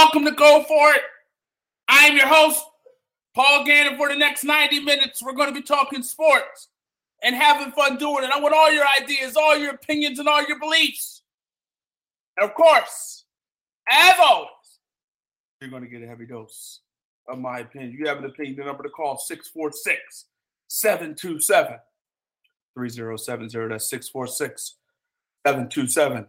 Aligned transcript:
Welcome 0.00 0.26
to 0.26 0.30
Go 0.30 0.62
For 0.62 0.92
It. 0.92 1.00
I 1.88 2.06
am 2.06 2.16
your 2.16 2.28
host, 2.28 2.64
Paul 3.34 3.64
Gant. 3.64 3.96
For 3.96 4.08
the 4.08 4.14
next 4.14 4.44
90 4.44 4.78
minutes, 4.84 5.20
we're 5.20 5.32
going 5.32 5.48
to 5.48 5.60
be 5.60 5.60
talking 5.60 6.04
sports 6.04 6.68
and 7.20 7.34
having 7.34 7.72
fun 7.72 7.96
doing 7.96 8.22
it. 8.22 8.30
I 8.30 8.38
want 8.38 8.54
all 8.54 8.72
your 8.72 8.84
ideas, 9.02 9.36
all 9.36 9.56
your 9.56 9.74
opinions, 9.74 10.20
and 10.20 10.28
all 10.28 10.44
your 10.44 10.60
beliefs. 10.60 11.22
And 12.36 12.48
of 12.48 12.54
course, 12.54 13.24
as 13.90 14.14
always, 14.20 14.48
you're 15.60 15.68
going 15.68 15.82
to 15.82 15.88
get 15.88 16.04
a 16.04 16.06
heavy 16.06 16.26
dose 16.26 16.78
of 17.28 17.40
my 17.40 17.58
opinion. 17.58 17.96
You 17.98 18.06
have 18.06 18.18
an 18.18 18.26
opinion, 18.26 18.54
the 18.54 18.66
number 18.66 18.84
to 18.84 18.90
call 18.90 19.18
646 19.18 20.26
727 20.68 21.76
3070. 22.76 23.68
That's 23.68 23.90
646 23.90 24.76
727 25.44 26.26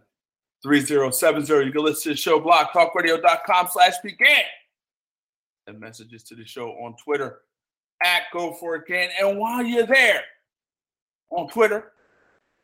3070. 0.63 1.65
You 1.65 1.71
can 1.71 1.83
listen 1.83 2.03
to 2.03 2.09
the 2.09 2.15
show 2.15 2.39
blog 2.39 2.67
talkradio.com 2.67 3.67
slash 3.71 3.95
began. 4.03 4.43
And 5.67 5.79
messages 5.79 6.23
to 6.23 6.35
the 6.35 6.45
show 6.45 6.71
on 6.71 6.95
Twitter 7.03 7.41
at 8.03 8.23
Go 8.33 8.53
For 8.53 8.75
It 8.75 8.87
Gant. 8.87 9.11
And 9.19 9.37
while 9.37 9.63
you're 9.63 9.85
there 9.85 10.23
on 11.29 11.47
Twitter 11.49 11.91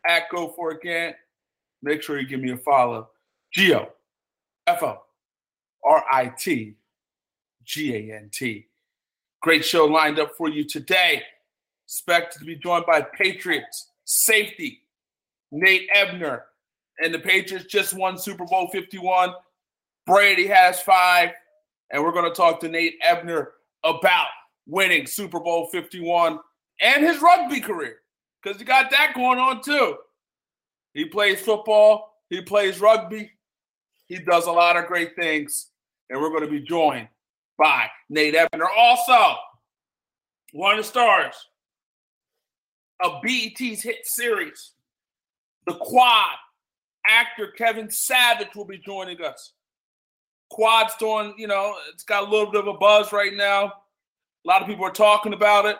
at 0.07 0.23
Go 0.31 0.49
For 0.49 0.71
It 0.71 0.81
Gant, 0.81 1.15
make 1.81 2.01
sure 2.01 2.19
you 2.19 2.27
give 2.27 2.39
me 2.39 2.51
a 2.51 2.57
follow. 2.57 3.09
Geo 3.53 3.91
F 4.67 4.83
O 4.83 5.01
R 5.83 6.03
I 6.11 6.33
T 6.37 6.75
G 7.63 7.95
A 7.95 8.17
N 8.17 8.29
T. 8.33 8.67
Great 9.41 9.63
show 9.63 9.85
lined 9.85 10.19
up 10.19 10.31
for 10.35 10.49
you 10.49 10.63
today. 10.63 11.21
Expected 11.85 12.39
to 12.39 12.45
be 12.45 12.55
joined 12.55 12.85
by 12.87 13.01
Patriots 13.01 13.91
safety 14.05 14.81
Nate 15.51 15.87
Ebner 15.93 16.45
and 16.99 17.13
the 17.13 17.19
Patriots 17.19 17.65
just 17.65 17.93
won 17.93 18.17
Super 18.17 18.45
Bowl 18.45 18.67
51. 18.71 19.33
Brady 20.05 20.47
has 20.47 20.81
five, 20.81 21.31
and 21.91 22.03
we're 22.03 22.11
going 22.11 22.29
to 22.29 22.35
talk 22.35 22.59
to 22.61 22.69
Nate 22.69 22.95
Ebner 23.01 23.53
about 23.83 24.27
winning 24.67 25.07
Super 25.07 25.39
Bowl 25.39 25.67
51 25.71 26.39
and 26.81 27.03
his 27.03 27.21
rugby 27.21 27.59
career 27.59 27.97
because 28.41 28.59
he 28.59 28.65
got 28.65 28.91
that 28.91 29.13
going 29.15 29.39
on 29.39 29.61
too. 29.61 29.95
He 30.93 31.05
plays 31.05 31.41
football, 31.41 32.13
he 32.29 32.41
plays 32.41 32.79
rugby, 32.79 33.31
he 34.05 34.19
does 34.19 34.47
a 34.47 34.51
lot 34.51 34.77
of 34.77 34.85
great 34.85 35.15
things, 35.15 35.71
and 36.09 36.19
we're 36.19 36.29
going 36.29 36.45
to 36.45 36.49
be 36.49 36.61
joined 36.61 37.07
by 37.57 37.87
Nate 38.09 38.35
Ebner. 38.35 38.69
Also, 38.69 39.35
one 40.53 40.77
of 40.77 40.77
the 40.77 40.89
stars 40.89 41.35
of 43.03 43.21
BET's 43.21 43.83
hit 43.83 44.05
series, 44.05 44.71
The 45.67 45.73
Quad 45.73 46.35
actor 47.09 47.47
Kevin 47.47 47.89
Savage 47.89 48.55
will 48.55 48.65
be 48.65 48.77
joining 48.77 49.21
us. 49.21 49.53
Quad's 50.49 50.95
doing, 50.97 51.33
you 51.37 51.47
know, 51.47 51.75
it's 51.93 52.03
got 52.03 52.27
a 52.27 52.29
little 52.31 52.51
bit 52.51 52.61
of 52.61 52.67
a 52.67 52.77
buzz 52.77 53.11
right 53.11 53.33
now. 53.33 53.65
A 53.65 54.47
lot 54.47 54.61
of 54.61 54.67
people 54.67 54.85
are 54.85 54.91
talking 54.91 55.33
about 55.33 55.65
it, 55.65 55.77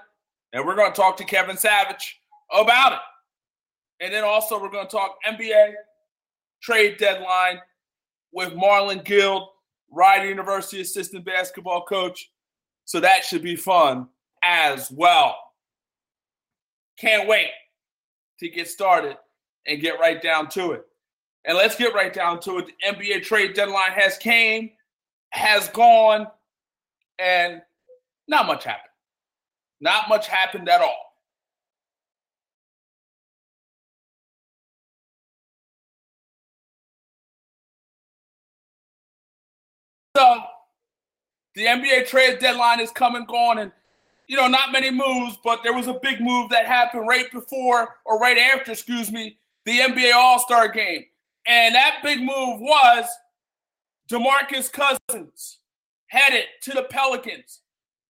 and 0.53 0.65
we're 0.65 0.75
going 0.75 0.91
to 0.91 0.95
talk 0.95 1.17
to 1.17 1.23
Kevin 1.23 1.57
Savage 1.57 2.19
about 2.51 2.93
it. 2.93 2.99
And 4.01 4.13
then 4.13 4.23
also, 4.23 4.59
we're 4.59 4.69
going 4.69 4.87
to 4.87 4.91
talk 4.91 5.17
NBA 5.25 5.73
trade 6.61 6.97
deadline 6.97 7.59
with 8.33 8.53
Marlon 8.53 9.03
Guild, 9.05 9.47
Rider 9.91 10.27
University 10.27 10.81
assistant 10.81 11.25
basketball 11.25 11.85
coach. 11.85 12.31
So 12.85 12.99
that 12.99 13.23
should 13.23 13.43
be 13.43 13.55
fun 13.55 14.07
as 14.43 14.91
well. 14.91 15.37
Can't 16.97 17.27
wait 17.27 17.49
to 18.39 18.49
get 18.49 18.67
started 18.67 19.17
and 19.67 19.81
get 19.81 19.99
right 19.99 20.21
down 20.21 20.49
to 20.49 20.71
it. 20.71 20.85
And 21.47 21.57
let's 21.57 21.75
get 21.75 21.93
right 21.93 22.11
down 22.11 22.39
to 22.41 22.57
it. 22.57 22.65
The 22.65 22.73
NBA 22.87 23.23
trade 23.23 23.53
deadline 23.53 23.91
has 23.91 24.17
came, 24.17 24.71
has 25.29 25.69
gone, 25.69 26.27
and 27.19 27.61
not 28.27 28.47
much 28.47 28.63
happened. 28.63 28.89
Not 29.79 30.09
much 30.09 30.27
happened 30.27 30.67
at 30.69 30.81
all. 30.81 31.13
So 40.17 40.37
the 41.55 41.65
NBA 41.65 42.07
trade 42.07 42.39
deadline 42.39 42.79
is 42.79 42.89
coming 42.89 43.25
gone, 43.25 43.59
and 43.59 43.71
you 44.27 44.37
know, 44.37 44.47
not 44.47 44.71
many 44.71 44.89
moves, 44.89 45.37
but 45.43 45.61
there 45.61 45.73
was 45.73 45.87
a 45.87 45.93
big 45.93 46.21
move 46.21 46.49
that 46.49 46.65
happened 46.65 47.07
right 47.07 47.31
before 47.31 47.97
or 48.05 48.17
right 48.17 48.37
after, 48.37 48.71
excuse 48.71 49.11
me, 49.11 49.37
the 49.65 49.79
NBA 49.79 50.13
All-Star 50.13 50.69
game. 50.69 51.05
And 51.47 51.75
that 51.75 51.99
big 52.03 52.19
move 52.19 52.59
was 52.59 53.05
DeMarcus 54.11 54.71
Cousins 54.71 55.59
headed 56.07 56.45
to 56.63 56.71
the 56.71 56.83
Pelicans 56.83 57.61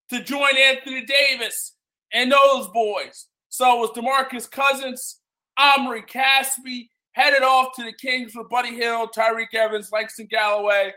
to 0.09 0.23
join 0.23 0.57
Anthony 0.57 1.05
Davis 1.05 1.75
and 2.13 2.31
those 2.31 2.67
boys. 2.69 3.27
So 3.49 3.77
it 3.77 3.79
was 3.79 3.89
DeMarcus 3.91 4.49
Cousins, 4.49 5.21
Omri 5.57 6.03
Caspi 6.03 6.89
headed 7.13 7.43
off 7.43 7.73
to 7.75 7.83
the 7.83 7.93
Kings 7.93 8.33
with 8.35 8.49
Buddy 8.49 8.75
Hield, 8.75 9.13
Tyreke 9.15 9.53
Evans, 9.53 9.89
Langston 9.91 10.27
Galloway, 10.29 10.91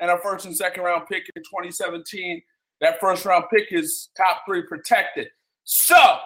and 0.00 0.10
a 0.10 0.18
first 0.18 0.46
and 0.46 0.56
second 0.56 0.82
round 0.82 1.06
pick 1.06 1.30
in 1.36 1.42
2017. 1.42 2.42
That 2.80 3.00
first 3.00 3.24
round 3.24 3.44
pick 3.52 3.68
is 3.70 4.08
top 4.16 4.42
three 4.46 4.62
protected. 4.62 5.28
So 5.64 6.18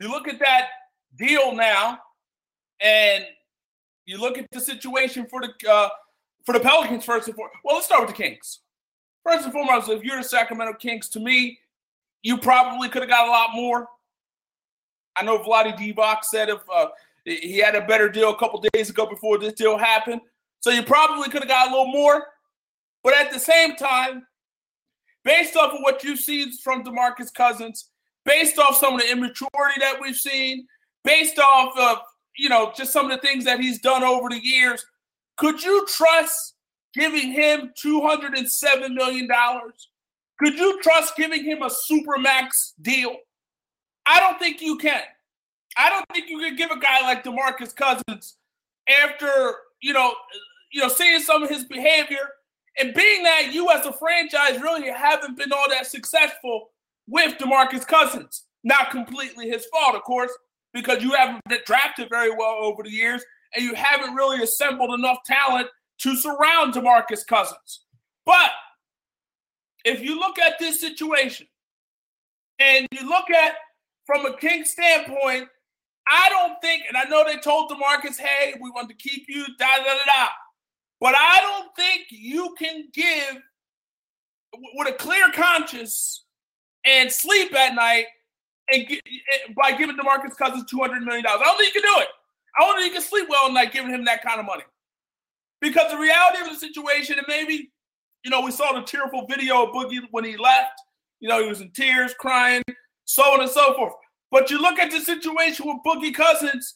you 0.00 0.10
look 0.10 0.26
at 0.26 0.40
that 0.40 0.68
deal 1.16 1.54
now, 1.54 1.98
and 2.80 3.24
you 4.06 4.18
look 4.18 4.38
at 4.38 4.46
the 4.52 4.60
situation 4.60 5.26
for 5.26 5.40
the 5.40 5.70
uh, 5.70 5.88
for 6.44 6.52
the 6.52 6.60
Pelicans 6.60 7.04
first 7.04 7.26
and 7.26 7.36
foremost. 7.36 7.58
Well, 7.64 7.74
let's 7.74 7.86
start 7.86 8.06
with 8.06 8.16
the 8.16 8.22
Kings. 8.22 8.60
First 9.24 9.44
and 9.44 9.52
foremost, 9.52 9.88
if 9.88 10.04
you're 10.04 10.16
the 10.16 10.24
Sacramento 10.24 10.74
Kings, 10.74 11.08
to 11.10 11.20
me, 11.20 11.58
you 12.22 12.38
probably 12.38 12.88
could 12.88 13.02
have 13.02 13.10
got 13.10 13.26
a 13.26 13.30
lot 13.30 13.50
more. 13.54 13.88
I 15.16 15.24
know 15.24 15.38
Vlade 15.38 15.76
Divac 15.76 16.24
said 16.24 16.48
if 16.48 16.60
uh, 16.72 16.86
he 17.24 17.58
had 17.58 17.74
a 17.74 17.84
better 17.86 18.08
deal 18.08 18.30
a 18.30 18.38
couple 18.38 18.64
days 18.72 18.90
ago 18.90 19.06
before 19.06 19.38
this 19.38 19.54
deal 19.54 19.76
happened, 19.76 20.20
so 20.60 20.70
you 20.70 20.82
probably 20.82 21.28
could 21.28 21.42
have 21.42 21.48
got 21.48 21.68
a 21.68 21.70
little 21.70 21.92
more. 21.92 22.26
But 23.02 23.14
at 23.14 23.32
the 23.32 23.40
same 23.40 23.74
time, 23.76 24.26
based 25.24 25.56
off 25.56 25.72
of 25.72 25.80
what 25.80 26.04
you've 26.04 26.20
seen 26.20 26.52
from 26.62 26.84
DeMarcus 26.84 27.34
Cousins, 27.34 27.88
based 28.24 28.58
off 28.58 28.76
some 28.76 28.94
of 28.94 29.00
the 29.00 29.10
immaturity 29.10 29.80
that 29.80 29.98
we've 30.00 30.16
seen, 30.16 30.66
based 31.02 31.38
off 31.38 31.76
of 31.78 31.98
you 32.38 32.48
know, 32.48 32.72
just 32.76 32.92
some 32.92 33.10
of 33.10 33.12
the 33.12 33.26
things 33.26 33.44
that 33.44 33.60
he's 33.60 33.80
done 33.80 34.04
over 34.04 34.28
the 34.28 34.44
years. 34.44 34.84
Could 35.36 35.62
you 35.62 35.86
trust 35.88 36.54
giving 36.94 37.32
him 37.32 37.72
$207 37.82 38.94
million? 38.94 39.28
Could 40.38 40.54
you 40.54 40.80
trust 40.82 41.16
giving 41.16 41.44
him 41.44 41.62
a 41.62 41.70
super 41.70 42.18
max 42.18 42.74
deal? 42.80 43.16
I 44.06 44.20
don't 44.20 44.38
think 44.38 44.60
you 44.60 44.76
can. 44.78 45.02
I 45.76 45.90
don't 45.90 46.06
think 46.12 46.28
you 46.28 46.38
can 46.38 46.56
give 46.56 46.70
a 46.70 46.78
guy 46.78 47.02
like 47.02 47.24
DeMarcus 47.24 47.74
Cousins 47.74 48.36
after, 48.88 49.54
you 49.82 49.92
know, 49.92 50.14
you 50.72 50.80
know, 50.80 50.88
seeing 50.88 51.20
some 51.20 51.42
of 51.42 51.50
his 51.50 51.64
behavior 51.64 52.28
and 52.78 52.94
being 52.94 53.22
that 53.22 53.52
you 53.52 53.70
as 53.70 53.84
a 53.86 53.92
franchise 53.92 54.60
really 54.60 54.90
haven't 54.90 55.36
been 55.36 55.52
all 55.52 55.68
that 55.70 55.86
successful 55.86 56.70
with 57.06 57.38
DeMarcus 57.38 57.86
Cousins. 57.86 58.44
Not 58.64 58.90
completely 58.90 59.48
his 59.48 59.66
fault, 59.66 59.94
of 59.94 60.02
course, 60.02 60.32
because 60.76 61.02
you 61.02 61.12
haven't 61.12 61.40
drafted 61.64 62.06
very 62.10 62.30
well 62.30 62.58
over 62.60 62.82
the 62.82 62.90
years 62.90 63.24
and 63.54 63.64
you 63.64 63.74
haven't 63.74 64.14
really 64.14 64.42
assembled 64.42 64.90
enough 64.90 65.16
talent 65.24 65.66
to 65.98 66.14
surround 66.14 66.74
DeMarcus 66.74 67.26
Cousins. 67.26 67.86
But 68.26 68.50
if 69.86 70.02
you 70.02 70.20
look 70.20 70.38
at 70.38 70.58
this 70.58 70.78
situation 70.78 71.46
and 72.58 72.86
you 72.92 73.08
look 73.08 73.30
at 73.30 73.54
from 74.04 74.26
a 74.26 74.36
King 74.36 74.66
standpoint, 74.66 75.48
I 76.08 76.28
don't 76.28 76.60
think, 76.60 76.82
and 76.86 76.96
I 76.96 77.04
know 77.04 77.24
they 77.24 77.38
told 77.38 77.70
DeMarcus, 77.70 78.18
hey, 78.18 78.54
we 78.60 78.70
want 78.70 78.90
to 78.90 78.94
keep 78.96 79.24
you, 79.28 79.46
da 79.58 79.78
da 79.78 79.82
da 79.82 79.94
da. 80.04 80.28
But 81.00 81.14
I 81.16 81.40
don't 81.40 81.74
think 81.74 82.08
you 82.10 82.54
can 82.58 82.88
give 82.92 83.40
with 84.74 84.88
a 84.88 84.92
clear 84.92 85.30
conscience 85.32 86.24
and 86.84 87.10
sleep 87.10 87.54
at 87.54 87.74
night 87.74 88.04
and 88.72 88.86
get, 88.86 89.00
eh, 89.06 89.52
by 89.56 89.72
giving 89.72 89.96
DeMarcus 89.96 90.36
Cousins 90.36 90.64
two 90.68 90.78
hundred 90.78 91.02
million 91.02 91.24
dollars. 91.24 91.42
I 91.44 91.48
don't 91.48 91.58
think 91.58 91.74
you 91.74 91.80
can 91.80 91.94
do 91.94 92.00
it. 92.02 92.08
I 92.58 92.62
don't 92.62 92.76
think 92.76 92.92
you 92.92 93.00
can 93.00 93.08
sleep 93.08 93.28
well 93.28 93.46
at 93.46 93.52
night 93.52 93.72
giving 93.72 93.90
him 93.90 94.04
that 94.06 94.22
kind 94.22 94.40
of 94.40 94.46
money. 94.46 94.64
Because 95.60 95.90
the 95.90 95.98
reality 95.98 96.42
of 96.42 96.50
the 96.50 96.56
situation, 96.56 97.18
and 97.18 97.26
maybe, 97.28 97.70
you 98.24 98.30
know, 98.30 98.40
we 98.40 98.50
saw 98.50 98.72
the 98.72 98.82
tearful 98.82 99.26
video 99.28 99.64
of 99.64 99.70
Boogie 99.70 100.00
when 100.10 100.24
he 100.24 100.36
left. 100.36 100.80
You 101.20 101.28
know, 101.28 101.42
he 101.42 101.48
was 101.48 101.60
in 101.60 101.70
tears, 101.70 102.14
crying, 102.18 102.62
so 103.04 103.22
on 103.22 103.40
and 103.40 103.50
so 103.50 103.74
forth. 103.74 103.94
But 104.30 104.50
you 104.50 104.60
look 104.60 104.78
at 104.78 104.90
the 104.90 105.00
situation 105.00 105.66
with 105.66 105.78
Boogie 105.86 106.14
Cousins, 106.14 106.74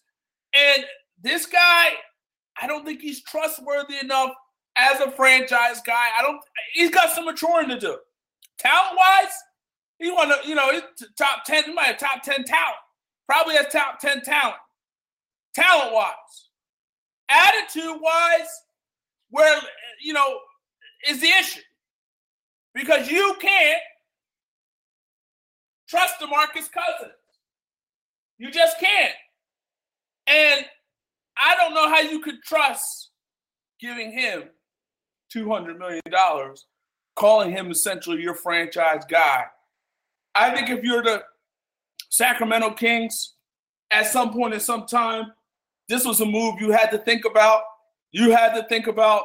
and 0.54 0.84
this 1.22 1.46
guy, 1.46 1.88
I 2.60 2.66
don't 2.66 2.84
think 2.84 3.00
he's 3.02 3.22
trustworthy 3.22 3.98
enough 3.98 4.30
as 4.76 5.00
a 5.00 5.10
franchise 5.10 5.80
guy. 5.84 6.08
I 6.18 6.22
don't. 6.22 6.40
He's 6.72 6.90
got 6.90 7.10
some 7.12 7.26
maturing 7.26 7.68
to 7.68 7.78
do. 7.78 7.98
Talent 8.58 8.96
wise, 8.96 9.32
he 10.00 10.10
won. 10.10 10.32
You 10.44 10.54
know, 10.54 10.70
top 11.16 11.44
ten. 11.44 11.64
He 11.64 11.72
might 11.72 11.86
have 11.86 11.98
top 11.98 12.22
ten 12.22 12.44
talent. 12.44 12.76
Probably 13.26 13.54
has 13.56 13.66
top 13.72 14.00
ten 14.00 14.22
talent. 14.22 14.56
Talent 15.54 15.92
wise, 15.92 16.48
attitude 17.28 18.00
wise, 18.00 18.48
where 19.30 19.60
you 20.02 20.12
know 20.12 20.38
is 21.08 21.20
the 21.20 21.28
issue 21.28 21.60
because 22.74 23.10
you 23.10 23.36
can't 23.40 23.82
trust 25.88 26.20
DeMarcus 26.20 26.70
Cousins. 26.70 27.14
You 28.38 28.50
just 28.50 28.78
can't. 28.78 29.14
And 30.26 30.64
I 31.36 31.56
don't 31.56 31.74
know 31.74 31.88
how 31.88 32.00
you 32.00 32.20
could 32.20 32.42
trust 32.42 33.10
giving 33.80 34.12
him 34.12 34.44
$200 35.34 35.78
million, 35.78 36.02
calling 37.16 37.50
him 37.50 37.70
essentially 37.70 38.22
your 38.22 38.34
franchise 38.34 39.02
guy. 39.10 39.44
I 40.34 40.54
think 40.54 40.70
if 40.70 40.84
you're 40.84 41.02
the 41.02 41.22
Sacramento 42.10 42.72
Kings, 42.74 43.34
at 43.90 44.06
some 44.06 44.32
point 44.32 44.54
in 44.54 44.60
some 44.60 44.86
time, 44.86 45.32
this 45.88 46.04
was 46.04 46.20
a 46.20 46.26
move 46.26 46.60
you 46.60 46.70
had 46.70 46.90
to 46.90 46.98
think 46.98 47.24
about. 47.24 47.62
You 48.12 48.30
had 48.30 48.54
to 48.54 48.66
think 48.68 48.86
about 48.86 49.24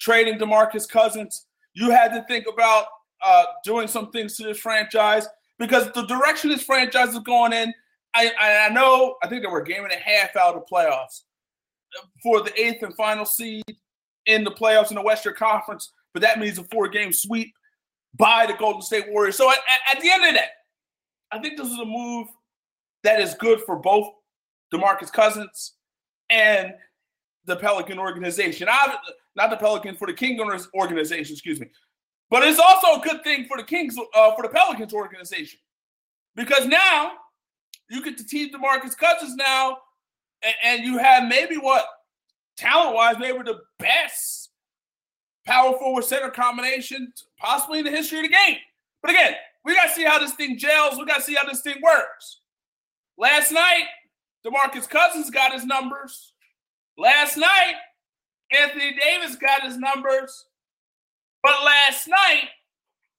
trading 0.00 0.38
DeMarcus 0.38 0.88
Cousins. 0.88 1.46
You 1.74 1.90
had 1.90 2.12
to 2.14 2.24
think 2.24 2.46
about 2.52 2.86
uh, 3.24 3.44
doing 3.64 3.86
some 3.86 4.10
things 4.10 4.36
to 4.36 4.44
this 4.44 4.58
franchise 4.58 5.28
because 5.58 5.90
the 5.92 6.02
direction 6.06 6.50
this 6.50 6.62
franchise 6.62 7.10
is 7.10 7.18
going 7.20 7.52
in, 7.52 7.72
I, 8.14 8.32
I 8.40 8.72
know, 8.72 9.16
I 9.22 9.28
think 9.28 9.42
they 9.42 9.48
were 9.48 9.60
a 9.60 9.64
game 9.64 9.84
and 9.84 9.92
a 9.92 9.96
half 9.96 10.34
out 10.34 10.56
of 10.56 10.64
playoffs 10.66 11.22
for 12.22 12.42
the 12.42 12.60
eighth 12.60 12.82
and 12.82 12.94
final 12.94 13.24
seed 13.24 13.64
in 14.26 14.44
the 14.44 14.50
playoffs 14.50 14.90
in 14.90 14.96
the 14.96 15.02
Western 15.02 15.34
Conference, 15.34 15.92
but 16.12 16.22
that 16.22 16.38
means 16.38 16.58
a 16.58 16.64
four 16.64 16.88
game 16.88 17.12
sweep 17.12 17.52
by 18.16 18.46
the 18.46 18.54
Golden 18.54 18.82
State 18.82 19.06
Warriors. 19.10 19.36
So 19.36 19.50
at, 19.50 19.58
at, 19.90 20.00
the 20.00 20.10
end 20.10 20.24
of 20.24 20.34
that, 20.34 20.50
I 21.32 21.38
think 21.38 21.56
this 21.56 21.68
is 21.68 21.78
a 21.78 21.84
move 21.84 22.28
that 23.02 23.20
is 23.20 23.34
good 23.34 23.60
for 23.62 23.76
both 23.76 24.08
DeMarcus 24.72 25.12
Cousins 25.12 25.74
and 26.28 26.74
the 27.46 27.56
Pelican 27.56 27.98
organization. 27.98 28.68
I, 28.70 28.96
not 29.36 29.50
the 29.50 29.56
Pelican, 29.56 29.96
for 29.96 30.06
the 30.06 30.12
King 30.12 30.40
organization, 30.74 31.32
excuse 31.32 31.60
me. 31.60 31.68
But 32.30 32.44
it's 32.44 32.60
also 32.60 33.00
a 33.00 33.02
good 33.02 33.24
thing 33.24 33.46
for 33.46 33.56
the 33.56 33.64
Kings, 33.64 33.96
uh, 34.14 34.34
for 34.34 34.42
the 34.42 34.48
Pelicans 34.48 34.92
organization, 34.92 35.58
because 36.36 36.66
now 36.66 37.12
you 37.88 38.02
get 38.02 38.16
to 38.18 38.26
team 38.26 38.50
DeMarcus 38.50 38.96
Cousins 38.96 39.34
now, 39.34 39.78
and, 40.42 40.54
and 40.64 40.84
you 40.84 40.98
have 40.98 41.28
maybe 41.28 41.56
what 41.56 41.86
talent 42.56 42.94
wise, 42.94 43.16
maybe 43.18 43.38
the 43.38 43.60
best 43.78 44.39
power 45.46 45.76
forward 45.78 46.04
center 46.04 46.30
combination 46.30 47.12
possibly 47.38 47.80
in 47.80 47.84
the 47.84 47.90
history 47.90 48.18
of 48.18 48.24
the 48.24 48.30
game. 48.30 48.56
But 49.02 49.12
again, 49.12 49.34
we 49.64 49.74
got 49.74 49.88
to 49.88 49.94
see 49.94 50.04
how 50.04 50.18
this 50.18 50.32
thing 50.32 50.58
gels. 50.58 50.98
We 50.98 51.06
got 51.06 51.18
to 51.18 51.22
see 51.22 51.34
how 51.34 51.46
this 51.46 51.60
thing 51.60 51.76
works. 51.82 52.40
Last 53.18 53.52
night, 53.52 53.84
DeMarcus 54.46 54.88
Cousins 54.88 55.30
got 55.30 55.52
his 55.52 55.64
numbers. 55.64 56.32
Last 56.96 57.36
night, 57.36 57.74
Anthony 58.50 58.96
Davis 59.02 59.36
got 59.36 59.62
his 59.62 59.76
numbers. 59.76 60.46
But 61.42 61.64
last 61.64 62.08
night, 62.08 62.48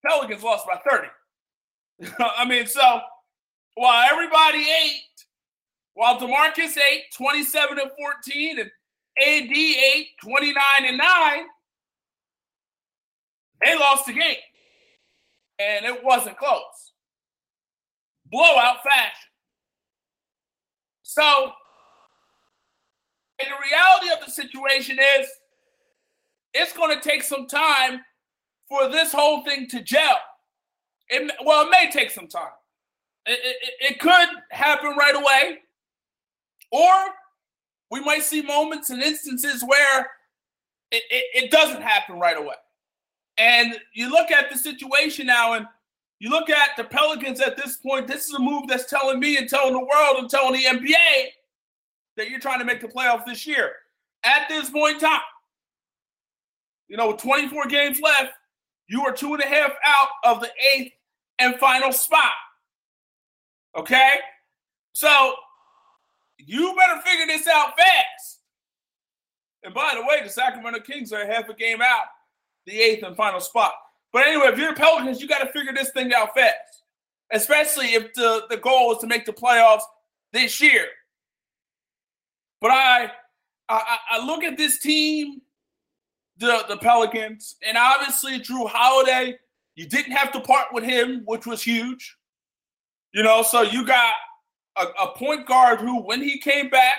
Pelicans 0.06 0.44
lost 0.44 0.66
by 0.68 0.80
30. 0.90 1.08
I 2.38 2.46
mean, 2.46 2.66
so 2.66 3.02
while 3.76 4.10
everybody 4.12 4.60
ate, 4.60 5.26
while 5.94 6.20
DeMarcus 6.20 6.78
ate 6.78 7.04
27 7.16 7.80
and 7.80 7.92
14 7.98 8.60
and 8.60 8.72
AD 9.22 9.52
ate 9.58 10.08
29 10.24 10.56
and 10.86 10.98
9, 10.98 11.08
they 13.64 13.76
lost 13.78 14.06
the 14.06 14.14
game. 14.14 14.36
And 15.60 15.86
it 15.86 16.04
wasn't 16.04 16.38
close. 16.38 16.94
Blowout 18.26 18.84
fashion. 18.84 19.30
So, 21.04 21.52
and 23.40 23.48
the 23.48 23.70
reality 23.70 24.14
of 24.14 24.26
the 24.26 24.32
situation 24.32 24.98
is 25.20 25.28
it's 26.54 26.74
going 26.74 26.96
to 26.96 27.02
take 27.02 27.24
some 27.24 27.48
time 27.48 28.02
for 28.70 28.90
this 28.90 29.12
whole 29.12 29.44
thing 29.44 29.68
to 29.68 29.82
gel. 29.82 30.18
It, 31.10 31.32
well, 31.44 31.68
it 31.68 31.70
may 31.70 31.92
take 31.92 32.12
some 32.12 32.28
time. 32.28 32.52
It, 33.26 33.40
it, 33.44 33.92
it 33.94 34.00
could 34.00 34.30
happen 34.52 34.96
right 34.98 35.16
away, 35.16 35.58
or 36.72 36.92
we 37.92 38.00
might 38.00 38.24
see 38.24 38.42
moments 38.42 38.90
and 38.90 39.02
instances 39.04 39.64
where 39.64 40.02
it, 40.92 41.04
it, 41.12 41.44
it 41.44 41.52
doesn't 41.52 41.82
happen 41.82 42.18
right 42.18 42.38
away. 42.38 42.56
And 43.42 43.80
you 43.94 44.12
look 44.12 44.30
at 44.30 44.52
the 44.52 44.58
situation 44.58 45.26
now, 45.26 45.54
and 45.54 45.66
you 46.20 46.30
look 46.30 46.52
at 46.52 46.78
the 46.78 46.84
Pelicans 46.84 47.42
at 47.42 47.58
this 47.58 47.78
point. 47.78 48.08
This 48.08 48.28
is 48.28 48.36
a 48.36 48.40
move 48.40 48.68
that's 48.68 48.86
telling 48.86 49.20
me 49.20 49.38
and 49.38 49.50
telling 49.50 49.74
the 49.74 49.80
world 49.80 50.18
and 50.18 50.30
telling 50.30 50.54
the 50.54 50.66
NBA 50.66 51.30
that 52.18 52.30
you're 52.30 52.40
trying 52.40 52.60
to 52.60 52.66
make 52.66 52.82
the 52.82 52.88
playoffs 52.88 53.26
this 53.26 53.48
year. 53.48 53.72
At 54.24 54.48
this 54.48 54.70
point 54.70 54.94
in 54.96 55.00
time, 55.00 55.22
you 56.88 56.98
know, 56.98 57.08
with 57.08 57.22
24 57.24 57.66
games 57.66 58.00
left, 58.00 58.34
you 58.88 59.02
are 59.08 59.12
two 59.12 59.34
and 59.34 59.42
a 59.42 59.48
half 59.48 59.72
out 59.88 60.10
of 60.24 60.40
the 60.40 60.52
eighth 60.76 60.94
and 61.40 61.56
final 61.56 61.92
spot. 61.92 62.34
Okay? 63.76 64.18
So 64.94 65.34
you 66.38 66.76
better 66.78 67.02
figure 67.02 67.26
this 67.26 67.48
out 67.48 67.76
fast. 67.76 68.42
And 69.64 69.74
by 69.74 69.94
the 69.96 70.02
way, 70.02 70.22
the 70.24 70.30
Sacramento 70.30 70.82
Kings 70.82 71.12
are 71.12 71.26
half 71.26 71.50
a 71.50 71.56
game 71.56 71.82
out, 71.82 72.06
the 72.66 72.80
eighth 72.80 73.04
and 73.04 73.16
final 73.16 73.40
spot. 73.40 73.74
But 74.14 74.28
anyway, 74.28 74.48
if 74.48 74.58
you're 74.58 74.74
the 74.74 74.80
Pelicans, 74.80 75.22
you 75.22 75.28
got 75.28 75.40
to 75.40 75.52
figure 75.52 75.74
this 75.74 75.92
thing 75.92 76.14
out 76.14 76.36
fast, 76.36 76.84
especially 77.32 77.94
if 77.94 78.14
the, 78.14 78.44
the 78.50 78.58
goal 78.58 78.92
is 78.94 79.00
to 79.00 79.08
make 79.08 79.26
the 79.26 79.34
playoffs 79.34 79.84
this 80.34 80.60
year. 80.62 80.86
But 82.60 82.72
I, 82.72 83.12
I, 83.70 83.98
I 84.12 84.26
look 84.26 84.44
at 84.44 84.58
this 84.58 84.80
team 84.80 85.42
the, 86.42 86.66
the 86.68 86.78
Pelicans. 86.78 87.56
And 87.66 87.78
obviously, 87.78 88.40
Jrue 88.40 88.70
Holiday, 88.70 89.38
you 89.76 89.88
didn't 89.88 90.12
have 90.12 90.32
to 90.34 90.42
part 90.42 90.68
with 90.74 90.84
him, 90.84 91.22
which 91.26 91.46
was 91.46 91.62
huge. 91.62 92.18
You 93.14 93.24
know, 93.24 93.44
so 93.44 93.62
you 93.62 93.86
got 93.86 94.14
a, 94.78 94.86
a 95.02 95.08
point 95.16 95.48
guard 95.48 95.80
who, 95.80 96.02
when 96.02 96.22
he 96.22 96.38
came 96.40 96.70
back 96.70 96.98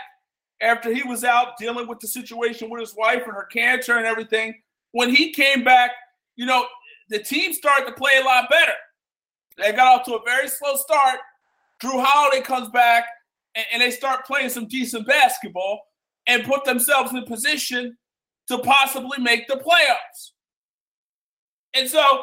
after 0.60 0.92
he 0.92 1.02
was 1.02 1.24
out 1.24 1.58
dealing 1.58 1.88
with 1.88 2.00
the 2.00 2.06
situation 2.06 2.70
with 2.70 2.80
his 2.80 2.94
wife 2.94 3.22
and 3.24 3.32
her 3.32 3.46
cancer 3.46 3.96
and 3.96 4.06
everything, 4.06 4.54
when 4.92 5.14
he 5.14 5.32
came 5.32 5.64
back, 5.64 5.90
you 6.36 6.46
know, 6.46 6.66
the 7.08 7.18
team 7.18 7.52
started 7.52 7.86
to 7.86 7.92
play 7.92 8.12
a 8.20 8.24
lot 8.24 8.48
better. 8.48 8.72
They 9.58 9.72
got 9.72 10.00
off 10.00 10.06
to 10.06 10.14
a 10.14 10.24
very 10.24 10.48
slow 10.48 10.76
start. 10.76 11.18
Jrue 11.82 12.02
Holiday 12.02 12.40
comes 12.42 12.70
back 12.70 13.04
and, 13.54 13.66
and 13.72 13.82
they 13.82 13.90
start 13.90 14.24
playing 14.24 14.48
some 14.48 14.66
decent 14.66 15.06
basketball 15.06 15.80
and 16.26 16.44
put 16.44 16.64
themselves 16.64 17.12
in 17.12 17.24
position 17.24 17.96
to 18.48 18.58
possibly 18.58 19.18
make 19.18 19.46
the 19.48 19.54
playoffs. 19.54 20.30
And 21.74 21.88
so 21.88 22.22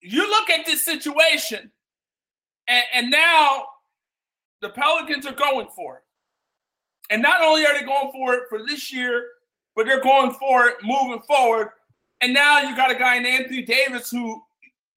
you 0.00 0.28
look 0.28 0.50
at 0.50 0.66
this 0.66 0.84
situation, 0.84 1.70
and, 2.68 2.84
and 2.94 3.10
now 3.10 3.64
the 4.62 4.70
Pelicans 4.70 5.26
are 5.26 5.34
going 5.34 5.68
for 5.74 5.96
it. 5.96 6.02
And 7.10 7.22
not 7.22 7.42
only 7.42 7.66
are 7.66 7.78
they 7.78 7.84
going 7.84 8.12
for 8.12 8.34
it 8.34 8.44
for 8.48 8.64
this 8.66 8.92
year, 8.92 9.26
but 9.74 9.86
they're 9.86 10.02
going 10.02 10.32
for 10.32 10.66
it 10.66 10.76
moving 10.82 11.20
forward. 11.22 11.70
And 12.20 12.34
now 12.34 12.60
you 12.60 12.76
got 12.76 12.90
a 12.90 12.94
guy 12.94 13.16
in 13.16 13.26
Anthony 13.26 13.62
Davis 13.62 14.10
who 14.10 14.42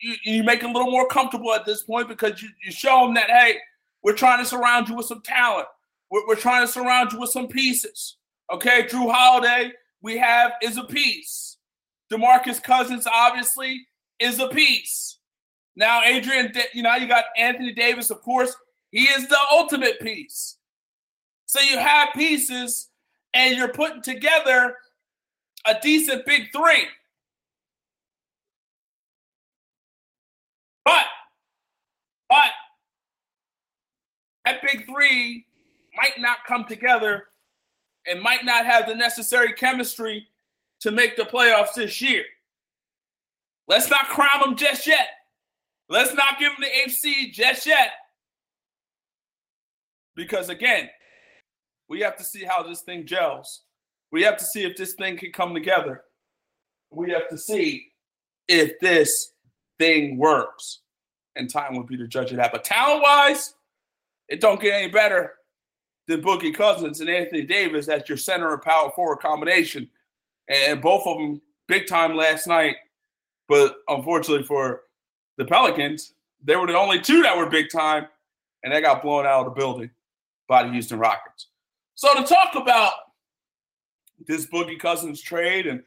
you, 0.02 0.16
you 0.26 0.44
make 0.44 0.64
a 0.64 0.68
little 0.68 0.92
more 0.92 1.08
comfortable 1.08 1.54
at 1.54 1.66
this 1.66 1.84
point 1.84 2.08
because 2.08 2.42
you, 2.42 2.50
you 2.64 2.72
show 2.72 3.06
him 3.06 3.14
that, 3.14 3.30
hey, 3.30 3.58
we're 4.04 4.14
trying 4.14 4.40
to 4.40 4.46
surround 4.46 4.90
you 4.90 4.96
with 4.96 5.06
some 5.06 5.22
talent. 5.22 5.68
We're, 6.12 6.28
we're 6.28 6.36
trying 6.36 6.66
to 6.66 6.72
surround 6.72 7.14
you 7.14 7.20
with 7.20 7.30
some 7.30 7.48
pieces. 7.48 8.18
Okay, 8.52 8.84
Jrue 8.84 9.12
Holiday 9.12 9.72
we 10.02 10.18
have 10.18 10.52
is 10.62 10.78
a 10.78 10.84
piece. 10.84 11.58
DeMarcus 12.12 12.62
Cousins 12.62 13.08
obviously 13.12 13.88
is 14.20 14.40
a 14.40 14.50
piece. 14.50 15.18
Now, 15.76 16.04
Adrian, 16.04 16.52
you 16.74 16.84
know, 16.84 16.94
you 16.96 17.08
got 17.08 17.26
Anthony 17.38 17.74
Davis, 17.74 18.12
of 18.12 18.22
course. 18.22 18.56
He 18.92 19.06
is 19.06 19.28
the 19.28 19.40
ultimate 19.52 20.00
piece. 20.02 20.58
So 21.48 21.60
you 21.62 21.80
have 21.80 22.10
pieces 22.14 22.90
and 23.34 23.56
you're 23.56 23.70
putting 23.70 24.02
together 24.02 24.76
a 25.66 25.76
decent 25.82 26.26
big 26.26 26.52
three. 26.52 26.86
But, 30.86 31.06
but, 32.34 32.52
that 34.44 34.64
big 34.64 34.88
three 34.88 35.46
might 35.96 36.20
not 36.20 36.38
come 36.48 36.66
together 36.66 37.26
and 38.08 38.20
might 38.20 38.44
not 38.44 38.66
have 38.66 38.88
the 38.88 38.96
necessary 38.96 39.54
chemistry 39.54 40.28
to 40.80 40.90
make 40.90 41.16
the 41.16 41.24
playoffs 41.24 41.76
this 41.76 42.02
year. 42.02 42.24
Let's 43.68 43.88
not 43.88 44.08
crown 44.08 44.42
them 44.44 44.56
just 44.56 44.88
yet. 44.88 45.10
Let's 45.90 46.16
not 46.16 46.40
give 46.40 46.54
them 46.54 46.62
the 46.62 46.92
AFC 46.92 47.32
just 47.32 47.68
yet. 47.68 47.92
Because 50.16 50.50
again, 50.50 50.90
we 51.88 52.00
have 52.00 52.18
to 52.18 52.24
see 52.24 52.44
how 52.44 52.64
this 52.64 52.82
thing 52.82 53.06
gels. 53.06 53.62
We 54.12 54.24
have 54.24 54.38
to 54.38 54.46
see 54.46 54.64
if 54.64 54.76
this 54.76 54.96
thing 54.96 55.18
can 55.18 55.32
come 55.32 55.54
together. 55.54 56.02
We 56.90 57.12
have 57.12 57.30
to 57.30 57.38
see 57.38 57.92
if 58.48 58.80
this 58.80 59.34
thing 59.78 60.18
works. 60.18 60.80
And 61.36 61.50
time 61.50 61.76
will 61.76 61.84
be 61.84 61.98
the 61.98 62.08
judge 62.08 62.32
of 62.32 62.38
that. 62.38 62.52
But 62.52 62.64
talent 62.64 63.02
wise, 63.02 63.56
it 64.30 64.40
don't 64.40 64.62
get 64.62 64.74
any 64.74 64.92
better 64.92 65.34
than 66.08 66.22
Boogie 66.22 66.54
Cousins 66.54 67.00
and 67.00 67.10
Anthony 67.10 67.44
Davis 67.44 67.88
as 67.88 68.08
your 68.08 68.18
center 68.18 68.54
and 68.54 68.62
power 68.62 68.92
forward 68.92 69.18
combination. 69.18 69.90
And 70.48 70.82
both 70.82 71.08
of 71.08 71.18
them 71.18 71.42
big 71.68 71.88
time 71.88 72.16
last 72.16 72.48
night. 72.48 72.76
But 73.48 73.78
unfortunately 73.88 74.46
for 74.46 74.82
the 75.38 75.46
Pelicans, 75.46 76.14
they 76.44 76.56
were 76.56 76.68
the 76.68 76.78
only 76.78 77.00
two 77.00 77.24
that 77.24 77.38
were 77.38 77.50
big 77.50 77.70
time, 77.72 78.08
and 78.64 78.74
they 78.74 78.82
got 78.82 79.02
blown 79.02 79.26
out 79.26 79.46
of 79.46 79.54
the 79.54 79.60
building 79.60 79.90
by 80.48 80.64
the 80.64 80.72
Houston 80.72 81.00
Rockets. 81.00 81.48
So 81.96 82.14
to 82.16 82.24
talk 82.24 82.56
about 82.56 82.94
this 84.28 84.46
Boogie 84.46 84.80
Cousins 84.80 85.22
trade 85.22 85.68
and 85.68 85.84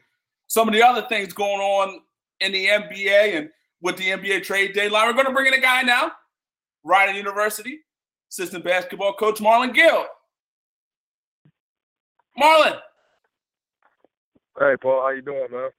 some 0.47 0.67
of 0.67 0.73
the 0.73 0.83
other 0.83 1.05
things 1.07 1.33
going 1.33 1.59
on 1.59 2.01
in 2.39 2.51
the 2.51 2.67
NBA 2.67 3.37
and 3.37 3.49
with 3.81 3.97
the 3.97 4.05
NBA 4.05 4.43
trade 4.43 4.73
deadline, 4.73 5.07
we're 5.07 5.13
going 5.13 5.25
to 5.27 5.33
bring 5.33 5.47
in 5.47 5.53
a 5.53 5.61
guy 5.61 5.81
now, 5.83 6.11
Rider 6.83 7.13
University, 7.13 7.79
assistant 8.31 8.63
basketball 8.63 9.13
coach 9.13 9.39
Marlon 9.39 9.73
Guild. 9.73 10.05
Marlon. 12.39 12.79
Hey, 14.59 14.75
Paul. 14.81 15.01
How 15.01 15.09
you 15.09 15.21
doing, 15.21 15.47
man? 15.51 15.69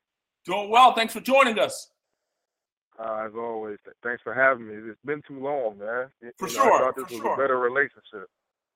Doing 0.44 0.70
well. 0.70 0.94
Thanks 0.94 1.12
for 1.12 1.20
joining 1.20 1.58
us. 1.58 1.90
Uh, 2.98 3.26
as 3.26 3.32
always, 3.36 3.78
thanks 4.02 4.20
for 4.22 4.34
having 4.34 4.66
me. 4.66 4.74
It's 4.90 4.98
been 5.04 5.22
too 5.26 5.38
long, 5.38 5.78
man. 5.78 6.08
For 6.36 6.48
you 6.48 6.54
sure. 6.54 6.66
Know, 6.66 6.74
I 6.74 6.78
thought 6.80 6.96
this 6.96 7.06
for 7.06 7.14
was 7.14 7.22
sure. 7.22 7.34
a 7.34 7.36
better 7.36 7.58
relationship. 7.58 8.28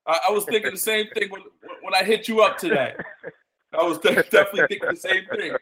I, 0.06 0.18
I 0.28 0.32
was 0.32 0.44
thinking 0.44 0.70
the 0.70 0.76
same 0.76 1.06
thing 1.14 1.28
when, 1.30 1.42
when 1.82 1.94
I 1.94 2.04
hit 2.04 2.28
you 2.28 2.42
up 2.42 2.56
today. 2.58 2.94
I 3.72 3.82
was 3.82 3.98
definitely 3.98 4.64
thinking 4.68 4.90
the 4.90 4.96
same 4.96 5.24
thing. 5.34 5.56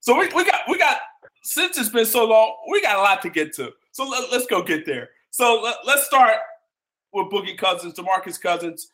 So 0.00 0.18
we, 0.18 0.28
we 0.34 0.44
got 0.44 0.60
we 0.68 0.78
got 0.78 0.98
since 1.42 1.78
it's 1.78 1.88
been 1.88 2.06
so 2.06 2.26
long, 2.26 2.56
we 2.70 2.80
got 2.82 2.96
a 2.96 3.02
lot 3.02 3.22
to 3.22 3.30
get 3.30 3.52
to. 3.54 3.72
So 3.92 4.08
let, 4.08 4.32
us 4.32 4.46
go 4.46 4.62
get 4.62 4.86
there. 4.86 5.10
So 5.30 5.60
let, 5.62 5.76
let's 5.86 6.04
start 6.04 6.36
with 7.12 7.28
Boogie 7.28 7.56
Cousins, 7.56 7.94
DeMarcus 7.94 8.40
Cousins. 8.40 8.92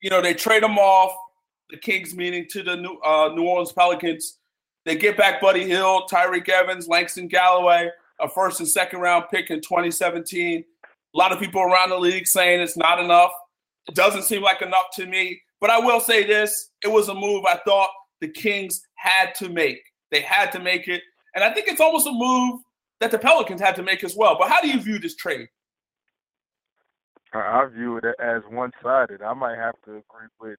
You 0.00 0.10
know 0.10 0.22
they 0.22 0.34
trade 0.34 0.62
him 0.62 0.78
off 0.78 1.12
the 1.70 1.76
Kings 1.76 2.14
meeting 2.14 2.46
to 2.50 2.62
the 2.62 2.76
New 2.76 2.98
uh, 3.00 3.30
New 3.34 3.44
Orleans 3.44 3.72
Pelicans. 3.72 4.38
They 4.84 4.96
get 4.96 5.16
back 5.16 5.40
Buddy 5.40 5.64
Hield, 5.64 6.08
Tyreke 6.10 6.48
Evans, 6.48 6.88
Langston 6.88 7.28
Galloway, 7.28 7.90
a 8.20 8.28
first 8.28 8.60
and 8.60 8.68
second 8.68 9.00
round 9.00 9.24
pick 9.30 9.50
in 9.50 9.60
2017. 9.60 10.64
A 11.14 11.18
lot 11.18 11.32
of 11.32 11.40
people 11.40 11.60
around 11.60 11.90
the 11.90 11.98
league 11.98 12.26
saying 12.26 12.60
it's 12.60 12.76
not 12.76 13.00
enough. 13.00 13.32
It 13.88 13.94
doesn't 13.94 14.22
seem 14.22 14.42
like 14.42 14.62
enough 14.62 14.86
to 14.94 15.06
me. 15.06 15.40
But 15.60 15.70
I 15.70 15.78
will 15.78 16.00
say 16.00 16.24
this 16.24 16.70
it 16.82 16.88
was 16.88 17.08
a 17.08 17.14
move 17.14 17.44
I 17.44 17.58
thought 17.66 17.90
the 18.20 18.28
Kings 18.28 18.82
had 18.94 19.34
to 19.36 19.48
make. 19.48 19.80
They 20.10 20.20
had 20.20 20.52
to 20.52 20.60
make 20.60 20.88
it. 20.88 21.02
And 21.34 21.44
I 21.44 21.52
think 21.52 21.68
it's 21.68 21.80
almost 21.80 22.06
a 22.06 22.12
move 22.12 22.60
that 23.00 23.10
the 23.10 23.18
Pelicans 23.18 23.60
had 23.60 23.76
to 23.76 23.82
make 23.82 24.02
as 24.04 24.16
well. 24.16 24.36
But 24.38 24.48
how 24.48 24.60
do 24.60 24.68
you 24.68 24.80
view 24.80 24.98
this 24.98 25.14
trade? 25.14 25.48
I 27.32 27.66
view 27.66 27.98
it 27.98 28.04
as 28.20 28.42
one 28.48 28.72
sided. 28.82 29.22
I 29.22 29.34
might 29.34 29.56
have 29.56 29.74
to 29.84 29.90
agree 29.90 30.28
with 30.40 30.58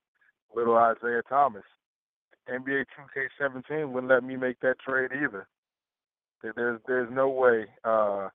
little 0.56 0.78
Isaiah 0.78 1.24
Thomas. 1.28 1.64
NBA 2.50 2.86
2K17 3.42 3.92
wouldn't 3.92 4.12
let 4.12 4.24
me 4.24 4.36
make 4.36 4.60
that 4.62 4.80
trade 4.80 5.12
either. 5.12 5.48
There's 6.42 6.80
there's 6.88 7.10
no 7.12 7.30
way, 7.30 7.66
uh, 7.84 8.30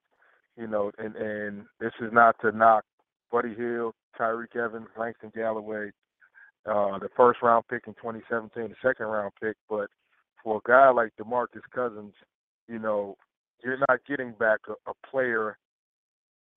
you 0.57 0.67
know, 0.67 0.93
and 0.99 1.17
and 1.17 1.65
this 1.81 1.93
is 2.01 2.13
not 2.13 2.37
to 2.43 2.53
knock 2.53 2.85
Buddy 3.33 3.55
Hield, 3.55 3.95
Tyreke 4.19 4.57
Evans, 4.57 4.89
Langston 4.99 5.33
Galloway, 5.35 5.91
uh, 6.67 6.99
the 6.99 7.09
first 7.17 7.41
round 7.43 7.65
pick 7.69 7.85
in 7.87 7.95
2017, 7.95 8.69
the 8.69 8.75
second 8.83 9.07
round 9.07 9.33
pick, 9.43 9.57
but 9.69 9.89
for 10.45 10.59
a 10.59 10.69
guy 10.69 10.91
like 10.91 11.13
DeMarcus 11.21 11.63
Cousins, 11.75 12.13
you 12.69 12.79
know, 12.79 13.17
you're 13.65 13.79
not 13.89 14.05
getting 14.07 14.33
back 14.33 14.61
a, 14.69 14.73
a 14.89 14.95
player 15.11 15.57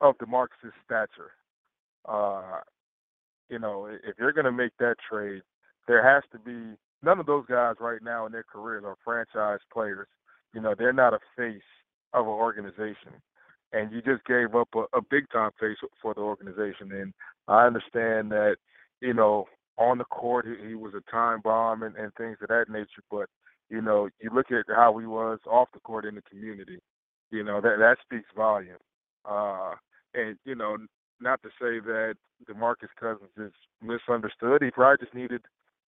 of 0.02 0.18
DeMarcus's 0.18 0.74
stature. 0.86 1.32
Uh, 2.08 2.60
you 3.50 3.58
know, 3.58 3.88
if 3.88 4.16
you're 4.20 4.34
going 4.34 4.46
to 4.46 4.52
make 4.52 4.74
that 4.80 4.96
trade, 5.10 5.42
there 5.88 6.04
has 6.04 6.24
to 6.34 6.40
be 6.40 6.76
none 7.02 7.20
of 7.20 7.26
those 7.26 7.46
guys 7.48 7.76
right 7.80 8.02
now 8.04 8.26
in 8.26 8.32
their 8.32 8.44
careers 8.44 8.84
are 8.86 8.98
franchise 9.04 9.60
players. 9.72 10.08
You 10.54 10.62
know, 10.62 10.76
they're 10.78 10.94
not 10.94 11.14
a 11.14 11.20
face 11.36 11.62
of 12.14 12.26
an 12.26 12.32
organization. 12.32 13.14
And 13.74 13.92
you 13.92 14.02
just 14.02 14.26
gave 14.26 14.56
up 14.56 14.70
a, 14.76 14.98
a 14.98 15.02
big 15.10 15.30
time 15.32 15.52
face 15.60 15.78
for 16.02 16.14
the 16.14 16.22
organization. 16.22 16.92
And 16.92 17.14
I 17.48 17.66
understand 17.66 18.32
that, 18.32 18.58
you 19.02 19.14
know, 19.14 19.46
on 19.78 19.98
the 19.98 20.06
court 20.06 20.46
he, 20.46 20.70
he 20.70 20.76
was 20.76 20.94
a 20.94 21.12
time 21.12 21.42
bomb 21.44 21.84
and, 21.84 21.96
and 21.96 22.14
things 22.16 22.38
of 22.42 22.48
that 22.50 22.66
nature, 22.70 23.04
but 23.12 23.30
you 23.70 23.82
know, 23.82 24.10
you 24.22 24.30
look 24.34 24.52
at 24.52 24.66
how 24.74 24.98
he 24.98 25.06
was 25.06 25.40
off 25.50 25.70
the 25.74 25.80
court 25.80 26.06
in 26.06 26.16
the 26.16 26.22
community, 26.22 26.80
you 27.32 27.44
know, 27.44 27.62
that 27.62 27.78
that 27.80 27.98
speaks 28.04 28.30
volume. 28.36 28.78
Uh 29.26 29.74
and, 30.14 30.38
you 30.46 30.56
know, 30.56 30.78
not 31.20 31.42
to 31.44 31.50
say 31.50 31.80
that 31.80 32.16
DeMarcus 32.50 32.90
Cousins 33.00 33.30
is 33.38 33.52
misunderstood. 33.82 34.62
He 34.62 34.72
probably 34.72 35.04
just 35.04 35.16
needed 35.16 35.42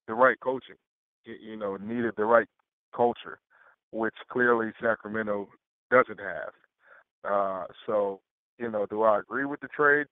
the 0.06 0.14
right 0.14 0.38
coaching. 0.40 0.76
You 1.24 1.56
know, 1.56 1.76
needed 1.76 2.14
the 2.16 2.24
right 2.24 2.46
culture, 2.94 3.38
which 3.92 4.14
clearly 4.30 4.70
Sacramento 4.80 5.48
doesn't 5.90 6.20
have. 6.20 6.52
Uh, 7.30 7.64
so, 7.86 8.20
you 8.58 8.70
know, 8.70 8.86
do 8.86 9.02
I 9.02 9.18
agree 9.18 9.44
with 9.44 9.60
the 9.60 9.68
trade? 9.68 10.06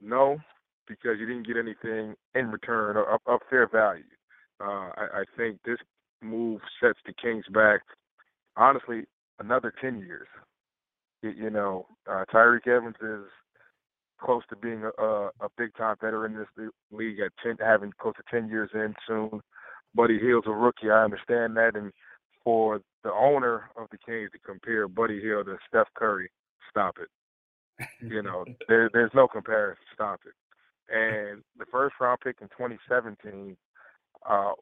No, 0.00 0.38
because 0.88 1.18
you 1.18 1.26
didn't 1.26 1.46
get 1.46 1.56
anything 1.56 2.14
in 2.34 2.50
return 2.50 2.96
of, 2.96 3.20
of 3.26 3.40
fair 3.50 3.68
value. 3.68 4.04
Uh, 4.60 4.90
I, 4.96 5.08
I 5.14 5.24
think 5.36 5.58
this 5.64 5.78
move 6.22 6.60
sets 6.80 6.98
the 7.06 7.12
Kings 7.12 7.44
back, 7.52 7.80
honestly, 8.56 9.04
another 9.38 9.72
10 9.80 10.00
years. 10.00 10.28
You, 11.22 11.30
you 11.30 11.50
know, 11.50 11.86
uh, 12.10 12.24
Tyreke 12.32 12.68
Evans 12.68 12.96
is 13.02 13.26
close 14.20 14.42
to 14.50 14.56
being 14.56 14.84
a, 14.84 15.02
a, 15.02 15.26
a 15.40 15.48
big 15.56 15.74
time 15.76 15.96
veteran 16.00 16.32
in 16.32 16.38
this 16.38 16.70
league 16.92 17.20
at 17.20 17.32
10, 17.42 17.56
having 17.60 17.92
close 18.00 18.14
to 18.16 18.22
10 18.30 18.48
years 18.48 18.70
in 18.74 18.94
soon. 19.06 19.40
Buddy 19.94 20.18
Hield's 20.18 20.46
a 20.46 20.50
rookie. 20.50 20.90
I 20.90 21.04
understand 21.04 21.56
that. 21.56 21.72
And 21.74 21.92
for 22.44 22.80
the 23.02 23.12
owner 23.12 23.70
of 23.76 23.88
the 23.90 23.98
Kings 23.98 24.30
to 24.32 24.38
compare 24.38 24.88
Buddy 24.88 25.20
Hill 25.20 25.44
to 25.44 25.56
Steph 25.68 25.88
Curry, 25.94 26.30
stop 26.70 26.96
it. 27.00 27.08
You 28.00 28.22
know, 28.22 28.44
there, 28.68 28.90
there's 28.92 29.10
no 29.14 29.26
comparison. 29.26 29.82
Stop 29.94 30.20
it. 30.26 30.34
And 30.92 31.42
the 31.58 31.66
first 31.70 31.94
round 32.00 32.20
pick 32.22 32.36
in 32.40 32.48
2017, 32.48 33.56
uh, 34.28 34.52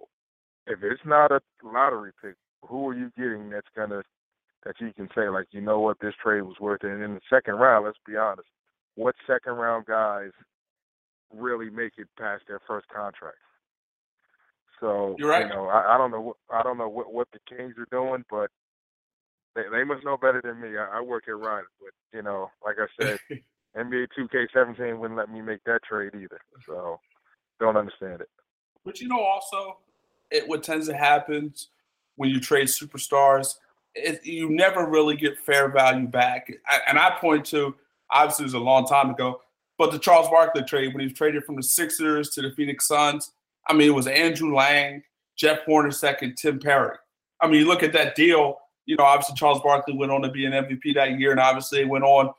if 0.69 0.83
it's 0.83 1.01
not 1.05 1.33
a 1.33 1.41
lottery 1.63 2.13
pick, 2.23 2.35
who 2.63 2.89
are 2.89 2.95
you 2.95 3.11
getting 3.17 3.51
that's 3.51 3.67
gonna 3.77 4.03
that 4.65 4.75
you 4.81 4.93
can 4.93 5.09
say 5.15 5.29
like, 5.29 5.47
you 5.51 5.61
know 5.61 5.81
what, 5.81 5.99
this 6.01 6.15
trade 6.23 6.43
was 6.43 6.57
worth 6.61 6.85
it? 6.85 6.91
And 6.91 7.03
in 7.03 7.15
the 7.15 7.21
second 7.31 7.55
round, 7.55 7.87
let's 7.87 7.99
be 8.07 8.17
honest, 8.17 8.49
what 8.97 9.15
second 9.27 9.53
round 9.53 9.87
guys 9.87 10.31
really 11.35 11.71
make 11.71 11.93
it 11.97 12.09
past 12.19 12.43
their 12.49 12.61
first 12.67 12.89
contract? 12.89 13.39
So 14.81 15.17
right. 15.21 15.47
you 15.47 15.49
know, 15.49 15.67
I, 15.67 15.95
I 15.95 15.99
don't 15.99 16.11
know. 16.11 16.21
what 16.21 16.37
I 16.51 16.63
don't 16.63 16.79
know 16.79 16.89
what, 16.89 17.13
what 17.13 17.29
the 17.33 17.39
Kings 17.49 17.75
are 17.79 17.89
doing, 17.91 18.25
but 18.31 18.51
they, 19.55 19.63
they 19.73 19.85
must 19.85 20.05
know 20.05 20.17
better 20.17 20.41
than 20.43 20.61
me. 20.61 20.77
I, 20.77 20.99
I 20.99 21.01
work 21.01 21.25
at 21.29 21.37
Rider, 21.37 21.67
but 21.81 21.91
you 22.17 22.23
know, 22.23 22.51
like 22.65 22.77
I 22.79 22.87
said, 23.01 23.19
NBA 23.77 24.09
2K17 24.19 24.99
wouldn't 24.99 25.19
let 25.19 25.31
me 25.31 25.41
make 25.41 25.63
that 25.65 25.83
trade 25.89 26.13
either. 26.15 26.41
So 26.67 27.01
don't 27.61 27.77
understand 27.77 28.21
it. 28.21 28.29
But 28.85 29.01
you 29.01 29.09
know, 29.09 29.21
also, 29.21 29.79
it 30.31 30.49
what 30.49 30.63
tends 30.63 30.89
to 30.89 30.95
happen 30.95 31.53
when 32.17 32.31
you 32.31 32.41
trade 32.41 32.67
superstars, 32.67 33.55
it, 33.95 34.25
you 34.25 34.51
never 34.51 34.87
really 34.87 35.17
get 35.17 35.39
fair 35.39 35.69
value 35.69 36.07
back. 36.07 36.53
I, 36.67 36.81
and 36.89 36.99
I 36.99 37.17
point 37.21 37.47
to 37.47 37.75
obviously 38.11 38.45
it 38.45 38.47
was 38.47 38.55
a 38.55 38.59
long 38.59 38.87
time 38.87 39.11
ago, 39.11 39.41
but 39.79 39.93
the 39.93 39.99
Charles 39.99 40.29
Barkley 40.29 40.63
trade 40.63 40.93
when 40.93 41.01
he 41.01 41.07
was 41.07 41.17
traded 41.17 41.45
from 41.45 41.57
the 41.57 41.63
Sixers 41.63 42.31
to 42.31 42.43
the 42.43 42.51
Phoenix 42.53 42.87
Suns. 42.87 43.33
I 43.69 43.75
mean, 43.75 43.89
it 43.89 43.95
was 43.95 44.07
Andrew 44.07 44.55
Lang, 44.55 45.03
Jeff 45.37 45.61
Hornacek, 45.67 46.37
Tim 46.37 46.59
Perry. 46.59 46.97
I 47.41 47.47
mean, 47.47 47.61
you 47.61 47.67
look 47.67 47.83
at 47.83 47.93
that 47.93 48.15
deal. 48.15 48.59
You 48.87 48.97
know, 48.97 49.05
obviously 49.05 49.37
Charles 49.37 49.61
Barkley 49.63 49.95
went 49.95 50.11
on 50.11 50.23
to 50.23 50.31
be 50.31 50.47
an 50.47 50.53
MVP 50.53 50.95
that 50.95 51.19
year, 51.19 51.31
and 51.31 51.41
obviously 51.41 51.85
went 51.85 52.05
on 52.05 52.33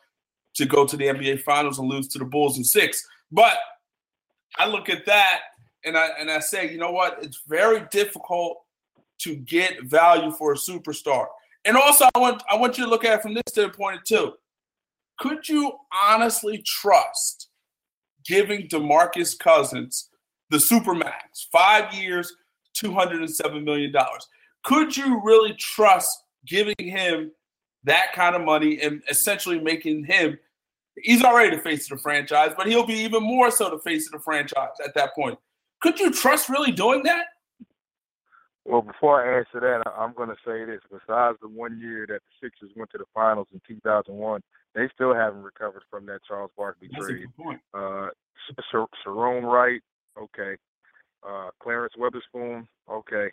to 0.56 0.66
go 0.66 0.86
to 0.86 0.98
the 0.98 1.06
NBA 1.06 1.44
Finals 1.44 1.80
and 1.80 1.88
lose 1.88 2.08
to 2.10 2.20
the 2.20 2.26
Bulls 2.26 2.58
in 2.58 2.64
six. 2.64 3.08
But 3.32 3.58
I 4.58 4.68
look 4.68 4.90
at 4.90 5.06
that 5.06 5.42
and 5.86 5.98
I 5.98 6.10
and 6.20 6.30
I 6.30 6.40
say, 6.40 6.72
you 6.72 6.78
know 6.78 6.92
what? 6.92 7.20
It's 7.22 7.42
very 7.48 7.86
difficult 7.92 8.58
to 9.20 9.36
get 9.36 9.84
value 9.84 10.32
for 10.32 10.54
a 10.54 10.56
superstar. 10.56 11.28
And 11.66 11.76
also, 11.76 12.06
I 12.16 12.20
want 12.20 12.44
I 12.50 12.56
want 12.56 12.78
you 12.78 12.86
to 12.86 12.90
look 12.90 13.06
at 13.06 13.20
it 13.20 13.22
from 13.22 13.34
this 13.34 13.44
standpoint 13.50 14.06
too. 14.06 14.34
Could 15.20 15.48
you 15.50 15.74
honestly 16.08 16.64
trust 16.66 17.50
giving 18.26 18.68
DeMarcus 18.68 19.38
Cousins 19.38 20.10
the 20.50 20.58
supermax, 20.58 21.48
five 21.52 21.94
years, 21.94 22.34
two 22.74 22.94
hundred 22.94 23.20
and 23.20 23.30
seven 23.30 23.64
million 23.64 23.92
dollars? 23.92 24.28
could 24.64 24.96
you 24.96 25.22
really 25.24 25.54
trust 25.54 26.24
giving 26.46 26.76
him 26.78 27.32
that 27.84 28.14
kind 28.14 28.36
of 28.36 28.42
money 28.42 28.80
and 28.82 29.02
essentially 29.10 29.60
making 29.60 30.04
him 30.04 30.38
he's 31.02 31.24
already 31.24 31.56
the 31.56 31.62
face 31.62 31.90
of 31.90 31.98
the 31.98 32.02
franchise, 32.02 32.52
but 32.58 32.68
he'll 32.68 32.86
be 32.86 32.94
even 32.94 33.24
more 33.24 33.50
so 33.52 33.70
the 33.70 33.80
face 33.80 34.06
of 34.08 34.12
the 34.12 34.20
franchise 34.20 34.74
at 34.84 34.94
that 34.96 35.16
point. 35.16 35.40
Could 35.82 36.00
you 36.00 36.12
trust 36.12 36.50
really 36.50 36.72
doing 36.72 37.04
that? 37.04 37.26
Well, 38.66 38.82
before 38.82 39.24
I 39.24 39.40
answer 39.40 39.60
that, 39.62 39.90
I'm 39.98 40.14
going 40.14 40.30
to 40.30 40.36
say 40.46 40.66
this. 40.66 40.82
Besides 40.92 41.38
the 41.42 41.48
one 41.48 41.80
year 41.80 42.06
that 42.08 42.20
the 42.22 42.48
Sixers 42.48 42.72
went 42.76 42.92
to 42.92 42.98
the 43.00 43.06
finals 43.14 43.48
in 43.52 43.62
2001, 43.68 44.42
they 44.76 44.88
still 44.94 45.14
haven't 45.14 45.42
recovered 45.42 45.82
from 45.90 46.06
that 46.06 46.20
Charles 46.28 46.52
Barkley 46.56 46.90
That's 46.92 47.06
trade. 47.06 47.26
point. 47.36 47.62
Uh, 47.74 48.10
Sharone 48.72 49.44
Wright, 49.44 49.82
okay. 50.22 50.56
Uh, 51.28 51.50
Clarence 51.62 51.94
Weatherspoon, 51.98 52.68
okay. 52.92 53.32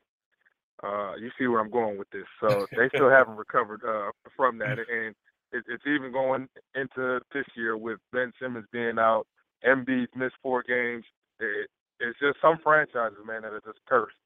Uh, 0.83 1.15
you 1.17 1.31
see 1.39 1.47
where 1.47 1.61
I'm 1.61 1.71
going 1.71 1.99
with 1.99 2.09
this. 2.11 2.27
So 2.41 2.67
they 2.77 2.89
still 2.95 3.11
haven't 3.11 3.37
recovered 3.37 3.83
uh, 3.87 4.11
from 4.37 4.59
that, 4.59 4.79
and 4.79 5.15
it, 5.53 5.65
it's 5.69 5.85
even 5.87 6.13
going 6.13 6.49
into 6.75 7.21
this 7.33 7.47
year 7.55 7.77
with 7.77 7.99
Ben 8.13 8.33
Simmons 8.41 8.67
being 8.73 8.99
out, 8.99 9.27
Embiid 9.67 10.09
missed 10.15 10.37
four 10.43 10.63
games. 10.63 11.05
It, 11.41 11.69
it's 12.01 12.19
just 12.19 12.39
some 12.41 12.59
franchises, 12.63 13.19
man, 13.27 13.43
that 13.43 13.53
are 13.53 13.61
just 13.65 13.81
cursed. 13.89 14.17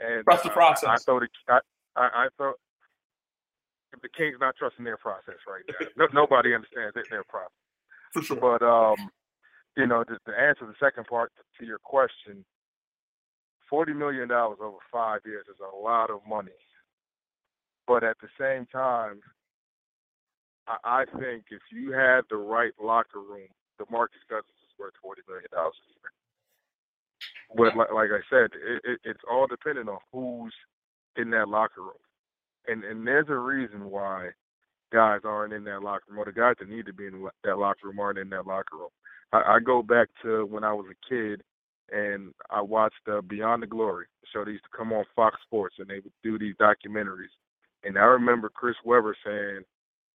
And 0.00 0.24
trust 0.24 0.44
the 0.44 0.50
process. 0.50 0.88
I, 0.88 0.94
I 0.94 0.96
thought 0.98 1.22
I, 1.48 1.58
I, 1.96 2.06
I 2.24 2.28
thought 2.36 2.54
the 4.02 4.08
Kings 4.08 4.36
not 4.40 4.56
trusting 4.56 4.84
their 4.84 4.96
process 4.96 5.40
right 5.48 5.62
now. 5.68 5.86
no, 5.96 6.22
nobody 6.22 6.54
understands 6.54 6.94
their, 6.94 7.04
their 7.10 7.24
process. 7.24 7.50
For 8.12 8.22
sure. 8.22 8.36
But 8.36 8.62
um, 8.64 9.10
you 9.76 9.86
know, 9.86 10.04
to, 10.04 10.14
to 10.14 10.32
answer 10.38 10.66
the 10.66 10.78
second 10.80 11.06
part 11.06 11.32
to 11.58 11.66
your 11.66 11.78
question, 11.78 12.44
forty 13.68 13.92
million 13.92 14.28
dollars 14.28 14.58
over 14.62 14.78
five 14.92 15.20
years 15.26 15.46
is 15.48 15.60
a 15.60 15.76
lot 15.76 16.10
of 16.10 16.20
money. 16.28 16.56
But 17.86 18.04
at 18.04 18.16
the 18.20 18.28
same 18.38 18.66
time, 18.66 19.20
I, 20.66 21.02
I 21.02 21.18
think 21.18 21.44
if 21.50 21.62
you 21.72 21.92
had 21.92 22.22
the 22.30 22.36
right 22.36 22.72
locker 22.80 23.20
room, 23.20 23.48
DeMarcus 23.80 24.24
Cousins 24.28 24.60
is 24.62 24.78
worth 24.78 24.94
forty 25.02 25.22
million 25.28 25.48
dollars 25.52 25.74
a 25.74 25.90
year. 25.90 26.12
But 27.54 27.76
like, 27.76 27.92
like 27.92 28.10
I 28.10 28.20
said, 28.28 28.50
it, 28.54 28.82
it, 28.84 29.00
it's 29.04 29.22
all 29.30 29.46
dependent 29.46 29.88
on 29.88 29.98
who's 30.12 30.54
in 31.16 31.30
that 31.30 31.48
locker 31.48 31.80
room, 31.80 32.02
and 32.66 32.84
and 32.84 33.06
there's 33.06 33.28
a 33.28 33.36
reason 33.36 33.90
why 33.90 34.30
guys 34.92 35.20
aren't 35.24 35.52
in 35.52 35.64
that 35.64 35.82
locker 35.82 36.04
room, 36.08 36.18
or 36.18 36.24
the 36.24 36.32
guys 36.32 36.54
that 36.58 36.68
need 36.68 36.86
to 36.86 36.92
be 36.92 37.06
in 37.06 37.26
that 37.44 37.58
locker 37.58 37.86
room 37.88 38.00
aren't 38.00 38.18
in 38.18 38.30
that 38.30 38.46
locker 38.46 38.76
room. 38.76 38.88
I, 39.32 39.56
I 39.56 39.58
go 39.64 39.82
back 39.82 40.08
to 40.22 40.46
when 40.46 40.64
I 40.64 40.72
was 40.72 40.86
a 40.90 41.08
kid 41.08 41.42
and 41.90 42.32
I 42.50 42.60
watched 42.60 43.08
uh, 43.10 43.20
Beyond 43.22 43.62
the 43.62 43.66
Glory, 43.66 44.06
the 44.20 44.26
show 44.32 44.44
that 44.44 44.50
used 44.50 44.64
to 44.64 44.76
come 44.76 44.92
on 44.92 45.04
Fox 45.16 45.36
Sports, 45.44 45.76
and 45.78 45.88
they 45.88 46.00
would 46.00 46.12
do 46.22 46.38
these 46.38 46.54
documentaries. 46.56 47.32
And 47.84 47.96
I 47.96 48.02
remember 48.02 48.50
Chris 48.50 48.76
Webber 48.84 49.16
saying, 49.24 49.62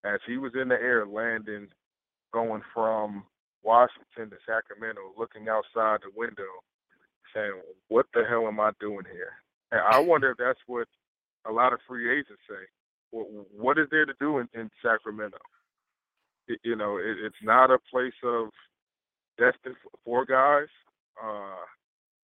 as 0.06 0.20
he 0.28 0.38
was 0.38 0.52
in 0.60 0.68
the 0.68 0.76
air 0.76 1.06
landing, 1.08 1.68
going 2.32 2.62
from 2.74 3.24
Washington 3.64 4.30
to 4.30 4.38
Sacramento, 4.46 5.02
looking 5.18 5.48
outside 5.48 6.02
the 6.02 6.12
window, 6.16 6.62
saying, 7.34 7.62
"What 7.88 8.06
the 8.14 8.24
hell 8.28 8.48
am 8.48 8.60
I 8.60 8.72
doing 8.80 9.06
here?" 9.12 9.34
And 9.72 9.82
I 9.82 10.00
wonder 10.00 10.32
if 10.32 10.38
that's 10.38 10.60
what 10.68 10.88
a 11.46 11.52
lot 11.52 11.74
of 11.74 11.80
free 11.88 12.12
agents 12.12 12.42
say. 12.48 12.66
Well, 13.12 13.26
what 13.56 13.78
is 13.78 13.88
there 13.92 14.06
to 14.06 14.14
do 14.20 14.40
in, 14.40 14.48
in 14.54 14.70
Sacramento? 14.82 15.38
It, 16.48 16.60
you 16.64 16.76
know, 16.76 16.98
it, 16.98 17.18
it's 17.24 17.36
not 17.44 17.72
a 17.72 17.80
place 17.92 18.14
of 18.24 18.50
destined 19.38 19.76
for 20.04 20.26
guys, 20.26 20.68
uh, 21.24 21.66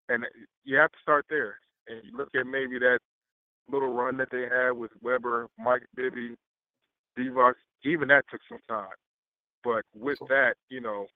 and 0.09 0.25
you 0.65 0.77
have 0.77 0.93
to 0.93 0.99
start 1.03 1.27
there. 1.29 1.59
And 1.89 2.03
you 2.05 2.17
look 2.17 2.29
at 2.35 2.47
maybe 2.47 2.79
that 2.79 2.99
little 3.71 3.93
run 3.93 4.17
that 4.19 4.29
they 4.31 4.43
had 4.43 4.73
with 4.73 4.91
Webber, 5.03 5.49
Mike 5.59 5.87
Bibby, 5.95 6.37
Divac. 7.19 7.55
Even 7.85 8.09
that 8.09 8.25
took 8.31 8.41
some 8.49 8.59
time. 8.69 8.97
But 9.63 9.85
with 9.95 10.19
that, 10.29 10.55
you 10.69 10.81
know, 10.81 11.07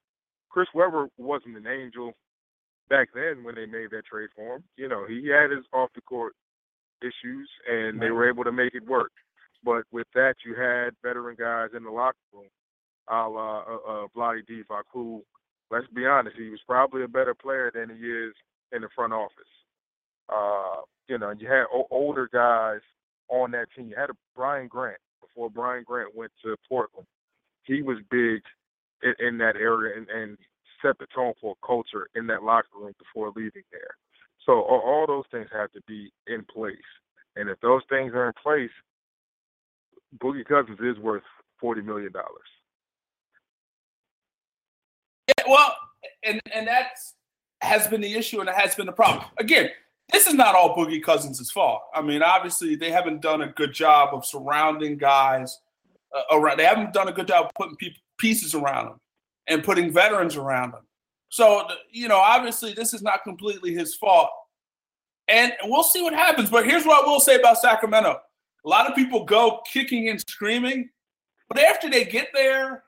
Chris 0.51 0.69
Webber 0.75 1.09
wasn't 1.17 1.57
an 1.57 1.67
angel 1.67 2.13
back 2.89 3.09
then 3.15 3.45
when 3.45 3.55
they 3.55 3.67
made 3.67 3.91
that 3.91 4.07
trade 4.07 4.31
for 4.35 4.57
him. 4.57 4.65
You 4.77 4.89
know, 4.89 5.07
he 5.07 5.29
had 5.29 5.51
his 5.51 5.65
off 5.73 5.91
the 5.95 6.01
court 6.03 6.35
issues, 7.03 7.49
and 7.69 8.01
they 8.01 8.11
were 8.11 8.29
able 8.29 8.45
to 8.45 8.53
make 8.53 8.75
it 8.75 8.87
work. 8.87 9.13
But 9.65 9.85
with 9.93 10.07
that, 10.15 10.35
you 10.45 10.55
had 10.55 10.95
veteran 11.03 11.37
guys 11.39 11.71
in 11.77 11.85
the 11.85 11.91
locker 11.91 12.17
room, 12.33 12.47
a 13.09 13.29
la 13.29 13.61
uh, 13.61 13.75
uh, 13.89 14.07
Vlade 14.17 14.47
Divac, 14.51 14.85
who, 14.93 15.23
let's 15.71 15.87
be 15.95 16.07
honest, 16.07 16.37
he 16.37 16.51
was 16.51 16.61
probably 16.67 17.05
a 17.05 17.09
better 17.09 17.35
player 17.35 17.71
than 17.73 17.91
he 17.91 18.07
is 18.07 18.35
in 18.73 18.83
the 18.83 18.89
front 18.95 19.13
office. 19.13 19.33
Uh, 20.29 20.83
you 21.09 21.19
know, 21.19 21.31
you 21.31 21.47
had 21.47 21.65
o- 21.73 21.89
older 21.91 22.29
guys 22.33 22.81
on 23.29 23.51
that 23.53 23.67
team. 23.77 23.89
You 23.89 23.97
had 23.97 24.11
a 24.11 24.17
Brian 24.35 24.69
Grant 24.69 24.99
before 25.21 25.51
Brian 25.51 25.85
Grant 25.87 26.15
went 26.15 26.33
to 26.45 26.57
Portland. 26.69 27.07
He 27.65 27.83
was 27.83 27.99
big 28.11 28.43
in, 29.03 29.15
in 29.27 29.39
that 29.39 29.57
area 29.57 29.97
and, 29.97 30.09
and 30.09 30.39
set 30.83 30.99
the 30.99 31.07
tone 31.15 31.33
for 31.41 31.55
a 31.63 31.67
culture 31.67 32.09
in 32.15 32.27
that 32.27 32.43
locker 32.43 32.69
room 32.79 32.93
before 32.99 33.33
leaving 33.35 33.63
there. 33.71 33.97
So 34.45 34.61
all, 34.63 35.07
those 35.07 35.25
things 35.31 35.49
have 35.53 35.71
to 35.73 35.81
be 35.87 36.13
in 36.27 36.45
place. 36.53 36.77
And 37.37 37.49
if 37.49 37.61
those 37.61 37.83
things 37.89 38.13
are 38.13 38.27
in 38.27 38.33
place, 38.43 38.71
Boogie 40.19 40.45
Cousins 40.45 40.79
is 40.81 40.99
worth 41.03 41.23
forty 41.59 41.81
million 41.81 42.13
dollars. 42.13 42.29
Yeah, 45.29 45.45
well, 45.49 45.75
and 46.25 46.41
and 46.53 46.67
that 46.67 46.91
has 47.63 47.87
been 47.87 48.01
the 48.01 48.13
issue, 48.13 48.41
and 48.41 48.49
it 48.49 48.55
has 48.57 48.75
been 48.75 48.87
the 48.87 48.93
problem. 48.93 49.25
Again, 49.39 49.71
this 50.13 50.27
is 50.27 50.35
not 50.35 50.55
all 50.55 50.77
Boogie 50.77 51.03
Cousins' 51.03 51.51
fault. 51.51 51.83
I 51.95 52.03
mean, 52.03 52.23
obviously, 52.23 52.75
they 52.75 52.91
haven't 52.91 53.23
done 53.23 53.43
a 53.43 53.49
good 53.49 53.73
job 53.73 54.13
of 54.13 54.27
surrounding 54.27 54.99
guys 54.99 55.61
uh, 56.15 56.37
around. 56.37 56.59
They 56.59 56.67
haven't 56.67 56.93
done 56.93 57.09
a 57.09 57.13
good 57.13 57.29
job 57.29 57.47
of 57.47 57.53
putting 57.55 57.77
pe- 57.77 57.97
pieces 58.19 58.55
around 58.55 58.89
them 58.89 59.01
and 59.49 59.65
putting 59.65 59.93
veterans 59.93 60.37
around 60.37 60.73
them. 60.73 60.87
So, 61.29 61.67
you 61.91 62.09
know, 62.09 62.19
obviously, 62.19 62.75
this 62.75 62.93
is 62.93 63.03
not 63.03 63.25
completely 63.25 63.73
his 63.75 63.95
fault. 63.95 64.31
And 65.29 65.53
we'll 65.65 65.83
see 65.83 66.03
what 66.03 66.13
happens. 66.13 66.51
But 66.51 66.67
here's 66.67 66.85
what 66.85 67.05
I 67.05 67.07
will 67.07 67.21
say 67.21 67.37
about 67.37 67.59
Sacramento 67.59 68.21
a 68.65 68.69
lot 68.69 68.89
of 68.89 68.95
people 68.95 69.25
go 69.25 69.61
kicking 69.71 70.09
and 70.09 70.21
screaming, 70.21 70.89
but 71.49 71.59
after 71.59 71.91
they 71.91 72.05
get 72.05 72.29
there, 72.33 72.85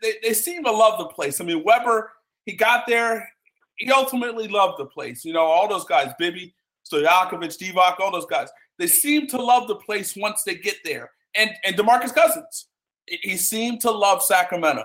they, 0.00 0.14
they 0.22 0.32
seem 0.32 0.64
to 0.64 0.70
love 0.70 0.98
the 0.98 1.06
place. 1.06 1.40
I 1.40 1.44
mean, 1.44 1.62
Webber, 1.64 2.12
he 2.46 2.54
got 2.54 2.86
there, 2.86 3.28
he 3.76 3.90
ultimately 3.90 4.48
loved 4.48 4.78
the 4.78 4.86
place. 4.86 5.24
You 5.24 5.32
know, 5.32 5.42
all 5.42 5.68
those 5.68 5.84
guys, 5.84 6.12
Bibby, 6.18 6.54
Stojakovic, 6.90 7.58
Divac, 7.58 8.00
all 8.00 8.10
those 8.10 8.26
guys, 8.26 8.48
they 8.78 8.86
seem 8.86 9.26
to 9.28 9.42
love 9.42 9.68
the 9.68 9.76
place 9.76 10.16
once 10.16 10.44
they 10.44 10.54
get 10.54 10.76
there. 10.84 11.10
And 11.34 11.50
and 11.64 11.76
DeMarcus 11.76 12.14
Cousins, 12.14 12.68
he 13.06 13.36
seemed 13.36 13.80
to 13.82 13.90
love 13.90 14.22
Sacramento. 14.22 14.84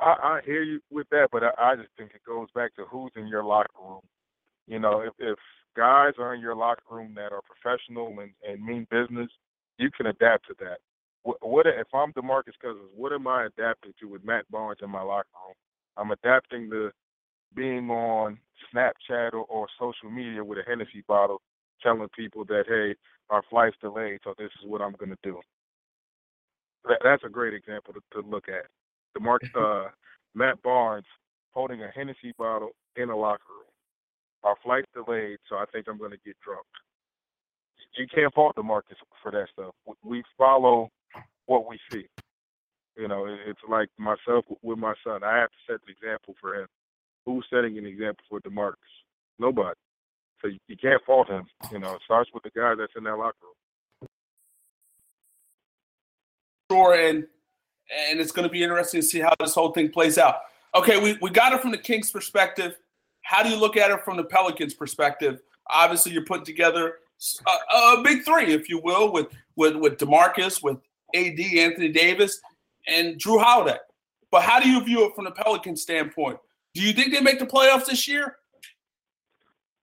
I, 0.00 0.04
I 0.04 0.40
hear 0.44 0.62
you 0.62 0.80
with 0.90 1.08
that, 1.10 1.28
but 1.32 1.42
I, 1.42 1.50
I 1.58 1.76
just 1.76 1.88
think 1.96 2.12
it 2.14 2.22
goes 2.26 2.48
back 2.54 2.74
to 2.76 2.84
who's 2.84 3.12
in 3.16 3.26
your 3.26 3.44
locker 3.44 3.70
room. 3.80 4.00
You 4.66 4.78
know, 4.78 5.00
if, 5.00 5.12
if 5.18 5.38
guys 5.76 6.14
are 6.18 6.34
in 6.34 6.40
your 6.40 6.56
locker 6.56 6.82
room 6.90 7.14
that 7.16 7.32
are 7.32 7.42
professional 7.42 8.18
and, 8.20 8.32
and 8.46 8.64
mean 8.64 8.86
business, 8.90 9.28
you 9.78 9.90
can 9.96 10.06
adapt 10.06 10.46
to 10.48 10.54
that. 10.60 10.78
What, 11.22 11.38
what 11.46 11.66
if 11.66 11.86
I'm 11.94 12.12
DeMarcus 12.12 12.58
Cousins? 12.60 12.90
What 12.94 13.12
am 13.12 13.26
I 13.26 13.46
adapting 13.46 13.92
to 14.00 14.08
with 14.08 14.24
Matt 14.24 14.50
Barnes 14.50 14.80
in 14.82 14.90
my 14.90 15.02
locker 15.02 15.28
room? 15.46 15.54
I'm 15.96 16.10
adapting 16.10 16.70
to 16.70 16.90
being 17.54 17.90
on 17.90 18.38
Snapchat 18.74 19.32
or, 19.32 19.44
or 19.44 19.66
social 19.78 20.10
media 20.10 20.44
with 20.44 20.58
a 20.58 20.62
Hennessy 20.68 21.04
bottle, 21.08 21.40
telling 21.82 22.08
people 22.16 22.44
that 22.46 22.64
hey, 22.68 22.94
our 23.30 23.42
flight's 23.50 23.76
delayed, 23.80 24.20
so 24.24 24.34
this 24.38 24.50
is 24.62 24.68
what 24.68 24.82
I'm 24.82 24.92
going 24.92 25.10
to 25.10 25.18
do. 25.22 25.40
That, 26.84 26.98
that's 27.02 27.24
a 27.24 27.28
great 27.28 27.54
example 27.54 27.94
to, 27.94 28.00
to 28.20 28.28
look 28.28 28.48
at. 28.48 28.66
DeMar- 29.16 29.40
uh, 29.54 29.88
Matt 30.34 30.62
Barnes 30.62 31.06
holding 31.52 31.82
a 31.82 31.88
Hennessy 31.94 32.34
bottle 32.38 32.70
in 32.96 33.10
a 33.10 33.16
locker 33.16 33.42
room. 33.48 33.62
Our 34.44 34.56
flight's 34.62 34.86
delayed, 34.94 35.38
so 35.48 35.56
I 35.56 35.64
think 35.72 35.86
I'm 35.88 35.98
going 35.98 36.10
to 36.12 36.18
get 36.24 36.36
drunk. 36.44 36.66
You 37.96 38.06
can't 38.14 38.32
fault 38.34 38.54
the 38.56 38.62
DeMarcus 38.62 38.96
for 39.22 39.32
that 39.32 39.46
stuff. 39.52 39.74
We 40.04 40.22
follow 40.36 40.90
what 41.46 41.66
we 41.66 41.78
see. 41.90 42.06
You 42.96 43.08
know, 43.08 43.26
it's 43.26 43.60
like 43.68 43.88
myself 43.98 44.44
with 44.62 44.78
my 44.78 44.94
son. 45.02 45.24
I 45.24 45.38
have 45.38 45.50
to 45.50 45.72
set 45.72 45.80
the 45.86 45.92
example 45.92 46.34
for 46.40 46.54
him. 46.54 46.66
Who's 47.24 47.46
setting 47.50 47.78
an 47.78 47.86
example 47.86 48.24
for 48.28 48.40
DeMarcus? 48.40 48.74
Nobody. 49.38 49.78
So 50.42 50.48
you 50.48 50.76
can't 50.76 51.02
fault 51.04 51.28
him. 51.28 51.46
You 51.72 51.78
know, 51.78 51.94
it 51.94 52.02
starts 52.04 52.30
with 52.32 52.42
the 52.42 52.50
guy 52.50 52.74
that's 52.78 52.92
in 52.96 53.04
that 53.04 53.16
locker 53.16 53.36
room. 53.42 54.08
Sure, 56.70 56.94
and 56.94 57.26
and 57.90 58.20
it's 58.20 58.32
going 58.32 58.46
to 58.46 58.52
be 58.52 58.62
interesting 58.62 59.00
to 59.00 59.06
see 59.06 59.20
how 59.20 59.34
this 59.40 59.54
whole 59.54 59.72
thing 59.72 59.90
plays 59.90 60.18
out. 60.18 60.36
Okay, 60.74 61.00
we, 61.00 61.18
we 61.20 61.30
got 61.30 61.52
it 61.52 61.60
from 61.60 61.70
the 61.70 61.78
Kings' 61.78 62.10
perspective. 62.10 62.76
How 63.22 63.42
do 63.42 63.48
you 63.48 63.56
look 63.56 63.76
at 63.76 63.90
it 63.90 64.04
from 64.04 64.16
the 64.16 64.24
Pelicans' 64.24 64.74
perspective? 64.74 65.40
Obviously, 65.68 66.12
you're 66.12 66.24
putting 66.24 66.44
together 66.44 66.96
a, 67.46 67.76
a 67.76 68.02
big 68.02 68.24
three, 68.24 68.52
if 68.52 68.68
you 68.68 68.80
will, 68.82 69.12
with 69.12 69.28
with 69.56 69.76
with 69.76 69.98
Demarcus, 69.98 70.62
with 70.62 70.78
AD, 71.14 71.40
Anthony 71.40 71.88
Davis, 71.88 72.40
and 72.86 73.16
Jrue 73.16 73.42
Holiday. 73.42 73.78
But 74.30 74.42
how 74.42 74.60
do 74.60 74.68
you 74.68 74.82
view 74.84 75.06
it 75.06 75.14
from 75.14 75.24
the 75.24 75.30
Pelican 75.30 75.76
standpoint? 75.76 76.38
Do 76.74 76.82
you 76.82 76.92
think 76.92 77.12
they 77.12 77.20
make 77.20 77.38
the 77.38 77.46
playoffs 77.46 77.86
this 77.86 78.06
year? 78.06 78.36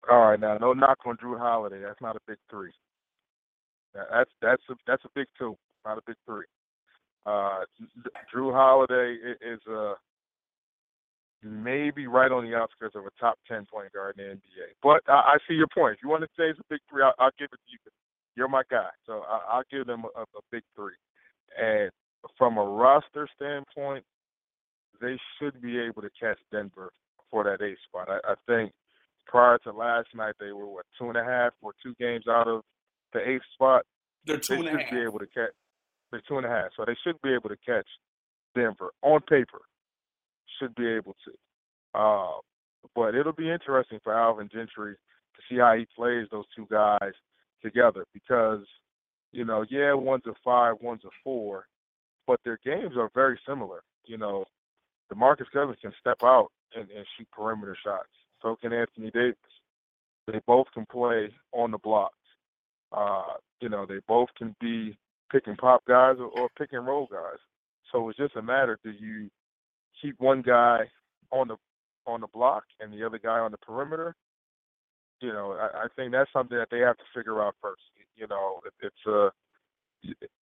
All 0.09 0.19
right, 0.19 0.39
now 0.39 0.57
no 0.57 0.73
knock 0.73 0.99
on 1.05 1.17
Jrue 1.17 1.39
Holiday. 1.39 1.79
That's 1.81 2.01
not 2.01 2.15
a 2.15 2.19
big 2.27 2.37
three. 2.49 2.71
That's 3.93 4.29
that's 4.41 4.63
a 4.69 4.75
that's 4.85 5.03
a 5.05 5.09
big 5.15 5.27
two, 5.37 5.57
not 5.85 5.97
a 5.97 6.01
big 6.05 6.17
three. 6.25 6.45
Uh, 7.25 7.61
Jrue 8.33 8.51
Holiday 8.51 9.17
is 9.41 9.59
uh, 9.69 9.93
maybe 11.41 12.07
right 12.07 12.31
on 12.31 12.49
the 12.49 12.55
outskirts 12.55 12.95
of 12.95 13.05
a 13.05 13.11
top 13.19 13.37
ten 13.47 13.65
point 13.65 13.91
guard 13.93 14.15
in 14.17 14.25
the 14.25 14.31
NBA. 14.33 14.67
But 14.81 15.01
I, 15.07 15.35
I 15.35 15.37
see 15.47 15.55
your 15.55 15.67
point. 15.67 15.95
If 15.95 16.03
you 16.03 16.09
want 16.09 16.23
to 16.23 16.29
say 16.37 16.49
it's 16.49 16.59
a 16.59 16.63
big 16.69 16.79
three, 16.89 17.03
I'll, 17.03 17.13
I'll 17.19 17.31
give 17.39 17.49
it 17.51 17.59
to 17.59 17.71
you. 17.71 17.77
You're 18.35 18.47
my 18.47 18.63
guy, 18.69 18.89
so 19.05 19.23
I, 19.29 19.57
I'll 19.57 19.63
give 19.71 19.85
them 19.87 20.03
a, 20.15 20.21
a 20.21 20.41
big 20.51 20.63
three. 20.75 20.93
And 21.59 21.91
from 22.37 22.57
a 22.57 22.63
roster 22.63 23.27
standpoint, 23.35 24.03
they 25.01 25.17
should 25.37 25.61
be 25.61 25.79
able 25.79 26.01
to 26.01 26.09
catch 26.19 26.37
Denver 26.51 26.91
for 27.29 27.43
that 27.43 27.63
eighth 27.63 27.79
spot. 27.87 28.09
I, 28.09 28.31
I 28.31 28.35
think 28.47 28.71
prior 29.27 29.57
to 29.59 29.71
last 29.71 30.07
night, 30.15 30.35
they 30.39 30.51
were 30.51 30.67
what 30.67 30.85
two 30.97 31.09
and 31.09 31.17
a 31.17 31.23
half 31.23 31.53
or 31.61 31.73
two 31.83 31.93
games 31.99 32.25
out 32.29 32.47
of 32.47 32.61
the 33.13 33.27
eighth 33.27 33.43
spot. 33.53 33.85
They're 34.25 34.37
two 34.37 34.63
they 34.63 34.69
and 34.69 34.81
should 34.81 34.95
be 34.95 35.01
able 35.01 35.19
to 35.19 35.27
catch. 35.27 35.51
They're 36.13 36.21
two 36.27 36.37
and 36.37 36.45
a 36.45 36.49
half, 36.49 36.69
so 36.77 36.85
they 36.85 36.95
should 37.03 37.19
be 37.23 37.33
able 37.33 37.49
to 37.49 37.57
catch 37.65 37.87
Denver 38.53 38.91
on 39.01 39.21
paper. 39.21 39.61
Should 40.59 40.75
be 40.75 40.87
able 40.87 41.15
to. 41.25 41.99
Uh, 41.99 42.39
but 42.93 43.15
it'll 43.15 43.33
be 43.33 43.49
interesting 43.49 43.97
for 44.03 44.13
Alvin 44.13 44.47
Gentry 44.53 44.93
to 44.93 45.41
see 45.49 45.57
how 45.57 45.73
he 45.75 45.87
plays 45.95 46.27
those 46.31 46.45
two 46.55 46.67
guys 46.69 47.13
together 47.63 48.05
because, 48.13 48.59
you 49.31 49.43
know, 49.43 49.65
yeah, 49.71 49.95
one's 49.95 50.27
a 50.27 50.33
five, 50.45 50.75
one's 50.81 51.03
a 51.03 51.09
four, 51.23 51.65
but 52.27 52.39
their 52.45 52.59
games 52.63 52.95
are 52.95 53.09
very 53.15 53.39
similar. 53.49 53.81
You 54.05 54.19
know, 54.19 54.45
the 55.09 55.15
DeMarcus 55.15 55.49
Cousins 55.51 55.77
can 55.81 55.93
step 55.99 56.19
out 56.23 56.49
and, 56.75 56.87
and 56.95 57.07
shoot 57.17 57.27
perimeter 57.31 57.75
shots. 57.83 58.05
So 58.43 58.55
can 58.61 58.71
Anthony 58.71 59.09
Davis. 59.09 59.35
They 60.27 60.39
both 60.45 60.67
can 60.75 60.85
play 60.85 61.31
on 61.53 61.71
the 61.71 61.79
blocks. 61.79 62.13
Uh, 62.91 63.33
you 63.61 63.69
know, 63.69 63.87
they 63.87 63.99
both 64.07 64.29
can 64.37 64.55
be 64.61 64.95
pick 65.33 65.47
and 65.47 65.57
pop 65.57 65.83
guys 65.85 66.17
or, 66.19 66.27
or 66.27 66.49
pick 66.57 66.69
and 66.71 66.85
roll 66.85 67.07
guys. 67.11 67.39
So 67.91 68.07
it's 68.09 68.17
just 68.17 68.35
a 68.35 68.41
matter: 68.41 68.79
do 68.83 68.91
you 68.91 69.29
keep 70.01 70.15
one 70.19 70.41
guy 70.41 70.81
on 71.31 71.47
the 71.47 71.57
on 72.05 72.21
the 72.21 72.27
block 72.27 72.63
and 72.79 72.93
the 72.93 73.05
other 73.05 73.19
guy 73.19 73.39
on 73.39 73.51
the 73.51 73.57
perimeter? 73.57 74.15
You 75.21 75.33
know, 75.33 75.53
I, 75.53 75.85
I 75.85 75.87
think 75.95 76.11
that's 76.11 76.31
something 76.31 76.57
that 76.57 76.67
they 76.69 76.79
have 76.79 76.97
to 76.97 77.03
figure 77.15 77.41
out 77.41 77.55
first. 77.61 77.81
You 78.15 78.27
know, 78.27 78.59
it, 78.65 78.73
it's 78.81 79.07
uh, 79.07 79.29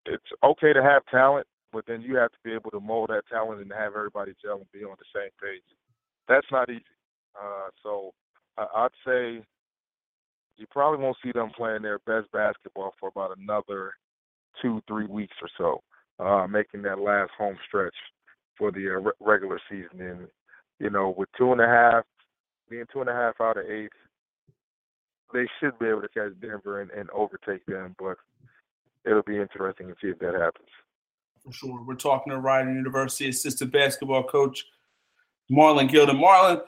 it's 0.06 0.24
okay 0.42 0.72
to 0.72 0.82
have 0.82 1.02
talent, 1.10 1.46
but 1.72 1.84
then 1.86 2.02
you 2.02 2.16
have 2.16 2.32
to 2.32 2.38
be 2.42 2.52
able 2.52 2.70
to 2.72 2.80
mold 2.80 3.10
that 3.10 3.22
talent 3.30 3.60
and 3.60 3.72
have 3.72 3.94
everybody 3.94 4.32
gel 4.42 4.56
and 4.56 4.72
be 4.72 4.84
on 4.84 4.96
the 4.98 5.20
same 5.20 5.30
page. 5.40 5.62
That's 6.28 6.46
not 6.50 6.70
easy. 6.70 6.84
Uh, 7.40 7.68
so 7.82 8.12
I, 8.58 8.66
I'd 8.74 8.88
say 9.06 9.44
you 10.56 10.66
probably 10.70 11.02
won't 11.02 11.16
see 11.22 11.32
them 11.32 11.50
playing 11.56 11.82
their 11.82 11.98
best 12.00 12.30
basketball 12.32 12.92
for 12.98 13.08
about 13.08 13.36
another 13.38 13.92
two, 14.60 14.82
three 14.86 15.06
weeks 15.06 15.36
or 15.42 15.48
so, 15.58 16.24
uh, 16.24 16.46
making 16.46 16.82
that 16.82 16.98
last 16.98 17.30
home 17.38 17.56
stretch 17.66 17.94
for 18.56 18.70
the 18.70 18.88
uh, 18.88 19.00
re- 19.00 19.12
regular 19.20 19.60
season. 19.70 20.00
And 20.00 20.28
you 20.78 20.90
know, 20.90 21.14
with 21.16 21.28
two 21.36 21.52
and 21.52 21.60
a 21.60 21.66
half, 21.66 22.04
being 22.68 22.84
two 22.92 23.00
and 23.00 23.10
a 23.10 23.14
half 23.14 23.40
out 23.40 23.58
of 23.58 23.64
eight, 23.66 23.90
they 25.32 25.46
should 25.58 25.78
be 25.78 25.86
able 25.86 26.02
to 26.02 26.08
catch 26.08 26.32
Denver 26.40 26.80
and, 26.80 26.90
and 26.90 27.10
overtake 27.10 27.64
them. 27.66 27.94
But 27.98 28.16
it'll 29.04 29.22
be 29.22 29.38
interesting 29.38 29.88
to 29.88 29.94
see 30.00 30.08
if 30.08 30.18
that 30.20 30.34
happens. 30.34 30.68
For 31.44 31.52
sure, 31.52 31.84
we're 31.86 31.94
talking 31.94 32.32
to 32.32 32.38
Rider 32.38 32.72
University 32.72 33.28
assistant 33.28 33.72
basketball 33.72 34.24
coach 34.24 34.66
Marlon 35.50 35.88
Guild. 35.88 36.10
Marlon, 36.10 36.60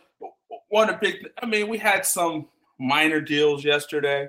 one 0.69 0.89
of 0.89 0.99
the 0.99 1.07
big, 1.07 1.29
I 1.43 1.47
mean, 1.47 1.69
we 1.69 1.79
had 1.79 2.07
some 2.07 2.49
minor 2.79 3.21
deals 3.21 3.65
yesterday, 3.65 4.29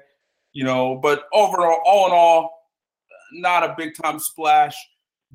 you 0.52 0.64
know, 0.64 0.96
but 0.96 1.26
overall, 1.34 1.82
all 1.86 2.08
in 2.08 2.12
all, 2.12 2.63
not 3.34 3.64
a 3.64 3.76
big 3.78 3.96
time 3.96 4.20
splash 4.20 4.76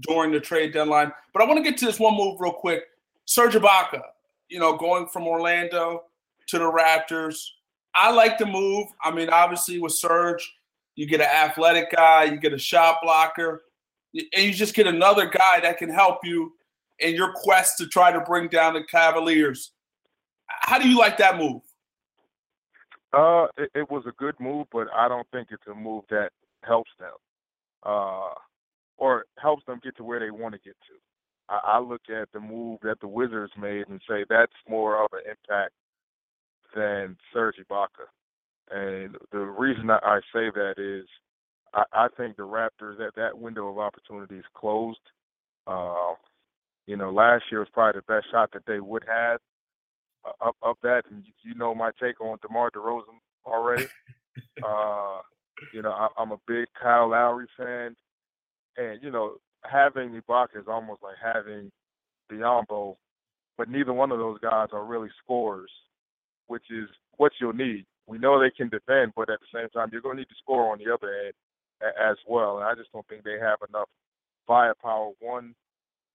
during 0.00 0.30
the 0.32 0.40
trade 0.40 0.72
deadline. 0.72 1.12
But 1.32 1.42
I 1.42 1.46
want 1.46 1.58
to 1.58 1.62
get 1.62 1.78
to 1.78 1.86
this 1.86 1.98
one 1.98 2.16
move 2.16 2.40
real 2.40 2.52
quick. 2.52 2.84
Serge 3.24 3.54
Ibaka, 3.54 4.02
you 4.48 4.58
know, 4.58 4.76
going 4.76 5.06
from 5.06 5.26
Orlando 5.26 6.04
to 6.48 6.58
the 6.58 6.64
Raptors. 6.64 7.38
I 7.94 8.10
like 8.10 8.38
the 8.38 8.46
move. 8.46 8.86
I 9.02 9.10
mean, 9.10 9.28
obviously 9.28 9.78
with 9.80 9.92
Serge, 9.92 10.54
you 10.94 11.06
get 11.06 11.20
an 11.20 11.28
athletic 11.28 11.92
guy, 11.92 12.24
you 12.24 12.38
get 12.38 12.52
a 12.52 12.58
shot 12.58 12.98
blocker, 13.02 13.64
and 14.14 14.44
you 14.44 14.52
just 14.52 14.74
get 14.74 14.86
another 14.86 15.26
guy 15.26 15.60
that 15.60 15.78
can 15.78 15.90
help 15.90 16.20
you 16.24 16.52
in 16.98 17.14
your 17.14 17.32
quest 17.34 17.78
to 17.78 17.86
try 17.86 18.10
to 18.10 18.20
bring 18.20 18.48
down 18.48 18.74
the 18.74 18.82
Cavaliers. 18.84 19.72
How 20.46 20.78
do 20.78 20.88
you 20.88 20.98
like 20.98 21.18
that 21.18 21.38
move? 21.38 21.62
Uh, 23.12 23.46
it, 23.56 23.70
it 23.74 23.90
was 23.90 24.04
a 24.06 24.12
good 24.12 24.34
move, 24.40 24.66
but 24.72 24.88
I 24.94 25.08
don't 25.08 25.26
think 25.30 25.48
it's 25.50 25.66
a 25.66 25.74
move 25.74 26.04
that 26.10 26.30
helps 26.62 26.90
them, 26.98 27.12
uh, 27.84 28.34
or 28.96 29.24
helps 29.38 29.64
them 29.66 29.80
get 29.82 29.96
to 29.96 30.04
where 30.04 30.20
they 30.20 30.30
want 30.30 30.54
to 30.54 30.60
get 30.64 30.76
to. 30.88 30.94
I, 31.48 31.60
I 31.74 31.80
look 31.80 32.02
at 32.10 32.30
the 32.32 32.40
move 32.40 32.80
that 32.82 33.00
the 33.00 33.08
Wizards 33.08 33.52
made 33.58 33.88
and 33.88 34.00
say 34.08 34.24
that's 34.28 34.52
more 34.68 35.02
of 35.02 35.10
an 35.12 35.20
impact 35.28 35.72
than 36.74 37.16
Serge 37.32 37.56
Ibaka. 37.56 38.06
And 38.70 39.16
the 39.32 39.38
reason 39.38 39.90
I, 39.90 39.98
I 40.02 40.20
say 40.32 40.50
that 40.54 40.74
is 40.78 41.06
I, 41.74 41.84
I 41.92 42.08
think 42.16 42.36
the 42.36 42.42
Raptors 42.42 42.98
that 42.98 43.12
that 43.16 43.38
window 43.38 43.68
of 43.68 43.78
opportunity 43.78 44.36
is 44.36 44.44
closed. 44.54 44.98
Uh, 45.66 46.14
you 46.86 46.96
know, 46.96 47.10
last 47.10 47.44
year 47.50 47.60
was 47.60 47.68
probably 47.72 48.00
the 48.00 48.12
best 48.12 48.26
shot 48.30 48.50
that 48.52 48.64
they 48.66 48.80
would 48.80 49.04
have 49.06 49.40
of, 50.40 50.54
of 50.62 50.76
that. 50.82 51.02
And 51.10 51.24
you 51.42 51.54
know 51.54 51.74
my 51.74 51.90
take 52.00 52.20
on 52.20 52.38
DeMar 52.42 52.70
DeRozan 52.70 53.18
already. 53.46 53.86
uh, 54.66 55.18
you 55.72 55.82
know, 55.82 55.92
I, 55.92 56.08
I'm 56.16 56.32
a 56.32 56.38
big 56.46 56.66
Kyle 56.80 57.10
Lowry 57.10 57.46
fan, 57.56 57.96
and 58.76 59.02
you 59.02 59.10
know, 59.10 59.36
having 59.64 60.10
Ibaka 60.10 60.60
is 60.60 60.68
almost 60.68 61.02
like 61.02 61.16
having 61.22 61.70
Biyombo, 62.30 62.96
but 63.56 63.68
neither 63.68 63.92
one 63.92 64.12
of 64.12 64.18
those 64.18 64.38
guys 64.40 64.68
are 64.72 64.84
really 64.84 65.10
scorers, 65.22 65.70
which 66.46 66.64
is 66.70 66.88
what 67.16 67.32
you'll 67.40 67.52
need. 67.52 67.86
We 68.06 68.18
know 68.18 68.40
they 68.40 68.50
can 68.50 68.68
defend, 68.68 69.12
but 69.16 69.28
at 69.30 69.40
the 69.40 69.58
same 69.58 69.68
time, 69.70 69.90
you're 69.92 70.00
going 70.00 70.16
to 70.16 70.20
need 70.20 70.28
to 70.28 70.42
score 70.42 70.72
on 70.72 70.78
the 70.78 70.92
other 70.92 71.12
end 71.26 71.34
as 71.82 72.16
well. 72.26 72.58
And 72.58 72.66
I 72.66 72.74
just 72.74 72.92
don't 72.92 73.06
think 73.08 73.24
they 73.24 73.38
have 73.40 73.58
enough 73.68 73.88
firepower, 74.46 75.10
one, 75.20 75.54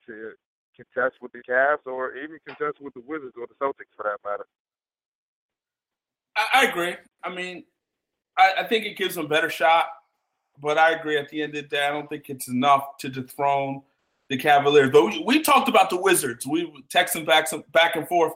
to 0.08 0.32
contest 0.76 1.22
with 1.22 1.32
the 1.34 1.44
Cavs 1.48 1.86
or 1.86 2.16
even 2.16 2.40
contest 2.48 2.82
with 2.82 2.94
the 2.96 3.04
Wizards 3.06 3.36
or 3.38 3.48
the 3.48 3.54
Celtics 3.64 3.94
for 3.96 4.04
that 4.04 4.28
matter. 4.28 4.46
I 6.36 6.66
agree. 6.66 6.96
I 7.24 7.30
mean, 7.34 7.64
I, 8.38 8.54
I, 8.60 8.64
think 8.68 8.86
it 8.86 8.98
gives 8.98 9.16
them 9.16 9.26
a 9.26 9.30
better 9.30 9.50
shot, 9.50 9.86
but 10.62 10.78
I 10.78 10.92
agree 10.92 11.18
at 11.18 11.30
the 11.30 11.42
end 11.42 11.56
of 11.56 11.64
the 11.64 11.68
day, 11.70 11.86
I 11.86 11.92
don't 11.92 12.08
think 12.10 12.30
it's 12.30 12.48
enough 12.48 12.98
to 13.00 13.10
dethrone 13.10 13.82
the 14.30 14.38
Cavaliers. 14.38 14.92
Though 14.92 15.06
we, 15.06 15.24
we 15.26 15.42
talked 15.42 15.70
about 15.70 15.90
the 15.90 16.02
Wizards. 16.02 16.48
We 16.48 16.72
texted 16.94 17.26
back 17.26 17.48
some 17.48 17.64
back 17.72 17.96
and 17.96 18.08
forth 18.08 18.34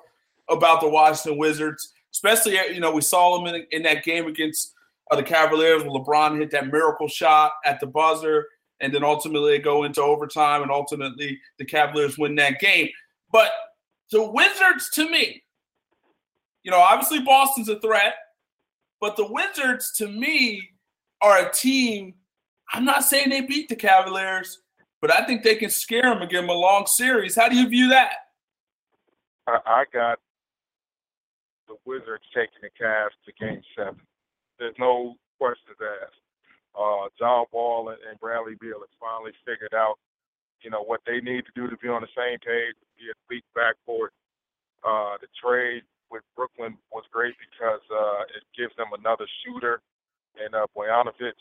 about 0.50 0.82
the 0.82 0.90
Washington 0.90 1.40
Wizards, 1.40 1.94
especially 2.14 2.58
you 2.74 2.80
know 2.80 2.92
we 2.92 3.02
saw 3.02 3.38
them 3.38 3.54
in, 3.54 3.66
in 3.72 3.84
that 3.84 4.04
game 4.04 4.28
against 4.28 4.74
uh, 5.10 5.16
the 5.16 5.24
Cavaliers 5.24 5.84
when 5.84 5.92
LeBron 5.92 6.40
hit 6.40 6.52
that 6.52 6.68
miracle 6.68 7.08
shot 7.08 7.54
at 7.66 7.80
the 7.80 7.88
buzzer 7.88 8.46
and 8.80 8.94
then 8.94 9.04
ultimately 9.04 9.52
they 9.52 9.60
go 9.60 9.84
into 9.84 10.02
overtime, 10.02 10.62
and 10.62 10.72
ultimately 10.72 11.40
the 11.58 11.66
Cavaliers 11.66 12.18
win 12.18 12.36
that 12.36 12.60
game. 12.60 12.90
But 13.32 13.52
the 14.12 14.24
Wizards, 14.24 14.90
to 14.92 15.10
me, 15.10 15.44
you 16.64 16.72
know, 16.72 16.80
obviously 16.80 17.20
Boston's 17.20 17.70
a 17.70 17.80
threat, 17.80 18.16
but 19.00 19.16
the 19.16 19.28
Wizards, 19.30 19.92
to 19.94 20.08
me, 20.08 20.62
are 21.22 21.46
a 21.46 21.52
team. 21.52 22.14
I'm 22.74 22.86
not 22.86 23.04
saying 23.04 23.30
they 23.30 23.42
beat 23.42 23.70
the 23.70 23.76
Cavaliers, 23.76 24.60
but 25.02 25.14
I 25.14 25.26
think 25.26 25.44
they 25.44 25.56
can 25.56 25.70
scare 25.70 26.04
them 26.04 26.22
and 26.22 26.30
give 26.30 26.42
them 26.42 26.50
a 26.50 26.54
long 26.54 26.86
series. 26.86 27.36
How 27.36 27.50
do 27.50 27.56
you 27.56 27.68
view 27.68 27.90
that? 27.90 28.14
I, 29.48 29.86
got 29.94 30.20
the 31.68 31.76
Wizards 31.86 32.24
taking 32.36 32.60
the 32.62 32.70
Cavs 32.84 33.16
to 33.26 33.32
Game 33.40 33.62
Seven. 33.78 34.02
There's 34.60 34.76
no 34.78 35.16
questions 35.40 35.78
asked 35.80 36.20
uh, 36.78 37.10
John 37.18 37.46
Wall 37.52 37.90
and, 37.90 38.20
Bradley 38.20 38.56
Beal 38.62 38.80
has 38.80 38.94
finally 39.02 39.34
figured 39.46 39.74
out, 39.74 39.98
you 40.62 40.70
know, 40.70 40.84
what 40.84 41.02
they 41.06 41.20
need 41.20 41.44
to 41.46 41.54
do 41.56 41.68
to 41.68 41.78
be 41.78 41.90
on 41.90 42.02
the 42.02 42.14
same 42.16 42.38
page, 42.40 42.76
be 42.98 43.10
a 43.10 43.18
weak 43.30 43.44
backcourt. 43.58 44.14
Uh, 44.86 45.18
the 45.20 45.28
trade 45.42 45.82
with 46.12 46.24
Brooklyn 46.36 46.78
was 46.92 47.04
great 47.12 47.36
because 47.40 47.84
uh, 47.92 48.22
it 48.36 48.44
gives 48.56 48.76
them 48.76 48.88
another 48.98 49.26
shooter, 49.44 49.82
and 50.40 50.54
uh, 50.56 50.68
Bogdanovic. 50.76 51.38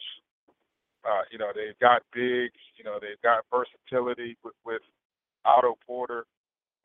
Uh, 1.06 1.22
you 1.30 1.38
know, 1.38 1.52
they've 1.54 1.78
got 1.78 2.02
bigs. 2.12 2.58
You 2.76 2.84
know, 2.84 2.98
they've 3.00 3.20
got 3.22 3.44
versatility 3.50 4.36
with, 4.42 4.54
with 4.64 4.82
Otto 5.44 5.78
Porter. 5.86 6.26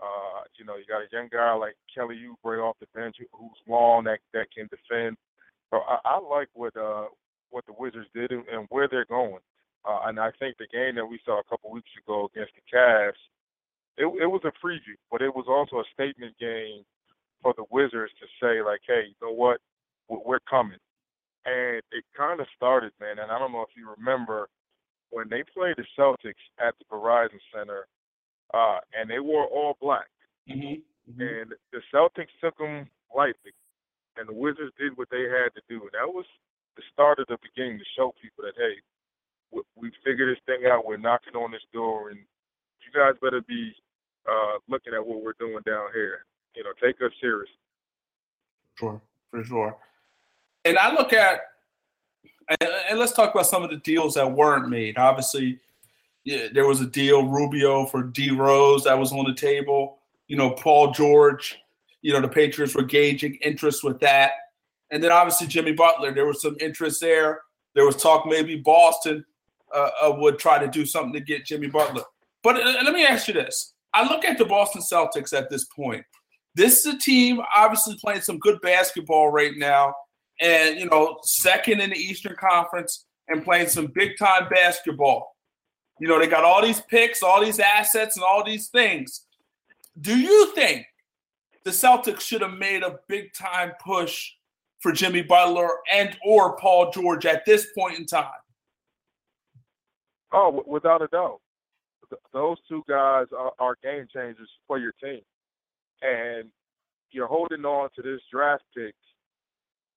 Uh, 0.01 0.45
you 0.57 0.65
know, 0.65 0.75
you 0.75 0.85
got 0.87 1.01
a 1.01 1.11
young 1.11 1.29
guy 1.31 1.53
like 1.53 1.75
Kelly 1.93 2.17
Oubre 2.25 2.61
off 2.63 2.77
the 2.79 2.87
bench 2.93 3.17
who's 3.19 3.61
long 3.67 4.03
that 4.05 4.19
that 4.33 4.47
can 4.53 4.67
defend. 4.69 5.17
So 5.69 5.81
I, 5.87 5.97
I 6.05 6.19
like 6.19 6.49
what 6.53 6.75
uh, 6.75 7.05
what 7.49 7.65
the 7.65 7.73
Wizards 7.77 8.09
did 8.13 8.31
and, 8.31 8.43
and 8.51 8.67
where 8.69 8.87
they're 8.87 9.05
going. 9.05 9.41
Uh, 9.85 9.99
and 10.05 10.19
I 10.19 10.29
think 10.39 10.57
the 10.57 10.67
game 10.71 10.95
that 10.95 11.05
we 11.05 11.19
saw 11.25 11.39
a 11.39 11.49
couple 11.49 11.71
weeks 11.71 11.89
ago 11.97 12.29
against 12.33 12.53
the 12.53 12.61
Cavs, 12.77 13.17
it, 13.97 14.05
it 14.05 14.29
was 14.29 14.41
a 14.45 14.53
preview, 14.65 14.97
but 15.09 15.21
it 15.21 15.33
was 15.33 15.45
also 15.49 15.77
a 15.81 15.91
statement 15.93 16.37
game 16.39 16.83
for 17.41 17.53
the 17.57 17.65
Wizards 17.69 18.13
to 18.19 18.27
say 18.41 18.61
like, 18.61 18.81
hey, 18.87 19.09
you 19.09 19.15
know 19.21 19.33
what? 19.33 19.59
we're 20.25 20.43
coming. 20.49 20.79
And 21.45 21.81
it 21.91 22.03
kind 22.15 22.39
of 22.39 22.47
started, 22.55 22.91
man. 22.99 23.17
And 23.19 23.31
I 23.31 23.39
don't 23.39 23.51
know 23.51 23.61
if 23.61 23.75
you 23.75 23.89
remember 23.97 24.49
when 25.09 25.27
they 25.29 25.43
played 25.43 25.75
the 25.77 25.85
Celtics 25.97 26.43
at 26.59 26.75
the 26.79 26.85
Verizon 26.91 27.39
Center, 27.53 27.87
uh, 28.53 28.79
and 28.93 29.09
they 29.09 29.19
wore 29.19 29.45
all 29.45 29.77
black. 29.81 30.07
Mm-hmm. 30.49 30.83
Mm-hmm. 31.09 31.21
And 31.21 31.53
the 31.71 31.81
Celtics 31.93 32.33
took 32.41 32.57
them 32.57 32.87
lightly, 33.15 33.55
and 34.17 34.27
the 34.27 34.33
Wizards 34.33 34.73
did 34.79 34.97
what 34.97 35.09
they 35.09 35.23
had 35.23 35.49
to 35.55 35.61
do. 35.67 35.81
And 35.81 35.95
that 35.95 36.07
was 36.07 36.25
the 36.75 36.83
start 36.93 37.19
of 37.19 37.27
the 37.27 37.37
beginning 37.41 37.79
to 37.79 37.85
show 37.97 38.13
people 38.21 38.43
that 38.45 38.53
hey, 38.55 38.75
we, 39.51 39.61
we 39.75 39.91
figured 40.05 40.29
this 40.29 40.43
thing 40.45 40.69
out. 40.69 40.85
We're 40.85 40.97
knocking 40.97 41.35
on 41.35 41.51
this 41.51 41.65
door, 41.73 42.09
and 42.09 42.19
you 42.19 42.89
guys 42.93 43.19
better 43.21 43.41
be 43.41 43.73
uh, 44.29 44.59
looking 44.69 44.93
at 44.93 45.05
what 45.05 45.23
we're 45.23 45.39
doing 45.39 45.63
down 45.65 45.89
here. 45.93 46.23
You 46.55 46.63
know, 46.63 46.71
take 46.81 47.01
us 47.01 47.11
serious. 47.19 47.49
Sure, 48.77 49.01
for 49.29 49.43
sure. 49.43 49.77
And 50.65 50.77
I 50.77 50.93
look 50.93 51.13
at, 51.13 51.41
and 52.59 52.99
let's 52.99 53.13
talk 53.13 53.33
about 53.33 53.45
some 53.45 53.63
of 53.63 53.69
the 53.69 53.77
deals 53.77 54.15
that 54.15 54.31
weren't 54.31 54.69
made. 54.69 54.97
Obviously, 54.97 55.59
yeah, 56.23 56.47
there 56.53 56.67
was 56.67 56.81
a 56.81 56.85
deal 56.85 57.25
Rubio 57.27 57.85
for 57.85 58.03
D 58.03 58.31
Rose 58.31 58.83
that 58.83 58.97
was 58.97 59.11
on 59.11 59.25
the 59.25 59.33
table. 59.33 59.99
You 60.27 60.37
know, 60.37 60.51
Paul 60.51 60.91
George. 60.91 61.57
You 62.01 62.13
know, 62.13 62.21
the 62.21 62.27
Patriots 62.27 62.75
were 62.75 62.83
gauging 62.83 63.35
interest 63.41 63.83
with 63.83 63.99
that. 63.99 64.31
And 64.89 65.03
then 65.03 65.11
obviously 65.11 65.47
Jimmy 65.47 65.71
Butler, 65.71 66.13
there 66.13 66.25
was 66.25 66.41
some 66.41 66.57
interest 66.59 66.99
there. 66.99 67.41
There 67.75 67.85
was 67.85 67.95
talk 67.95 68.25
maybe 68.25 68.57
Boston 68.57 69.23
uh, 69.73 69.89
uh, 70.03 70.15
would 70.17 70.37
try 70.37 70.59
to 70.59 70.67
do 70.67 70.85
something 70.85 71.13
to 71.13 71.21
get 71.21 71.45
Jimmy 71.45 71.67
Butler. 71.67 72.03
But 72.43 72.57
uh, 72.57 72.81
let 72.83 72.93
me 72.93 73.05
ask 73.05 73.27
you 73.27 73.33
this: 73.33 73.73
I 73.93 74.03
look 74.07 74.25
at 74.25 74.37
the 74.37 74.45
Boston 74.45 74.81
Celtics 74.81 75.31
at 75.31 75.49
this 75.49 75.65
point. 75.65 76.03
This 76.55 76.85
is 76.85 76.93
a 76.93 76.97
team 76.97 77.41
obviously 77.55 77.97
playing 78.01 78.21
some 78.21 78.39
good 78.39 78.59
basketball 78.61 79.29
right 79.29 79.53
now, 79.55 79.93
and 80.39 80.79
you 80.79 80.87
know, 80.89 81.19
second 81.23 81.81
in 81.81 81.91
the 81.91 81.97
Eastern 81.97 82.35
Conference 82.35 83.05
and 83.27 83.43
playing 83.43 83.67
some 83.67 83.87
big 83.87 84.17
time 84.17 84.49
basketball. 84.49 85.35
You 85.99 86.07
know, 86.07 86.19
they 86.19 86.27
got 86.27 86.43
all 86.43 86.61
these 86.61 86.81
picks, 86.81 87.23
all 87.23 87.41
these 87.43 87.59
assets, 87.59 88.17
and 88.17 88.23
all 88.23 88.43
these 88.43 88.67
things. 88.69 89.25
Do 89.99 90.17
you 90.17 90.53
think 90.53 90.85
the 91.63 91.71
Celtics 91.71 92.21
should 92.21 92.41
have 92.41 92.53
made 92.53 92.83
a 92.83 92.99
big 93.07 93.33
time 93.33 93.73
push 93.83 94.31
for 94.79 94.91
Jimmy 94.91 95.21
Butler 95.21 95.69
and 95.91 96.17
or 96.25 96.57
Paul 96.57 96.91
George 96.91 97.25
at 97.25 97.45
this 97.45 97.67
point 97.77 97.99
in 97.99 98.05
time? 98.05 98.31
Oh, 100.33 100.63
without 100.65 101.01
a 101.01 101.07
doubt. 101.07 101.39
Those 102.33 102.57
two 102.67 102.83
guys 102.89 103.27
are, 103.37 103.53
are 103.59 103.77
game 103.83 104.07
changers 104.13 104.49
for 104.67 104.77
your 104.77 104.93
team. 105.01 105.21
And 106.01 106.49
you're 107.11 107.27
holding 107.27 107.65
on 107.65 107.89
to 107.95 108.01
this 108.01 108.21
draft 108.31 108.63
pick, 108.75 108.95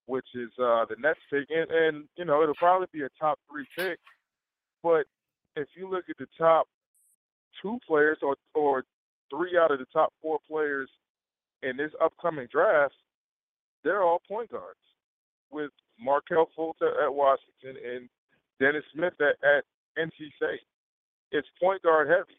which 0.05 0.27
is 0.35 0.51
uh, 0.59 0.85
the 0.89 0.95
next 0.99 1.21
pick. 1.31 1.47
And, 1.49 1.71
and, 1.71 2.05
you 2.17 2.25
know, 2.25 2.43
it'll 2.43 2.55
probably 2.55 2.87
be 2.91 3.03
a 3.03 3.09
top 3.19 3.39
three 3.49 3.65
pick. 3.77 3.99
But 4.83 5.05
if 5.55 5.67
you 5.75 5.89
look 5.89 6.05
at 6.09 6.17
the 6.17 6.27
top 6.37 6.67
two 7.61 7.79
players 7.87 8.19
or, 8.21 8.35
or 8.53 8.83
three 9.29 9.57
out 9.57 9.71
of 9.71 9.79
the 9.79 9.85
top 9.91 10.13
four 10.21 10.39
players 10.47 10.89
in 11.63 11.77
this 11.77 11.91
upcoming 12.03 12.47
draft, 12.51 12.93
they're 13.83 14.03
all 14.03 14.21
point 14.27 14.51
guards 14.51 14.79
with 15.51 15.71
Markelle 15.99 16.49
Fultz 16.57 16.81
at 16.81 17.13
Washington 17.13 17.81
and 17.83 18.09
Dennis 18.59 18.83
Smith 18.93 19.13
at, 19.19 19.37
at 19.47 19.63
NC 19.97 20.33
State. 20.35 20.61
It's 21.31 21.47
point 21.61 21.81
guard 21.81 22.09
heavy. 22.09 22.37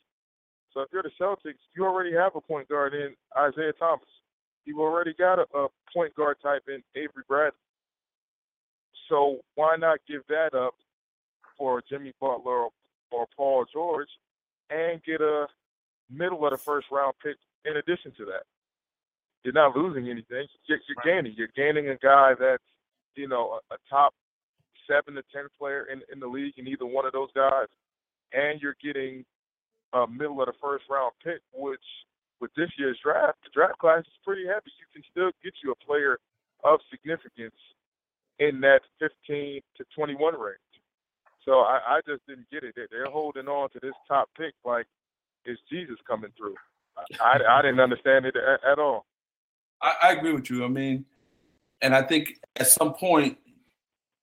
So 0.76 0.82
if 0.82 0.88
you're 0.92 1.02
the 1.02 1.10
Celtics, 1.18 1.54
you 1.74 1.86
already 1.86 2.12
have 2.12 2.36
a 2.36 2.40
point 2.42 2.68
guard 2.68 2.92
in 2.92 3.14
Isaiah 3.34 3.72
Thomas. 3.78 4.04
You've 4.66 4.78
already 4.78 5.14
got 5.18 5.38
a, 5.38 5.46
a 5.56 5.68
point 5.94 6.14
guard 6.14 6.36
type 6.42 6.64
in 6.68 6.82
Avery 6.94 7.22
Bradley. 7.26 7.58
So 9.08 9.38
why 9.54 9.76
not 9.78 10.00
give 10.06 10.20
that 10.28 10.52
up 10.52 10.74
for 11.56 11.82
Jimmy 11.88 12.12
Butler 12.20 12.64
or, 12.64 12.70
or 13.10 13.26
Paul 13.34 13.64
George 13.72 14.08
and 14.68 15.02
get 15.02 15.22
a 15.22 15.46
middle 16.10 16.44
of 16.44 16.50
the 16.50 16.58
first 16.58 16.88
round 16.92 17.14
pick 17.24 17.36
in 17.64 17.78
addition 17.78 18.12
to 18.18 18.26
that? 18.26 18.42
You're 19.44 19.54
not 19.54 19.74
losing 19.74 20.10
anything. 20.10 20.46
You're, 20.66 20.80
you're 20.88 21.04
gaining. 21.04 21.32
You're 21.38 21.48
gaining 21.56 21.88
a 21.88 21.96
guy 21.96 22.32
that's, 22.38 22.62
you 23.14 23.28
know, 23.28 23.60
a, 23.70 23.74
a 23.74 23.78
top 23.88 24.12
seven 24.86 25.14
to 25.14 25.22
ten 25.32 25.44
player 25.58 25.86
in, 25.90 26.02
in 26.12 26.20
the 26.20 26.26
league 26.26 26.54
in 26.58 26.68
either 26.68 26.84
one 26.84 27.06
of 27.06 27.12
those 27.12 27.30
guys, 27.34 27.68
and 28.34 28.60
you're 28.60 28.76
getting 28.84 29.24
a 30.02 30.06
middle 30.06 30.40
of 30.40 30.46
the 30.46 30.58
first 30.60 30.84
round 30.90 31.12
pick, 31.22 31.40
which 31.54 31.80
with 32.40 32.50
this 32.56 32.70
year's 32.78 32.98
draft, 33.02 33.38
the 33.44 33.50
draft 33.52 33.78
class 33.78 34.00
is 34.00 34.20
pretty 34.24 34.46
heavy. 34.46 34.70
You 34.78 34.86
can 34.92 35.02
still 35.10 35.30
get 35.42 35.54
you 35.64 35.72
a 35.72 35.84
player 35.84 36.18
of 36.64 36.80
significance 36.90 37.56
in 38.38 38.60
that 38.60 38.80
15 39.00 39.60
to 39.76 39.84
21 39.94 40.38
range. 40.38 40.58
So 41.44 41.60
I, 41.60 41.80
I 41.88 42.00
just 42.06 42.26
didn't 42.26 42.50
get 42.50 42.64
it. 42.64 42.74
They're 42.90 43.10
holding 43.10 43.48
on 43.48 43.70
to 43.70 43.78
this 43.80 43.94
top 44.08 44.28
pick 44.36 44.52
like 44.64 44.86
it's 45.44 45.60
Jesus 45.70 45.96
coming 46.06 46.30
through. 46.36 46.56
I, 47.20 47.38
I 47.48 47.62
didn't 47.62 47.80
understand 47.80 48.26
it 48.26 48.34
at, 48.36 48.72
at 48.72 48.78
all. 48.78 49.06
I, 49.80 49.92
I 50.02 50.12
agree 50.12 50.32
with 50.32 50.50
you. 50.50 50.64
I 50.64 50.68
mean, 50.68 51.04
and 51.80 51.94
I 51.94 52.02
think 52.02 52.38
at 52.56 52.66
some 52.66 52.94
point 52.94 53.38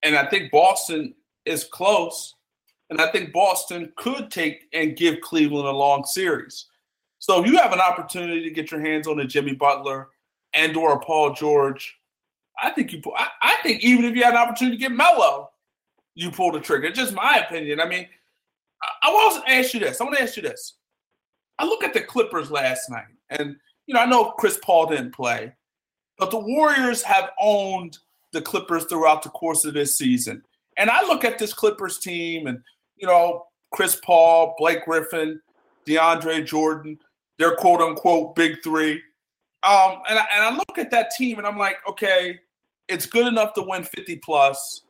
and 0.03 0.17
I 0.17 0.25
think 0.25 0.51
Boston 0.51 1.15
is 1.45 1.63
close. 1.63 2.35
And 2.93 3.01
I 3.01 3.11
think 3.11 3.33
Boston 3.33 3.91
could 3.95 4.29
take 4.29 4.67
and 4.71 4.95
give 4.95 5.19
Cleveland 5.21 5.67
a 5.67 5.71
long 5.71 6.05
series. 6.05 6.67
So 7.17 7.43
if 7.43 7.49
you 7.49 7.57
have 7.57 7.73
an 7.73 7.79
opportunity 7.79 8.43
to 8.43 8.51
get 8.51 8.69
your 8.69 8.81
hands 8.81 9.07
on 9.07 9.19
a 9.19 9.25
Jimmy 9.25 9.55
Butler 9.55 10.09
and 10.53 10.77
or 10.77 10.93
a 10.93 10.99
Paul 10.99 11.33
George, 11.33 11.97
I 12.61 12.69
think 12.69 12.93
you. 12.93 13.01
I, 13.17 13.29
I 13.41 13.55
think 13.63 13.83
even 13.83 14.05
if 14.05 14.15
you 14.15 14.23
had 14.23 14.35
an 14.35 14.41
opportunity 14.41 14.77
to 14.77 14.81
get 14.81 14.91
Melo, 14.91 15.49
you 16.13 16.29
pull 16.29 16.51
the 16.51 16.59
trigger. 16.59 16.85
It's 16.85 16.99
just 16.99 17.15
my 17.15 17.43
opinion. 17.43 17.79
I 17.79 17.87
mean, 17.87 18.07
I, 18.83 19.09
I 19.09 19.11
want 19.11 19.43
to 19.43 19.51
ask 19.51 19.73
you 19.73 19.79
this. 19.79 19.99
I 19.99 20.03
want 20.03 20.17
to 20.17 20.21
ask 20.21 20.37
you 20.37 20.43
this. 20.43 20.75
I 21.57 21.65
look 21.65 21.83
at 21.83 21.95
the 21.95 22.01
Clippers 22.01 22.51
last 22.51 22.91
night, 22.91 23.07
and 23.31 23.55
you 23.87 23.95
know 23.95 24.01
I 24.01 24.05
know 24.05 24.35
Chris 24.37 24.59
Paul 24.61 24.85
didn't 24.85 25.15
play, 25.15 25.51
but 26.19 26.29
the 26.29 26.37
Warriors 26.37 27.01
have 27.01 27.31
owned 27.41 27.97
the 28.33 28.41
Clippers 28.41 28.85
throughout 28.85 29.23
the 29.23 29.29
course 29.29 29.65
of 29.65 29.73
this 29.73 29.97
season. 29.97 30.43
And 30.77 30.91
I 30.91 31.01
look 31.01 31.23
at 31.23 31.39
this 31.39 31.53
Clippers 31.53 31.97
team 31.97 32.45
and, 32.45 32.61
you 32.97 33.07
know, 33.07 33.47
Chris 33.71 33.99
Paul, 34.03 34.55
Blake 34.57 34.85
Griffin, 34.85 35.41
DeAndre 35.85 36.45
Jordan, 36.45 36.97
their 37.37 37.55
quote 37.55 37.81
unquote 37.81 38.35
big 38.35 38.63
three. 38.63 39.01
Um, 39.63 40.01
and, 40.09 40.19
I, 40.19 40.25
and 40.33 40.43
I 40.43 40.55
look 40.55 40.77
at 40.77 40.91
that 40.91 41.11
team 41.11 41.37
and 41.37 41.47
I'm 41.47 41.57
like, 41.57 41.77
okay, 41.87 42.39
it's 42.87 43.05
good 43.05 43.27
enough 43.27 43.53
to 43.53 43.61
win 43.61 43.83
50 43.83 44.17
plus, 44.17 44.83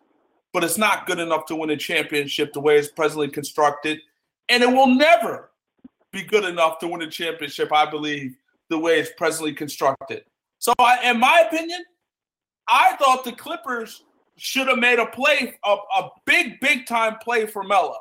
but 0.51 0.63
it's 0.63 0.77
not 0.77 1.05
good 1.05 1.19
enough 1.19 1.45
to 1.47 1.55
win 1.55 1.69
a 1.69 1.77
championship 1.77 2.53
the 2.53 2.59
way 2.59 2.77
it's 2.77 2.89
presently 2.89 3.27
constructed. 3.27 3.99
And 4.49 4.63
it 4.63 4.69
will 4.69 4.87
never 4.87 5.51
be 6.11 6.23
good 6.23 6.43
enough 6.43 6.79
to 6.79 6.87
win 6.87 7.01
a 7.01 7.09
championship, 7.09 7.71
I 7.71 7.89
believe, 7.89 8.35
the 8.69 8.77
way 8.77 8.99
it's 8.99 9.11
presently 9.17 9.53
constructed. 9.53 10.23
So, 10.59 10.73
I, 10.79 11.11
in 11.11 11.19
my 11.19 11.43
opinion, 11.47 11.83
I 12.67 12.95
thought 12.95 13.23
the 13.23 13.33
Clippers 13.33 14.03
should 14.37 14.67
have 14.67 14.79
made 14.79 14.99
a 14.99 15.05
play, 15.07 15.57
a, 15.63 15.69
a 15.69 16.09
big, 16.25 16.59
big 16.59 16.85
time 16.85 17.17
play 17.21 17.45
for 17.45 17.63
Melo. 17.63 17.97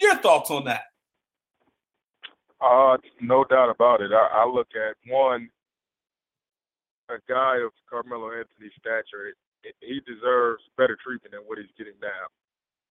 Your 0.00 0.16
thoughts 0.16 0.50
on 0.50 0.64
that? 0.64 0.82
Uh, 2.60 2.96
no 3.20 3.44
doubt 3.44 3.70
about 3.70 4.00
it. 4.00 4.10
I, 4.12 4.42
I 4.42 4.46
look 4.46 4.68
at 4.74 4.96
one, 5.10 5.48
a 7.08 7.18
guy 7.28 7.58
of 7.64 7.70
Carmelo 7.88 8.30
Anthony's 8.32 8.72
stature. 8.78 9.32
he 9.80 10.00
deserves 10.06 10.62
better 10.76 10.96
treatment 11.02 11.32
than 11.32 11.42
what 11.46 11.58
he's 11.58 11.70
getting 11.76 11.98
now. 12.02 12.26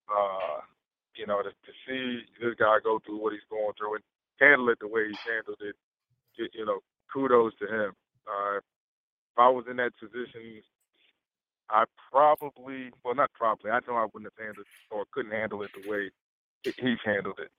Uh, 0.07 0.61
you 1.15 1.25
know, 1.25 1.41
to, 1.41 1.49
to 1.49 1.71
see 1.85 2.21
this 2.39 2.55
guy 2.59 2.77
go 2.83 2.99
through 3.05 3.21
what 3.21 3.33
he's 3.33 3.47
going 3.49 3.73
through 3.77 3.95
and 3.95 4.03
handle 4.39 4.69
it 4.69 4.79
the 4.79 4.87
way 4.87 5.07
he's 5.07 5.25
handled 5.25 5.59
it, 5.61 5.75
you 6.37 6.65
know, 6.65 6.79
kudos 7.11 7.53
to 7.59 7.65
him. 7.65 7.91
Uh, 8.27 8.57
if 8.57 9.37
I 9.37 9.49
was 9.49 9.65
in 9.69 9.77
that 9.77 9.97
position, 9.99 10.61
I 11.69 11.83
probably, 12.11 12.91
well, 13.03 13.15
not 13.15 13.31
probably, 13.33 13.71
I 13.71 13.79
know 13.87 13.95
I 13.95 14.07
wouldn't 14.13 14.31
have 14.31 14.45
handled 14.45 14.67
or 14.91 15.05
couldn't 15.11 15.31
handle 15.31 15.63
it 15.63 15.71
the 15.73 15.89
way 15.89 16.11
he's 16.63 16.99
handled 17.03 17.39
it. 17.39 17.51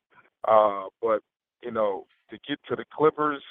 Uh, 0.47 0.85
but, 1.03 1.23
you 1.63 1.71
know, 1.71 2.07
to 2.31 2.39
get 2.47 2.59
to 2.69 2.77
the 2.77 2.85
Clippers, 2.93 3.43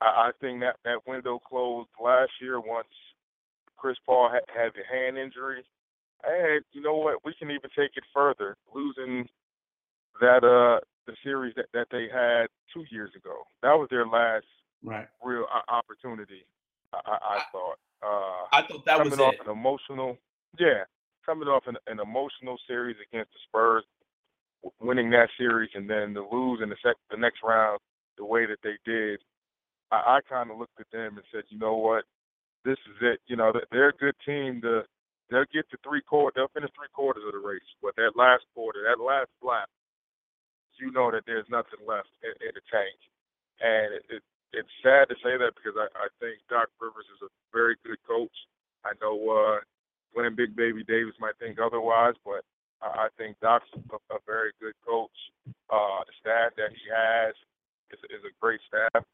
I, 0.00 0.04
I 0.04 0.30
think 0.40 0.60
that, 0.60 0.76
that 0.84 1.06
window 1.06 1.38
closed 1.38 1.90
last 2.02 2.32
year 2.40 2.60
once 2.60 2.88
Chris 3.76 3.96
Paul 4.06 4.30
had, 4.30 4.42
had 4.54 4.72
the 4.74 4.84
hand 4.90 5.18
injury. 5.18 5.64
And 6.24 6.64
you 6.72 6.80
know 6.80 6.94
what? 6.94 7.24
We 7.24 7.34
can 7.38 7.50
even 7.50 7.70
take 7.76 7.96
it 7.96 8.04
further, 8.14 8.56
losing 8.72 9.28
that 10.20 10.44
uh 10.44 10.78
the 11.06 11.16
series 11.24 11.52
that, 11.56 11.66
that 11.74 11.88
they 11.90 12.06
had 12.12 12.46
two 12.72 12.84
years 12.90 13.10
ago. 13.16 13.42
That 13.62 13.72
was 13.72 13.88
their 13.90 14.06
last 14.06 14.46
right. 14.84 15.08
real 15.20 15.46
opportunity. 15.68 16.44
I, 16.92 17.18
I 17.20 17.42
thought. 17.50 17.78
Uh, 18.02 18.46
I 18.52 18.62
thought 18.62 18.84
that 18.84 18.98
coming 18.98 19.10
was 19.10 19.20
off 19.20 19.34
it. 19.34 19.46
an 19.46 19.52
emotional, 19.52 20.18
yeah, 20.58 20.84
coming 21.24 21.48
off 21.48 21.64
an, 21.66 21.76
an 21.86 22.00
emotional 22.00 22.58
series 22.66 22.96
against 23.08 23.32
the 23.32 23.38
Spurs, 23.48 23.84
winning 24.80 25.10
that 25.10 25.28
series, 25.38 25.70
and 25.74 25.88
then 25.88 26.14
to 26.14 26.26
lose 26.30 26.60
in 26.62 26.68
the 26.68 26.76
sec- 26.82 26.96
the 27.10 27.16
next 27.16 27.38
round 27.44 27.78
the 28.18 28.24
way 28.24 28.46
that 28.46 28.58
they 28.62 28.74
did. 28.84 29.20
I, 29.90 30.18
I 30.18 30.20
kind 30.28 30.50
of 30.50 30.58
looked 30.58 30.80
at 30.80 30.90
them 30.92 31.16
and 31.16 31.24
said, 31.32 31.44
you 31.48 31.58
know 31.58 31.76
what, 31.76 32.04
this 32.64 32.78
is 32.90 32.98
it. 33.00 33.20
You 33.26 33.36
know, 33.36 33.52
they're 33.70 33.90
a 33.90 33.96
good 33.96 34.16
team. 34.26 34.60
To, 34.62 34.82
they'll 35.30 35.50
get 35.52 35.70
to 35.70 35.78
three 35.86 36.02
quarters. 36.02 36.34
They'll 36.34 36.52
finish 36.54 36.70
three 36.74 36.90
quarters 36.92 37.22
of 37.26 37.32
the 37.32 37.46
race, 37.46 37.60
but 37.80 37.94
that 37.96 38.12
last 38.16 38.44
quarter, 38.54 38.80
that 38.82 39.02
last 39.02 39.30
lap, 39.42 39.68
you 40.80 40.90
know 40.90 41.10
that 41.12 41.22
there's 41.26 41.46
nothing 41.48 41.86
left 41.86 42.10
in, 42.26 42.34
in 42.42 42.52
the 42.54 42.64
tank. 42.66 42.98
And 43.62 43.94
it, 43.94 44.04
it, 44.10 44.22
it's 44.52 44.68
sad 44.84 45.08
to 45.08 45.16
say 45.24 45.40
that 45.40 45.56
because 45.56 45.76
I, 45.80 45.88
I 45.96 46.08
think 46.20 46.44
Doc 46.48 46.68
Rivers 46.76 47.08
is 47.08 47.24
a 47.24 47.32
very 47.52 47.76
good 47.84 47.98
coach. 48.04 48.32
I 48.84 48.92
know 49.00 49.16
uh, 49.16 49.58
Glenn 50.12 50.36
Big 50.36 50.54
Baby 50.54 50.84
Davis 50.84 51.16
might 51.20 51.36
think 51.40 51.56
otherwise, 51.56 52.14
but 52.24 52.44
I 52.82 53.08
think 53.16 53.40
Doc's 53.40 53.68
a, 53.72 53.96
a 54.12 54.18
very 54.26 54.52
good 54.60 54.76
coach. 54.84 55.14
Uh, 55.72 56.04
the 56.04 56.14
staff 56.20 56.52
that 56.60 56.74
he 56.76 56.84
has 56.92 57.32
is, 57.94 58.00
is 58.12 58.22
a 58.28 58.34
great 58.40 58.60
staff. 58.68 59.04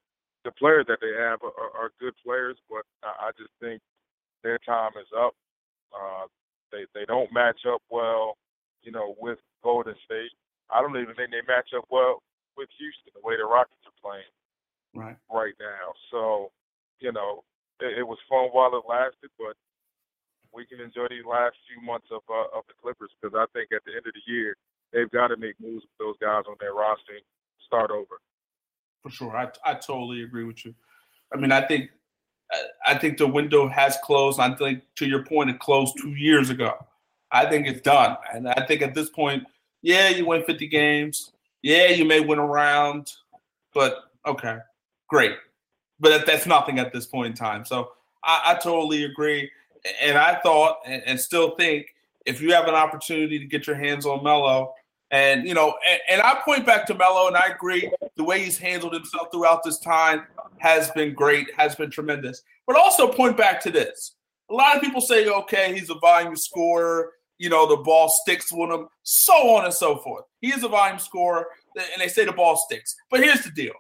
The 0.42 0.51
players 0.57 0.87
that 0.88 0.98
they 0.98 1.14
have 1.14 1.42
are, 1.42 1.70
are 1.77 1.98
good 2.01 2.14
players, 2.24 2.57
but 2.70 2.83
I 3.05 3.31
just 3.38 3.53
think 3.61 3.83
their 4.42 4.59
time 4.59 4.94
is 4.98 5.11
up. 5.14 5.35
Uh, 5.92 6.27
they 6.72 6.85
they 6.94 7.05
don't 7.07 7.33
match 7.33 7.62
up 7.68 7.83
well, 7.90 8.37
you 8.83 8.92
know, 8.92 9.14
with 9.18 9.38
Golden 9.62 9.94
State. 10.05 10.33
I 10.70 10.81
don't 10.81 10.96
even 10.96 11.14
think 11.14 11.31
they 11.31 11.44
match 11.46 11.70
up 11.77 11.85
well 11.90 12.22
with 12.57 12.68
Houston 12.79 13.12
the 13.14 13.24
way 13.27 13.37
the 13.37 13.44
Rockets 13.44 13.85
are 13.87 14.01
playing 14.03 14.33
right 14.99 15.17
right 15.31 15.55
now. 15.61 15.95
So, 16.11 16.51
you 16.99 17.13
know, 17.13 17.45
it, 17.81 17.99
it 17.99 18.07
was 18.07 18.19
fun 18.29 18.51
while 18.51 18.75
it 18.75 18.85
lasted, 18.89 19.31
but 19.39 19.55
we 20.53 20.67
can 20.67 20.81
enjoy 20.81 21.07
these 21.09 21.25
last 21.29 21.55
few 21.71 21.81
months 21.87 22.09
of 22.11 22.23
uh, 22.29 22.59
of 22.59 22.67
the 22.67 22.75
Clippers 22.83 23.11
because 23.21 23.39
I 23.39 23.47
think 23.55 23.71
at 23.71 23.87
the 23.87 23.93
end 23.95 24.07
of 24.07 24.13
the 24.13 24.27
year 24.27 24.57
they've 24.93 25.11
got 25.11 25.29
to 25.29 25.37
make 25.37 25.55
moves 25.61 25.87
with 25.87 25.99
those 25.99 26.19
guys 26.21 26.45
on 26.49 26.57
their 26.61 26.75
roster 26.75 27.15
and 27.15 27.27
start 27.65 27.91
over. 27.91 28.19
For 29.03 29.11
sure, 29.11 29.37
I 29.37 29.49
I 29.65 29.75
totally 29.75 30.23
agree 30.23 30.45
with 30.45 30.65
you. 30.65 30.75
I 31.33 31.37
mean, 31.37 31.53
I 31.53 31.67
think 31.67 31.91
I 32.87 32.97
think 32.97 33.19
the 33.19 33.27
window 33.27 33.69
has 33.69 33.97
closed. 34.03 34.41
I 34.41 34.55
think 34.55 34.83
to 34.97 35.07
your 35.07 35.25
point, 35.25 35.51
it 35.51 35.59
closed 35.59 35.95
two 35.99 36.15
years 36.15 36.51
ago. 36.51 36.75
I 37.31 37.45
think 37.47 37.67
it's 37.67 37.83
done, 37.83 38.17
and 38.33 38.49
I 38.49 38.65
think 38.67 38.81
at 38.81 38.95
this 38.95 39.11
point, 39.11 39.45
yeah, 39.83 40.09
you 40.09 40.27
win 40.27 40.43
50 40.45 40.67
games. 40.67 41.33
Yeah, 41.63 41.89
you 41.89 42.05
may 42.05 42.21
win 42.21 42.39
a 42.39 42.47
round, 42.47 43.13
but 43.75 43.99
okay, 44.27 44.59
great. 45.09 45.37
But 46.01 46.27
that's 46.27 46.47
nothing 46.47 46.79
at 46.79 46.92
this 46.92 47.07
point 47.07 47.29
in 47.29 47.35
time. 47.35 47.64
So 47.64 47.90
I, 48.23 48.53
I 48.53 48.55
totally 48.55 49.05
agree 49.05 49.51
and 50.01 50.18
I 50.18 50.38
thought 50.40 50.79
and, 50.87 51.03
and, 51.07 51.21
still 51.21 51.55
think 51.57 51.94
if 52.27 52.40
you 52.40 52.53
have 52.53 52.66
an 52.66 52.75
opportunity 52.75 53.38
to 53.38 53.44
get 53.44 53.66
your 53.66 53.77
hands 53.77 54.07
on 54.07 54.23
Melo, 54.23 54.75
and 55.11 55.47
you 55.47 55.55
know, 55.55 55.75
and, 55.88 56.01
and, 56.11 56.21
I 56.21 56.40
point 56.44 56.66
back 56.66 56.87
to 56.87 56.94
Melo, 56.94 57.29
and 57.29 57.37
I 57.37 57.47
agree 57.47 57.90
the 58.16 58.25
way 58.25 58.44
he's 58.44 58.59
handled 58.59 58.92
himself 58.92 59.29
throughout 59.33 59.62
this 59.62 59.79
time 59.79 60.27
has 60.59 60.90
been 60.90 61.14
great, 61.14 61.49
has 61.57 61.75
been 61.75 61.90
tremendous. 61.90 62.42
But 62.66 62.77
also 62.77 63.11
point 63.11 63.37
back 63.37 63.61
to 63.62 63.71
this: 63.71 64.14
a 64.51 64.55
lot 64.55 64.77
of 64.77 64.83
people 64.83 65.01
say, 65.01 65.29
okay, 65.29 65.75
he's 65.75 65.90
a 65.90 65.99
volume 65.99 66.37
scorer. 66.37 67.12
You 67.38 67.49
know, 67.49 67.66
the 67.66 67.77
ball 67.77 68.09
sticks 68.09 68.53
with 68.53 68.71
him, 68.71 68.88
so 69.05 69.57
on 69.57 69.64
and 69.64 69.73
so 69.73 69.97
forth. 69.97 70.25
He 70.40 70.49
is 70.49 70.64
a 70.64 70.68
volume 70.68 70.99
scorer, 70.99 71.47
and 71.77 72.01
they 72.01 72.09
say 72.09 72.25
the 72.25 72.33
ball 72.33 72.57
sticks. 72.57 72.94
But 73.11 73.21
here's 73.21 73.44
the 73.44 73.51
deal: 73.51 73.75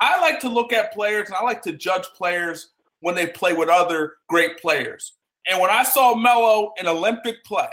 I 0.00 0.20
like 0.20 0.40
to 0.40 0.48
look 0.48 0.72
at 0.72 0.92
players, 0.92 1.28
and 1.28 1.36
I 1.36 1.42
like 1.42 1.62
to 1.62 1.72
judge 1.72 2.04
players 2.16 2.70
when 3.00 3.14
they 3.14 3.26
play 3.26 3.52
with 3.52 3.68
other 3.68 4.14
great 4.28 4.58
players. 4.58 5.12
And 5.46 5.60
when 5.60 5.70
I 5.70 5.82
saw 5.82 6.14
Melo 6.14 6.72
in 6.78 6.86
Olympic 6.86 7.44
play 7.44 7.68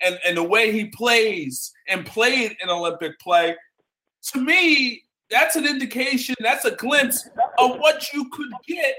and, 0.00 0.18
and 0.26 0.36
the 0.36 0.42
way 0.42 0.72
he 0.72 0.86
plays 0.86 1.72
and 1.88 2.04
played 2.04 2.56
in 2.60 2.68
Olympic 2.68 3.18
play, 3.20 3.56
to 4.32 4.40
me, 4.40 5.02
that's 5.30 5.56
an 5.56 5.66
indication, 5.66 6.34
that's 6.40 6.64
a 6.64 6.72
glimpse 6.72 7.28
of 7.58 7.78
what 7.78 8.12
you 8.12 8.28
could 8.30 8.50
get 8.66 8.94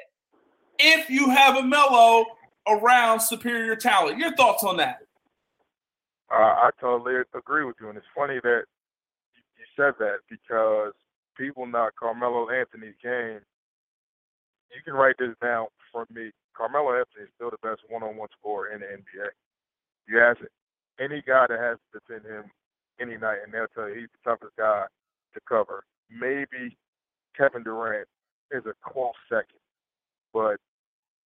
if 0.79 1.09
you 1.09 1.29
have 1.29 1.57
a 1.57 1.63
Melo 1.63 2.25
around 2.67 3.19
superior 3.19 3.75
talent. 3.75 4.17
Your 4.17 4.35
thoughts 4.35 4.63
on 4.63 4.77
that? 4.77 4.99
Uh, 6.31 6.37
I 6.37 6.69
totally 6.79 7.15
agree 7.33 7.65
with 7.65 7.75
you. 7.79 7.89
And 7.89 7.97
it's 7.97 8.07
funny 8.15 8.39
that 8.43 8.63
you 9.35 9.65
said 9.75 9.93
that 9.99 10.19
because 10.29 10.93
people 11.37 11.65
knock 11.65 11.93
Carmelo 11.99 12.49
Anthony's 12.49 12.95
game. 13.01 13.39
You 14.73 14.81
can 14.83 14.93
write 14.93 15.15
this 15.19 15.35
down 15.41 15.67
for 15.91 16.05
me 16.13 16.31
Carmelo 16.55 16.95
Anthony 16.95 17.27
is 17.27 17.33
still 17.35 17.51
the 17.51 17.61
best 17.61 17.81
one-on-one 17.89 18.29
scorer 18.39 18.71
in 18.71 18.79
the 18.79 18.87
NBA. 18.87 19.27
You 20.07 20.21
ask 20.21 20.39
any 20.99 21.21
guy 21.21 21.45
that 21.49 21.59
has 21.59 21.77
to 21.91 21.99
defend 21.99 22.25
him 22.25 22.45
any 22.99 23.17
night, 23.17 23.43
and 23.43 23.53
they'll 23.53 23.67
tell 23.75 23.89
you 23.89 24.07
he's 24.07 24.13
the 24.15 24.29
toughest 24.29 24.55
guy 24.57 24.85
to 25.33 25.39
cover. 25.47 25.83
Maybe 26.09 26.77
Kevin 27.35 27.63
Durant 27.63 28.07
is 28.51 28.63
a 28.65 28.73
close 28.81 29.19
second, 29.27 29.59
but 30.33 30.57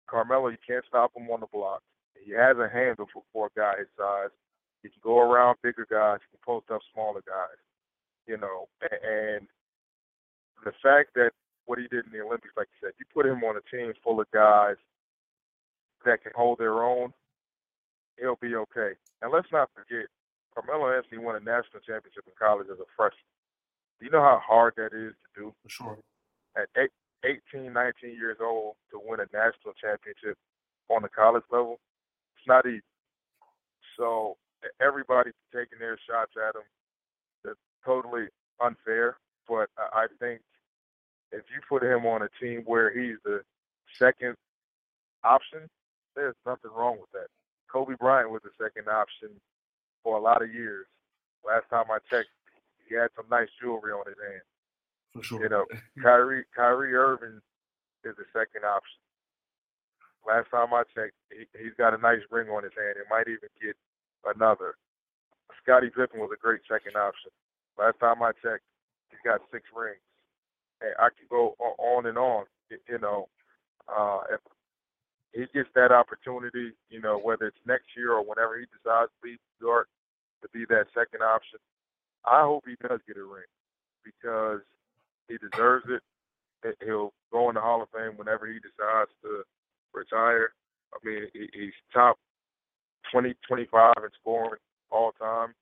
Carmelo, 0.07 0.49
you 0.49 0.61
can't 0.65 0.85
stop 0.87 1.11
him 1.15 1.29
on 1.31 1.39
the 1.39 1.49
block. 1.51 1.81
He 2.13 2.31
has 2.31 2.57
a 2.57 2.69
handle 2.69 3.07
for, 3.11 3.23
for 3.33 3.47
a 3.47 3.59
guy 3.59 3.79
his 3.79 3.87
size. 3.97 4.29
He 4.83 4.89
can 4.89 5.01
go 5.01 5.19
around 5.19 5.57
bigger 5.63 5.87
guys. 5.89 6.19
He 6.21 6.37
can 6.37 6.45
post 6.45 6.69
up 6.69 6.81
smaller 6.93 7.21
guys. 7.25 7.57
You 8.27 8.37
know, 8.37 8.67
and 8.81 9.47
the 10.63 10.73
fact 10.81 11.13
that 11.15 11.31
what 11.65 11.79
he 11.79 11.87
did 11.87 12.05
in 12.05 12.11
the 12.11 12.21
Olympics, 12.23 12.53
like 12.57 12.67
you 12.73 12.87
said, 12.87 12.93
you 12.99 13.05
put 13.13 13.25
him 13.25 13.43
on 13.43 13.57
a 13.57 13.65
team 13.75 13.93
full 14.03 14.19
of 14.19 14.29
guys 14.31 14.77
that 16.05 16.21
can 16.23 16.31
hold 16.35 16.59
their 16.59 16.83
own, 16.83 17.13
he'll 18.19 18.37
be 18.41 18.55
okay. 18.55 18.93
And 19.21 19.31
let's 19.31 19.51
not 19.51 19.69
forget, 19.73 20.07
Carmelo 20.53 20.95
Anthony 20.95 21.17
won 21.17 21.35
a 21.35 21.39
national 21.39 21.81
championship 21.85 22.23
in 22.27 22.33
college 22.37 22.67
as 22.71 22.79
a 22.79 22.87
freshman. 22.95 23.25
Do 23.99 24.05
you 24.05 24.11
know 24.11 24.21
how 24.21 24.41
hard 24.45 24.73
that 24.77 24.93
is 24.93 25.13
to 25.13 25.29
do? 25.35 25.53
For 25.63 25.69
sure. 25.69 25.97
At 26.55 26.69
eight, 26.77 26.91
18, 27.51 27.73
19 27.73 28.11
years 28.11 28.37
old 28.41 28.75
to 28.91 28.99
win 29.03 29.19
a 29.19 29.27
national 29.33 29.73
championship 29.81 30.37
on 30.89 31.01
the 31.01 31.09
college 31.09 31.43
level, 31.51 31.79
it's 32.37 32.47
not 32.47 32.65
easy. 32.65 32.81
So 33.97 34.37
everybody 34.81 35.31
taking 35.53 35.79
their 35.79 35.97
shots 36.07 36.31
at 36.37 36.55
him, 36.55 36.67
that's 37.43 37.59
totally 37.85 38.27
unfair. 38.61 39.17
But 39.47 39.69
I 39.77 40.07
think 40.19 40.41
if 41.31 41.43
you 41.53 41.61
put 41.67 41.83
him 41.83 42.05
on 42.05 42.21
a 42.21 42.29
team 42.41 42.63
where 42.65 42.91
he's 42.91 43.17
the 43.23 43.41
second 43.99 44.35
option, 45.23 45.69
there's 46.15 46.35
nothing 46.45 46.71
wrong 46.75 46.97
with 46.99 47.11
that. 47.13 47.27
Kobe 47.71 47.95
Bryant 47.99 48.31
was 48.31 48.41
the 48.43 48.55
second 48.63 48.87
option 48.87 49.29
for 50.03 50.17
a 50.17 50.21
lot 50.21 50.41
of 50.41 50.53
years. 50.53 50.85
Last 51.45 51.69
time 51.69 51.85
I 51.91 51.97
checked, 52.09 52.29
he 52.87 52.95
had 52.95 53.09
some 53.15 53.25
nice 53.29 53.49
jewelry 53.61 53.91
on 53.91 54.05
his 54.07 54.17
hand. 54.17 54.45
For 55.13 55.23
sure. 55.23 55.43
You 55.43 55.49
know, 55.49 55.65
Kyrie 56.01 56.45
Kyrie 56.55 56.95
Irving 56.95 57.41
is 58.03 58.15
the 58.15 58.25
second 58.33 58.65
option. 58.65 59.01
Last 60.25 60.49
time 60.49 60.73
I 60.73 60.83
checked, 60.95 61.13
he, 61.29 61.45
he's 61.57 61.75
got 61.77 61.93
a 61.93 62.01
nice 62.01 62.21
ring 62.31 62.49
on 62.49 62.63
his 62.63 62.73
hand. 62.73 62.97
He 62.97 63.05
might 63.09 63.27
even 63.27 63.49
get 63.61 63.77
another. 64.25 64.75
Scottie 65.61 65.93
Pippen 65.93 66.19
was 66.19 66.31
a 66.33 66.41
great 66.41 66.61
second 66.69 66.95
option. 66.97 67.29
Last 67.77 67.99
time 67.99 68.21
I 68.21 68.31
checked, 68.41 68.65
he's 69.09 69.19
got 69.23 69.41
six 69.51 69.65
rings. 69.75 70.01
And 70.81 70.91
I 70.99 71.09
could 71.09 71.29
go 71.29 71.55
on 71.59 72.05
and 72.05 72.17
on. 72.17 72.45
You 72.69 72.99
know, 72.99 73.29
uh, 73.87 74.21
if 74.33 74.41
he 75.33 75.45
gets 75.53 75.69
that 75.75 75.91
opportunity, 75.91 76.71
you 76.89 77.01
know, 77.01 77.19
whether 77.19 77.45
it's 77.47 77.65
next 77.65 77.87
year 77.95 78.13
or 78.13 78.23
whenever 78.23 78.57
he 78.57 78.65
decides 78.65 79.11
to 79.11 79.29
leave 79.29 79.39
New 79.59 79.67
York 79.67 79.87
to 80.41 80.49
be 80.49 80.65
that 80.69 80.87
second 80.93 81.21
option, 81.21 81.59
I 82.25 82.41
hope 82.41 82.63
he 82.65 82.75
does 82.87 82.99
get 83.07 83.17
a 83.17 83.23
ring 83.23 83.49
because 84.03 84.61
he 85.27 85.37
deserves 85.37 85.85
it. 85.89 86.01
He'll 86.83 87.13
go 87.31 87.49
in 87.49 87.55
the 87.55 87.61
Hall 87.61 87.81
of 87.81 87.89
Fame 87.89 88.17
whenever 88.17 88.47
he 88.47 88.55
decides 88.55 89.11
to 89.21 89.43
retire. 89.93 90.53
I 90.93 90.97
mean, 91.05 91.27
he's 91.33 91.73
top 91.93 92.17
20, 93.11 93.35
25 93.47 93.93
in 93.97 94.09
scoring 94.19 94.61
all 94.89 95.11
time. 95.13 95.53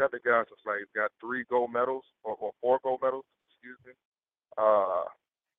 Cut 0.00 0.12
the 0.12 0.18
guy 0.24 0.40
since 0.48 0.64
like 0.64 0.78
he's 0.78 0.88
got 0.96 1.10
three 1.20 1.44
gold 1.50 1.70
medals 1.70 2.04
or, 2.24 2.34
or 2.40 2.52
four 2.62 2.80
gold 2.82 3.00
medals, 3.02 3.26
excuse 3.50 3.76
me. 3.84 3.92
Uh, 4.56 5.04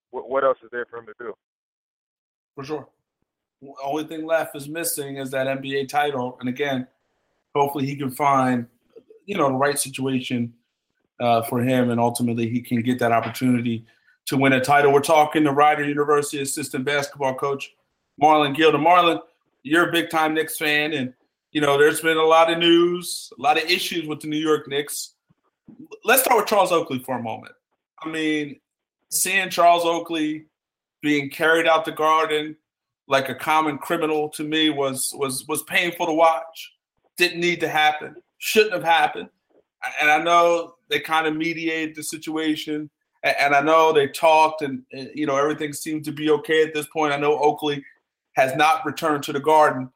what, 0.10 0.28
what 0.30 0.44
else 0.44 0.58
is 0.64 0.70
there 0.72 0.88
for 0.90 0.98
him 0.98 1.06
to 1.06 1.14
do? 1.20 1.34
for 2.56 2.64
sure. 2.64 2.88
The 3.62 3.74
only 3.84 4.06
thing 4.06 4.26
left 4.26 4.56
is 4.56 4.68
missing 4.68 5.18
is 5.18 5.32
that 5.32 5.48
NBA 5.48 5.88
title, 5.88 6.38
and 6.40 6.50
again, 6.50 6.88
hopefully 7.56 7.86
he 7.86 7.96
can 7.96 8.10
find, 8.10 8.66
you 9.26 9.38
know, 9.38 9.50
the 9.50 9.56
right 9.56 9.78
situation 9.78 10.54
uh, 11.20 11.44
for 11.44 11.62
him, 11.62 11.92
and 11.92 12.00
ultimately 12.00 12.50
he 12.50 12.62
can 12.62 12.82
get 12.82 12.98
that 13.00 13.12
opportunity 13.12 13.86
to 14.26 14.38
win 14.38 14.54
a 14.54 14.62
title. 14.62 14.92
We're 14.92 15.02
talking 15.02 15.44
to 15.44 15.52
Rider 15.52 15.84
University 15.84 16.42
assistant 16.42 16.86
basketball 16.86 17.36
coach 17.36 17.74
Marlon 18.22 18.56
Guild. 18.56 18.74
Marlon, 18.76 19.22
you're 19.62 19.90
a 19.90 19.92
big 19.92 20.10
time 20.10 20.34
Knicks 20.34 20.58
fan, 20.58 20.94
and 20.94 21.14
you 21.52 21.62
know 21.62 21.78
there's 21.78 22.02
been 22.02 22.18
a 22.18 22.24
lot 22.24 22.52
of 22.52 22.58
news, 22.58 23.32
a 23.38 23.42
lot 23.42 23.58
of 23.58 23.70
issues 23.70 24.08
with 24.08 24.20
the 24.20 24.28
New 24.28 24.38
York 24.38 24.68
Knicks. 24.68 25.14
Let's 26.04 26.24
start 26.24 26.38
with 26.38 26.48
Charles 26.48 26.72
Oakley 26.72 27.00
for 27.00 27.18
a 27.18 27.22
moment. 27.22 27.54
I 28.04 28.10
mean, 28.10 28.60
seeing 29.10 29.50
Charles 29.50 29.86
Oakley 29.86 30.46
being 31.02 31.30
carried 31.30 31.68
out 31.68 31.86
the 31.86 31.92
garden 31.92 32.56
like 33.08 33.30
a 33.30 33.36
common 33.36 33.78
criminal 33.78 34.30
to 34.30 34.44
me 34.44 34.70
was 34.70 35.14
was 35.16 35.48
was 35.48 35.64
painful 35.64 36.06
to 36.08 36.14
watch. 36.14 36.74
Didn't 37.18 37.40
need 37.40 37.60
to 37.60 37.68
happen. 37.68 38.16
Shouldn't 38.38 38.74
have 38.74 38.84
happened. 38.84 39.30
And 40.00 40.10
I 40.10 40.22
know 40.22 40.76
they 40.90 41.00
kind 41.00 41.28
of 41.28 41.36
mediated 41.36 41.96
the 41.96 42.04
situation 42.04 42.90
and 43.24 43.54
I 43.54 43.62
know 43.62 43.94
they 43.94 44.08
talked, 44.08 44.62
and 44.62 44.84
you 44.92 45.26
know 45.26 45.36
everything 45.36 45.74
seemed 45.74 46.06
to 46.06 46.12
be 46.12 46.30
okay 46.32 46.64
at 46.64 46.74
this 46.74 46.88
point. 46.88 47.14
I 47.14 47.18
know 47.18 47.38
Oakley 47.38 47.84
has 48.34 48.56
not 48.56 48.86
returned 48.86 49.24
to 49.24 49.34
the 49.34 49.40
Garden, 49.40 49.90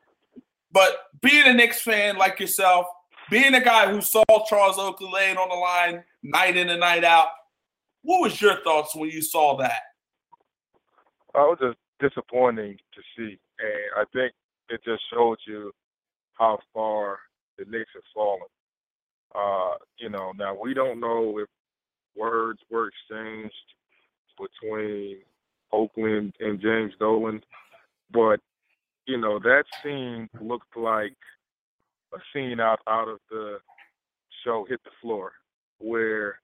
but 0.75 1.03
being 1.21 1.47
a 1.47 1.53
Knicks 1.53 1.81
fan 1.81 2.17
like 2.17 2.37
yourself, 2.37 2.85
being 3.31 3.55
a 3.55 3.63
guy 3.63 3.89
who 3.89 4.01
saw 4.01 4.23
Charles 4.45 4.77
Oakley 4.77 5.09
laying 5.11 5.37
on 5.37 5.47
the 5.47 5.55
line 5.55 6.03
night 6.21 6.57
in 6.57 6.69
and 6.69 6.81
night 6.81 7.05
out, 7.05 7.29
what 8.01 8.19
was 8.19 8.41
your 8.41 8.61
thoughts 8.61 8.93
when 8.93 9.09
you 9.09 9.21
saw 9.21 9.55
that? 9.55 9.79
I 11.33 11.39
was 11.39 11.57
just 11.61 11.77
disappointing 12.01 12.77
to 12.93 13.01
see, 13.15 13.39
and 13.57 13.89
I 13.97 14.03
think 14.11 14.33
it 14.67 14.81
just 14.83 15.01
showed 15.13 15.37
you 15.47 15.71
how 16.33 16.59
far 16.73 17.19
the 17.57 17.63
Knicks 17.69 17.91
have 17.93 18.03
fallen. 18.13 18.41
Uh, 19.33 19.77
you 19.97 20.09
know, 20.09 20.33
now 20.37 20.57
we 20.61 20.73
don't 20.73 20.99
know 20.99 21.39
if 21.39 21.47
words 22.17 22.59
were 22.69 22.89
exchanged 22.89 23.55
between 24.37 25.19
Oakley 25.71 26.33
and 26.41 26.61
James 26.61 26.91
Dolan, 26.99 27.41
but 28.11 28.41
you 29.05 29.17
know 29.17 29.39
that 29.39 29.65
scene 29.81 30.29
looked 30.41 30.75
like 30.75 31.17
a 32.13 32.17
scene 32.33 32.59
out 32.59 32.79
out 32.87 33.07
of 33.07 33.19
the 33.29 33.57
show 34.43 34.65
Hit 34.67 34.83
the 34.83 34.91
Floor, 35.01 35.33
where 35.79 36.39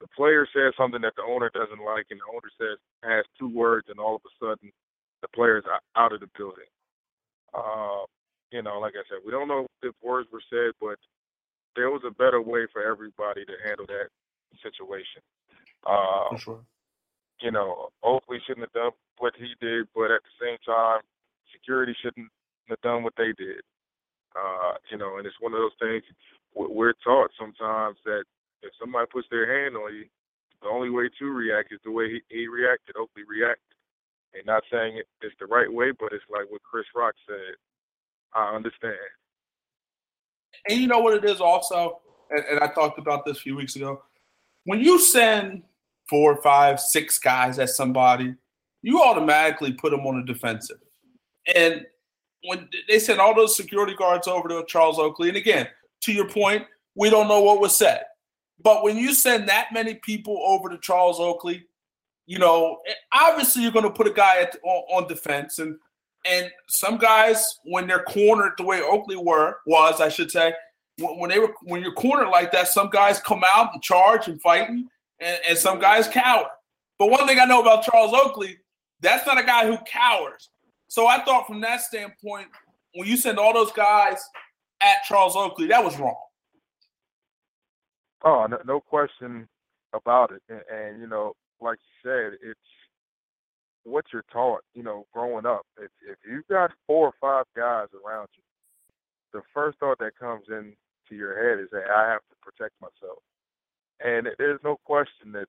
the 0.00 0.06
player 0.16 0.46
says 0.52 0.74
something 0.76 1.00
that 1.02 1.14
the 1.16 1.22
owner 1.22 1.50
doesn't 1.52 1.84
like, 1.84 2.06
and 2.10 2.20
the 2.20 2.30
owner 2.32 2.50
says 2.58 2.78
has 3.02 3.24
two 3.38 3.48
words, 3.48 3.88
and 3.88 3.98
all 3.98 4.16
of 4.16 4.22
a 4.24 4.32
sudden 4.44 4.70
the 5.22 5.28
player's 5.28 5.64
out 5.96 6.12
of 6.12 6.20
the 6.20 6.28
building. 6.36 6.70
Uh, 7.54 8.06
you 8.50 8.62
know, 8.62 8.78
like 8.78 8.94
I 8.94 9.04
said, 9.08 9.18
we 9.24 9.32
don't 9.32 9.48
know 9.48 9.66
if 9.82 9.94
words 10.02 10.28
were 10.32 10.42
said, 10.48 10.72
but 10.80 10.98
there 11.76 11.90
was 11.90 12.02
a 12.06 12.10
better 12.10 12.40
way 12.40 12.66
for 12.72 12.82
everybody 12.82 13.44
to 13.44 13.52
handle 13.64 13.86
that 13.86 14.08
situation. 14.62 15.22
Uh, 15.86 16.30
for 16.30 16.38
sure. 16.38 16.60
You 17.40 17.52
know, 17.52 17.90
Oakley 18.02 18.38
shouldn't 18.46 18.66
have 18.66 18.72
done 18.72 18.90
what 19.18 19.34
he 19.38 19.54
did, 19.60 19.86
but 19.94 20.10
at 20.10 20.22
the 20.22 20.34
same 20.40 20.58
time, 20.66 21.00
security 21.52 21.94
shouldn't 22.02 22.28
have 22.68 22.80
done 22.82 23.02
what 23.02 23.14
they 23.16 23.32
did. 23.36 23.62
Uh, 24.36 24.74
you 24.90 24.98
know, 24.98 25.18
and 25.18 25.26
it's 25.26 25.40
one 25.40 25.52
of 25.52 25.58
those 25.58 25.76
things 25.80 26.02
we're 26.54 26.94
taught 27.04 27.30
sometimes 27.38 27.96
that 28.04 28.24
if 28.62 28.72
somebody 28.80 29.06
puts 29.12 29.28
their 29.30 29.62
hand 29.62 29.76
on 29.76 29.94
you, 29.94 30.04
the 30.62 30.68
only 30.68 30.90
way 30.90 31.08
to 31.18 31.24
react 31.26 31.72
is 31.72 31.78
the 31.84 31.90
way 31.90 32.10
he, 32.10 32.20
he 32.28 32.48
reacted. 32.48 32.96
Oakley 32.96 33.22
reacted. 33.28 33.62
And 34.34 34.44
not 34.44 34.62
saying 34.70 35.00
it's 35.22 35.34
the 35.40 35.46
right 35.46 35.72
way, 35.72 35.92
but 35.98 36.12
it's 36.12 36.24
like 36.30 36.50
what 36.50 36.62
Chris 36.62 36.84
Rock 36.94 37.14
said. 37.26 37.54
I 38.34 38.54
understand. 38.54 38.96
And 40.68 40.78
you 40.80 40.86
know 40.86 40.98
what 40.98 41.14
it 41.14 41.24
is 41.24 41.40
also, 41.40 42.00
and, 42.30 42.44
and 42.44 42.60
I 42.60 42.66
talked 42.68 42.98
about 42.98 43.24
this 43.24 43.38
a 43.38 43.40
few 43.40 43.56
weeks 43.56 43.76
ago. 43.76 44.02
When 44.64 44.80
you 44.80 44.98
send 44.98 45.62
four, 46.10 46.42
five, 46.42 46.80
six 46.80 47.18
guys 47.18 47.58
at 47.58 47.70
somebody, 47.70 48.34
you 48.82 49.02
automatically 49.02 49.72
put 49.72 49.92
them 49.92 50.06
on 50.06 50.18
a 50.18 50.26
defensive. 50.26 50.78
And 51.54 51.86
when 52.44 52.68
they 52.88 52.98
sent 52.98 53.20
all 53.20 53.34
those 53.34 53.56
security 53.56 53.94
guards 53.96 54.28
over 54.28 54.48
to 54.48 54.64
Charles 54.66 54.98
Oakley, 54.98 55.28
and 55.28 55.36
again, 55.36 55.68
to 56.02 56.12
your 56.12 56.28
point, 56.28 56.66
we 56.94 57.10
don't 57.10 57.28
know 57.28 57.40
what 57.40 57.60
was 57.60 57.76
said. 57.76 58.02
But 58.62 58.82
when 58.82 58.96
you 58.96 59.14
send 59.14 59.48
that 59.48 59.68
many 59.72 59.94
people 59.94 60.40
over 60.44 60.68
to 60.68 60.78
Charles 60.78 61.20
Oakley, 61.20 61.64
you 62.26 62.38
know, 62.38 62.78
eh, 62.86 62.92
obviously 63.12 63.62
you're 63.62 63.72
going 63.72 63.84
to 63.84 63.90
put 63.90 64.06
a 64.06 64.12
guy 64.12 64.42
at, 64.42 64.56
on, 64.62 65.02
on, 65.02 65.08
defense, 65.08 65.58
and 65.58 65.76
and 66.28 66.50
some 66.68 66.98
guys 66.98 67.42
when 67.64 67.86
they're 67.86 68.02
cornered 68.02 68.52
the 68.58 68.64
way 68.64 68.82
Oakley 68.82 69.16
were 69.16 69.58
was, 69.66 70.00
I 70.00 70.08
should 70.08 70.30
say, 70.30 70.52
when 70.98 71.30
they 71.30 71.38
were 71.38 71.54
when 71.62 71.80
you're 71.80 71.94
cornered 71.94 72.28
like 72.28 72.52
that, 72.52 72.68
some 72.68 72.90
guys 72.90 73.20
come 73.20 73.42
out 73.54 73.72
and 73.72 73.82
charge 73.82 74.28
and 74.28 74.40
fighting, 74.42 74.88
and, 75.20 75.38
and 75.48 75.58
some 75.58 75.78
guys 75.78 76.08
cower. 76.08 76.48
But 76.98 77.10
one 77.10 77.26
thing 77.26 77.38
I 77.38 77.44
know 77.44 77.62
about 77.62 77.84
Charles 77.84 78.12
Oakley, 78.12 78.58
that's 79.00 79.26
not 79.26 79.38
a 79.38 79.44
guy 79.44 79.66
who 79.66 79.78
cowers. 79.86 80.50
So 80.88 81.06
I 81.06 81.22
thought 81.24 81.46
from 81.46 81.60
that 81.60 81.82
standpoint, 81.82 82.48
when 82.94 83.06
you 83.06 83.16
send 83.16 83.38
all 83.38 83.52
those 83.52 83.72
guys 83.72 84.18
at 84.80 85.04
Charles 85.06 85.36
Oakley, 85.36 85.68
that 85.68 85.84
was 85.84 85.98
wrong. 85.98 86.16
Oh, 88.24 88.46
no, 88.50 88.58
no 88.66 88.80
question 88.80 89.46
about 89.92 90.32
it. 90.32 90.42
And, 90.48 90.62
and, 90.72 91.00
you 91.00 91.06
know, 91.06 91.34
like 91.60 91.78
you 91.78 92.10
said, 92.10 92.38
it's 92.42 92.58
what 93.84 94.06
you're 94.12 94.24
taught. 94.32 94.62
You 94.74 94.82
know, 94.82 95.06
growing 95.12 95.46
up, 95.46 95.62
if 95.78 95.90
if 96.08 96.18
you've 96.28 96.46
got 96.48 96.72
four 96.86 97.08
or 97.08 97.14
five 97.20 97.44
guys 97.56 97.88
around 98.04 98.28
you, 98.36 98.42
the 99.32 99.42
first 99.54 99.78
thought 99.78 99.98
that 99.98 100.18
comes 100.18 100.44
into 100.48 100.74
your 101.10 101.36
head 101.36 101.62
is 101.62 101.68
that 101.72 101.90
I 101.94 102.10
have 102.10 102.20
to 102.30 102.36
protect 102.42 102.74
myself. 102.80 103.18
And 104.04 104.28
there's 104.38 104.60
no 104.64 104.78
question 104.84 105.32
that 105.32 105.46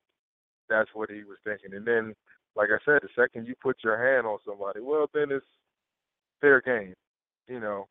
that's 0.68 0.90
what 0.94 1.10
he 1.10 1.24
was 1.24 1.38
thinking. 1.44 1.74
And 1.74 1.86
then, 1.86 2.14
like 2.56 2.68
I 2.70 2.78
said, 2.84 3.00
the 3.02 3.08
second 3.16 3.46
you 3.46 3.54
put 3.62 3.76
your 3.84 3.96
hand 3.96 4.26
on 4.26 4.38
somebody, 4.46 4.80
well, 4.80 5.06
then 5.14 5.30
it's 5.30 5.46
fair 6.40 6.60
game. 6.60 6.94
You 7.48 7.60
know, 7.60 7.88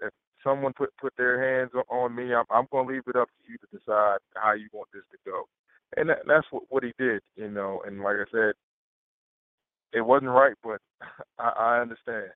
if 0.00 0.10
someone 0.44 0.72
put 0.72 0.90
put 1.00 1.12
their 1.16 1.60
hands 1.60 1.70
on 1.88 2.14
me, 2.14 2.34
I'm 2.34 2.44
I'm 2.50 2.66
going 2.70 2.86
to 2.86 2.92
leave 2.92 3.02
it 3.06 3.16
up 3.16 3.28
to 3.28 3.50
you 3.50 3.58
to 3.58 3.78
decide 3.78 4.18
how 4.34 4.52
you 4.52 4.68
want 4.72 4.88
this 4.92 5.02
to 5.12 5.18
go. 5.30 5.48
And 5.96 6.10
that, 6.10 6.18
that's 6.26 6.46
what 6.50 6.64
what 6.68 6.84
he 6.84 6.92
did, 6.98 7.20
you 7.36 7.50
know. 7.50 7.82
And 7.86 8.00
like 8.00 8.16
I 8.16 8.30
said, 8.30 8.54
it 9.92 10.00
wasn't 10.00 10.30
right, 10.30 10.54
but 10.62 10.80
I, 11.38 11.48
I 11.48 11.80
understand. 11.80 12.30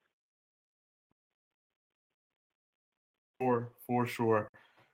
For 3.38 3.68
for 3.86 4.06
sure. 4.06 4.48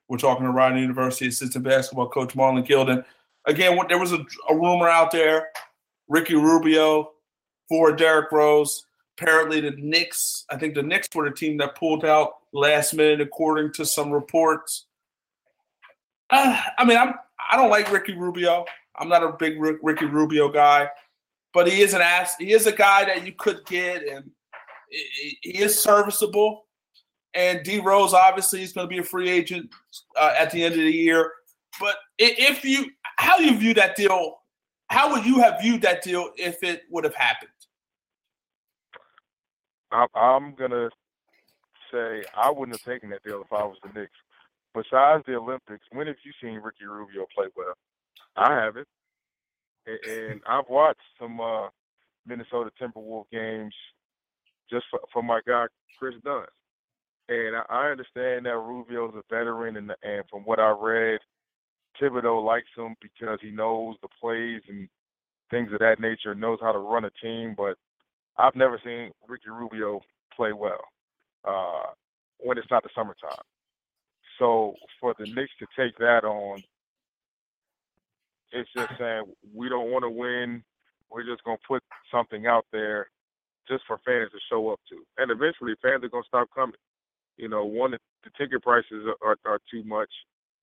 We're 0.08 0.18
talking 0.18 0.44
to 0.44 0.52
Rider 0.52 0.78
University 0.78 1.26
assistant 1.26 1.64
basketball 1.64 2.08
coach 2.08 2.34
Marlon 2.34 2.64
Guild. 2.64 2.88
Again, 3.44 3.78
there 3.88 3.98
was 3.98 4.12
a, 4.12 4.24
a 4.48 4.54
rumor 4.54 4.88
out 4.88 5.10
there: 5.10 5.48
Ricky 6.08 6.34
Rubio 6.34 7.12
for 7.68 7.92
Derrick 7.92 8.32
Rose. 8.32 8.84
Apparently, 9.18 9.60
the 9.60 9.72
Knicks. 9.72 10.44
I 10.50 10.56
think 10.56 10.74
the 10.74 10.82
Knicks 10.82 11.08
were 11.14 11.28
the 11.28 11.34
team 11.34 11.56
that 11.58 11.74
pulled 11.74 12.04
out 12.04 12.34
last 12.52 12.94
minute, 12.94 13.20
according 13.20 13.72
to 13.74 13.86
some 13.86 14.10
reports. 14.10 14.86
Uh, 16.30 16.60
I 16.78 16.84
mean, 16.84 16.98
I'm 16.98 17.14
I 17.50 17.56
don't 17.56 17.70
like 17.70 17.90
Ricky 17.90 18.14
Rubio. 18.14 18.64
I'm 18.98 19.08
not 19.08 19.22
a 19.22 19.32
big 19.32 19.60
Ricky 19.60 20.06
Rubio 20.06 20.48
guy, 20.48 20.88
but 21.52 21.68
he 21.68 21.82
is 21.82 21.94
an 21.94 22.00
ass. 22.00 22.34
He 22.38 22.52
is 22.52 22.66
a 22.66 22.72
guy 22.72 23.04
that 23.04 23.26
you 23.26 23.32
could 23.32 23.64
get, 23.66 24.06
and 24.06 24.30
he 24.88 25.58
is 25.58 25.78
serviceable. 25.80 26.64
And 27.34 27.62
D 27.62 27.80
Rose 27.80 28.14
obviously 28.14 28.62
is 28.62 28.72
going 28.72 28.86
to 28.86 28.90
be 28.90 28.98
a 28.98 29.04
free 29.04 29.28
agent 29.28 29.70
uh, 30.18 30.34
at 30.38 30.50
the 30.50 30.64
end 30.64 30.74
of 30.74 30.80
the 30.80 30.90
year. 30.90 31.30
But 31.78 31.96
if 32.18 32.64
you, 32.64 32.86
how 33.16 33.38
you 33.38 33.56
view 33.58 33.74
that 33.74 33.96
deal, 33.96 34.38
how 34.88 35.12
would 35.12 35.24
you 35.24 35.40
have 35.40 35.60
viewed 35.60 35.82
that 35.82 36.02
deal 36.02 36.30
if 36.36 36.62
it 36.62 36.82
would 36.90 37.04
have 37.04 37.14
happened? 37.14 37.50
I'm 39.90 40.54
gonna 40.54 40.90
say 41.92 42.24
I 42.36 42.50
wouldn't 42.50 42.78
have 42.78 42.84
taken 42.84 43.10
that 43.10 43.22
deal 43.22 43.42
if 43.42 43.52
I 43.52 43.64
was 43.64 43.78
the 43.82 43.98
Knicks. 43.98 44.12
Besides 44.74 45.24
the 45.26 45.36
Olympics, 45.36 45.84
when 45.92 46.06
have 46.06 46.16
you 46.24 46.32
seen 46.42 46.60
Ricky 46.60 46.84
Rubio 46.84 47.26
play 47.34 47.46
well? 47.56 47.74
I 48.36 48.52
haven't, 48.52 48.88
and 49.86 50.40
I've 50.46 50.68
watched 50.68 51.00
some 51.18 51.40
uh, 51.40 51.68
Minnesota 52.26 52.70
Timberwolves 52.80 53.30
games 53.32 53.74
just 54.70 54.84
for, 54.90 55.00
for 55.12 55.22
my 55.22 55.40
guy 55.46 55.66
Kris 55.98 56.14
Dunn. 56.24 56.44
And 57.28 57.56
I 57.70 57.88
understand 57.88 58.46
that 58.46 58.56
Rubio's 58.56 59.14
a 59.16 59.22
veteran, 59.34 59.76
and 59.76 59.92
and 60.02 60.24
from 60.30 60.42
what 60.42 60.60
I 60.60 60.70
read, 60.70 61.20
Thibodeau 62.00 62.44
likes 62.44 62.68
him 62.76 62.94
because 63.00 63.38
he 63.40 63.50
knows 63.50 63.96
the 64.02 64.08
plays 64.20 64.62
and 64.68 64.88
things 65.50 65.72
of 65.72 65.78
that 65.78 66.00
nature, 66.00 66.34
knows 66.34 66.58
how 66.60 66.72
to 66.72 66.78
run 66.78 67.04
a 67.04 67.10
team. 67.22 67.54
But 67.56 67.76
I've 68.38 68.56
never 68.56 68.80
seen 68.84 69.10
Ricky 69.28 69.50
Rubio 69.50 70.00
play 70.34 70.52
well 70.52 70.84
uh, 71.46 71.92
when 72.38 72.58
it's 72.58 72.70
not 72.70 72.82
the 72.82 72.90
summertime. 72.94 73.44
So 74.38 74.74
for 75.00 75.14
the 75.18 75.26
Knicks 75.26 75.52
to 75.60 75.66
take 75.76 75.96
that 75.98 76.24
on, 76.24 76.62
it's 78.52 78.68
just 78.76 78.92
saying 78.98 79.24
we 79.54 79.68
don't 79.68 79.90
want 79.90 80.04
to 80.04 80.10
win. 80.10 80.62
We're 81.10 81.24
just 81.24 81.44
gonna 81.44 81.56
put 81.66 81.82
something 82.12 82.46
out 82.46 82.66
there 82.72 83.08
just 83.68 83.84
for 83.86 83.98
fans 84.04 84.30
to 84.32 84.38
show 84.50 84.70
up 84.70 84.80
to, 84.90 85.02
and 85.18 85.30
eventually 85.30 85.74
fans 85.82 86.04
are 86.04 86.08
gonna 86.08 86.24
stop 86.26 86.48
coming. 86.54 86.76
You 87.36 87.48
know, 87.48 87.64
one 87.64 87.92
the 87.92 88.30
ticket 88.38 88.62
prices 88.62 89.06
are, 89.22 89.30
are, 89.30 89.36
are 89.44 89.60
too 89.70 89.84
much, 89.84 90.10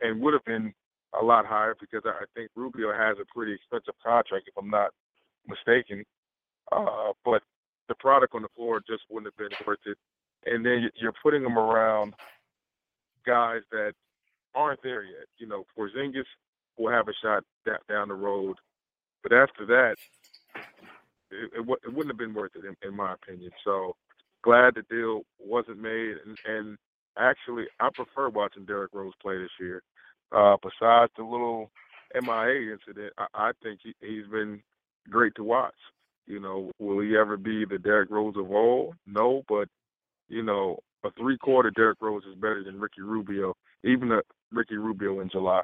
and 0.02 0.22
would 0.22 0.34
have 0.34 0.46
been 0.46 0.74
a 1.20 1.24
lot 1.24 1.46
higher 1.46 1.76
because 1.80 2.02
I 2.06 2.26
think 2.36 2.50
Rubio 2.56 2.92
has 2.92 3.18
a 3.22 3.34
pretty 3.34 3.54
expensive 3.54 3.94
contract, 4.04 4.48
if 4.48 4.54
I'm 4.58 4.70
not 4.70 4.92
mistaken. 5.48 6.04
Uh, 6.72 7.14
but 7.24 7.42
the 7.88 7.96
product 7.96 8.34
on 8.36 8.42
the 8.42 8.48
floor 8.56 8.82
just 8.88 9.04
wouldn't 9.10 9.34
have 9.34 9.38
been 9.38 9.58
worth 9.68 9.80
it. 9.86 9.98
And 10.46 10.66
then 10.66 10.90
you're 10.96 11.14
putting 11.22 11.44
them 11.44 11.58
around 11.58 12.14
guys 13.26 13.62
that 13.72 13.94
aren't 14.56 14.82
there 14.84 15.04
yet. 15.04 15.28
You 15.38 15.48
know, 15.48 15.66
Porzingis 15.78 16.26
will 16.78 16.92
have 16.92 17.08
a 17.08 17.14
shot 17.22 17.44
down 17.88 18.08
the 18.08 18.14
road, 18.14 18.58
but 19.22 19.34
after 19.34 19.66
that, 19.66 19.96
it, 21.32 21.52
it, 21.56 21.80
it 21.86 21.94
wouldn't 21.94 22.08
have 22.08 22.18
been 22.18 22.34
worth 22.34 22.52
it, 22.56 22.66
in, 22.66 22.76
in 22.88 22.96
my 22.96 23.14
opinion. 23.14 23.52
So 23.64 23.96
glad 24.44 24.76
the 24.76 24.84
deal 24.90 25.22
wasn't 25.40 25.80
made, 25.80 26.16
and, 26.26 26.38
and 26.46 26.78
actually, 27.18 27.66
I 27.80 27.90
prefer 27.94 28.30
watching 28.30 28.66
Derrick 28.66 28.92
Rose 28.94 29.14
play 29.22 29.38
this 29.38 29.50
year. 29.60 29.82
Uh, 30.34 30.58
besides 30.62 31.12
the 31.18 31.24
little 31.24 31.70
MIA 32.16 32.74
incident, 32.74 33.14
I, 33.18 33.28
I 33.34 33.52
think 33.62 33.80
he, 33.84 33.94
he's 34.02 34.28
been 34.28 34.62
great 35.10 35.36
to 35.36 35.44
watch. 35.44 35.74
You 36.26 36.40
know, 36.40 36.72
will 36.80 37.02
he 37.02 37.18
ever 37.18 37.38
be 37.38 37.66
the 37.66 37.78
Derrick 37.78 38.10
Rose 38.10 38.36
of 38.38 38.50
old? 38.50 38.96
No, 39.06 39.44
but 39.48 39.68
you 40.30 40.42
know, 40.42 40.80
a 41.04 41.12
three-quarter 41.12 41.72
Derrick 41.72 41.98
Rose 42.02 42.24
is 42.24 42.36
better 42.36 42.64
than 42.64 42.80
Ricky 42.80 43.02
Rubio, 43.02 43.56
even 43.84 44.12
a 44.12 44.22
Ricky 44.52 44.78
Rubio 44.78 45.20
in 45.20 45.30
July, 45.30 45.62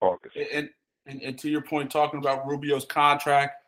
August. 0.00 0.36
And, 0.36 0.70
and, 1.06 1.22
and 1.22 1.38
to 1.38 1.50
your 1.50 1.62
point, 1.62 1.90
talking 1.90 2.20
about 2.20 2.46
Rubio's 2.46 2.84
contract, 2.84 3.64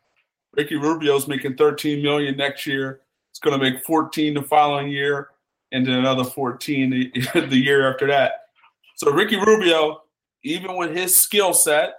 Ricky 0.55 0.75
Rubio's 0.75 1.27
making 1.27 1.55
13 1.57 2.01
million 2.01 2.37
next 2.37 2.65
year. 2.65 3.01
It's 3.31 3.39
going 3.39 3.59
to 3.59 3.71
make 3.71 3.83
14 3.83 4.33
the 4.33 4.41
following 4.41 4.89
year, 4.89 5.29
and 5.71 5.85
then 5.85 5.95
another 5.95 6.23
14 6.23 6.89
the, 6.89 7.11
the 7.47 7.57
year 7.57 7.91
after 7.91 8.07
that. 8.07 8.45
So 8.95 9.11
Ricky 9.11 9.37
Rubio, 9.37 10.01
even 10.43 10.75
with 10.77 10.95
his 10.95 11.15
skill 11.15 11.53
set, 11.53 11.93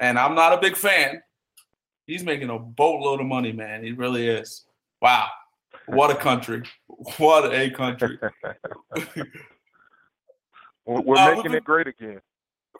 and 0.00 0.18
I'm 0.18 0.34
not 0.34 0.52
a 0.52 0.58
big 0.58 0.76
fan, 0.76 1.22
he's 2.06 2.24
making 2.24 2.50
a 2.50 2.58
boatload 2.58 3.20
of 3.20 3.26
money, 3.26 3.52
man. 3.52 3.84
He 3.84 3.92
really 3.92 4.26
is. 4.28 4.64
Wow. 5.00 5.28
What 5.86 6.10
a 6.10 6.16
country. 6.16 6.62
What 7.18 7.52
a 7.52 7.68
country. 7.70 8.18
We're 10.86 11.16
uh, 11.16 11.34
making 11.34 11.52
it 11.52 11.64
great 11.64 11.88
again. 11.88 12.22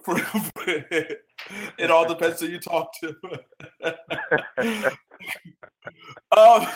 it 0.08 1.90
all 1.90 2.08
depends 2.08 2.40
who 2.40 2.46
you 2.46 2.58
talk 2.58 2.92
to. 3.00 3.14
um, 6.34 6.66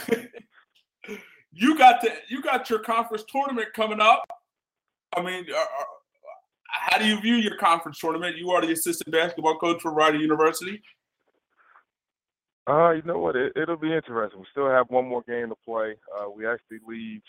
you 1.53 1.79
got 1.79 2.03
the 2.03 2.13
you 2.29 2.43
got 2.43 2.69
your 2.69 2.81
conference 2.81 3.25
tournament 3.31 3.69
coming 3.75 4.01
up. 4.01 4.29
I 5.17 5.23
mean, 5.23 5.47
uh, 5.51 5.59
uh, 5.59 5.85
how 6.73 6.99
do 6.99 7.07
you 7.07 7.21
view 7.21 7.35
your 7.37 7.57
conference 7.57 7.99
tournament? 7.99 8.37
You 8.37 8.51
are 8.51 8.61
the 8.61 8.73
assistant 8.73 9.13
basketball 9.13 9.59
coach 9.59 9.83
for 9.83 9.93
Rider 9.93 10.19
University. 10.19 10.83
Uh, 12.67 12.93
you 12.93 13.03
know 13.03 13.19
what? 13.19 13.37
It, 13.37 13.53
will 13.57 13.77
be 13.77 13.93
interesting. 13.93 14.41
We 14.41 14.47
still 14.53 14.69
have 14.69 14.91
one 14.91 15.09
more 15.09 15.23
game 15.27 15.49
to 15.49 15.57
play. 15.65 15.95
Uh, 16.17 16.31
we 16.31 16.47
actually 16.47 16.79
leave 16.87 17.21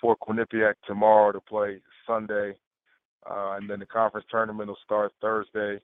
for 0.00 0.16
Quinnipiac 0.16 0.74
tomorrow 0.86 1.32
to 1.32 1.40
play 1.40 1.80
Sunday, 2.06 2.54
uh, 3.28 3.56
and 3.58 3.68
then 3.68 3.80
the 3.80 3.86
conference 3.86 4.26
tournament 4.30 4.68
will 4.68 4.78
start 4.84 5.12
Thursday 5.20 5.80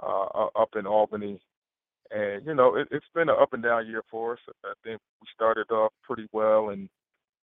uh, 0.00 0.46
up 0.56 0.70
in 0.76 0.86
Albany. 0.86 1.40
And 2.10 2.44
you 2.44 2.54
know, 2.54 2.76
it, 2.76 2.88
has 2.90 3.02
been 3.14 3.28
an 3.28 3.36
up 3.40 3.52
and 3.52 3.62
down 3.62 3.86
year 3.86 4.02
for 4.10 4.32
us. 4.32 4.40
I 4.64 4.72
think 4.82 5.00
we 5.20 5.28
started 5.34 5.70
off 5.70 5.92
pretty 6.02 6.26
well 6.32 6.70
and 6.70 6.88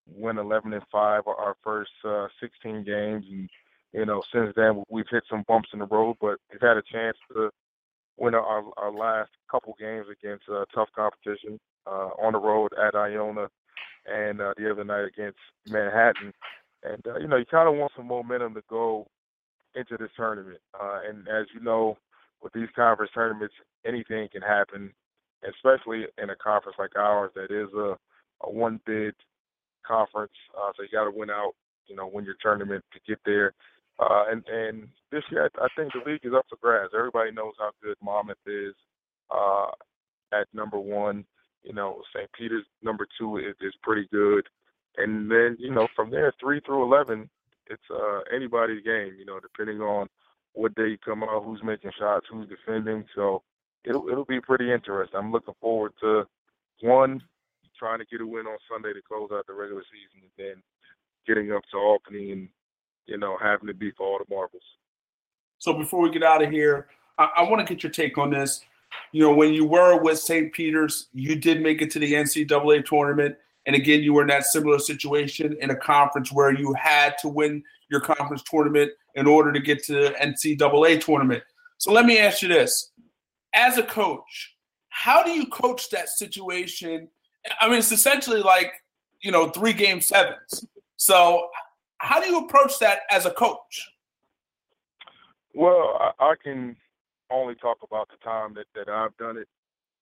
went 0.06 0.40
11 0.40 0.74
and 0.74 0.84
five 0.92 1.24
our 1.28 1.56
first 1.64 1.92
uh, 2.04 2.28
16 2.42 2.84
games, 2.84 3.26
and 3.30 3.50
you 3.94 4.06
know, 4.06 4.22
since 4.34 4.54
then 4.56 4.84
we've 4.90 5.10
hit 5.10 5.24
some 5.30 5.44
bumps 5.48 5.70
in 5.74 5.80
the 5.80 5.86
road, 5.86 6.18
but 6.22 6.38
we've 6.52 6.62
had 6.62 6.78
a 6.78 6.84
chance 6.84 7.18
to 7.34 7.50
win 8.18 8.36
our, 8.36 8.64
our 8.78 8.92
last 8.92 9.32
couple 9.50 9.76
games 9.80 10.06
against 10.12 10.44
uh, 10.50 10.66
tough 10.74 10.90
competition 10.96 11.60
uh, 11.88 12.10
on 12.22 12.34
the 12.34 12.40
road 12.40 12.72
at 12.74 12.96
Iona 12.96 13.48
and 14.06 14.42
uh, 14.42 14.54
the 14.58 14.70
other 14.70 14.84
night 14.84 15.06
against 15.06 15.40
Manhattan. 15.70 16.34
And, 16.84 17.06
uh, 17.08 17.18
you 17.20 17.28
know, 17.28 17.38
you 17.38 17.46
kind 17.46 17.68
of 17.68 17.76
want 17.76 17.92
some 17.96 18.08
momentum 18.08 18.54
to 18.56 18.64
go 18.70 19.08
into 19.76 19.98
this 19.98 20.12
tournament. 20.16 20.60
Uh, 20.80 21.00
and 21.08 21.28
as 21.28 21.46
you 21.54 21.60
know, 21.60 21.98
with 22.42 22.54
these 22.54 22.70
conference 22.76 23.12
tournaments, 23.14 23.54
anything 23.86 24.28
can 24.32 24.42
happen, 24.42 24.92
especially 25.48 26.06
in 26.22 26.30
a 26.30 26.36
conference 26.36 26.78
like 26.80 26.96
ours 26.98 27.32
that 27.36 27.52
is 27.52 27.70
a, 27.74 27.98
a 28.44 28.52
one 28.52 28.80
bid 28.86 29.14
conference. 29.86 30.34
Uh, 30.58 30.72
so 30.76 30.84
you 30.84 30.90
got 30.92 31.06
to 31.06 31.12
win 31.12 31.30
out, 31.30 31.54
you 31.88 31.96
know, 31.96 32.10
win 32.12 32.26
your 32.26 32.36
tournament 32.42 32.84
to 32.94 33.00
get 33.08 33.20
there. 33.26 33.54
Uh, 34.00 34.24
and 34.32 34.44
and 34.48 34.88
this 35.12 35.24
year, 35.30 35.50
I, 35.60 35.66
I 35.66 35.68
think 35.76 35.92
the 35.94 36.10
league 36.10 36.22
is 36.24 36.34
up 36.34 36.46
for 36.50 36.58
grabs. 36.62 36.94
Everybody 36.98 37.32
knows 37.32 37.54
how 37.60 37.72
good 37.84 37.98
Monmouth 38.02 38.38
is 38.46 38.74
uh, 39.30 39.72
at 40.34 40.48
number 40.54 40.80
one. 40.80 41.26
You 41.64 41.74
know, 41.74 42.02
St. 42.16 42.32
Peter's 42.32 42.66
number 42.82 43.06
two 43.20 43.38
is, 43.38 43.56
is 43.60 43.74
pretty 43.84 44.08
good, 44.12 44.48
and 44.98 45.30
then 45.30 45.58
you 45.60 45.74
know 45.74 45.88
from 45.96 46.12
there, 46.12 46.34
three 46.40 46.62
through 46.62 46.84
eleven, 46.84 47.30
it's 47.68 47.84
uh, 47.92 48.20
anybody's 48.34 48.84
game. 48.84 49.16
You 49.20 49.26
know, 49.26 49.40
depending 49.42 49.82
on 49.82 50.08
what 50.54 50.76
day 50.76 50.90
you 50.90 50.98
come 51.04 51.24
out, 51.24 51.44
who's 51.44 51.62
making 51.64 51.92
shots, 52.00 52.28
who's 52.32 52.48
defending. 52.48 53.04
So 53.16 53.44
it'll 53.84 54.08
it'll 54.08 54.26
be 54.26 54.40
pretty 54.40 54.72
interesting. 54.72 55.20
I'm 55.20 55.34
looking 55.34 55.56
forward 55.60 55.92
to 56.02 56.24
one 56.82 57.22
trying 57.78 58.00
to 58.00 58.06
get 58.06 58.22
a 58.22 58.26
win 58.26 58.46
on 58.46 58.58
Sunday 58.72 58.94
to 58.94 59.02
close 59.06 59.30
out 59.34 59.46
the 59.48 59.54
regular 59.54 59.84
season, 59.92 60.24
and 60.24 60.32
then 60.38 60.64
getting 61.28 61.52
up 61.52 61.64
to 61.72 61.78
Albany 61.78 62.32
and 62.32 62.50
you 63.06 63.18
know, 63.18 63.38
having 63.42 63.68
to 63.68 63.74
be 63.74 63.92
for 63.92 64.06
all 64.06 64.20
the 64.20 64.34
marbles. 64.34 64.64
So 65.58 65.74
before 65.74 66.02
we 66.02 66.10
get 66.10 66.24
out 66.24 66.44
of 66.44 66.52
here, 66.52 66.88
I, 67.18 67.30
I 67.38 67.44
want 67.44 67.66
to 67.66 67.74
get 67.74 67.84
your 67.84 67.92
take 67.92 68.18
on 68.18 68.32
this. 68.32 68.62
You 69.12 69.22
know, 69.22 69.34
when 69.34 69.54
you 69.54 69.66
were 69.66 70.02
with 70.02 70.20
St. 70.20 70.52
Peter's, 70.54 71.08
you 71.14 71.36
did 71.36 71.62
make 71.62 71.82
it 71.82 71.92
to 71.92 72.00
the 72.00 72.14
NCAA 72.14 72.86
tournament. 72.86 73.36
And 73.66 73.76
again, 73.76 74.02
you 74.02 74.14
were 74.14 74.22
in 74.22 74.28
that 74.30 74.46
similar 74.46 74.80
situation 74.80 75.58
in 75.62 75.70
a 75.70 75.76
conference 75.76 76.32
where 76.32 76.58
you 76.58 76.74
had 76.74 77.18
to 77.20 77.28
win 77.28 77.64
your 77.90 78.00
conference 78.00 78.44
tournament 78.44 78.92
in 79.16 79.28
order 79.28 79.52
to 79.52 79.60
get 79.60 79.84
to 79.86 79.94
the 79.94 80.10
NCAA 80.22 81.04
tournament. 81.04 81.44
So 81.78 81.92
let 81.92 82.06
me 82.06 82.20
ask 82.20 82.42
you 82.42 82.48
this. 82.48 82.92
As 83.54 83.78
a 83.78 83.84
coach, 83.84 84.56
how 84.90 85.24
do 85.24 85.32
you 85.32 85.46
coach 85.48 85.90
that 85.90 86.10
situation? 86.10 87.10
I 87.60 87.68
mean, 87.68 87.80
it's 87.80 87.92
essentially 87.92 88.42
like, 88.42 88.74
you 89.22 89.32
know, 89.32 89.50
three 89.50 89.74
game 89.74 90.02
sevens. 90.02 90.66
So 90.98 91.50
how 92.00 92.20
do 92.20 92.28
you 92.28 92.40
approach 92.40 92.80
that 92.80 93.00
as 93.12 93.26
a 93.26 93.32
coach? 93.32 93.90
Well, 95.54 95.98
I, 96.00 96.12
I 96.20 96.34
can 96.42 96.76
only 97.32 97.56
talk 97.56 97.78
about 97.84 98.10
the 98.10 98.18
time 98.24 98.54
that, 98.56 98.66
that 98.76 98.92
I've 98.92 99.16
done 99.18 99.38
it. 99.38 99.48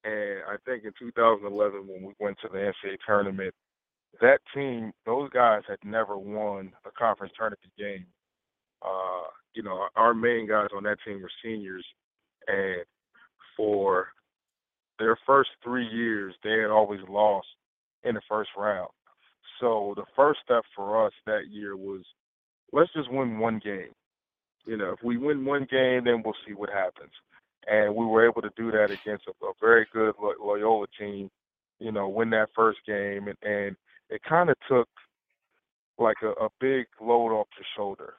And 0.03 0.41
I 0.47 0.55
think 0.65 0.83
in 0.85 0.91
2011, 0.97 1.87
when 1.87 2.03
we 2.03 2.13
went 2.19 2.37
to 2.41 2.49
the 2.49 2.57
NCAA 2.57 2.97
tournament, 3.05 3.53
that 4.21 4.39
team, 4.53 4.93
those 5.05 5.29
guys 5.31 5.63
had 5.67 5.79
never 5.83 6.17
won 6.17 6.71
a 6.85 6.91
conference 6.91 7.33
tournament 7.37 7.71
game. 7.77 8.05
Uh, 8.81 9.27
you 9.53 9.63
know, 9.63 9.87
our 9.95 10.13
main 10.13 10.47
guys 10.47 10.69
on 10.75 10.83
that 10.83 10.97
team 11.05 11.21
were 11.21 11.31
seniors, 11.43 11.85
and 12.47 12.83
for 13.55 14.07
their 14.99 15.17
first 15.25 15.49
three 15.63 15.87
years, 15.87 16.35
they 16.43 16.61
had 16.61 16.69
always 16.69 17.01
lost 17.09 17.47
in 18.03 18.15
the 18.15 18.21
first 18.29 18.49
round. 18.57 18.89
So 19.59 19.93
the 19.95 20.05
first 20.15 20.39
step 20.43 20.63
for 20.75 21.05
us 21.05 21.13
that 21.25 21.49
year 21.49 21.75
was 21.75 22.01
let's 22.71 22.91
just 22.93 23.11
win 23.11 23.39
one 23.39 23.59
game. 23.63 23.93
You 24.65 24.77
know, 24.77 24.91
if 24.91 25.03
we 25.03 25.17
win 25.17 25.45
one 25.45 25.67
game, 25.69 26.03
then 26.05 26.21
we'll 26.23 26.35
see 26.45 26.53
what 26.53 26.69
happens. 26.69 27.11
And 27.67 27.95
we 27.95 28.05
were 28.05 28.27
able 28.27 28.41
to 28.41 28.51
do 28.55 28.71
that 28.71 28.91
against 28.91 29.25
a, 29.27 29.45
a 29.45 29.53
very 29.59 29.87
good 29.93 30.15
Loyola 30.19 30.87
team. 30.99 31.29
You 31.79 31.91
know, 31.91 32.09
win 32.09 32.29
that 32.31 32.49
first 32.55 32.79
game, 32.87 33.27
and, 33.27 33.37
and 33.43 33.75
it 34.09 34.21
kind 34.27 34.49
of 34.49 34.55
took 34.67 34.89
like 35.99 36.17
a, 36.23 36.29
a 36.43 36.49
big 36.59 36.85
load 36.99 37.31
off 37.31 37.47
the 37.57 37.63
shoulder. 37.75 38.15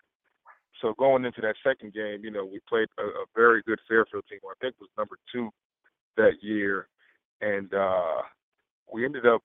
So 0.80 0.94
going 0.96 1.24
into 1.24 1.40
that 1.40 1.56
second 1.64 1.92
game, 1.92 2.20
you 2.22 2.30
know, 2.30 2.44
we 2.44 2.60
played 2.68 2.88
a, 2.98 3.02
a 3.02 3.24
very 3.34 3.62
good 3.66 3.80
Fairfield 3.88 4.24
team. 4.30 4.38
I 4.48 4.54
think 4.60 4.76
was 4.80 4.90
number 4.96 5.16
two 5.32 5.50
that 6.16 6.34
year, 6.40 6.88
and 7.40 7.72
uh, 7.74 8.22
we 8.92 9.04
ended 9.04 9.26
up 9.26 9.42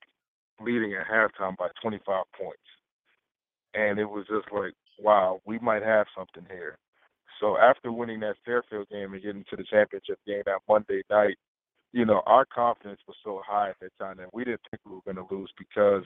leading 0.62 0.93
at 0.93 1.08
halftime 1.08 1.58
by 1.58 1.68
25 1.82 2.24
points. 2.38 2.58
And 3.74 3.99
it 3.99 4.06
was 4.06 4.26
just 4.28 4.51
like, 4.54 4.74
wow, 4.99 5.41
we 5.45 5.60
might 5.60 5.84
have 5.84 6.08
something 6.16 6.45
here. 6.49 6.78
So 7.39 7.58
after 7.58 7.91
winning 7.91 8.20
that 8.22 8.36
Fairfield 8.45 8.88
game 8.89 9.14
and 9.14 9.22
getting 9.22 9.43
to 9.49 9.56
the 9.56 9.64
championship 9.64 10.20
game 10.26 10.43
that 10.45 10.60
Monday 10.70 11.01
night, 11.10 11.38
you 11.91 12.06
know, 12.06 12.22
our 12.26 12.45
confidence 12.45 12.99
was 13.08 13.18
so 13.24 13.41
high 13.45 13.70
at 13.70 13.76
that 13.82 13.97
time 13.99 14.18
that 14.18 14.34
we 14.34 14.43
didn't 14.43 14.62
think 14.70 14.82
we 14.86 14.93
were 14.93 15.14
going 15.14 15.28
to 15.28 15.34
lose 15.34 15.51
because 15.58 16.04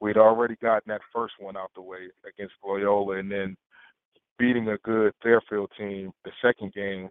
we'd 0.00 0.16
already 0.16 0.56
gotten 0.56 0.88
that 0.88 1.00
first 1.14 1.34
one 1.38 1.56
out 1.56 1.70
the 1.74 1.82
way 1.82 2.08
against 2.28 2.54
Loyola 2.64 3.18
and 3.18 3.30
then 3.30 3.56
beating 4.38 4.68
a 4.68 4.78
good 4.78 5.12
Fairfield 5.22 5.70
team 5.78 6.12
the 6.24 6.32
second 6.42 6.72
game. 6.72 7.10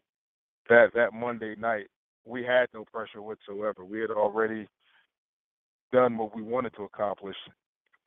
That 0.67 0.89
that 0.93 1.13
Monday 1.13 1.55
night, 1.57 1.87
we 2.25 2.43
had 2.43 2.67
no 2.73 2.85
pressure 2.85 3.21
whatsoever. 3.21 3.83
We 3.83 4.01
had 4.01 4.11
already 4.11 4.67
done 5.91 6.17
what 6.17 6.35
we 6.35 6.41
wanted 6.41 6.73
to 6.75 6.83
accomplish. 6.83 7.35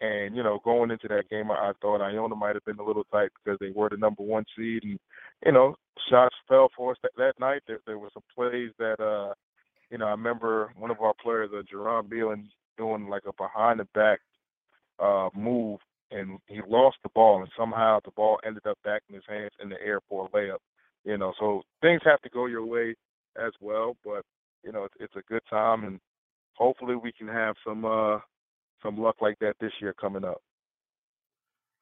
And 0.01 0.35
you 0.35 0.43
know, 0.43 0.61
going 0.65 0.91
into 0.91 1.07
that 1.09 1.31
game, 1.31 1.51
I, 1.51 1.55
I 1.55 1.73
thought 1.81 2.03
Iona 2.03 2.35
might 2.35 2.57
have 2.57 2.65
been 2.65 2.81
a 2.81 2.85
little 2.85 3.05
tight 3.05 3.31
because 3.45 3.59
they 3.61 3.71
were 3.71 3.89
the 3.89 3.97
number 3.97 4.23
one 4.23 4.45
seed, 4.57 4.83
and 4.83 4.99
you 5.47 5.53
know, 5.53 5.77
shots 6.11 6.35
fell 6.49 6.69
for 6.77 6.93
us 6.93 6.99
that, 7.03 7.13
that 7.17 7.35
night. 7.39 7.63
There, 7.67 7.79
there 7.87 7.99
were 7.99 8.11
some 8.13 8.25
plays 8.35 8.71
that, 8.79 9.01
uh, 9.01 9.35
you 9.91 9.99
know, 9.99 10.07
I 10.07 10.11
remember 10.11 10.73
one 10.77 10.91
of 10.91 11.01
our 11.01 11.15
players, 11.23 11.51
uh, 11.55 11.63
Jeron 11.73 12.09
Belin, 12.09 12.49
doing 12.77 13.09
like 13.09 13.23
a 13.27 13.33
behind 13.35 13.79
the 13.79 13.87
back 13.95 14.19
uh, 14.99 15.29
move, 15.37 15.79
and 16.11 16.39
he 16.49 16.61
lost 16.69 16.97
the 17.05 17.11
ball, 17.15 17.41
and 17.41 17.51
somehow 17.57 18.01
the 18.05 18.11
ball 18.13 18.41
ended 18.45 18.67
up 18.67 18.79
back 18.85 19.03
in 19.09 19.15
his 19.15 19.25
hands 19.29 19.53
in 19.63 19.69
the 19.69 19.81
air 19.81 20.01
for 20.09 20.27
a 20.27 20.37
layup. 20.37 20.59
You 21.05 21.17
know, 21.17 21.33
so 21.39 21.63
things 21.81 22.01
have 22.05 22.21
to 22.23 22.29
go 22.29 22.47
your 22.47 22.65
way 22.65 22.95
as 23.37 23.53
well, 23.61 23.97
but 24.05 24.25
you 24.65 24.73
know, 24.73 24.85
it's, 24.85 24.95
it's 24.99 25.17
a 25.17 25.33
good 25.33 25.43
time, 25.49 25.85
and 25.85 26.01
hopefully 26.55 26.97
we 26.97 27.13
can 27.13 27.29
have 27.29 27.57
some 27.67 27.85
uh, 27.85 28.19
some 28.83 28.97
luck 28.97 29.17
like 29.21 29.39
that 29.41 29.57
this 29.61 29.73
year 29.81 29.95
coming 29.95 30.25
up. 30.25 30.43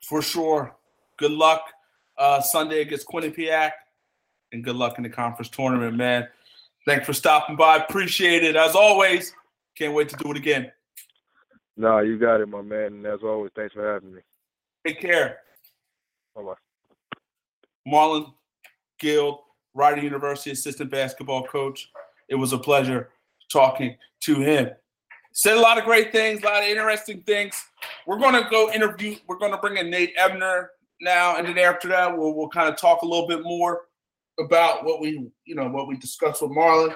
For 0.02 0.22
sure. 0.22 0.74
Good 1.18 1.32
luck 1.32 1.62
uh, 2.18 2.40
Sunday 2.40 2.80
against 2.80 3.06
Quinnipiac, 3.06 3.72
and 4.52 4.64
good 4.64 4.76
luck 4.76 4.96
in 4.96 5.02
the 5.02 5.10
conference 5.10 5.50
tournament, 5.50 5.96
man. 5.96 6.28
Thanks 6.86 7.06
for 7.06 7.12
stopping 7.12 7.56
by. 7.56 7.76
Appreciate 7.76 8.42
it. 8.42 8.56
As 8.56 8.74
always, 8.74 9.34
can't 9.76 9.94
wait 9.94 10.08
to 10.10 10.16
do 10.16 10.30
it 10.30 10.36
again. 10.36 10.72
No, 11.76 11.98
you 12.00 12.18
got 12.18 12.40
it, 12.40 12.48
my 12.48 12.62
man. 12.62 12.86
And 12.86 13.06
as 13.06 13.20
always, 13.22 13.52
thanks 13.54 13.74
for 13.74 13.92
having 13.92 14.14
me. 14.14 14.20
Take 14.86 15.00
care. 15.00 15.38
Bye 16.34 16.42
bye. 16.42 16.54
Marlon 17.86 18.32
Guild, 18.98 19.40
Rider 19.74 20.02
University 20.02 20.50
assistant 20.50 20.90
basketball 20.90 21.46
coach. 21.46 21.90
It 22.28 22.34
was 22.34 22.52
a 22.52 22.58
pleasure 22.58 23.10
talking 23.50 23.96
to 24.20 24.34
him. 24.36 24.70
Said 25.32 25.56
a 25.56 25.60
lot 25.60 25.78
of 25.78 25.84
great 25.84 26.12
things, 26.12 26.42
a 26.42 26.46
lot 26.46 26.62
of 26.62 26.68
interesting 26.68 27.22
things. 27.22 27.62
We're 28.06 28.18
going 28.18 28.42
to 28.42 28.48
go 28.50 28.72
interview. 28.72 29.16
We're 29.26 29.38
going 29.38 29.52
to 29.52 29.58
bring 29.58 29.76
in 29.76 29.90
Nate 29.90 30.12
Ebner 30.16 30.70
now, 31.00 31.36
and 31.36 31.46
then 31.46 31.58
after 31.58 31.88
that, 31.88 32.16
we'll 32.16 32.34
we'll 32.34 32.48
kind 32.48 32.68
of 32.68 32.76
talk 32.76 33.02
a 33.02 33.06
little 33.06 33.28
bit 33.28 33.42
more 33.42 33.82
about 34.38 34.84
what 34.84 35.00
we 35.00 35.30
you 35.44 35.54
know 35.54 35.68
what 35.68 35.86
we 35.86 35.96
discussed 35.96 36.42
with 36.42 36.50
Marlon 36.50 36.94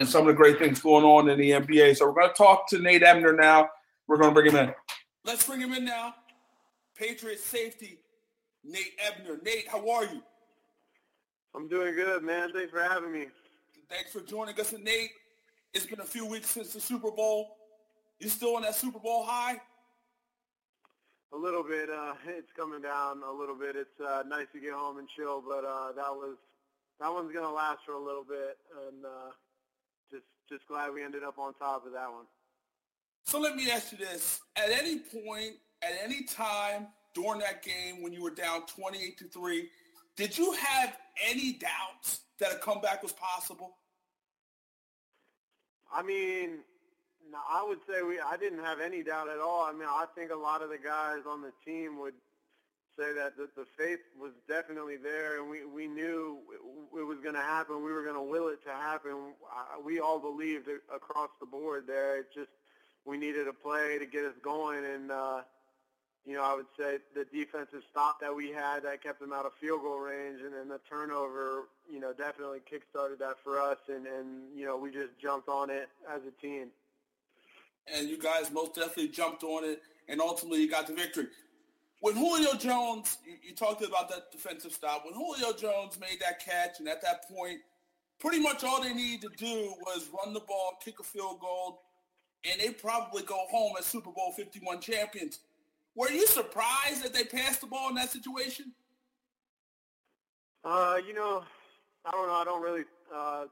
and 0.00 0.08
some 0.08 0.22
of 0.22 0.26
the 0.28 0.34
great 0.34 0.58
things 0.58 0.80
going 0.80 1.04
on 1.04 1.28
in 1.28 1.38
the 1.38 1.50
NBA. 1.50 1.96
So 1.96 2.06
we're 2.06 2.14
going 2.14 2.28
to 2.28 2.34
talk 2.34 2.68
to 2.70 2.78
Nate 2.78 3.02
Ebner 3.02 3.32
now. 3.32 3.68
We're 4.06 4.16
going 4.16 4.30
to 4.30 4.34
bring 4.34 4.50
him 4.50 4.56
in. 4.56 4.74
Let's 5.24 5.46
bring 5.46 5.60
him 5.60 5.74
in 5.74 5.84
now. 5.84 6.14
Patriot 6.96 7.40
safety 7.40 7.98
Nate 8.64 8.98
Ebner. 8.98 9.38
Nate, 9.44 9.68
how 9.68 9.88
are 9.90 10.04
you? 10.04 10.22
I'm 11.54 11.68
doing 11.68 11.94
good, 11.94 12.22
man. 12.22 12.52
Thanks 12.52 12.70
for 12.70 12.82
having 12.82 13.12
me. 13.12 13.26
Thanks 13.88 14.12
for 14.12 14.20
joining 14.20 14.58
us. 14.60 14.72
And 14.72 14.84
Nate, 14.84 15.10
it's 15.74 15.86
been 15.86 16.00
a 16.00 16.04
few 16.04 16.26
weeks 16.26 16.50
since 16.50 16.72
the 16.72 16.80
Super 16.80 17.10
Bowl. 17.10 17.56
You 18.18 18.28
still 18.28 18.56
on 18.56 18.62
that 18.62 18.74
Super 18.74 18.98
Bowl 18.98 19.24
high? 19.24 19.60
A 21.32 21.36
little 21.36 21.62
bit. 21.62 21.90
Uh, 21.90 22.14
it's 22.26 22.50
coming 22.56 22.80
down 22.80 23.22
a 23.22 23.32
little 23.32 23.54
bit. 23.54 23.76
It's 23.76 24.00
uh, 24.00 24.22
nice 24.26 24.46
to 24.54 24.60
get 24.60 24.72
home 24.72 24.98
and 24.98 25.08
chill, 25.14 25.42
but 25.46 25.64
uh, 25.64 25.92
that 25.92 26.10
was 26.10 26.36
that 27.00 27.12
one's 27.12 27.32
gonna 27.32 27.52
last 27.52 27.80
for 27.84 27.92
a 27.92 28.02
little 28.02 28.24
bit, 28.24 28.56
and 28.88 29.04
uh, 29.04 29.30
just 30.10 30.24
just 30.48 30.66
glad 30.66 30.92
we 30.92 31.04
ended 31.04 31.22
up 31.22 31.38
on 31.38 31.54
top 31.54 31.86
of 31.86 31.92
that 31.92 32.10
one. 32.10 32.24
So 33.24 33.38
let 33.38 33.56
me 33.56 33.70
ask 33.70 33.92
you 33.92 33.98
this: 33.98 34.40
At 34.56 34.70
any 34.70 35.00
point, 35.00 35.56
at 35.82 35.92
any 36.02 36.24
time 36.24 36.88
during 37.14 37.40
that 37.40 37.62
game 37.62 38.02
when 38.02 38.12
you 38.12 38.22
were 38.22 38.34
down 38.34 38.62
twenty-eight 38.66 39.18
to 39.18 39.24
three, 39.28 39.68
did 40.16 40.36
you 40.36 40.52
have 40.52 40.96
any 41.28 41.52
doubts 41.52 42.22
that 42.40 42.52
a 42.52 42.56
comeback 42.56 43.02
was 43.02 43.12
possible? 43.12 43.76
I 45.92 46.02
mean, 46.02 46.58
I 47.34 47.64
would 47.66 47.78
say 47.88 48.02
we. 48.02 48.20
I 48.20 48.36
didn't 48.36 48.64
have 48.64 48.80
any 48.80 49.02
doubt 49.02 49.28
at 49.28 49.38
all. 49.40 49.64
I 49.64 49.72
mean, 49.72 49.88
I 49.88 50.04
think 50.14 50.30
a 50.30 50.36
lot 50.36 50.62
of 50.62 50.70
the 50.70 50.78
guys 50.78 51.20
on 51.28 51.42
the 51.42 51.52
team 51.64 51.98
would 52.00 52.14
say 52.98 53.12
that 53.14 53.36
the, 53.36 53.48
the 53.56 53.66
faith 53.76 54.00
was 54.20 54.32
definitely 54.48 54.96
there, 54.96 55.40
and 55.40 55.50
we 55.50 55.64
we 55.64 55.86
knew 55.86 56.38
it, 56.52 56.98
it 57.00 57.04
was 57.04 57.18
going 57.22 57.34
to 57.34 57.40
happen. 57.40 57.76
We 57.84 57.92
were 57.92 58.02
going 58.02 58.16
to 58.16 58.22
will 58.22 58.48
it 58.48 58.62
to 58.64 58.72
happen. 58.72 59.34
We 59.84 60.00
all 60.00 60.18
believed 60.18 60.68
across 60.94 61.30
the 61.40 61.46
board 61.46 61.84
there. 61.86 62.18
It 62.18 62.26
just 62.34 62.50
we 63.04 63.16
needed 63.16 63.48
a 63.48 63.52
play 63.52 63.98
to 63.98 64.06
get 64.06 64.24
us 64.24 64.34
going, 64.42 64.84
and 64.84 65.10
uh, 65.10 65.40
you 66.28 66.34
know, 66.34 66.44
I 66.44 66.54
would 66.54 66.66
say 66.78 66.98
the 67.14 67.24
defensive 67.24 67.82
stop 67.90 68.20
that 68.20 68.34
we 68.36 68.50
had 68.50 68.82
that 68.82 69.02
kept 69.02 69.18
them 69.18 69.32
out 69.32 69.46
of 69.46 69.52
field 69.54 69.80
goal 69.80 69.98
range, 69.98 70.42
and 70.44 70.52
then 70.52 70.68
the 70.68 70.78
turnover, 70.88 71.68
you 71.90 72.00
know, 72.00 72.12
definitely 72.12 72.58
kick-started 72.68 73.18
that 73.20 73.36
for 73.42 73.58
us, 73.58 73.78
and 73.88 74.06
and 74.06 74.54
you 74.54 74.66
know, 74.66 74.76
we 74.76 74.90
just 74.90 75.18
jumped 75.18 75.48
on 75.48 75.70
it 75.70 75.88
as 76.06 76.20
a 76.28 76.42
team. 76.42 76.68
And 77.90 78.10
you 78.10 78.18
guys 78.18 78.50
most 78.50 78.74
definitely 78.74 79.08
jumped 79.08 79.42
on 79.42 79.64
it, 79.64 79.80
and 80.06 80.20
ultimately 80.20 80.60
you 80.60 80.70
got 80.70 80.86
the 80.86 80.92
victory. 80.92 81.28
When 82.00 82.14
Julio 82.14 82.52
Jones, 82.54 83.16
you, 83.24 83.36
you 83.42 83.54
talked 83.54 83.82
about 83.82 84.10
that 84.10 84.30
defensive 84.30 84.72
stop. 84.72 85.06
When 85.06 85.14
Julio 85.14 85.54
Jones 85.54 85.98
made 85.98 86.20
that 86.20 86.44
catch, 86.44 86.78
and 86.78 86.88
at 86.90 87.00
that 87.00 87.26
point, 87.26 87.60
pretty 88.20 88.38
much 88.38 88.64
all 88.64 88.82
they 88.82 88.92
needed 88.92 89.30
to 89.30 89.36
do 89.42 89.74
was 89.80 90.10
run 90.12 90.34
the 90.34 90.40
ball, 90.40 90.78
kick 90.84 91.00
a 91.00 91.02
field 91.02 91.40
goal, 91.40 91.80
and 92.44 92.60
they 92.60 92.68
probably 92.68 93.22
go 93.22 93.46
home 93.50 93.72
as 93.78 93.86
Super 93.86 94.10
Bowl 94.10 94.32
51 94.36 94.80
champions. 94.80 95.40
Were 95.98 96.12
you 96.12 96.28
surprised 96.28 97.02
that 97.02 97.12
they 97.12 97.24
passed 97.24 97.60
the 97.60 97.66
ball 97.66 97.88
in 97.88 97.96
that 97.96 98.10
situation? 98.10 98.66
Uh, 100.64 100.98
you 101.04 101.12
know, 101.12 101.42
I 102.04 102.12
don't 102.12 102.28
know. 102.28 102.34
I 102.34 102.44
don't 102.44 102.62
really 102.62 102.84
uh, 103.12 103.46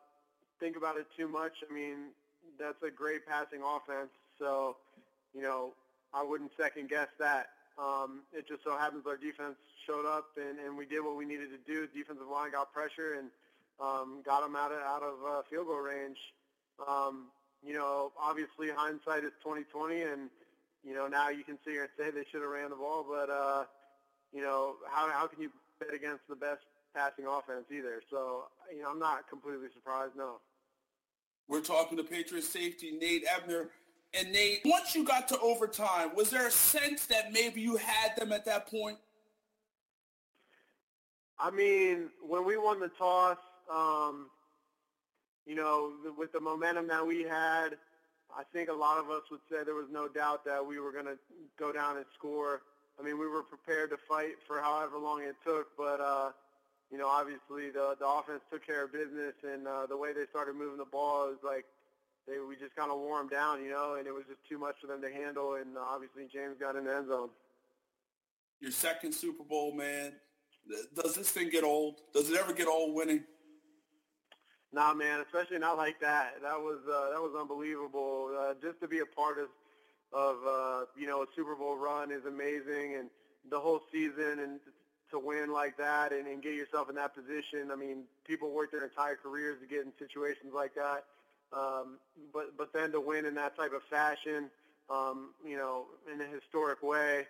think 0.60 0.76
about 0.76 0.96
it 0.96 1.08
too 1.18 1.26
much. 1.26 1.50
I 1.68 1.74
mean, 1.74 2.12
that's 2.56 2.80
a 2.86 2.90
great 2.90 3.26
passing 3.26 3.62
offense. 3.66 4.10
So, 4.38 4.76
you 5.34 5.42
know, 5.42 5.72
I 6.14 6.22
wouldn't 6.22 6.52
second 6.56 6.88
guess 6.88 7.08
that. 7.18 7.46
Um, 7.82 8.20
it 8.32 8.46
just 8.46 8.62
so 8.62 8.78
happens 8.78 9.08
our 9.08 9.16
defense 9.16 9.56
showed 9.84 10.06
up 10.06 10.26
and, 10.36 10.60
and 10.60 10.78
we 10.78 10.86
did 10.86 11.00
what 11.00 11.16
we 11.16 11.24
needed 11.24 11.48
to 11.50 11.58
do. 11.66 11.88
The 11.92 11.98
Defensive 11.98 12.28
line 12.30 12.52
got 12.52 12.72
pressure 12.72 13.18
and 13.18 13.28
um, 13.80 14.22
got 14.24 14.42
them 14.42 14.54
out 14.54 14.70
of 14.70 14.78
out 14.82 15.02
of 15.02 15.14
uh, 15.28 15.42
field 15.50 15.66
goal 15.66 15.80
range. 15.80 16.18
Um, 16.86 17.26
you 17.66 17.74
know, 17.74 18.12
obviously 18.16 18.68
hindsight 18.70 19.24
is 19.24 19.32
2020, 19.42 20.02
and 20.02 20.30
you 20.86 20.94
know, 20.94 21.08
now 21.08 21.30
you 21.30 21.42
can 21.42 21.58
sit 21.64 21.72
here 21.72 21.82
and 21.82 21.90
say 21.98 22.10
they 22.10 22.24
should 22.30 22.42
have 22.42 22.50
ran 22.50 22.70
the 22.70 22.76
ball, 22.76 23.04
but, 23.08 23.28
uh, 23.28 23.64
you 24.32 24.40
know, 24.40 24.76
how, 24.88 25.10
how 25.10 25.26
can 25.26 25.42
you 25.42 25.50
bet 25.80 25.92
against 25.92 26.22
the 26.28 26.36
best 26.36 26.60
passing 26.94 27.26
offense 27.26 27.64
either? 27.76 28.00
So, 28.08 28.44
you 28.74 28.82
know, 28.82 28.90
I'm 28.90 29.00
not 29.00 29.28
completely 29.28 29.66
surprised, 29.74 30.12
no. 30.16 30.36
We're 31.48 31.60
talking 31.60 31.98
to 31.98 32.04
Patriots 32.04 32.48
safety 32.48 32.92
Nate 32.92 33.24
Ebner. 33.36 33.70
And 34.14 34.30
Nate, 34.32 34.60
once 34.64 34.94
you 34.94 35.04
got 35.04 35.26
to 35.28 35.38
overtime, 35.40 36.14
was 36.14 36.30
there 36.30 36.46
a 36.46 36.50
sense 36.50 37.06
that 37.06 37.32
maybe 37.32 37.60
you 37.60 37.76
had 37.76 38.16
them 38.16 38.32
at 38.32 38.44
that 38.44 38.68
point? 38.68 38.98
I 41.38 41.50
mean, 41.50 42.10
when 42.26 42.46
we 42.46 42.56
won 42.56 42.78
the 42.80 42.90
toss, 42.96 43.36
um, 43.72 44.30
you 45.44 45.56
know, 45.56 45.92
with 46.16 46.32
the 46.32 46.40
momentum 46.40 46.86
that 46.88 47.04
we 47.04 47.24
had, 47.24 47.70
I 48.36 48.42
think 48.52 48.68
a 48.68 48.74
lot 48.74 48.98
of 48.98 49.10
us 49.10 49.22
would 49.30 49.40
say 49.50 49.64
there 49.64 49.74
was 49.74 49.88
no 49.90 50.08
doubt 50.08 50.44
that 50.44 50.64
we 50.64 50.78
were 50.78 50.92
going 50.92 51.06
to 51.06 51.16
go 51.58 51.72
down 51.72 51.96
and 51.96 52.04
score. 52.14 52.60
I 53.00 53.02
mean, 53.02 53.18
we 53.18 53.26
were 53.26 53.42
prepared 53.42 53.90
to 53.90 53.96
fight 53.96 54.36
for 54.46 54.60
however 54.60 54.98
long 54.98 55.22
it 55.22 55.36
took, 55.44 55.68
but 55.76 56.00
uh, 56.00 56.30
you 56.90 56.98
know, 56.98 57.08
obviously 57.08 57.70
the 57.70 57.96
the 57.98 58.06
offense 58.06 58.42
took 58.50 58.66
care 58.66 58.84
of 58.84 58.92
business, 58.92 59.34
and 59.42 59.66
uh, 59.66 59.86
the 59.86 59.96
way 59.96 60.12
they 60.12 60.26
started 60.30 60.54
moving 60.54 60.78
the 60.78 60.84
ball 60.84 61.30
is 61.30 61.38
like 61.42 61.64
they 62.28 62.38
we 62.38 62.56
just 62.56 62.76
kind 62.76 62.90
of 62.90 62.98
wore 62.98 63.18
them 63.18 63.28
down, 63.28 63.62
you 63.62 63.70
know, 63.70 63.94
and 63.94 64.06
it 64.06 64.12
was 64.12 64.24
just 64.28 64.40
too 64.48 64.58
much 64.58 64.76
for 64.80 64.86
them 64.86 65.00
to 65.00 65.10
handle. 65.10 65.54
And 65.54 65.76
uh, 65.76 65.80
obviously 65.80 66.28
James 66.32 66.56
got 66.60 66.76
in 66.76 66.84
the 66.84 66.94
end 66.94 67.08
zone. 67.08 67.30
Your 68.60 68.70
second 68.70 69.12
Super 69.12 69.44
Bowl, 69.44 69.72
man. 69.72 70.12
Does 70.94 71.14
this 71.14 71.30
thing 71.30 71.50
get 71.50 71.64
old? 71.64 72.00
Does 72.12 72.28
it 72.28 72.36
ever 72.36 72.52
get 72.52 72.66
old 72.66 72.94
winning? 72.94 73.22
Nah, 74.76 74.92
man, 74.92 75.20
especially 75.24 75.58
not 75.58 75.78
like 75.78 75.98
that. 76.00 76.34
That 76.42 76.60
was 76.60 76.80
uh, 76.84 77.08
that 77.08 77.22
was 77.22 77.32
unbelievable. 77.40 78.28
Uh, 78.38 78.52
just 78.60 78.78
to 78.82 78.86
be 78.86 78.98
a 78.98 79.06
part 79.06 79.38
of 79.38 79.48
of 80.12 80.36
uh, 80.46 80.84
you 80.98 81.06
know 81.06 81.22
a 81.22 81.26
Super 81.34 81.56
Bowl 81.56 81.78
run 81.78 82.12
is 82.12 82.26
amazing, 82.28 82.96
and 82.98 83.08
the 83.50 83.58
whole 83.58 83.80
season 83.90 84.38
and 84.38 84.60
to 85.10 85.18
win 85.18 85.50
like 85.50 85.78
that 85.78 86.12
and, 86.12 86.26
and 86.26 86.42
get 86.42 86.52
yourself 86.54 86.90
in 86.90 86.96
that 86.96 87.14
position. 87.14 87.70
I 87.72 87.76
mean, 87.76 88.04
people 88.26 88.50
work 88.50 88.70
their 88.70 88.84
entire 88.84 89.16
careers 89.16 89.56
to 89.62 89.66
get 89.66 89.86
in 89.86 89.92
situations 89.98 90.52
like 90.54 90.74
that, 90.74 91.04
um, 91.56 91.96
but 92.34 92.52
but 92.58 92.70
then 92.74 92.92
to 92.92 93.00
win 93.00 93.24
in 93.24 93.34
that 93.36 93.56
type 93.56 93.72
of 93.72 93.80
fashion, 93.88 94.50
um, 94.90 95.30
you 95.42 95.56
know, 95.56 95.86
in 96.12 96.20
a 96.20 96.26
historic 96.26 96.82
way. 96.82 97.26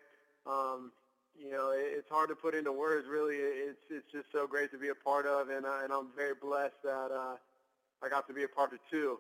Um, 0.51 0.91
you 1.39 1.51
know, 1.51 1.73
it's 1.75 2.09
hard 2.09 2.29
to 2.29 2.35
put 2.35 2.55
into 2.55 2.73
words. 2.73 3.07
Really, 3.09 3.37
it's 3.37 3.79
it's 3.91 4.11
just 4.13 4.27
so 4.33 4.47
great 4.47 4.71
to 4.73 4.79
be 4.79 4.89
a 4.89 4.95
part 4.95 5.27
of, 5.27 5.49
and 5.49 5.65
uh, 5.65 5.81
and 5.83 5.93
I'm 5.93 6.09
very 6.17 6.35
blessed 6.35 6.83
that 6.85 7.11
uh, 7.13 7.37
I 8.03 8.09
got 8.09 8.27
to 8.29 8.35
be 8.35 8.45
a 8.45 8.49
part 8.49 8.73
of 8.73 8.79
two. 8.91 9.19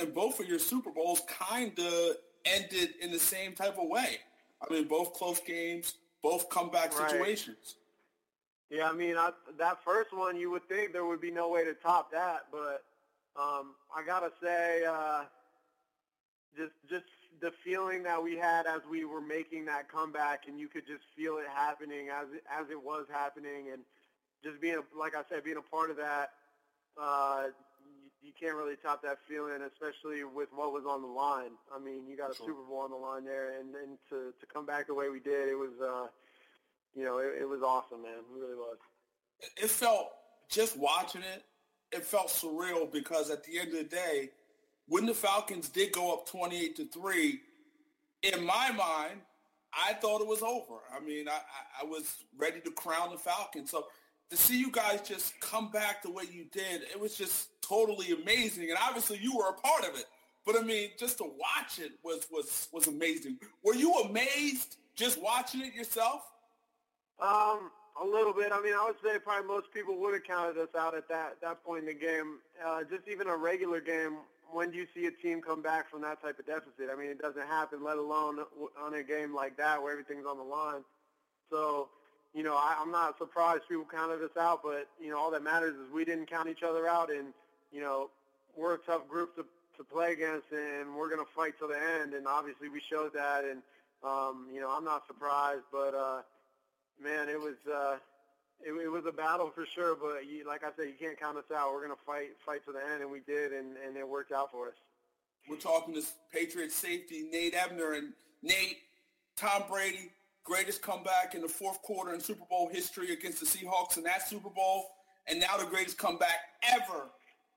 And 0.00 0.12
both 0.14 0.40
of 0.40 0.48
your 0.48 0.58
Super 0.58 0.90
Bowls 0.90 1.22
kind 1.28 1.78
of 1.78 2.16
ended 2.44 2.90
in 3.00 3.12
the 3.12 3.18
same 3.18 3.52
type 3.52 3.78
of 3.78 3.88
way. 3.88 4.18
I 4.60 4.72
mean, 4.72 4.88
both 4.88 5.12
close 5.12 5.40
games, 5.40 5.94
both 6.22 6.48
comeback 6.48 6.98
right. 6.98 7.10
situations. 7.10 7.76
Yeah, 8.70 8.90
I 8.90 8.92
mean, 8.94 9.16
I, 9.16 9.30
that 9.58 9.84
first 9.84 10.12
one, 10.12 10.36
you 10.36 10.50
would 10.50 10.68
think 10.68 10.92
there 10.92 11.04
would 11.04 11.20
be 11.20 11.30
no 11.30 11.48
way 11.48 11.64
to 11.64 11.74
top 11.74 12.10
that, 12.10 12.46
but 12.50 12.82
um, 13.40 13.74
I 13.94 14.04
gotta 14.04 14.30
say, 14.42 14.84
uh, 14.84 15.24
just 16.56 16.72
just 16.90 17.04
the 17.40 17.52
feeling 17.64 18.02
that 18.04 18.22
we 18.22 18.36
had 18.36 18.66
as 18.66 18.80
we 18.90 19.04
were 19.04 19.20
making 19.20 19.66
that 19.66 19.90
comeback, 19.90 20.48
and 20.48 20.58
you 20.58 20.68
could 20.68 20.86
just 20.86 21.02
feel 21.16 21.38
it 21.38 21.46
happening 21.54 22.08
as 22.08 22.26
it, 22.34 22.44
as 22.50 22.70
it 22.70 22.82
was 22.82 23.06
happening, 23.12 23.70
and 23.72 23.82
just 24.42 24.60
being, 24.60 24.76
a, 24.76 24.98
like 24.98 25.14
I 25.14 25.22
said, 25.28 25.44
being 25.44 25.56
a 25.56 25.62
part 25.62 25.90
of 25.90 25.96
that, 25.96 26.30
uh, 27.00 27.44
you, 27.84 28.28
you 28.28 28.32
can't 28.38 28.56
really 28.56 28.76
top 28.76 29.02
that 29.02 29.18
feeling, 29.28 29.60
especially 29.62 30.24
with 30.24 30.48
what 30.54 30.72
was 30.72 30.84
on 30.88 31.02
the 31.02 31.08
line. 31.08 31.52
I 31.74 31.78
mean, 31.78 32.06
you 32.08 32.16
got 32.16 32.30
a 32.30 32.34
sure. 32.34 32.46
Super 32.46 32.62
Bowl 32.68 32.80
on 32.80 32.90
the 32.90 32.96
line 32.96 33.24
there, 33.24 33.58
and, 33.58 33.74
and 33.74 33.98
to, 34.10 34.32
to 34.38 34.46
come 34.52 34.66
back 34.66 34.86
the 34.86 34.94
way 34.94 35.08
we 35.08 35.20
did, 35.20 35.48
it 35.48 35.58
was, 35.58 35.72
uh, 35.82 36.06
you 36.94 37.04
know, 37.04 37.18
it, 37.18 37.42
it 37.42 37.48
was 37.48 37.62
awesome, 37.62 38.02
man. 38.02 38.12
It 38.12 38.40
really 38.40 38.54
was. 38.56 38.76
It 39.56 39.68
felt, 39.68 40.08
just 40.48 40.78
watching 40.78 41.22
it, 41.22 41.44
it 41.92 42.04
felt 42.04 42.28
surreal 42.28 42.90
because 42.90 43.30
at 43.30 43.44
the 43.44 43.58
end 43.58 43.68
of 43.68 43.78
the 43.78 43.84
day, 43.84 44.30
when 44.88 45.06
the 45.06 45.14
Falcons 45.14 45.68
did 45.68 45.92
go 45.92 46.12
up 46.12 46.28
28 46.28 46.76
to 46.76 46.86
3, 46.86 47.40
in 48.22 48.44
my 48.44 48.70
mind, 48.72 49.20
I 49.72 49.92
thought 49.94 50.20
it 50.20 50.26
was 50.26 50.42
over. 50.42 50.80
I 50.94 51.00
mean, 51.00 51.28
I, 51.28 51.40
I, 51.82 51.84
was 51.84 52.24
ready 52.38 52.60
to 52.60 52.70
crown 52.70 53.10
the 53.10 53.18
Falcons. 53.18 53.70
So 53.70 53.86
to 54.30 54.36
see 54.36 54.58
you 54.58 54.70
guys 54.70 55.06
just 55.06 55.38
come 55.40 55.70
back 55.70 56.02
the 56.02 56.10
way 56.10 56.24
you 56.30 56.46
did, 56.50 56.82
it 56.82 56.98
was 56.98 57.16
just 57.16 57.48
totally 57.60 58.12
amazing. 58.12 58.70
And 58.70 58.78
obviously 58.80 59.18
you 59.18 59.36
were 59.36 59.48
a 59.48 59.52
part 59.52 59.84
of 59.84 59.98
it. 59.98 60.06
But 60.46 60.56
I 60.56 60.62
mean, 60.62 60.90
just 60.96 61.18
to 61.18 61.24
watch 61.24 61.80
it 61.80 61.92
was 62.04 62.28
was 62.30 62.68
was 62.72 62.86
amazing. 62.86 63.38
Were 63.64 63.74
you 63.74 63.92
amazed 63.94 64.76
just 64.94 65.20
watching 65.20 65.62
it 65.62 65.74
yourself? 65.74 66.22
Um, 67.20 67.70
a 68.00 68.06
little 68.06 68.32
bit. 68.32 68.52
I 68.52 68.62
mean, 68.62 68.74
I 68.74 68.84
would 68.84 68.96
say 69.02 69.18
probably 69.18 69.48
most 69.48 69.72
people 69.74 69.98
would 69.98 70.14
have 70.14 70.22
counted 70.22 70.56
us 70.60 70.68
out 70.78 70.96
at 70.96 71.08
that 71.08 71.40
that 71.42 71.64
point 71.64 71.80
in 71.80 71.86
the 71.86 71.94
game. 71.94 72.38
Uh, 72.64 72.82
just 72.88 73.08
even 73.08 73.26
a 73.26 73.36
regular 73.36 73.80
game, 73.80 74.18
when 74.52 74.70
do 74.70 74.78
you 74.78 74.86
see 74.94 75.06
a 75.06 75.10
team 75.10 75.42
come 75.42 75.62
back 75.62 75.90
from 75.90 76.02
that 76.02 76.22
type 76.22 76.38
of 76.38 76.46
deficit? 76.46 76.90
I 76.92 76.96
mean, 76.96 77.10
it 77.10 77.20
doesn't 77.20 77.46
happen, 77.46 77.84
let 77.84 77.98
alone 77.98 78.38
on 78.80 78.94
a 78.94 79.02
game 79.02 79.34
like 79.34 79.56
that 79.58 79.82
where 79.82 79.92
everything's 79.92 80.26
on 80.26 80.38
the 80.38 80.44
line. 80.44 80.82
So, 81.50 81.88
you 82.34 82.42
know, 82.42 82.54
I, 82.54 82.76
I'm 82.80 82.90
not 82.92 83.18
surprised 83.18 83.62
people 83.68 83.86
counted 83.90 84.22
us 84.22 84.36
out, 84.38 84.60
but 84.62 84.88
you 85.00 85.10
know, 85.10 85.18
all 85.18 85.30
that 85.32 85.42
matters 85.42 85.74
is 85.74 85.92
we 85.92 86.04
didn't 86.04 86.26
count 86.30 86.48
each 86.48 86.62
other 86.62 86.88
out, 86.88 87.10
and 87.10 87.28
you 87.72 87.80
know, 87.80 88.10
we're 88.56 88.74
a 88.74 88.78
tough 88.78 89.08
group 89.08 89.36
to 89.36 89.44
to 89.76 89.84
play 89.84 90.12
against, 90.12 90.46
and 90.52 90.94
we're 90.96 91.08
going 91.10 91.24
to 91.24 91.30
fight 91.36 91.54
till 91.58 91.68
the 91.68 91.78
end. 92.00 92.14
And 92.14 92.26
obviously, 92.26 92.68
we 92.68 92.80
showed 92.80 93.12
that, 93.14 93.44
and 93.44 93.62
um, 94.04 94.48
you 94.52 94.60
know, 94.60 94.70
I'm 94.70 94.84
not 94.84 95.06
surprised, 95.06 95.64
but. 95.72 95.94
uh 95.94 96.22
man, 97.02 97.28
it 97.28 97.40
was 97.40 97.56
uh, 97.72 97.96
it, 98.60 98.72
it 98.72 98.88
was 98.88 99.04
a 99.06 99.12
battle 99.12 99.50
for 99.54 99.66
sure. 99.74 99.96
But 99.96 100.26
you, 100.26 100.46
like 100.46 100.62
I 100.64 100.68
said, 100.76 100.86
you 100.86 100.94
can't 100.98 101.18
count 101.18 101.36
us 101.36 101.50
out. 101.54 101.72
We're 101.72 101.82
gonna 101.82 101.94
fight 102.06 102.30
fight 102.44 102.64
to 102.66 102.72
the 102.72 102.80
end, 102.92 103.02
and 103.02 103.10
we 103.10 103.20
did, 103.20 103.52
and, 103.52 103.76
and 103.86 103.96
it 103.96 104.08
worked 104.08 104.32
out 104.32 104.50
for 104.50 104.68
us. 104.68 104.74
We're 105.48 105.56
talking 105.56 105.94
to 105.94 106.02
Patriots 106.32 106.74
safety 106.74 107.28
Nate 107.30 107.54
Ebner, 107.54 107.92
and 107.92 108.12
Nate, 108.42 108.78
Tom 109.36 109.64
Brady, 109.68 110.10
greatest 110.44 110.82
comeback 110.82 111.34
in 111.34 111.42
the 111.42 111.48
fourth 111.48 111.80
quarter 111.82 112.14
in 112.14 112.20
Super 112.20 112.44
Bowl 112.48 112.68
history 112.68 113.12
against 113.12 113.40
the 113.40 113.46
Seahawks 113.46 113.96
in 113.96 114.04
that 114.04 114.28
Super 114.28 114.50
Bowl, 114.50 114.86
and 115.26 115.40
now 115.40 115.56
the 115.56 115.66
greatest 115.66 115.98
comeback 115.98 116.40
ever 116.62 117.10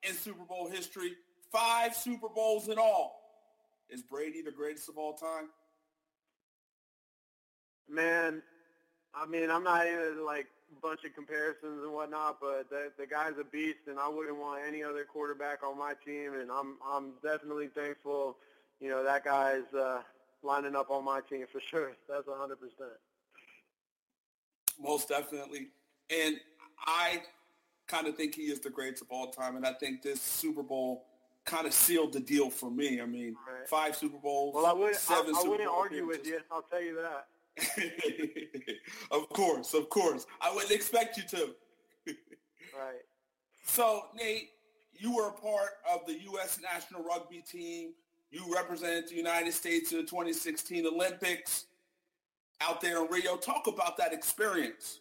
in 0.04 0.14
Super 0.14 0.44
Bowl 0.44 0.70
history. 0.70 1.14
Five 1.52 1.96
Super 1.96 2.28
Bowls 2.30 2.68
in 2.68 2.78
all. 2.78 3.16
Is 3.90 4.04
Brady 4.04 4.44
the 4.44 4.52
greatest 4.52 4.88
of 4.88 4.98
all 4.98 5.14
time? 5.14 5.50
Man, 7.90 8.44
I 9.16 9.26
mean, 9.26 9.50
I'm 9.50 9.64
not 9.64 9.88
even 9.88 10.24
like 10.24 10.46
bunch 10.82 11.04
of 11.06 11.14
comparisons 11.14 11.84
and 11.84 11.94
whatnot, 11.94 12.38
but 12.42 12.70
the 12.70 12.92
the 12.98 13.06
guy's 13.06 13.34
a 13.40 13.44
beast, 13.44 13.88
and 13.88 14.00
I 14.00 14.08
wouldn't 14.08 14.38
want 14.38 14.62
any 14.68 14.84
other 14.84 15.04
quarterback 15.04 15.64
on 15.64 15.78
my 15.78 15.94
team. 16.06 16.34
And 16.34 16.52
I'm 16.52 16.78
I'm 16.86 17.14
definitely 17.24 17.68
thankful, 17.68 18.38
you 18.80 18.90
know, 18.90 19.04
that 19.04 19.24
guy's 19.24 19.74
uh, 19.78 20.02
lining 20.44 20.76
up 20.76 20.90
on 20.90 21.04
my 21.06 21.22
team 21.30 21.46
for 21.52 21.62
sure. 21.70 21.94
That's 22.08 22.28
100 22.28 22.56
percent. 22.60 22.98
Most 24.82 25.10
definitely, 25.10 25.68
and 26.10 26.40
I 26.86 27.22
kind 27.88 28.08
of 28.08 28.16
think 28.16 28.36
he 28.36 28.44
is 28.44 28.60
the 28.62 28.70
greatest 28.70 29.02
of 29.02 29.10
all 29.12 29.28
time, 29.28 29.58
and 29.58 29.66
I 29.66 29.74
think 29.74 30.02
this 30.02 30.22
Super 30.22 30.64
Bowl 30.64 31.06
kind 31.44 31.66
of 31.66 31.74
sealed 31.74 32.14
the 32.14 32.20
deal 32.20 32.50
for 32.50 32.70
me. 32.70 33.02
I 33.02 33.06
mean, 33.06 33.36
right. 33.48 33.68
five 33.68 33.96
Super 33.96 34.18
Bowls. 34.18 34.56
Well, 34.56 34.66
I 34.66 34.74
would 34.74 34.96
I, 35.10 35.34
I 35.44 35.48
wouldn't 35.48 35.70
argue 35.70 36.08
with 36.08 36.26
you. 36.26 36.40
I'll 36.52 36.62
tell 36.62 36.82
you 36.82 36.96
that. 36.96 37.28
of 39.12 39.30
course, 39.30 39.74
of 39.74 39.90
course. 39.90 40.26
I 40.42 40.54
wouldn't 40.54 40.72
expect 40.72 41.18
you 41.18 41.24
to. 41.24 41.50
right. 42.78 43.02
So, 43.64 44.06
Nate, 44.16 44.50
you 44.94 45.16
were 45.16 45.30
a 45.30 45.32
part 45.32 45.72
of 45.92 46.06
the 46.06 46.20
U.S. 46.24 46.60
national 46.62 47.04
rugby 47.04 47.42
team. 47.42 47.94
You 48.32 48.54
represented 48.54 49.10
the 49.10 49.16
United 49.16 49.54
States 49.54 49.92
in 49.92 50.00
the 50.00 50.04
2016 50.04 50.86
Olympics 50.86 51.66
out 52.62 52.82
there 52.82 53.04
in 53.04 53.12
Rio. 53.12 53.38
Talk 53.38 53.68
about 53.68 53.98
that 53.98 54.14
experience. 54.14 55.00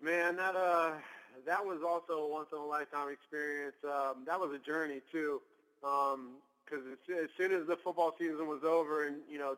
Man, 0.00 0.36
that 0.36 0.54
uh, 0.54 0.92
that 1.46 1.64
was 1.64 1.78
also 1.86 2.24
a 2.24 2.28
once 2.28 2.48
in 2.52 2.58
a 2.58 2.64
lifetime 2.64 3.08
experience. 3.10 3.76
Um, 3.84 4.24
that 4.26 4.38
was 4.38 4.50
a 4.52 4.58
journey 4.58 5.00
too, 5.10 5.40
because 5.80 6.14
um, 6.14 6.96
as, 7.08 7.24
as 7.24 7.30
soon 7.38 7.52
as 7.52 7.66
the 7.66 7.76
football 7.76 8.14
season 8.18 8.46
was 8.46 8.62
over, 8.64 9.06
and 9.06 9.16
you 9.30 9.38
know, 9.38 9.56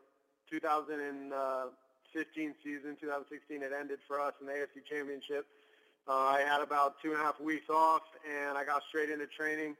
2015 0.50 2.54
season, 2.64 2.96
2016, 3.00 3.62
it 3.62 3.72
ended 3.78 3.98
for 4.06 4.20
us 4.20 4.32
in 4.40 4.46
the 4.46 4.52
AFC 4.52 4.84
Championship. 4.88 5.46
Uh, 6.08 6.12
I 6.12 6.44
had 6.46 6.60
about 6.60 7.02
two 7.02 7.10
and 7.12 7.20
a 7.20 7.24
half 7.24 7.40
weeks 7.40 7.68
off, 7.68 8.02
and 8.24 8.56
I 8.56 8.64
got 8.64 8.82
straight 8.88 9.10
into 9.10 9.26
training 9.26 9.74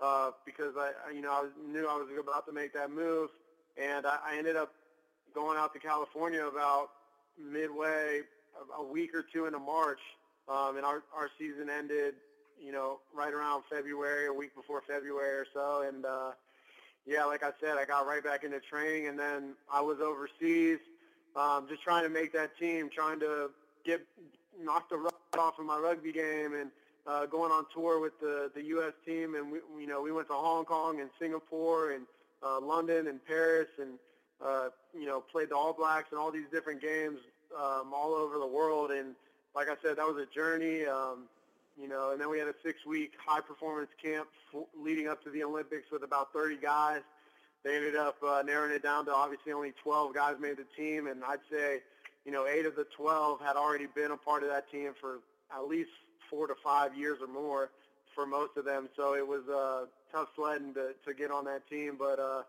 uh, 0.00 0.30
because 0.44 0.74
I, 0.78 0.92
you 1.12 1.20
know, 1.20 1.32
I 1.32 1.48
knew 1.66 1.88
I 1.88 1.96
was 1.96 2.06
about 2.18 2.46
to 2.46 2.52
make 2.52 2.72
that 2.74 2.90
move, 2.90 3.30
and 3.76 4.06
I, 4.06 4.18
I 4.24 4.38
ended 4.38 4.56
up 4.56 4.72
going 5.34 5.58
out 5.58 5.72
to 5.74 5.80
California 5.80 6.46
about 6.46 6.90
midway, 7.38 8.20
a 8.78 8.82
week 8.82 9.14
or 9.14 9.24
two 9.32 9.46
into 9.46 9.58
March, 9.58 10.00
um, 10.48 10.76
and 10.76 10.84
our 10.84 11.02
our 11.16 11.30
season 11.38 11.70
ended, 11.70 12.14
you 12.62 12.72
know, 12.72 12.98
right 13.14 13.32
around 13.32 13.62
February, 13.70 14.26
a 14.26 14.32
week 14.32 14.54
before 14.54 14.82
February 14.86 15.38
or 15.38 15.46
so, 15.52 15.84
and 15.88 16.04
uh, 16.04 16.32
yeah, 17.06 17.24
like 17.24 17.42
I 17.42 17.50
said, 17.60 17.76
I 17.78 17.84
got 17.84 18.06
right 18.06 18.22
back 18.22 18.44
into 18.44 18.60
training, 18.60 19.08
and 19.08 19.18
then 19.18 19.54
I 19.72 19.80
was 19.80 19.98
overseas, 20.00 20.78
um, 21.34 21.66
just 21.68 21.82
trying 21.82 22.04
to 22.04 22.08
make 22.08 22.32
that 22.32 22.56
team, 22.58 22.88
trying 22.94 23.18
to 23.20 23.50
get 23.84 24.06
knock 24.62 24.88
the 24.88 24.96
rust 24.96 25.16
off 25.36 25.58
of 25.58 25.66
my 25.66 25.78
rugby 25.78 26.12
game, 26.12 26.54
and 26.54 26.70
uh, 27.06 27.26
going 27.26 27.50
on 27.50 27.66
tour 27.74 28.00
with 28.00 28.18
the 28.20 28.50
the 28.54 28.62
U.S. 28.64 28.92
team, 29.04 29.34
and 29.34 29.50
we, 29.50 29.58
you 29.80 29.86
know, 29.86 30.00
we 30.00 30.12
went 30.12 30.28
to 30.28 30.34
Hong 30.34 30.64
Kong 30.64 31.00
and 31.00 31.10
Singapore 31.18 31.92
and 31.92 32.06
uh, 32.42 32.60
London 32.60 33.08
and 33.08 33.24
Paris, 33.24 33.68
and 33.80 33.98
uh, 34.44 34.68
you 34.96 35.06
know, 35.06 35.20
played 35.20 35.48
the 35.50 35.56
All 35.56 35.72
Blacks 35.72 36.08
and 36.10 36.20
all 36.20 36.30
these 36.30 36.48
different 36.52 36.80
games 36.80 37.18
um, 37.56 37.92
all 37.94 38.14
over 38.14 38.38
the 38.38 38.46
world, 38.46 38.90
and 38.92 39.14
like 39.54 39.68
I 39.68 39.74
said, 39.82 39.96
that 39.96 40.06
was 40.06 40.16
a 40.16 40.34
journey. 40.34 40.86
Um, 40.86 41.24
you 41.82 41.88
know, 41.88 42.12
and 42.12 42.20
then 42.20 42.30
we 42.30 42.38
had 42.38 42.46
a 42.46 42.54
six-week 42.64 43.14
high-performance 43.18 43.90
camp 44.00 44.28
leading 44.80 45.08
up 45.08 45.22
to 45.24 45.30
the 45.30 45.42
Olympics 45.42 45.90
with 45.90 46.04
about 46.04 46.32
30 46.32 46.58
guys. 46.58 47.00
They 47.64 47.74
ended 47.74 47.96
up 47.96 48.16
uh, 48.22 48.42
narrowing 48.46 48.72
it 48.72 48.84
down 48.84 49.04
to 49.06 49.12
obviously 49.12 49.52
only 49.52 49.72
12 49.82 50.14
guys 50.14 50.36
made 50.40 50.58
the 50.58 50.66
team, 50.76 51.08
and 51.08 51.24
I'd 51.24 51.40
say, 51.50 51.80
you 52.24 52.30
know, 52.30 52.46
eight 52.46 52.66
of 52.66 52.76
the 52.76 52.86
12 52.96 53.40
had 53.40 53.56
already 53.56 53.86
been 53.86 54.12
a 54.12 54.16
part 54.16 54.44
of 54.44 54.48
that 54.50 54.70
team 54.70 54.92
for 55.00 55.18
at 55.52 55.66
least 55.66 55.90
four 56.30 56.46
to 56.46 56.54
five 56.62 56.96
years 56.96 57.18
or 57.20 57.26
more 57.26 57.70
for 58.14 58.26
most 58.26 58.56
of 58.56 58.64
them. 58.64 58.88
So 58.96 59.14
it 59.14 59.26
was 59.26 59.42
uh, 59.48 59.86
tough 60.12 60.28
sledding 60.36 60.74
to, 60.74 60.94
to 61.04 61.14
get 61.14 61.32
on 61.32 61.44
that 61.46 61.68
team, 61.68 61.96
but 61.98 62.20
uh, 62.20 62.42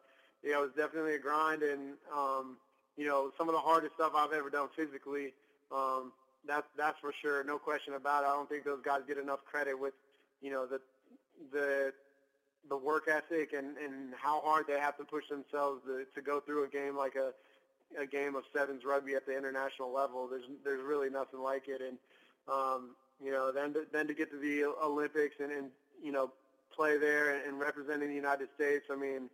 yeah, 0.43 0.57
it 0.57 0.61
was 0.61 0.71
definitely 0.77 1.15
a 1.15 1.19
grind, 1.19 1.63
and 1.63 1.93
um, 2.15 2.57
you 2.97 3.07
know, 3.07 3.31
some 3.37 3.49
of 3.49 3.55
the 3.55 3.61
hardest 3.61 3.95
stuff 3.95 4.11
I've 4.15 4.33
ever 4.33 4.51
done 4.51 4.67
physically. 4.75 5.33
Um, 5.71 6.11
that's 6.47 6.67
that's 6.77 6.99
for 6.99 7.13
sure, 7.21 7.43
no 7.43 7.57
question 7.57 7.93
about 7.93 8.23
it. 8.23 8.27
I 8.27 8.33
don't 8.33 8.49
think 8.49 8.65
those 8.65 8.81
guys 8.83 9.01
get 9.07 9.17
enough 9.17 9.39
credit 9.45 9.79
with, 9.79 9.93
you 10.41 10.51
know, 10.51 10.65
the 10.65 10.79
the 11.51 11.93
the 12.69 12.77
work 12.77 13.07
ethic 13.09 13.53
and 13.53 13.77
and 13.77 14.13
how 14.15 14.41
hard 14.41 14.65
they 14.67 14.79
have 14.79 14.97
to 14.97 15.03
push 15.03 15.27
themselves 15.29 15.81
to, 15.85 16.05
to 16.15 16.21
go 16.21 16.39
through 16.39 16.63
a 16.63 16.67
game 16.67 16.95
like 16.95 17.15
a 17.15 17.31
a 18.01 18.05
game 18.05 18.35
of 18.35 18.43
sevens 18.55 18.83
rugby 18.85 19.13
at 19.15 19.25
the 19.25 19.37
international 19.37 19.91
level. 19.93 20.27
There's 20.27 20.45
there's 20.63 20.83
really 20.83 21.09
nothing 21.09 21.41
like 21.41 21.67
it, 21.67 21.81
and 21.81 21.97
um, 22.47 22.95
you 23.23 23.31
know, 23.31 23.51
then 23.51 23.73
to, 23.73 23.85
then 23.91 24.07
to 24.07 24.13
get 24.13 24.31
to 24.31 24.37
the 24.37 24.65
Olympics 24.83 25.35
and 25.39 25.51
and 25.51 25.69
you 26.03 26.11
know 26.11 26.31
play 26.75 26.97
there 26.97 27.35
and, 27.35 27.45
and 27.45 27.59
representing 27.59 28.09
the 28.09 28.15
United 28.15 28.49
States. 28.55 28.85
I 28.91 28.95
mean, 28.95 29.29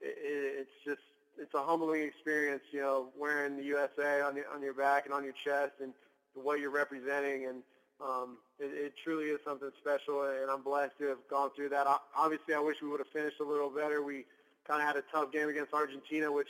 it, 0.00 0.16
it's 0.22 0.84
just 0.84 1.02
it's 1.38 1.54
a 1.54 1.62
humbling 1.62 2.02
experience, 2.02 2.62
you 2.72 2.80
know, 2.80 3.08
wearing 3.18 3.56
the 3.56 3.64
USA 3.64 4.20
on 4.20 4.36
your 4.36 4.46
on 4.54 4.62
your 4.62 4.74
back 4.74 5.06
and 5.06 5.14
on 5.14 5.24
your 5.24 5.34
chest 5.44 5.72
and 5.82 5.92
what 6.34 6.60
you're 6.60 6.70
representing, 6.70 7.46
and 7.46 7.62
um, 8.00 8.38
it, 8.58 8.72
it 8.74 8.92
truly 9.04 9.26
is 9.26 9.40
something 9.44 9.70
special. 9.80 10.22
And 10.22 10.50
I'm 10.50 10.62
blessed 10.62 10.98
to 10.98 11.06
have 11.08 11.28
gone 11.30 11.50
through 11.54 11.70
that. 11.70 11.86
Obviously, 12.16 12.54
I 12.54 12.60
wish 12.60 12.76
we 12.82 12.88
would 12.88 13.00
have 13.00 13.12
finished 13.12 13.40
a 13.40 13.44
little 13.44 13.70
better. 13.70 14.02
We 14.02 14.24
kind 14.66 14.80
of 14.80 14.86
had 14.86 14.96
a 14.96 15.04
tough 15.12 15.32
game 15.32 15.48
against 15.48 15.72
Argentina, 15.72 16.30
which 16.30 16.48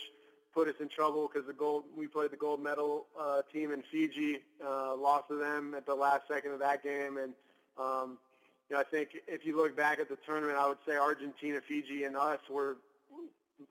put 0.55 0.68
us 0.68 0.74
in 0.80 0.89
trouble 0.89 1.28
because 1.33 1.47
the 1.47 1.53
gold 1.53 1.85
we 1.97 2.07
played 2.07 2.30
the 2.30 2.37
gold 2.37 2.62
medal 2.62 3.07
uh, 3.18 3.43
team 3.53 3.72
in 3.72 3.83
Fiji, 3.91 4.39
uh, 4.64 4.95
lost 4.97 5.28
to 5.28 5.37
them 5.37 5.74
at 5.74 5.87
the 5.87 5.95
last 5.95 6.22
second 6.28 6.53
of 6.53 6.59
that 6.59 6.83
game, 6.83 7.16
and 7.16 7.33
um, 7.78 8.18
you 8.68 8.76
know 8.76 8.80
I 8.80 8.85
think 8.85 9.11
if 9.26 9.47
you 9.47 9.57
look 9.57 9.76
back 9.76 9.99
at 9.99 10.09
the 10.09 10.18
tournament, 10.26 10.59
I 10.59 10.68
would 10.68 10.78
say 10.87 10.97
Argentina, 10.97 11.61
Fiji, 11.66 12.05
and 12.05 12.16
us 12.16 12.41
were 12.51 12.76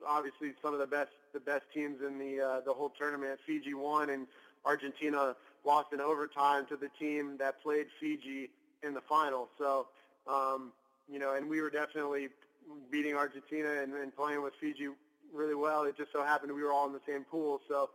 obviously 0.06 0.52
some 0.62 0.72
of 0.72 0.80
the 0.80 0.86
best 0.86 1.10
the 1.32 1.40
best 1.40 1.64
teams 1.72 2.00
in 2.06 2.18
the 2.18 2.40
uh, 2.40 2.60
the 2.60 2.72
whole 2.72 2.90
tournament. 2.90 3.38
Fiji 3.46 3.74
won, 3.74 4.10
and 4.10 4.26
Argentina 4.64 5.36
lost 5.64 5.92
in 5.92 6.00
overtime 6.00 6.66
to 6.66 6.76
the 6.76 6.88
team 6.98 7.36
that 7.38 7.62
played 7.62 7.86
Fiji 8.00 8.50
in 8.82 8.94
the 8.94 9.00
final. 9.00 9.48
So, 9.58 9.86
um, 10.26 10.72
you 11.10 11.18
know, 11.18 11.34
and 11.34 11.48
we 11.48 11.60
were 11.60 11.70
definitely 11.70 12.28
beating 12.90 13.14
Argentina 13.14 13.82
and, 13.82 13.94
and 13.94 14.14
playing 14.14 14.42
with 14.42 14.54
Fiji 14.60 14.88
really 15.32 15.54
well. 15.54 15.84
It 15.84 15.96
just 15.96 16.12
so 16.12 16.22
happened 16.22 16.52
we 16.52 16.62
were 16.62 16.72
all 16.72 16.86
in 16.86 16.92
the 16.92 17.00
same 17.06 17.24
pool. 17.24 17.60
So, 17.68 17.90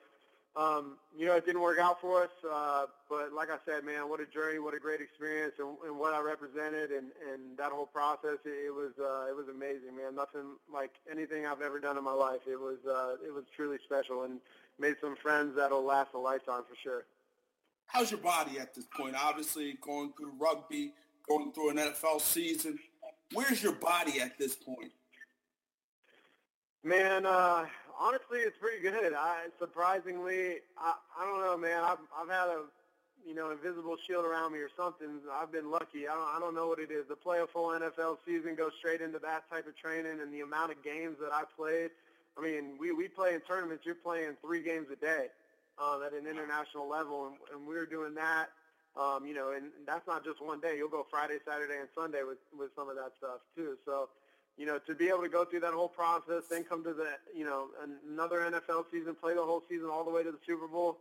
um, 0.56 0.98
you 1.16 1.28
know, 1.28 1.36
it 1.36 1.46
didn't 1.46 1.62
work 1.62 1.78
out 1.80 2.02
for 2.02 2.24
us. 2.24 2.30
Uh, 2.50 2.86
but 3.10 3.32
like 3.32 3.50
I 3.52 3.58
said, 3.66 3.84
man, 3.86 4.10
what 4.10 4.20
a 4.20 4.26
journey, 4.26 4.60
what 4.60 4.74
a 4.74 4.80
great 4.80 5.02
experience, 5.02 5.54
and, 5.60 5.78
and 5.86 6.00
what 6.00 6.14
I 6.14 6.22
represented, 6.22 6.90
and, 6.92 7.12
and 7.32 7.58
that 7.58 7.72
whole 7.72 7.86
process, 7.86 8.40
it, 8.44 8.66
it 8.66 8.74
was 8.74 8.92
uh, 9.00 9.30
it 9.30 9.36
was 9.36 9.46
amazing, 9.54 9.96
man. 9.96 10.16
Nothing 10.16 10.58
like 10.74 10.92
anything 11.12 11.46
I've 11.46 11.62
ever 11.62 11.80
done 11.80 11.98
in 11.98 12.04
my 12.04 12.14
life. 12.14 12.42
It 12.50 12.60
was 12.60 12.78
uh, 12.90 13.24
it 13.24 13.32
was 13.32 13.44
truly 13.56 13.78
special, 13.86 14.24
and 14.24 14.40
made 14.80 14.96
some 15.00 15.16
friends 15.16 15.56
that'll 15.56 15.84
last 15.84 16.10
a 16.16 16.18
lifetime 16.18 16.64
for 16.68 16.76
sure 16.84 17.06
how's 17.88 18.12
your 18.12 18.20
body 18.20 18.60
at 18.60 18.76
this 18.76 18.86
point? 18.86 19.16
Obviously, 19.18 19.78
going 19.82 20.14
through 20.18 20.34
rugby, 20.38 20.94
going 21.28 21.52
through 21.52 21.72
an 21.72 21.78
NFL 21.78 22.22
season. 22.22 22.78
Where's 23.34 23.64
your 23.64 23.74
body 23.74 24.22
at 24.22 24.38
this 24.38 24.56
point? 24.56 24.92
Man, 26.84 27.26
uh, 27.26 27.66
honestly, 28.00 28.40
it's 28.40 28.58
pretty 28.58 28.82
good. 28.82 29.14
I 29.14 29.48
surprisingly, 29.60 30.58
I, 30.78 30.94
I 31.20 31.26
don't 31.26 31.42
know, 31.42 31.58
man. 31.58 31.84
I've 31.84 31.98
I've 32.18 32.30
had 32.30 32.48
a 32.48 32.62
you 33.26 33.36
know 33.36 33.52
invisible 33.52 33.98
shield 34.08 34.26
around 34.26 34.54
me 34.54 34.60
or 34.60 34.70
something. 34.78 35.20
I've 35.34 35.52
been 35.52 35.70
lucky. 35.70 36.08
I 36.08 36.14
don't 36.14 36.36
I 36.36 36.40
don't 36.40 36.56
know 36.56 36.68
what 36.68 36.80
it 36.80 36.92
is. 36.92 37.08
To 37.10 37.16
play 37.16 37.40
a 37.40 37.48
full 37.48 37.70
NFL 37.70 38.18
season, 38.26 38.56
go 38.56 38.70
straight 38.80 39.02
into 39.02 39.20
that 39.20 39.50
type 39.50 39.68
of 39.68 39.76
training, 39.76 40.20
and 40.22 40.34
the 40.34 40.42
amount 40.42 40.72
of 40.72 40.84
games 40.84 41.18
that 41.20 41.34
I 41.34 41.44
played. 41.58 41.90
I 42.38 42.42
mean, 42.42 42.78
we 42.80 42.94
we 42.94 43.08
play 43.10 43.34
in 43.34 43.42
tournaments. 43.42 43.86
You're 43.86 43.96
playing 43.96 44.38
three 44.42 44.64
games 44.64 44.88
a 44.94 44.96
day 44.96 45.28
um, 45.82 46.04
at 46.04 46.14
an 46.14 46.28
international 46.28 46.90
level, 46.90 47.28
and, 47.28 47.36
and 47.54 47.68
we 47.68 47.76
were 47.76 47.86
doing 47.86 48.16
that. 48.16 48.50
Um, 48.98 49.28
you 49.28 49.36
know, 49.36 49.54
and 49.54 49.70
that's 49.86 50.08
not 50.08 50.26
just 50.26 50.42
one 50.42 50.60
day. 50.60 50.76
You'll 50.78 50.90
go 50.90 51.06
Friday, 51.10 51.38
Saturday, 51.46 51.78
and 51.80 51.88
Sunday 51.94 52.24
with 52.26 52.40
with 52.58 52.72
some 52.76 52.90
of 52.90 52.96
that 52.96 53.12
stuff 53.18 53.46
too. 53.56 53.78
So 53.86 54.10
you 54.58 54.66
know, 54.66 54.80
to 54.88 54.96
be 54.96 55.08
able 55.08 55.22
to 55.22 55.30
go 55.30 55.46
through 55.46 55.60
that 55.62 55.74
whole 55.74 55.88
process, 55.88 56.44
then 56.50 56.64
come 56.64 56.84
to 56.84 56.94
the, 56.94 57.08
you 57.36 57.46
know, 57.46 57.68
another 58.10 58.40
NFL 58.40 58.86
season, 58.92 59.14
play 59.14 59.36
the 59.36 59.44
whole 59.44 59.62
season 59.70 59.88
all 59.92 60.04
the 60.04 60.10
way 60.10 60.24
to 60.24 60.32
the 60.32 60.40
Super 60.48 60.68
Bowl, 60.68 60.98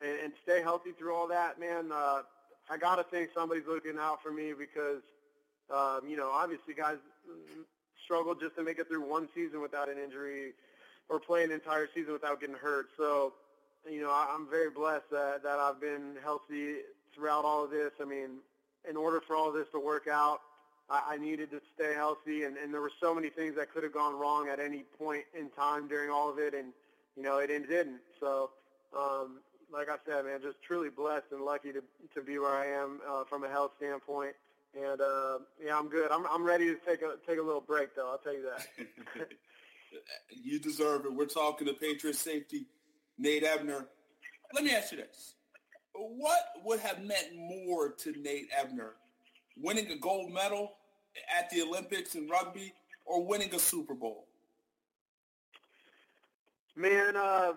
and, 0.00 0.16
and 0.22 0.32
stay 0.44 0.62
healthy 0.62 0.92
through 0.92 1.14
all 1.14 1.26
that, 1.26 1.58
man, 1.58 1.90
uh, 1.92 2.22
I 2.70 2.76
got 2.78 2.96
to 2.96 3.02
think 3.02 3.30
somebody's 3.34 3.66
looking 3.66 3.98
out 3.98 4.22
for 4.22 4.30
me 4.30 4.52
because, 4.56 5.02
um, 5.74 6.08
you 6.08 6.16
know, 6.16 6.30
obviously 6.30 6.72
guys 6.72 6.98
struggle 8.04 8.34
just 8.36 8.54
to 8.56 8.62
make 8.62 8.78
it 8.78 8.86
through 8.86 9.08
one 9.08 9.28
season 9.34 9.60
without 9.60 9.88
an 9.88 9.98
injury 9.98 10.52
or 11.08 11.18
play 11.18 11.42
an 11.42 11.50
entire 11.50 11.88
season 11.92 12.12
without 12.12 12.40
getting 12.40 12.54
hurt. 12.54 12.86
So, 12.96 13.32
you 13.88 14.02
know, 14.02 14.10
I'm 14.10 14.48
very 14.48 14.70
blessed 14.70 15.10
that, 15.10 15.42
that 15.42 15.58
I've 15.58 15.80
been 15.80 16.16
healthy 16.22 16.76
throughout 17.14 17.44
all 17.44 17.64
of 17.64 17.70
this. 17.70 17.92
I 18.00 18.04
mean, 18.04 18.38
in 18.88 18.96
order 18.96 19.20
for 19.20 19.36
all 19.36 19.48
of 19.48 19.54
this 19.54 19.66
to 19.72 19.80
work 19.80 20.06
out, 20.10 20.40
I, 20.88 21.14
I 21.14 21.16
needed 21.18 21.50
to 21.52 21.60
stay 21.74 21.94
healthy, 21.94 22.44
and, 22.44 22.56
and 22.56 22.72
there 22.72 22.80
were 22.80 22.92
so 23.00 23.14
many 23.14 23.30
things 23.30 23.56
that 23.56 23.72
could 23.72 23.82
have 23.82 23.92
gone 23.92 24.18
wrong 24.18 24.48
at 24.48 24.58
any 24.58 24.84
point 24.98 25.24
in 25.38 25.50
time 25.50 25.88
during 25.88 26.10
all 26.10 26.30
of 26.30 26.38
it, 26.38 26.54
and 26.54 26.72
you 27.16 27.22
know 27.22 27.38
it, 27.38 27.48
didn't. 27.48 28.00
So, 28.18 28.50
um, 28.96 29.40
like 29.72 29.88
I 29.88 29.96
said, 30.06 30.24
man, 30.24 30.40
just 30.42 30.62
truly 30.66 30.88
blessed 30.88 31.26
and 31.32 31.42
lucky 31.42 31.72
to 31.72 31.82
to 32.14 32.22
be 32.22 32.38
where 32.38 32.50
I 32.50 32.66
am 32.66 33.00
uh, 33.08 33.24
from 33.24 33.44
a 33.44 33.48
health 33.48 33.72
standpoint. 33.76 34.34
And 34.74 35.00
uh, 35.00 35.38
yeah, 35.64 35.76
I'm 35.76 35.88
good. 35.88 36.10
I'm 36.10 36.26
I'm 36.26 36.44
ready 36.44 36.66
to 36.66 36.76
take 36.86 37.02
a 37.02 37.14
take 37.26 37.38
a 37.38 37.42
little 37.42 37.60
break, 37.60 37.94
though. 37.94 38.10
I'll 38.10 38.18
tell 38.18 38.34
you 38.34 38.48
that. 38.50 39.28
you 40.30 40.58
deserve 40.58 41.04
it. 41.04 41.14
We're 41.14 41.26
talking 41.26 41.66
to 41.66 41.74
Patriot 41.74 42.16
safety 42.16 42.66
Nate 43.20 43.44
Ebner. 43.44 43.86
Let 44.54 44.64
me 44.64 44.74
ask 44.74 44.92
you 44.92 44.98
this: 44.98 45.34
What 45.94 46.40
would 46.64 46.80
have 46.80 47.04
meant 47.04 47.36
more 47.36 47.90
to 47.92 48.12
Nate 48.12 48.48
Ebner, 48.58 48.94
winning 49.56 49.90
a 49.90 49.96
gold 49.96 50.32
medal 50.32 50.72
at 51.38 51.50
the 51.50 51.62
Olympics 51.62 52.14
in 52.14 52.28
rugby 52.28 52.72
or 53.04 53.24
winning 53.24 53.54
a 53.54 53.58
Super 53.58 53.94
Bowl? 53.94 54.26
Man, 56.74 57.14
uh, 57.14 57.52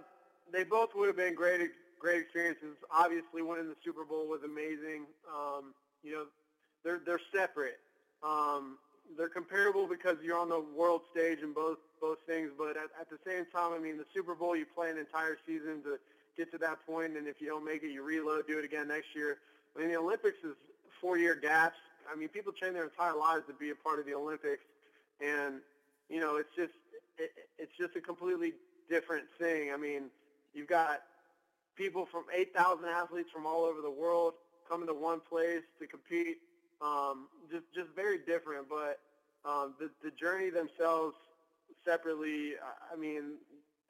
they 0.51 0.66
both 0.66 0.89
would 0.95 1.07
have 1.07 1.16
been 1.16 1.34
great, 1.34 1.61
great 1.97 2.20
experiences. 2.22 2.76
Obviously, 2.91 3.41
winning 3.41 3.70
the 3.70 3.76
Super 3.86 4.03
Bowl 4.03 4.28
was 4.28 4.41
amazing. 4.43 5.05
Um, 5.34 5.74
you 6.03 6.11
know, 6.11 6.26
they're 6.84 6.99
they're 7.05 7.22
separate. 7.34 7.80
Um, 8.22 8.78
they're 9.18 9.30
comparable 9.30 9.88
because 9.88 10.18
you're 10.22 10.38
on 10.38 10.49
the 10.49 10.59
world 10.59 11.01
stage 11.11 11.39
in 11.41 11.53
both 11.53 11.78
both 12.04 12.20
things, 12.28 12.51
but 12.58 12.76
at, 12.76 12.91
at 12.99 13.10
the 13.10 13.18
same 13.26 13.45
time, 13.56 13.72
I 13.72 13.80
mean, 13.80 13.95
the 13.97 14.04
Super 14.14 14.36
Bowl 14.36 14.58
you 14.58 14.66
play 14.66 14.91
an 14.91 14.97
entire 14.97 15.38
season 15.47 15.82
to 15.84 15.97
get 16.36 16.51
to 16.51 16.58
that 16.58 16.86
point, 16.86 17.16
and 17.16 17.28
if 17.30 17.39
you 17.39 17.47
don't 17.47 17.64
make 17.64 17.82
it, 17.82 17.91
you 17.91 18.04
reload, 18.04 18.45
do 18.45 18.60
it 18.60 18.66
again 18.66 18.89
next 18.89 19.16
year. 19.16 19.38
I 19.74 19.80
mean, 19.80 19.88
the 19.88 19.97
Olympics 19.97 20.43
is 20.43 20.56
four-year 20.99 21.36
gaps. 21.36 21.78
I 22.12 22.18
mean, 22.18 22.28
people 22.28 22.51
train 22.51 22.74
their 22.74 22.84
entire 22.84 23.16
lives 23.16 23.45
to 23.47 23.54
be 23.54 23.70
a 23.70 23.76
part 23.76 23.99
of 23.99 24.06
the 24.06 24.14
Olympics, 24.14 24.64
and 25.22 25.62
you 26.10 26.20
know, 26.20 26.36
it's 26.36 26.54
just 26.58 26.74
it, 27.18 27.32
it's 27.58 27.72
just 27.80 27.95
a 27.95 28.01
completely 28.01 28.51
different 28.89 29.24
thing. 29.39 29.72
I 29.74 29.78
mean, 29.78 30.12
you've 30.54 30.68
got 30.68 31.04
people 31.78 32.06
from 32.06 32.26
8,000 32.36 32.84
athletes 32.86 33.30
from 33.34 33.45
all 33.45 33.64
over 33.64 33.82
the 33.82 33.89
world 33.89 34.34
coming 34.70 34.88
to 34.88 34.93
one 34.93 35.22
place 35.22 35.64
to 35.80 35.88
compete. 35.88 36.38
Um, 36.82 37.28
just 37.49 37.64
just 37.74 37.88
very 37.95 38.18
different, 38.18 38.68
but 38.68 38.99
um, 39.45 39.76
the 39.80 39.89
the 40.04 40.12
journey 40.12 40.49
themselves 40.49 41.16
separately. 41.86 42.53
I 42.91 42.95
mean, 42.95 43.38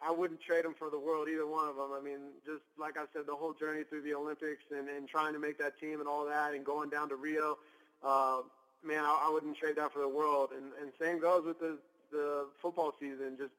I 0.05 0.11
wouldn't 0.11 0.41
trade 0.41 0.65
them 0.65 0.75
for 0.77 0.89
the 0.89 0.99
world, 0.99 1.27
either 1.29 1.47
one 1.47 1.67
of 1.67 1.75
them. 1.75 1.91
I 1.97 2.01
mean, 2.03 2.33
just 2.45 2.63
like 2.77 2.97
I 2.97 3.05
said, 3.13 3.23
the 3.27 3.35
whole 3.35 3.53
journey 3.53 3.83
through 3.83 4.01
the 4.01 4.13
Olympics 4.13 4.63
and, 4.71 4.89
and 4.89 5.07
trying 5.07 5.33
to 5.33 5.39
make 5.39 5.57
that 5.59 5.79
team 5.79 5.99
and 5.99 6.07
all 6.07 6.25
that, 6.25 6.53
and 6.53 6.65
going 6.65 6.89
down 6.89 7.09
to 7.09 7.15
Rio 7.15 7.57
uh, 8.03 8.41
man, 8.85 9.03
I, 9.03 9.27
I 9.27 9.29
wouldn't 9.31 9.57
trade 9.57 9.75
that 9.77 9.93
for 9.93 9.99
the 9.99 10.09
world. 10.09 10.49
And, 10.55 10.71
and 10.81 10.91
same 10.99 11.19
goes 11.19 11.45
with 11.45 11.59
the, 11.59 11.77
the 12.11 12.47
football 12.61 12.93
season. 12.99 13.37
Just 13.37 13.53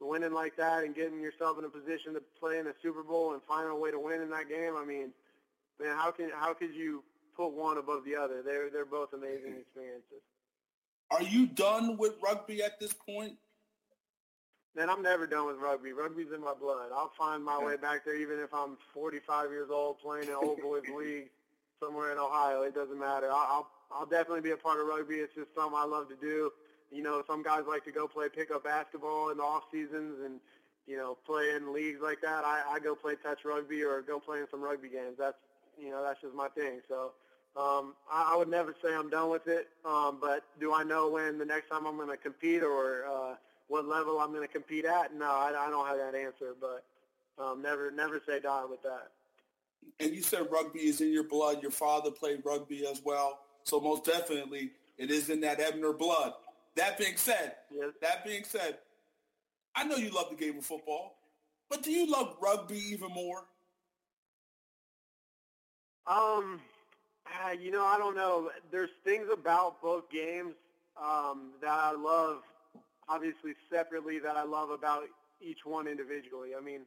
winning 0.00 0.32
like 0.32 0.56
that 0.56 0.84
and 0.84 0.94
getting 0.94 1.20
yourself 1.20 1.58
in 1.58 1.64
a 1.64 1.68
position 1.68 2.14
to 2.14 2.22
play 2.38 2.58
in 2.58 2.66
a 2.66 2.74
Super 2.82 3.02
Bowl 3.02 3.32
and 3.32 3.42
finding 3.48 3.70
a 3.70 3.76
way 3.76 3.90
to 3.90 3.98
win 3.98 4.20
in 4.20 4.30
that 4.30 4.48
game. 4.48 4.74
I 4.76 4.84
mean, 4.84 5.12
man, 5.80 5.96
how 5.96 6.10
can 6.10 6.30
how 6.34 6.52
could 6.52 6.74
you 6.74 7.02
put 7.34 7.52
one 7.52 7.78
above 7.78 8.04
the 8.04 8.14
other? 8.16 8.42
They're 8.42 8.70
they're 8.70 8.84
both 8.84 9.12
amazing 9.14 9.56
experiences. 9.58 10.22
Are 11.10 11.22
you 11.22 11.46
done 11.46 11.96
with 11.96 12.14
rugby 12.22 12.62
at 12.62 12.78
this 12.80 12.92
point? 12.92 13.36
Man, 14.76 14.90
I'm 14.90 15.02
never 15.02 15.26
done 15.26 15.46
with 15.46 15.56
rugby. 15.56 15.94
Rugby's 15.94 16.32
in 16.34 16.42
my 16.42 16.52
blood. 16.52 16.90
I'll 16.94 17.12
find 17.18 17.42
my 17.42 17.58
way 17.58 17.76
back 17.78 18.04
there, 18.04 18.14
even 18.14 18.38
if 18.38 18.52
I'm 18.52 18.76
45 18.92 19.50
years 19.50 19.70
old 19.70 19.98
playing 20.00 20.28
in 20.28 20.34
old 20.34 20.60
boys 20.60 20.82
league 20.96 21.30
somewhere 21.82 22.12
in 22.12 22.18
Ohio. 22.18 22.60
It 22.60 22.74
doesn't 22.74 22.98
matter. 22.98 23.30
I'll 23.32 23.68
I'll 23.90 24.04
definitely 24.04 24.42
be 24.42 24.50
a 24.50 24.56
part 24.56 24.78
of 24.78 24.86
rugby. 24.86 25.14
It's 25.14 25.34
just 25.34 25.48
something 25.54 25.78
I 25.78 25.86
love 25.86 26.10
to 26.10 26.16
do. 26.16 26.50
You 26.92 27.02
know, 27.02 27.22
some 27.26 27.42
guys 27.42 27.62
like 27.66 27.84
to 27.84 27.90
go 27.90 28.06
play 28.06 28.28
pickup 28.28 28.64
basketball 28.64 29.30
in 29.30 29.38
the 29.38 29.44
off 29.44 29.62
seasons 29.72 30.18
and 30.22 30.40
you 30.86 30.98
know 30.98 31.16
play 31.24 31.54
in 31.56 31.72
leagues 31.72 32.00
like 32.02 32.20
that. 32.20 32.44
I, 32.44 32.62
I 32.72 32.78
go 32.78 32.94
play 32.94 33.14
touch 33.22 33.46
rugby 33.46 33.82
or 33.82 34.02
go 34.02 34.20
play 34.20 34.40
in 34.40 34.46
some 34.50 34.60
rugby 34.60 34.90
games. 34.90 35.16
That's 35.18 35.38
you 35.80 35.88
know 35.88 36.02
that's 36.02 36.20
just 36.20 36.34
my 36.34 36.48
thing. 36.48 36.80
So 36.86 37.12
um, 37.56 37.94
I, 38.12 38.32
I 38.34 38.36
would 38.36 38.48
never 38.48 38.74
say 38.84 38.94
I'm 38.94 39.08
done 39.08 39.30
with 39.30 39.48
it. 39.48 39.68
Um, 39.86 40.18
but 40.20 40.44
do 40.60 40.74
I 40.74 40.82
know 40.82 41.08
when 41.08 41.38
the 41.38 41.46
next 41.46 41.70
time 41.70 41.86
I'm 41.86 41.96
going 41.96 42.10
to 42.10 42.18
compete 42.18 42.62
or 42.62 43.06
uh, 43.06 43.34
what 43.68 43.86
level 43.86 44.18
I'm 44.20 44.32
going 44.32 44.46
to 44.46 44.52
compete 44.52 44.84
at? 44.84 45.14
No, 45.14 45.26
I, 45.26 45.52
I 45.58 45.70
don't 45.70 45.86
have 45.86 45.98
that 45.98 46.14
answer. 46.14 46.54
But 46.60 46.84
um, 47.42 47.62
never 47.62 47.90
never 47.90 48.20
say 48.26 48.40
die 48.40 48.64
with 48.68 48.82
that. 48.82 49.08
And 50.00 50.14
you 50.14 50.22
said 50.22 50.46
rugby 50.50 50.80
is 50.80 51.00
in 51.00 51.12
your 51.12 51.24
blood. 51.24 51.62
Your 51.62 51.70
father 51.70 52.10
played 52.10 52.42
rugby 52.44 52.86
as 52.86 53.02
well. 53.04 53.40
So 53.62 53.80
most 53.80 54.04
definitely, 54.04 54.70
it 54.98 55.10
is 55.10 55.30
in 55.30 55.40
that 55.40 55.60
Ebner 55.60 55.92
blood. 55.92 56.32
That 56.76 56.98
being 56.98 57.16
said, 57.16 57.54
yes. 57.70 57.92
that 58.02 58.24
being 58.24 58.44
said, 58.44 58.78
I 59.74 59.84
know 59.84 59.96
you 59.96 60.10
love 60.10 60.30
the 60.30 60.36
game 60.36 60.58
of 60.58 60.64
football, 60.64 61.16
but 61.70 61.82
do 61.82 61.90
you 61.90 62.10
love 62.10 62.36
rugby 62.40 62.78
even 62.78 63.08
more? 63.12 63.44
Um, 66.06 66.60
uh, 67.26 67.52
you 67.52 67.70
know, 67.70 67.84
I 67.84 67.98
don't 67.98 68.14
know. 68.14 68.50
There's 68.70 68.90
things 69.04 69.26
about 69.32 69.82
both 69.82 70.08
games 70.10 70.54
um, 70.96 71.50
that 71.60 71.70
I 71.70 71.92
love, 71.92 72.42
obviously 73.08 73.54
separately, 73.70 74.18
that 74.20 74.36
I 74.36 74.44
love 74.44 74.70
about 74.70 75.04
each 75.40 75.64
one 75.64 75.86
individually. 75.86 76.50
I 76.56 76.62
mean, 76.62 76.80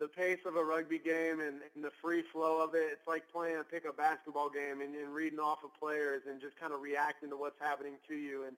the 0.00 0.08
pace 0.08 0.38
of 0.46 0.56
a 0.56 0.62
rugby 0.64 0.98
game 0.98 1.40
and, 1.40 1.60
and 1.74 1.82
the 1.82 1.90
free 2.00 2.22
flow 2.32 2.62
of 2.62 2.74
it. 2.74 2.88
It's 2.92 3.06
like 3.08 3.24
playing 3.32 3.58
a 3.58 3.64
pickup 3.64 3.96
basketball 3.96 4.48
game 4.48 4.80
and, 4.80 4.94
and 4.94 5.12
reading 5.12 5.40
off 5.40 5.58
of 5.64 5.70
players 5.78 6.22
and 6.28 6.40
just 6.40 6.58
kind 6.58 6.72
of 6.72 6.80
reacting 6.80 7.30
to 7.30 7.36
what's 7.36 7.60
happening 7.60 7.94
to 8.08 8.14
you. 8.14 8.44
And, 8.46 8.56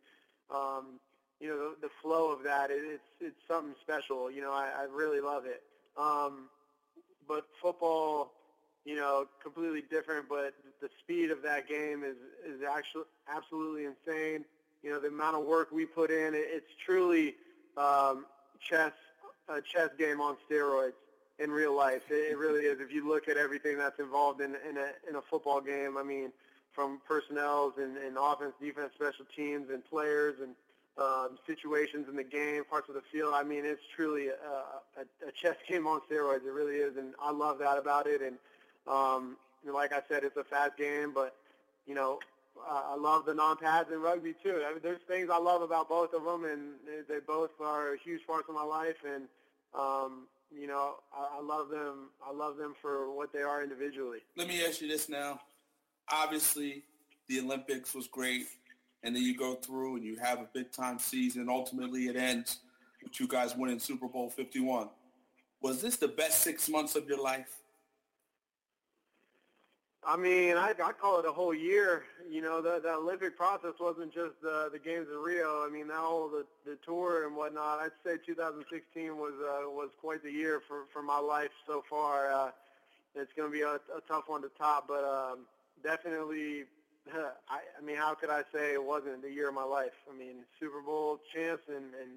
um, 0.55 1.01
you 1.41 1.49
know, 1.49 1.57
the, 1.57 1.89
the 1.89 1.91
flow 2.03 2.31
of 2.31 2.43
that, 2.45 2.71
it, 2.71 2.83
it's, 2.85 3.03
it's 3.21 3.41
something 3.49 3.75
special. 3.81 4.31
You 4.31 4.43
know, 4.43 4.53
I, 4.53 4.69
I 4.81 4.87
really 4.95 5.21
love 5.21 5.45
it. 5.47 5.63
Um, 5.97 6.49
but 7.27 7.47
football, 7.63 8.33
you 8.85 8.97
know, 8.97 9.27
completely 9.43 9.83
different, 9.91 10.29
but 10.29 10.53
the 10.83 10.89
speed 10.99 11.31
of 11.31 11.43
that 11.43 11.69
game 11.69 12.03
is, 12.05 12.17
is 12.47 12.61
actually 12.63 13.05
absolutely 13.35 13.85
insane. 13.87 14.45
You 14.83 14.91
know, 14.91 15.01
the 15.01 15.09
amount 15.09 15.37
of 15.37 15.45
work 15.45 15.71
we 15.73 15.87
put 15.87 16.11
in, 16.11 16.35
it, 16.35 16.47
it's 16.47 16.71
truly 16.85 17.35
um, 17.77 18.27
chess, 18.61 18.93
a 19.49 19.61
chess 19.61 19.91
game 19.99 20.21
on 20.21 20.37
steroids 20.51 20.93
in 21.39 21.51
real 21.51 21.77
life. 21.77 22.03
It, 22.11 22.33
it 22.33 22.39
really 22.39 22.65
is. 22.65 22.81
If 22.81 22.93
you 22.93 23.09
look 23.09 23.29
at 23.29 23.37
everything 23.37 23.79
that's 23.79 23.99
involved 23.99 24.41
in 24.41 24.57
in 24.69 24.77
a 24.77 24.91
in 25.09 25.17
a 25.17 25.23
football 25.23 25.61
game, 25.61 25.97
I 25.99 26.03
mean, 26.03 26.33
from 26.73 27.01
personnel 27.07 27.75
and, 27.79 27.97
and 27.97 28.17
offense, 28.19 28.55
defense, 28.61 28.93
special 28.95 29.27
teams, 29.37 29.71
and 29.71 29.85
players 29.85 30.37
and 30.41 30.55
um, 30.99 31.39
situations 31.47 32.09
in 32.09 32.17
the 32.17 32.25
game, 32.25 32.65
parts 32.65 32.89
of 32.89 32.95
the 32.95 33.03
field. 33.13 33.33
I 33.35 33.43
mean, 33.43 33.65
it's 33.65 33.83
truly 33.95 34.29
a, 34.29 34.33
a, 34.33 35.29
a 35.29 35.33
chess 35.33 35.57
game 35.69 35.87
on 35.87 36.01
steroids. 36.11 36.47
It 36.47 36.53
really 36.53 36.77
is, 36.77 36.97
and 36.97 37.15
I 37.21 37.33
love 37.33 37.59
that 37.59 37.79
about 37.79 38.07
it. 38.07 38.21
And 38.23 38.37
um, 38.87 39.37
like 39.65 39.93
I 39.93 40.01
said, 40.09 40.25
it's 40.25 40.37
a 40.37 40.45
fast 40.45 40.77
game, 40.77 41.13
but 41.15 41.35
you 41.87 41.95
know, 41.95 42.19
I 42.69 42.97
love 42.97 43.27
the 43.27 43.35
non-pads 43.35 43.91
in 43.91 44.01
rugby 44.01 44.35
too. 44.43 44.63
I 44.67 44.73
mean, 44.73 44.81
there's 44.83 45.01
things 45.09 45.29
I 45.31 45.39
love 45.39 45.63
about 45.63 45.89
both 45.89 46.13
of 46.15 46.25
them, 46.25 46.45
and 46.45 46.75
they 47.09 47.19
both 47.27 47.51
are 47.61 47.97
huge 47.97 48.27
parts 48.27 48.49
of 48.49 48.55
my 48.55 48.63
life. 48.63 48.97
And 49.07 49.25
um, 49.79 50.27
you 50.51 50.67
know, 50.67 50.97
I, 51.13 51.39
I 51.39 51.43
love 51.43 51.69
them. 51.69 52.11
I 52.27 52.33
love 52.33 52.57
them 52.57 52.75
for 52.81 53.15
what 53.15 53.33
they 53.33 53.43
are 53.43 53.63
individually. 53.63 54.19
Let 54.37 54.49
me 54.49 54.65
ask 54.65 54.81
you 54.81 54.89
this 54.89 55.09
now. 55.09 55.41
Obviously, 56.11 56.83
the 57.29 57.41
Olympics 57.41 57.95
was 57.95 58.09
great, 58.09 58.47
and 59.03 59.15
then 59.15 59.23
you 59.23 59.37
go 59.37 59.55
through 59.55 59.97
and 59.97 60.05
you 60.05 60.17
have 60.17 60.41
a 60.41 60.49
big 60.53 60.73
time 60.73 60.99
season. 60.99 61.49
Ultimately, 61.49 62.07
it 62.07 62.17
ends 62.17 62.59
with 63.03 63.19
you 63.21 63.29
guys 63.29 63.57
winning 63.57 63.79
Super 63.79 64.09
Bowl 64.09 64.31
51. 64.31 64.89
Was 65.63 65.81
this 65.81 65.97
the 65.97 66.09
best 66.09 66.41
six 66.41 66.69
months 66.69 66.97
of 66.97 67.07
your 67.07 67.23
life? 67.23 67.60
I 70.03 70.17
mean, 70.17 70.57
I, 70.57 70.71
I 70.83 70.93
call 70.93 71.19
it 71.19 71.27
a 71.27 71.33
whole 71.33 71.53
year. 71.53 72.05
You 72.29 72.41
know, 72.41 72.63
the, 72.63 72.81
the 72.83 72.95
Olympic 72.95 73.37
process 73.37 73.75
wasn't 73.79 74.15
just 74.15 74.41
the, 74.43 74.71
the 74.73 74.79
games 74.79 75.09
in 75.13 75.19
Rio. 75.19 75.65
I 75.67 75.69
mean, 75.71 75.89
now 75.89 76.05
all 76.05 76.29
the, 76.29 76.47
the 76.65 76.79
tour 76.85 77.27
and 77.27 77.37
whatnot. 77.37 77.81
I'd 77.81 77.91
say 78.05 78.17
2016 78.25 79.17
was 79.19 79.35
uh, 79.41 79.69
was 79.69 79.91
quite 80.01 80.23
the 80.23 80.33
year 80.33 80.63
for, 80.67 80.85
for 80.93 81.03
my 81.03 81.19
life 81.19 81.51
so 81.67 81.85
far. 81.89 82.33
Uh, 82.33 82.51
it's 83.15 83.33
going 83.37 83.51
to 83.51 83.53
be 83.53 83.63
a, 83.63 83.75
a 83.75 84.01
tough 84.09 84.25
one 84.29 84.41
to 84.43 84.51
top, 84.59 84.89
but 84.89 85.05
um, 85.05 85.41
definitely. 85.83 86.65
I, 87.15 87.61
I 87.79 87.85
mean, 87.85 87.97
how 87.97 88.15
could 88.15 88.31
I 88.31 88.43
say 88.55 88.73
it 88.75 88.83
wasn't 88.83 89.23
the 89.23 89.31
year 89.31 89.49
of 89.49 89.55
my 89.55 89.65
life? 89.65 89.97
I 90.09 90.17
mean, 90.17 90.45
Super 90.59 90.81
Bowl 90.81 91.19
champs 91.35 91.65
and, 91.69 91.93
and 92.01 92.11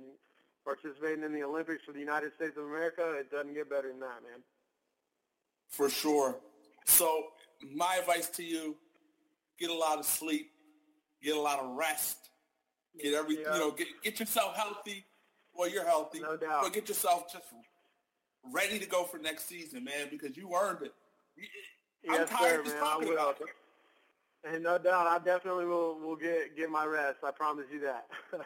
participating 0.63 1.23
in 1.23 1.33
the 1.33 1.43
Olympics 1.43 1.83
for 1.85 1.91
the 1.91 1.99
United 1.99 2.33
States 2.35 2.57
of 2.57 2.65
America. 2.65 3.13
It 3.19 3.31
doesn't 3.31 3.53
get 3.53 3.69
better 3.69 3.89
than 3.89 3.99
that, 4.01 4.21
man. 4.23 4.43
For 5.69 5.89
sure. 5.89 6.35
So 6.85 7.27
my 7.73 7.97
advice 7.99 8.29
to 8.29 8.43
you, 8.43 8.75
get 9.59 9.69
a 9.69 9.73
lot 9.73 9.99
of 9.99 10.05
sleep, 10.05 10.51
get 11.21 11.35
a 11.35 11.39
lot 11.39 11.59
of 11.59 11.75
rest, 11.75 12.29
get 13.01 13.13
every 13.13 13.41
yeah. 13.41 13.53
you 13.53 13.59
know, 13.59 13.71
get 13.71 13.87
get 14.03 14.19
yourself 14.19 14.55
healthy. 14.55 15.05
Well, 15.53 15.69
you're 15.69 15.85
healthy. 15.85 16.19
No 16.19 16.35
doubt. 16.35 16.63
But 16.63 16.73
get 16.73 16.87
yourself 16.87 17.31
just 17.31 17.45
ready 18.51 18.79
to 18.79 18.87
go 18.87 19.03
for 19.03 19.19
next 19.19 19.47
season, 19.47 19.83
man, 19.83 20.07
because 20.09 20.35
you 20.35 20.51
earned 20.53 20.83
it. 20.83 20.93
I'm 22.09 22.21
yes, 22.21 22.29
tired 22.29 22.65
sir, 22.65 22.71
just 22.71 22.77
talking 22.77 23.13
about 23.13 23.39
it. 23.39 23.47
And 24.51 24.63
no 24.63 24.77
doubt, 24.77 25.07
I 25.07 25.23
definitely 25.23 25.65
will 25.65 25.99
will 25.99 26.15
get 26.15 26.57
get 26.57 26.69
my 26.69 26.85
rest. 26.85 27.19
I 27.23 27.31
promise 27.31 27.65
you 27.71 27.79
that. 27.81 28.07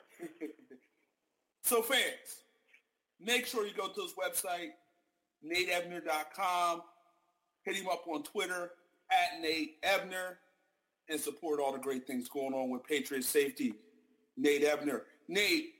so 1.63 1.81
fans, 1.81 2.43
make 3.19 3.47
sure 3.47 3.65
you 3.65 3.73
go 3.73 3.87
to 3.87 4.01
his 4.01 4.13
website, 4.13 4.69
nateebner.com. 5.43 6.81
Hit 7.63 7.75
him 7.75 7.87
up 7.87 8.05
on 8.07 8.23
Twitter 8.23 8.71
at 9.11 9.41
Nate 9.41 9.77
Ebner 9.83 10.39
and 11.09 11.19
support 11.19 11.59
all 11.59 11.71
the 11.71 11.79
great 11.79 12.05
things 12.05 12.27
going 12.27 12.53
on 12.53 12.69
with 12.69 12.83
Patriot 12.83 13.23
Safety. 13.23 13.73
Nate 14.35 14.63
Ebner. 14.63 15.03
Nate, 15.27 15.73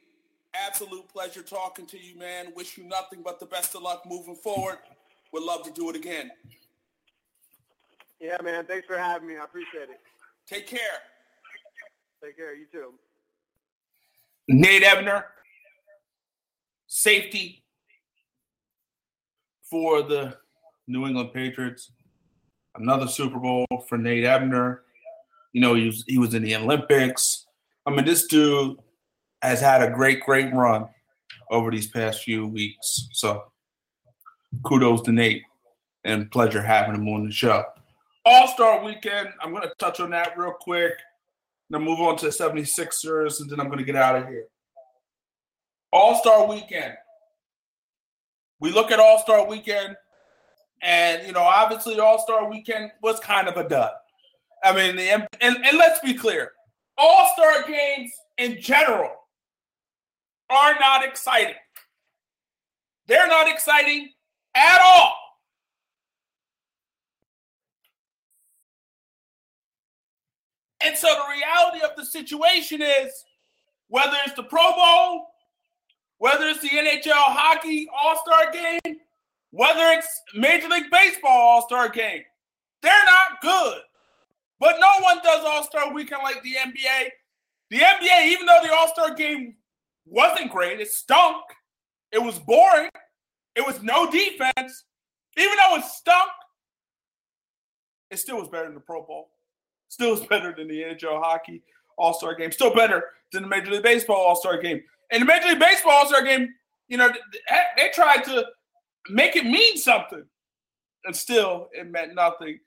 absolute 0.54 1.08
pleasure 1.10 1.42
talking 1.42 1.86
to 1.88 1.98
you, 1.98 2.18
man. 2.18 2.48
Wish 2.56 2.78
you 2.78 2.84
nothing 2.86 3.22
but 3.24 3.40
the 3.40 3.46
best 3.46 3.76
of 3.76 3.82
luck 3.82 4.04
moving 4.08 4.36
forward. 4.36 4.78
Would 5.34 5.44
love 5.44 5.64
to 5.64 5.72
do 5.72 5.90
it 5.90 5.96
again. 5.96 6.32
Yeah, 8.20 8.38
man. 8.44 8.66
Thanks 8.66 8.88
for 8.88 8.98
having 8.98 9.28
me. 9.28 9.38
I 9.38 9.44
appreciate 9.44 9.90
it. 9.90 10.00
Take 10.48 10.68
care. 10.68 10.80
Take 12.24 12.38
care. 12.38 12.56
You 12.56 12.66
too. 12.72 12.94
Nate 14.48 14.84
Ebner, 14.84 15.26
safety 16.88 17.64
for 19.70 20.02
the 20.02 20.38
New 20.88 21.06
England 21.06 21.34
Patriots 21.34 21.92
another 22.80 23.08
Super 23.08 23.40
Bowl 23.40 23.66
for 23.88 23.98
Nate 23.98 24.26
Ebner. 24.26 24.84
You 25.54 25.62
know, 25.62 25.76
he 25.76 25.88
was 25.88 26.04
he 26.08 26.18
was 26.18 26.34
in 26.34 26.44
the 26.44 26.56
Olympics. 26.56 27.46
I 27.86 27.92
mean, 27.92 28.06
this 28.06 28.28
dude 28.28 28.78
has 29.42 29.62
had 29.62 29.82
a 29.82 29.90
great, 29.90 30.22
great 30.22 30.54
run 30.54 30.88
over 31.50 31.72
these 31.72 31.88
past 31.88 32.24
few 32.24 32.48
weeks. 32.48 33.08
So 33.12 33.44
kudos 34.64 35.02
to 35.04 35.12
Nate 35.12 35.44
and 36.04 36.32
pleasure 36.32 36.62
having 36.62 36.96
him 36.96 37.08
on 37.10 37.26
the 37.26 37.32
show. 37.32 37.64
All 38.26 38.48
Star 38.50 38.84
weekend, 38.84 39.30
I'm 39.42 39.52
going 39.52 39.64
to 39.64 39.74
touch 39.80 40.00
on 40.00 40.10
that 40.10 40.38
real 40.38 40.54
quick. 40.60 40.94
Then 41.70 41.84
move 41.84 42.00
on 42.00 42.18
to 42.18 42.26
the 42.26 42.32
76ers, 42.32 43.42
and 43.42 43.50
then 43.50 43.60
I'm 43.60 43.68
going 43.68 43.80
to 43.80 43.86
get 43.86 43.96
out 43.96 44.16
of 44.16 44.28
here. 44.28 44.48
All 45.92 46.16
Star 46.16 46.46
weekend. 46.46 46.94
We 48.60 48.72
look 48.72 48.92
at 48.92 49.00
All 49.00 49.20
Star 49.20 49.48
weekend 49.48 49.96
and 50.82 51.26
you 51.26 51.34
know, 51.34 51.42
obviously, 51.42 52.00
All 52.00 52.20
Star 52.20 52.50
Weekend 52.50 52.92
was 53.02 53.20
kind 53.20 53.48
of 53.48 53.58
a 53.58 53.68
dud. 53.68 53.92
I 54.64 54.74
mean, 54.74 54.96
the 54.96 55.10
and, 55.10 55.28
and 55.42 55.78
let's 55.78 56.00
be 56.00 56.14
clear, 56.14 56.52
All 56.98 57.32
Star 57.34 57.64
games 57.68 58.12
in 58.38 58.60
general 58.62 59.12
are 60.50 60.76
not 60.80 61.04
exciting. 61.04 61.56
They're 63.08 63.28
not 63.28 63.50
exciting 63.50 64.10
at 64.56 64.82
all. 64.84 65.14
And 70.84 70.96
so 70.96 71.08
the 71.08 71.34
reality 71.34 71.84
of 71.84 71.96
the 71.98 72.06
situation 72.06 72.82
is 72.82 73.12
whether 73.88 74.16
it's 74.26 74.36
the 74.36 74.44
Pro 74.44 74.74
Bowl, 74.74 75.28
whether 76.18 76.46
it's 76.48 76.62
the 76.62 76.70
NHL 76.70 77.12
hockey 77.14 77.88
All 78.02 78.22
Star 78.26 78.52
game, 78.52 78.98
whether 79.52 79.92
it's 79.98 80.22
Major 80.36 80.68
League 80.68 80.92
Baseball 80.92 81.32
All 81.32 81.62
Star 81.68 81.90
game, 81.90 82.22
they're 82.82 83.06
not 83.06 83.42
good. 83.42 83.82
But 84.60 84.78
no 84.80 85.04
one 85.04 85.20
does 85.24 85.46
All 85.46 85.64
Star 85.64 85.94
weekend 85.94 86.22
like 86.24 86.42
the 86.44 86.56
NBA. 86.56 87.10
The 87.70 87.78
NBA, 87.78 88.28
even 88.28 88.46
though 88.46 88.60
the 88.64 88.74
All 88.74 88.88
Star 88.88 89.14
game 89.14 89.56
wasn't 90.06 90.52
great, 90.52 90.80
it 90.80 90.90
stunk. 90.90 91.44
It 92.12 92.20
was 92.20 92.40
boring. 92.40 92.90
It 93.56 93.66
was 93.66 93.82
no 93.82 94.10
defense. 94.10 94.86
Even 95.36 95.58
though 95.58 95.78
it 95.78 95.84
stunk, 95.86 96.32
it 98.10 98.18
still 98.18 98.38
was 98.38 98.48
better 98.48 98.66
than 98.66 98.76
the 98.76 98.80
Pro 98.80 99.04
Bowl. 99.04 99.30
Still 99.90 100.12
was 100.12 100.26
better 100.30 100.54
than 100.56 100.68
the 100.68 100.82
NHL 100.82 101.22
hockey 101.22 101.64
All 101.98 102.14
Star 102.14 102.36
game. 102.36 102.52
Still 102.52 102.74
better 102.74 103.04
than 103.32 103.44
the 103.44 103.50
Major 103.50 103.72
League 103.72 103.84
Baseball 103.84 104.18
All 104.18 104.36
Star 104.36 104.60
game. 104.62 104.82
And 105.12 105.22
the 105.22 105.26
Major 105.26 105.50
League 105.50 105.60
Baseball 105.60 105.94
All 105.94 106.08
Star 106.08 106.24
game, 106.24 106.54
you 106.88 106.98
know, 106.98 107.10
they 107.78 107.90
tried 107.94 108.24
to 108.26 108.46
make 109.10 109.36
it 109.36 109.46
mean 109.46 109.78
something. 109.78 110.24
And 111.06 111.16
still, 111.16 111.70
it 111.72 111.90
meant 111.90 112.16
nothing 112.16 112.60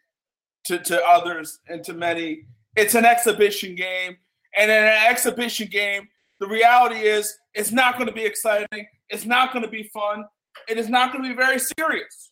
to, 0.64 0.78
to 0.78 1.03
others 1.05 1.59
and 1.68 1.82
to 1.84 1.93
many. 1.93 2.45
It's 2.76 2.95
an 2.95 3.05
exhibition 3.05 3.74
game. 3.74 4.16
And 4.57 4.70
in 4.70 4.76
an 4.76 5.07
exhibition 5.09 5.68
game, 5.68 6.09
the 6.38 6.49
reality 6.49 7.01
is 7.01 7.36
it's 7.55 7.70
not 7.70 7.95
going 7.97 8.07
to 8.07 8.14
be 8.14 8.24
exciting. 8.24 8.86
It's 9.09 9.26
not 9.26 9.53
going 9.53 9.64
to 9.64 9.70
be 9.70 9.84
fun. 9.84 10.24
It 10.68 10.78
is 10.78 10.88
not 10.88 11.12
going 11.12 11.24
to 11.24 11.30
be 11.30 11.36
very 11.36 11.59
serious. 11.59 12.30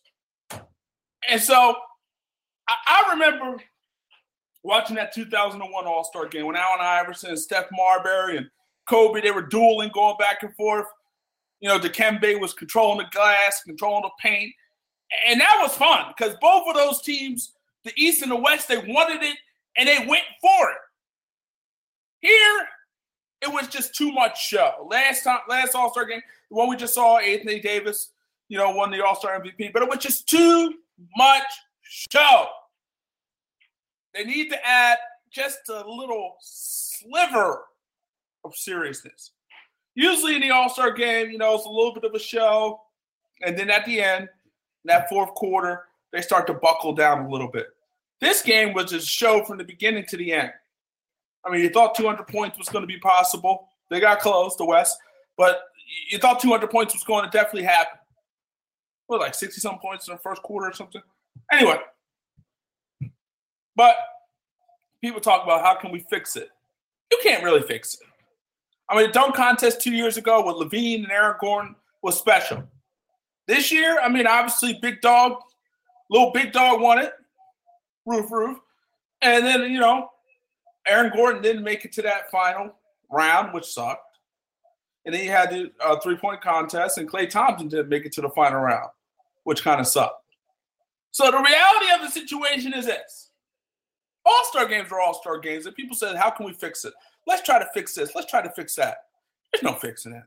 And 1.29 1.39
so 1.39 1.75
I, 2.67 2.73
I 2.87 3.11
remember 3.13 3.61
watching 4.63 4.95
that 4.95 5.13
2001 5.13 5.87
All 5.87 6.03
Star 6.03 6.27
game 6.27 6.47
when 6.47 6.55
Allen 6.55 6.79
Iverson 6.81 7.31
and 7.31 7.39
Steph 7.39 7.67
Marbury 7.71 8.37
and 8.37 8.47
Kobe, 8.87 9.21
they 9.21 9.31
were 9.31 9.45
dueling, 9.45 9.91
going 9.93 10.15
back 10.17 10.43
and 10.43 10.53
forth. 10.55 10.87
You 11.59 11.69
know, 11.69 11.79
Dikembe 11.79 12.39
was 12.39 12.53
controlling 12.53 12.99
the 12.99 13.11
glass, 13.11 13.61
controlling 13.65 14.03
the 14.03 14.11
paint. 14.19 14.53
And 15.27 15.41
that 15.41 15.59
was 15.61 15.75
fun 15.75 16.13
because 16.15 16.35
both 16.39 16.67
of 16.67 16.75
those 16.75 17.01
teams, 17.01 17.53
the 17.83 17.91
East 17.95 18.21
and 18.21 18.31
the 18.31 18.35
West, 18.35 18.67
they 18.67 18.77
wanted 18.77 19.23
it 19.23 19.37
and 19.77 19.87
they 19.87 20.05
went 20.05 20.23
for 20.41 20.71
it. 20.71 20.77
Here, 22.21 22.67
it 23.41 23.51
was 23.51 23.67
just 23.67 23.95
too 23.95 24.11
much 24.11 24.41
show. 24.41 24.87
Last 24.89 25.23
time, 25.23 25.39
last 25.47 25.75
All 25.75 25.91
Star 25.91 26.05
game, 26.05 26.21
the 26.49 26.55
one 26.55 26.69
we 26.69 26.75
just 26.75 26.93
saw, 26.93 27.17
Anthony 27.17 27.59
Davis, 27.59 28.11
you 28.49 28.57
know, 28.57 28.71
won 28.71 28.91
the 28.91 29.03
All 29.03 29.15
Star 29.15 29.39
MVP, 29.39 29.73
but 29.73 29.81
it 29.81 29.89
was 29.89 29.99
just 29.99 30.27
too 30.27 30.73
much 31.15 31.43
show. 31.81 32.47
They 34.13 34.25
need 34.25 34.49
to 34.49 34.67
add 34.67 34.97
just 35.31 35.69
a 35.69 35.87
little 35.87 36.35
sliver 36.41 37.63
of 38.43 38.55
seriousness. 38.55 39.31
Usually 39.95 40.35
in 40.35 40.41
the 40.41 40.51
All 40.51 40.69
Star 40.69 40.91
game, 40.91 41.29
you 41.29 41.37
know, 41.37 41.55
it's 41.55 41.65
a 41.65 41.69
little 41.69 41.93
bit 41.93 42.03
of 42.03 42.13
a 42.13 42.19
show. 42.19 42.81
And 43.41 43.57
then 43.57 43.69
at 43.69 43.85
the 43.85 44.01
end, 44.01 44.29
that 44.85 45.09
fourth 45.09 45.33
quarter, 45.35 45.85
they 46.11 46.21
start 46.21 46.47
to 46.47 46.53
buckle 46.53 46.93
down 46.93 47.25
a 47.25 47.29
little 47.29 47.47
bit. 47.47 47.67
This 48.21 48.41
game 48.41 48.73
was 48.73 48.91
a 48.91 49.01
show 49.01 49.43
from 49.43 49.57
the 49.57 49.63
beginning 49.63 50.05
to 50.09 50.17
the 50.17 50.33
end. 50.33 50.51
I 51.45 51.49
mean, 51.49 51.61
you 51.61 51.69
thought 51.69 51.95
200 51.95 52.27
points 52.27 52.57
was 52.57 52.69
going 52.69 52.83
to 52.83 52.87
be 52.87 52.99
possible. 52.99 53.69
They 53.89 53.99
got 53.99 54.19
close, 54.19 54.55
the 54.55 54.65
West, 54.65 54.97
but 55.37 55.61
you 56.09 56.17
thought 56.19 56.41
200 56.41 56.69
points 56.69 56.93
was 56.93 57.03
going 57.03 57.23
to 57.23 57.31
definitely 57.31 57.63
happen. 57.63 57.97
What, 59.07 59.21
like 59.21 59.33
60 59.33 59.59
some 59.59 59.79
points 59.79 60.07
in 60.07 60.13
the 60.13 60.19
first 60.19 60.41
quarter 60.43 60.67
or 60.67 60.73
something? 60.73 61.01
Anyway, 61.51 61.79
but 63.75 63.95
people 65.01 65.19
talk 65.21 65.43
about 65.43 65.63
how 65.63 65.75
can 65.75 65.91
we 65.91 66.05
fix 66.09 66.35
it? 66.35 66.49
You 67.11 67.19
can't 67.23 67.43
really 67.43 67.63
fix 67.63 67.95
it. 67.95 68.01
I 68.89 68.95
mean, 68.95 69.07
the 69.07 69.13
dunk 69.13 69.35
contest 69.35 69.81
two 69.81 69.91
years 69.91 70.17
ago 70.17 70.43
with 70.45 70.55
LaVine 70.55 71.03
and 71.03 71.11
Aaron 71.11 71.35
Gordon 71.39 71.75
was 72.01 72.17
special. 72.17 72.63
This 73.47 73.71
year, 73.71 73.99
I 74.01 74.09
mean, 74.09 74.27
obviously, 74.27 74.79
Big 74.81 75.01
Dog, 75.01 75.39
little 76.09 76.31
Big 76.31 76.51
Dog 76.51 76.81
won 76.81 76.99
it, 76.99 77.13
roof, 78.05 78.31
roof. 78.31 78.57
And 79.21 79.45
then, 79.45 79.71
you 79.71 79.79
know, 79.79 80.09
Aaron 80.87 81.11
Gordon 81.15 81.41
didn't 81.41 81.63
make 81.63 81.85
it 81.85 81.91
to 81.93 82.01
that 82.03 82.31
final 82.31 82.73
round, 83.11 83.53
which 83.53 83.65
sucked. 83.65 84.01
And 85.05 85.13
then 85.13 85.23
you 85.23 85.31
had 85.31 85.49
the 85.49 85.71
uh, 85.83 85.99
three 85.99 86.15
point 86.15 86.41
contest, 86.41 86.97
and 86.97 87.09
Klay 87.09 87.29
Thompson 87.29 87.67
didn't 87.67 87.89
make 87.89 88.05
it 88.05 88.11
to 88.13 88.21
the 88.21 88.29
final 88.29 88.59
round, 88.59 88.89
which 89.43 89.63
kind 89.63 89.79
of 89.79 89.87
sucked. 89.87 90.23
So 91.11 91.31
the 91.31 91.37
reality 91.37 91.87
of 91.95 92.01
the 92.01 92.09
situation 92.09 92.73
is 92.73 92.85
this 92.85 93.31
All 94.25 94.45
star 94.45 94.67
games 94.67 94.91
are 94.91 94.99
all 94.99 95.13
star 95.13 95.39
games, 95.39 95.65
and 95.65 95.75
people 95.75 95.95
said, 95.95 96.15
"How 96.15 96.29
can 96.29 96.45
we 96.45 96.53
fix 96.53 96.85
it? 96.85 96.93
Let's 97.29 97.43
try 97.43 97.59
to 97.59 97.67
fix 97.73 97.93
this. 97.93 98.13
Let's 98.13 98.29
try 98.29 98.41
to 98.41 98.49
fix 98.49 98.75
that." 98.75 98.97
There's 99.53 99.63
no 99.63 99.73
fixing 99.73 100.13
it. 100.13 100.23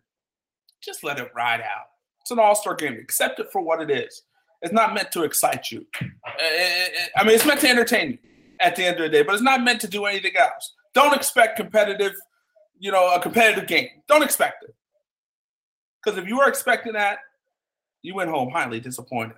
Just 0.83 1.05
let 1.05 1.19
it 1.19 1.31
ride 1.35 1.61
out. 1.61 1.87
It's 2.23 2.31
an 2.31 2.39
all 2.39 2.55
star 2.55 2.75
game. 2.75 2.95
Accept 2.95 3.41
it 3.41 3.51
for 3.53 3.61
what 3.61 3.83
it 3.83 3.91
is. 3.91 4.23
It's 4.63 4.73
not 4.73 4.95
meant 4.95 5.11
to 5.13 5.25
excite 5.25 5.71
you. 5.71 5.85
Eh, 6.01 6.07
eh, 6.41 6.89
eh, 6.99 7.07
I 7.17 7.25
mean, 7.25 7.35
it's 7.35 7.45
meant 7.45 7.61
to 7.61 7.69
entertain 7.69 8.13
you 8.13 8.19
at 8.61 8.77
the 8.77 8.85
end 8.85 8.97
of 8.97 9.03
the 9.03 9.09
day, 9.09 9.23
but 9.23 9.35
it's 9.35 9.43
not 9.43 9.63
meant 9.63 9.81
to 9.81 9.89
do 9.89 10.07
anything 10.07 10.37
else. 10.37 10.75
Don't 10.95 11.15
expect 11.15 11.57
competitive, 11.57 12.15
you 12.79 12.93
know, 12.93 13.13
a 13.13 13.21
competitive 13.21 13.67
game. 13.67 13.89
Don't 14.09 14.23
expect 14.23 14.65
it. 14.65 14.75
Because 16.03 16.19
if 16.19 16.29
you 16.29 16.37
were 16.39 16.49
expecting 16.49 16.93
that, 16.95 17.19
you 18.03 18.15
went 18.15 18.31
home 18.31 18.51
highly 18.51 18.81
disappointed. 18.81 19.37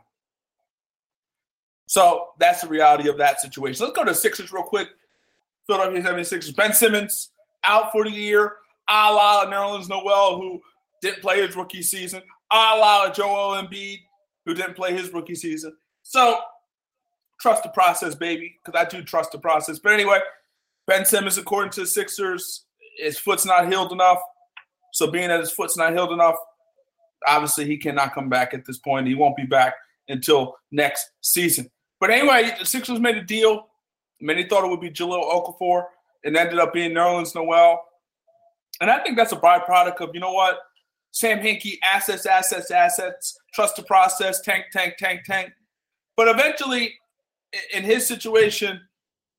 So 1.86 2.28
that's 2.38 2.62
the 2.62 2.68
reality 2.68 3.08
of 3.08 3.18
that 3.18 3.40
situation. 3.40 3.84
Let's 3.84 3.96
go 3.96 4.04
to 4.04 4.14
Sixers 4.14 4.52
real 4.52 4.62
quick. 4.62 4.88
Philadelphia 5.66 6.02
76ers. 6.02 6.56
Ben 6.56 6.72
Simmons 6.72 7.30
out 7.64 7.92
for 7.92 8.04
the 8.04 8.10
year, 8.10 8.56
a 8.88 9.12
la 9.12 9.46
Nerlens 9.46 9.88
Noel, 9.88 10.36
who 10.38 10.60
didn't 11.02 11.22
play 11.22 11.46
his 11.46 11.56
rookie 11.56 11.82
season, 11.82 12.22
a 12.52 12.76
la 12.76 13.10
Joel 13.10 13.62
Embiid, 13.62 13.98
who 14.46 14.54
didn't 14.54 14.76
play 14.76 14.92
his 14.92 15.12
rookie 15.12 15.34
season. 15.34 15.74
So 16.02 16.38
trust 17.40 17.62
the 17.62 17.70
process, 17.70 18.14
baby, 18.14 18.56
because 18.64 18.80
I 18.80 18.88
do 18.88 19.02
trust 19.02 19.32
the 19.32 19.38
process. 19.38 19.78
But 19.78 19.92
anyway, 19.92 20.20
Ben 20.86 21.04
Simmons, 21.04 21.38
according 21.38 21.72
to 21.72 21.80
the 21.80 21.86
Sixers, 21.86 22.64
his 22.98 23.18
foot's 23.18 23.46
not 23.46 23.68
healed 23.68 23.92
enough. 23.92 24.20
So 24.92 25.10
being 25.10 25.28
that 25.28 25.40
his 25.40 25.50
foot's 25.50 25.76
not 25.76 25.92
healed 25.92 26.12
enough, 26.12 26.36
obviously 27.26 27.64
he 27.66 27.76
cannot 27.76 28.14
come 28.14 28.28
back 28.28 28.54
at 28.54 28.64
this 28.64 28.78
point. 28.78 29.06
He 29.06 29.14
won't 29.14 29.36
be 29.36 29.46
back 29.46 29.74
until 30.08 30.56
next 30.70 31.10
season. 31.22 31.70
But 32.00 32.10
anyway, 32.10 32.54
the 32.58 32.66
Sixers 32.66 33.00
made 33.00 33.16
a 33.16 33.22
deal. 33.22 33.68
Many 34.20 34.44
thought 34.44 34.64
it 34.64 34.70
would 34.70 34.80
be 34.80 34.90
Jahlil 34.90 35.24
Okafor. 35.24 35.84
It 36.24 36.36
ended 36.36 36.58
up 36.58 36.72
being 36.72 36.92
Nerlens 36.92 37.34
Noel. 37.34 37.82
And 38.80 38.90
I 38.90 38.98
think 39.02 39.16
that's 39.16 39.32
a 39.32 39.36
byproduct 39.36 40.00
of, 40.00 40.10
you 40.14 40.20
know 40.20 40.32
what? 40.32 40.58
Sam 41.12 41.38
Hinkie, 41.38 41.78
assets, 41.82 42.26
assets, 42.26 42.70
assets, 42.72 43.38
trust 43.52 43.76
the 43.76 43.82
process, 43.84 44.40
tank, 44.40 44.64
tank, 44.72 44.94
tank, 44.98 45.20
tank. 45.24 45.52
But 46.16 46.28
eventually, 46.28 46.94
in 47.72 47.84
his 47.84 48.06
situation, 48.06 48.80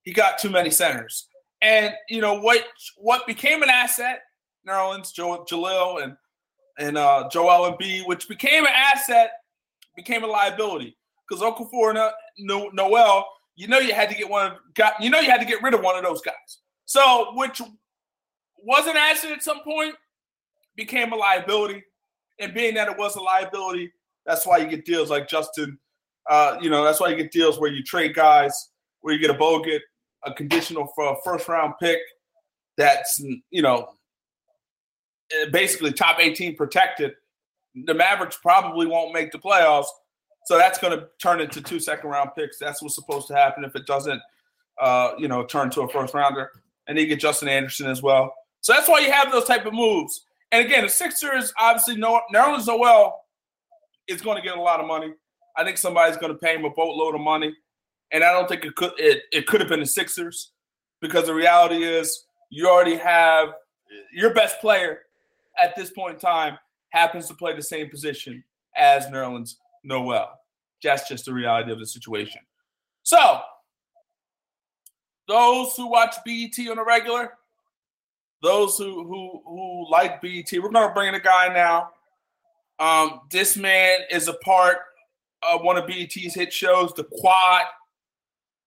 he 0.02 0.12
got 0.12 0.38
too 0.38 0.48
many 0.48 0.70
centers. 0.70 1.28
And 1.60 1.92
you 2.08 2.20
know 2.20 2.40
what? 2.40 2.64
What 2.96 3.26
became 3.26 3.62
an 3.62 3.68
asset, 3.68 4.20
Nerlens, 4.66 5.12
Joe, 5.12 5.44
Jahlil, 5.50 6.02
and 6.02 6.16
and 6.78 6.98
uh, 6.98 7.28
Joel 7.30 7.72
Embiid, 7.72 8.06
which 8.06 8.28
became 8.28 8.64
an 8.64 8.72
asset, 8.74 9.32
became 9.96 10.24
a 10.24 10.26
liability 10.26 10.96
because 11.28 11.42
Okafor 11.42 11.90
and 11.90 12.74
Noel, 12.74 13.26
you 13.56 13.68
know, 13.68 13.78
you 13.78 13.94
had 13.94 14.08
to 14.10 14.14
get 14.14 14.28
one 14.28 14.52
of 14.52 14.58
got, 14.74 15.02
you 15.02 15.10
know, 15.10 15.20
you 15.20 15.30
had 15.30 15.40
to 15.40 15.46
get 15.46 15.62
rid 15.62 15.74
of 15.74 15.80
one 15.80 15.96
of 15.96 16.04
those 16.04 16.20
guys. 16.20 16.58
So, 16.86 17.32
which 17.34 17.60
was 18.58 18.86
an 18.86 18.96
asset 18.96 19.32
at 19.32 19.42
some 19.42 19.60
point, 19.62 19.94
became 20.76 21.12
a 21.12 21.16
liability, 21.16 21.82
and 22.40 22.54
being 22.54 22.74
that 22.74 22.88
it 22.88 22.96
was 22.96 23.16
a 23.16 23.20
liability, 23.20 23.92
that's 24.24 24.46
why 24.46 24.58
you 24.58 24.66
get 24.66 24.84
deals 24.84 25.10
like 25.10 25.28
Justin. 25.28 25.78
Uh, 26.28 26.58
you 26.60 26.70
know, 26.70 26.84
that's 26.84 27.00
why 27.00 27.08
you 27.08 27.16
get 27.16 27.30
deals 27.30 27.60
where 27.60 27.70
you 27.70 27.82
trade 27.82 28.14
guys, 28.14 28.70
where 29.00 29.14
you 29.14 29.20
get 29.20 29.30
a 29.30 29.38
Bogut, 29.38 29.80
a 30.24 30.32
conditional 30.32 30.88
for 30.94 31.12
a 31.12 31.16
first 31.24 31.48
round 31.48 31.74
pick 31.80 31.98
that's 32.76 33.22
you 33.50 33.62
know 33.62 33.88
basically 35.50 35.92
top 35.92 36.18
18 36.20 36.56
protected. 36.56 37.14
The 37.84 37.94
Mavericks 37.94 38.38
probably 38.40 38.86
won't 38.86 39.12
make 39.12 39.32
the 39.32 39.38
playoffs, 39.38 39.86
so 40.46 40.56
that's 40.56 40.78
going 40.78 40.98
to 40.98 41.08
turn 41.20 41.40
into 41.40 41.60
two 41.60 41.80
second 41.80 42.10
round 42.10 42.30
picks. 42.36 42.58
That's 42.58 42.82
what's 42.82 42.94
supposed 42.94 43.28
to 43.28 43.34
happen 43.34 43.64
if 43.64 43.74
it 43.76 43.86
doesn't, 43.86 44.20
uh, 44.80 45.12
you 45.18 45.28
know, 45.28 45.44
turn 45.44 45.70
to 45.70 45.82
a 45.82 45.88
first 45.88 46.14
rounder. 46.14 46.50
And 46.86 46.98
you 46.98 47.06
get 47.06 47.20
Justin 47.20 47.48
Anderson 47.48 47.88
as 47.88 48.02
well. 48.02 48.32
So 48.60 48.72
that's 48.72 48.88
why 48.88 49.00
you 49.00 49.10
have 49.10 49.32
those 49.32 49.44
type 49.44 49.66
of 49.66 49.74
moves. 49.74 50.26
And 50.52 50.64
again, 50.64 50.84
the 50.84 50.88
Sixers 50.88 51.52
obviously 51.58 51.96
know 51.96 52.20
Nerlens 52.34 52.66
Noel 52.66 53.20
is 54.08 54.22
going 54.22 54.36
to 54.36 54.42
get 54.42 54.56
a 54.56 54.60
lot 54.60 54.80
of 54.80 54.86
money. 54.86 55.12
I 55.56 55.64
think 55.64 55.78
somebody's 55.78 56.16
going 56.16 56.32
to 56.32 56.38
pay 56.38 56.54
him 56.54 56.64
a 56.64 56.70
boatload 56.70 57.14
of 57.14 57.20
money, 57.20 57.54
and 58.12 58.22
I 58.22 58.32
don't 58.32 58.48
think 58.48 58.64
it 58.64 58.74
could 58.76 58.92
it, 58.98 59.22
it 59.32 59.46
could 59.46 59.60
have 59.60 59.68
been 59.68 59.80
the 59.80 59.86
Sixers 59.86 60.52
because 61.00 61.26
the 61.26 61.34
reality 61.34 61.82
is 61.82 62.26
you 62.50 62.68
already 62.68 62.96
have 62.96 63.48
your 64.12 64.34
best 64.34 64.60
player 64.60 65.00
at 65.58 65.74
this 65.76 65.90
point 65.90 66.14
in 66.14 66.20
time 66.20 66.58
happens 66.90 67.26
to 67.28 67.34
play 67.34 67.54
the 67.54 67.62
same 67.62 67.88
position 67.88 68.42
as 68.76 69.06
Nerlens 69.06 69.54
Noel. 69.84 70.28
That's 70.82 71.08
just 71.08 71.24
the 71.24 71.32
reality 71.32 71.72
of 71.72 71.78
the 71.78 71.86
situation. 71.86 72.40
So, 73.02 73.40
those 75.28 75.74
who 75.76 75.88
watch 75.88 76.14
BET 76.24 76.58
on 76.68 76.78
a 76.78 76.84
regular, 76.84 77.32
those 78.42 78.78
who 78.78 79.04
who 79.04 79.42
who 79.44 79.90
like 79.90 80.20
BET, 80.20 80.50
we're 80.52 80.70
gonna 80.70 80.92
bring 80.94 81.08
in 81.08 81.14
a 81.14 81.20
guy 81.20 81.52
now. 81.52 81.90
Um, 82.78 83.20
this 83.30 83.56
man 83.56 84.00
is 84.10 84.28
a 84.28 84.34
part 84.34 84.78
of 85.42 85.62
one 85.62 85.76
of 85.76 85.86
BET's 85.86 86.34
hit 86.34 86.52
shows, 86.52 86.92
The 86.94 87.04
Quad. 87.04 87.62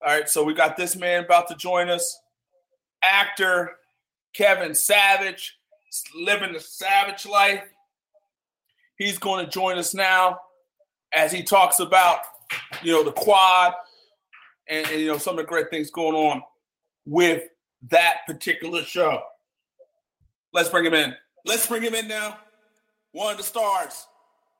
All 0.01 0.13
right, 0.13 0.29
so 0.29 0.43
we 0.43 0.53
got 0.53 0.77
this 0.77 0.95
man 0.95 1.25
about 1.25 1.47
to 1.49 1.55
join 1.55 1.89
us. 1.89 2.19
Actor 3.03 3.71
Kevin 4.33 4.73
Savage, 4.73 5.57
living 6.15 6.53
the 6.53 6.59
savage 6.59 7.25
life. 7.25 7.63
He's 8.97 9.17
going 9.17 9.45
to 9.45 9.51
join 9.51 9.77
us 9.77 9.93
now 9.93 10.39
as 11.13 11.31
he 11.31 11.43
talks 11.43 11.79
about, 11.79 12.19
you 12.81 12.91
know, 12.91 13.03
the 13.03 13.11
quad 13.11 13.73
and, 14.67 14.85
and, 14.87 15.01
you 15.01 15.07
know 15.07 15.17
some 15.17 15.37
of 15.37 15.45
the 15.45 15.49
great 15.49 15.69
things 15.69 15.89
going 15.89 16.15
on 16.15 16.41
with 17.09 17.43
that 17.89 18.17
particular 18.27 18.83
show. 18.83 19.21
Let's 20.53 20.69
bring 20.69 20.85
him 20.85 20.93
in. 20.93 21.15
Let's 21.43 21.65
bring 21.65 21.81
him 21.81 21.95
in 21.95 22.07
now. 22.07 22.37
One 23.13 23.31
of 23.31 23.37
the 23.37 23.43
stars 23.43 24.05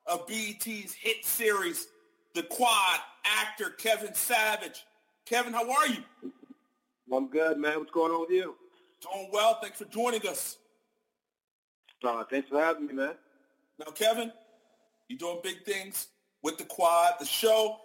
of 0.06 0.26
BET's 0.26 0.92
hit 0.92 1.24
series, 1.24 1.86
The 2.34 2.42
Quad, 2.42 2.98
actor 3.24 3.70
Kevin 3.70 4.14
Savage. 4.14 4.84
Kevin, 5.26 5.52
how 5.52 5.70
are 5.70 5.86
you? 5.86 6.32
I'm 7.12 7.28
good, 7.28 7.58
man. 7.58 7.78
What's 7.78 7.92
going 7.92 8.10
on 8.10 8.22
with 8.22 8.30
you? 8.30 8.56
Doing 9.00 9.30
well. 9.32 9.58
Thanks 9.62 9.78
for 9.78 9.84
joining 9.84 10.26
us. 10.26 10.58
Uh, 12.02 12.24
thanks 12.28 12.48
for 12.48 12.60
having 12.60 12.86
me, 12.86 12.94
man. 12.94 13.14
Now, 13.78 13.92
Kevin, 13.92 14.32
you're 15.08 15.18
doing 15.18 15.38
big 15.44 15.64
things 15.64 16.08
with 16.42 16.58
the 16.58 16.64
quad. 16.64 17.14
The 17.20 17.26
show 17.26 17.76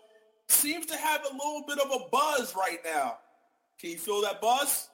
seems 0.47 0.87
to 0.87 0.97
have 0.97 1.21
a 1.21 1.33
little 1.33 1.63
bit 1.67 1.79
of 1.79 1.91
a 1.91 2.09
buzz 2.09 2.55
right 2.55 2.79
now. 2.83 3.17
Can 3.79 3.91
you 3.91 3.97
feel 3.97 4.21
that 4.21 4.41
buzz? 4.41 4.89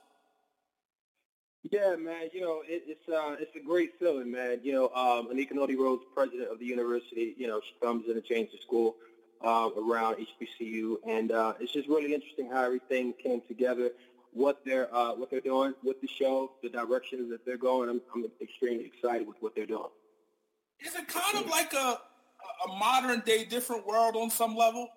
Yeah, 1.70 1.96
man. 1.96 2.30
You 2.34 2.42
know, 2.42 2.62
it, 2.68 2.84
it's 2.88 3.08
uh, 3.08 3.36
it's 3.40 3.56
a 3.56 3.60
great 3.60 3.92
feeling, 4.00 4.32
man. 4.32 4.60
You 4.64 4.74
know, 4.74 4.86
um, 4.96 5.30
Anika 5.32 5.52
Noni 5.54 5.76
Rose, 5.76 6.00
president 6.14 6.50
of 6.52 6.60
the 6.60 6.66
university. 6.66 7.36
You 7.38 7.48
know, 7.48 7.62
she 7.62 7.74
comes 7.86 8.06
in 8.08 8.14
and 8.14 8.24
changes 8.24 8.54
the 8.54 8.62
school 8.62 8.96
uh, 9.44 9.70
around 9.78 10.16
HBCU, 10.16 10.96
and 11.08 11.32
uh, 11.32 11.54
it's 11.60 11.72
just 11.72 11.88
really 11.88 12.14
interesting 12.16 12.50
how 12.50 12.64
everything 12.64 13.14
came 13.14 13.42
together. 13.48 13.92
What 14.34 14.62
they're 14.66 14.94
uh, 14.94 15.14
what 15.14 15.30
they're 15.30 15.40
doing 15.40 15.74
with 15.84 16.02
the 16.02 16.08
show, 16.08 16.54
the 16.64 16.70
directions 16.70 17.30
that 17.30 17.46
they're 17.46 17.58
going. 17.58 17.90
I'm, 17.90 18.02
I'm 18.16 18.26
extremely 18.42 18.86
excited 18.86 19.28
with 19.28 19.38
what 19.42 19.56
they're 19.56 19.66
doing. 19.68 19.90
Is 20.80 20.96
it 20.96 21.08
kind 21.08 21.38
of 21.38 21.50
like 21.50 21.74
a 21.74 22.00
a 22.66 22.78
modern 22.80 23.22
day 23.24 23.46
different 23.46 23.86
world 23.86 24.16
on 24.16 24.32
some 24.32 24.56
level? 24.56 24.90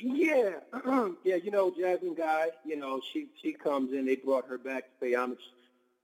Yeah, 0.00 0.50
yeah. 1.24 1.36
You 1.36 1.50
know, 1.50 1.70
Jasmine 1.70 2.14
Guy. 2.14 2.48
You 2.64 2.76
know, 2.76 3.00
she 3.12 3.28
she 3.42 3.52
comes 3.52 3.92
in. 3.92 4.06
They 4.06 4.16
brought 4.16 4.48
her 4.48 4.58
back 4.58 4.84
to 4.84 4.90
pay 5.06 5.14
homage, 5.14 5.38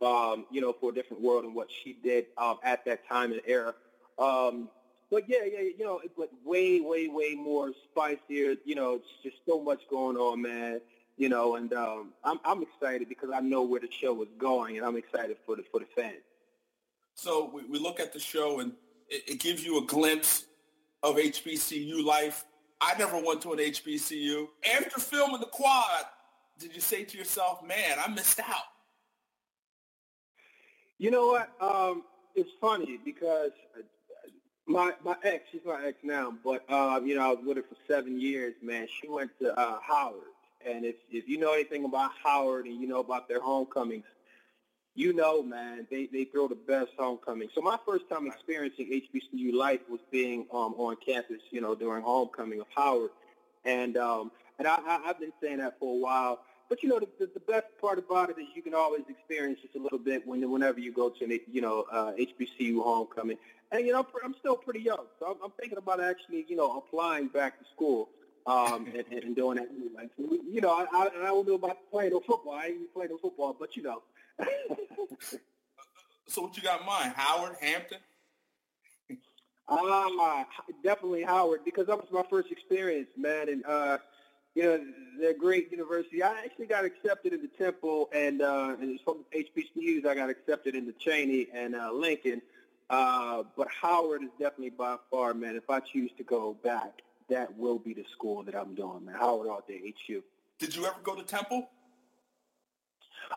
um, 0.01 0.47
you 0.51 0.61
know, 0.61 0.73
for 0.73 0.91
a 0.91 0.95
different 0.95 1.23
world 1.23 1.45
and 1.45 1.55
what 1.55 1.69
she 1.83 1.95
did 2.03 2.27
um, 2.39 2.59
at 2.63 2.85
that 2.85 3.07
time 3.09 3.33
and 3.33 3.43
era. 3.47 3.75
Um, 4.19 4.69
but 5.11 5.29
yeah, 5.29 5.45
yeah, 5.45 5.61
you 5.61 5.85
know, 5.85 6.01
it's 6.03 6.17
like 6.17 6.31
way, 6.43 6.81
way, 6.81 7.09
way 7.09 7.35
more 7.35 7.73
spicier. 7.91 8.55
You 8.65 8.75
know, 8.75 8.95
it's 8.95 9.07
just 9.23 9.37
so 9.47 9.63
much 9.63 9.81
going 9.91 10.17
on, 10.17 10.41
man. 10.41 10.81
You 11.19 11.29
know, 11.29 11.57
and 11.57 11.73
um, 11.75 12.13
I'm 12.25 12.41
I'm 12.45 12.63
excited 12.63 13.09
because 13.09 13.31
I 13.33 13.41
know 13.41 13.63
where 13.63 13.81
the 13.81 13.91
show 13.91 14.21
is 14.23 14.29
going, 14.39 14.79
and 14.79 14.87
I'm 14.87 14.97
excited 14.97 15.37
for 15.45 15.57
the 15.57 15.65
for 15.71 15.81
the 15.81 15.87
fans. 15.95 16.23
So 17.15 17.51
we, 17.53 17.65
we 17.67 17.79
look 17.79 18.01
at 18.01 18.13
the 18.13 18.19
show, 18.19 18.61
and 18.61 18.73
it, 19.09 19.23
it 19.29 19.41
gives 19.41 19.63
you 19.63 19.79
a 19.79 19.87
glimpse 19.87 20.47
of 21.03 21.17
HBCU 21.17 22.03
life. 22.05 22.47
I 22.83 22.99
never 22.99 23.17
went 23.19 23.41
to 23.43 23.53
an 23.53 23.61
HBCU. 23.61 24.49
After 24.77 25.01
filming 25.01 25.41
the 25.41 25.47
quad, 25.47 26.05
did 26.59 26.75
you 26.75 26.81
say 26.81 27.05
to 27.05 27.17
yourself, 27.19 27.63
man, 27.65 27.99
I 28.05 28.09
missed 28.11 28.41
out? 28.41 28.67
You 30.99 31.11
know 31.11 31.29
what? 31.29 31.51
Um, 31.61 32.03
it's 32.35 32.51
funny 32.61 32.99
because 33.05 33.53
my 34.67 34.93
my 35.05 35.17
ex, 35.25 35.45
she's 35.53 35.61
my 35.65 35.85
ex 35.87 35.99
now, 36.03 36.35
but 36.45 36.65
uh, 36.69 37.01
you 37.05 37.15
know, 37.17 37.23
I 37.23 37.29
was 37.31 37.39
with 37.47 37.57
her 37.57 37.63
for 37.63 37.77
seven 37.89 38.21
years, 38.21 38.55
man. 38.63 38.89
She 39.01 39.09
went 39.09 39.31
to 39.41 39.59
uh, 39.59 39.79
Howard. 39.81 40.23
And 40.67 40.85
if 40.85 40.97
if 41.11 41.29
you 41.29 41.39
know 41.39 41.53
anything 41.55 41.85
about 41.85 42.13
Howard 42.23 42.67
and 42.67 42.81
you 42.81 42.89
know 42.89 43.01
about 43.01 43.29
their 43.29 43.41
homecomings, 43.41 44.05
you 44.95 45.13
know, 45.13 45.43
man, 45.43 45.87
they, 45.91 46.07
they 46.13 46.25
throw 46.25 46.49
the 46.49 46.55
best 46.55 46.91
homecoming. 46.99 47.49
So 47.55 47.63
my 47.63 47.79
first 47.87 48.09
time 48.11 48.27
experiencing 48.27 49.03
HBCU 49.15 49.55
life 49.55 49.81
was 49.89 50.01
being 50.11 50.47
um, 50.53 50.75
on 50.77 50.97
campus, 50.97 51.41
you 51.51 51.61
know, 51.61 51.75
during 51.75 52.03
homecoming 52.03 52.61
of 52.61 52.67
Howard. 52.75 53.11
And 53.65 53.97
um, 53.97 54.31
and 54.59 54.69
I, 54.69 54.77
I, 54.87 55.01
I've 55.07 55.21
been 55.21 55.33
saying 55.43 55.59
that 55.59 55.79
for 55.79 55.95
a 55.95 55.99
while. 55.99 56.41
But 56.69 56.83
you 56.83 56.89
know, 56.89 56.99
the, 56.99 57.09
the, 57.19 57.31
the 57.35 57.41
best 57.41 57.67
part 57.81 57.99
about 57.99 58.31
it 58.31 58.39
is 58.39 58.47
you 58.55 58.63
can 58.63 58.75
always 58.75 59.03
experience 59.09 59.61
just 59.61 59.75
a 59.77 59.79
little 59.79 59.99
bit 59.99 60.27
when 60.27 60.49
whenever 60.51 60.81
you 60.81 60.93
go 60.93 61.11
to 61.11 61.25
an 61.25 61.39
you 61.51 61.61
know 61.61 61.85
uh, 61.91 62.13
HBCU 62.13 62.83
homecoming. 62.83 63.39
And 63.71 63.87
you 63.87 63.93
know, 63.93 64.07
I'm 64.23 64.35
still 64.39 64.57
pretty 64.57 64.81
young, 64.81 65.07
so 65.19 65.27
I'm, 65.27 65.37
I'm 65.45 65.53
thinking 65.59 65.79
about 65.79 66.03
actually 66.03 66.45
you 66.49 66.57
know 66.57 66.77
applying 66.79 67.29
back 67.29 67.59
to 67.59 67.65
school 67.75 68.11
um, 68.47 68.87
and, 68.87 69.23
and 69.23 69.37
doing 69.37 69.57
that. 69.57 69.69
Like, 69.95 70.11
you 70.19 70.61
know, 70.61 70.71
I, 70.71 70.87
I, 70.93 71.09
I 71.23 71.27
don't 71.27 71.47
know 71.47 71.55
about 71.55 71.79
playing 71.91 72.13
no 72.13 72.21
football. 72.21 72.55
I 72.55 72.67
ain't 72.67 72.75
even 72.75 72.87
playing 72.95 73.11
no 73.11 73.19
football, 73.19 73.57
but 73.59 73.77
you 73.77 73.83
know. 73.83 74.03
So 76.33 76.41
what 76.41 76.57
you 76.57 76.63
got 76.63 76.81
in 76.81 76.87
mind? 76.87 77.13
Howard, 77.15 77.57
Hampton? 77.61 77.99
Uh, 79.69 80.45
definitely 80.83 81.23
Howard 81.23 81.61
because 81.63 81.87
that 81.89 81.99
was 81.99 82.11
my 82.11 82.23
first 82.31 82.51
experience, 82.51 83.09
man. 83.19 83.51
And 83.51 83.67
uh, 83.67 83.99
you 84.55 84.63
know, 84.63 84.81
they're 85.21 85.33
a 85.33 85.35
great 85.35 85.71
university. 85.71 86.23
I 86.23 86.33
actually 86.43 86.67
got 86.67 86.87
accepted 86.87 87.35
into 87.35 87.49
Temple, 87.49 88.09
and 88.15 88.41
uh, 88.41 88.77
and 88.81 88.99
from 89.01 89.27
HBCUs, 89.37 90.07
I 90.07 90.15
got 90.15 90.31
accepted 90.31 90.75
into 90.75 90.93
Cheyney 90.93 91.49
and 91.53 91.75
uh, 91.75 91.93
Lincoln. 91.93 92.41
Uh, 92.89 93.43
but 93.55 93.69
Howard 93.69 94.23
is 94.23 94.31
definitely 94.39 94.71
by 94.71 94.97
far, 95.11 95.35
man. 95.35 95.55
If 95.55 95.69
I 95.69 95.81
choose 95.81 96.13
to 96.17 96.25
go 96.25 96.55
back, 96.65 97.03
that 97.29 97.55
will 97.59 97.79
be 97.79 97.93
the 97.93 98.05
school 98.11 98.43
that 98.45 98.55
I'm 98.55 98.75
doing, 98.75 99.05
man. 99.05 99.17
Howard 99.17 99.49
all 99.49 99.63
day, 99.69 99.95
HU. 100.07 100.23
Did 100.59 100.75
you 100.75 100.87
ever 100.87 100.97
go 101.03 101.15
to 101.15 101.23
Temple? 101.23 101.69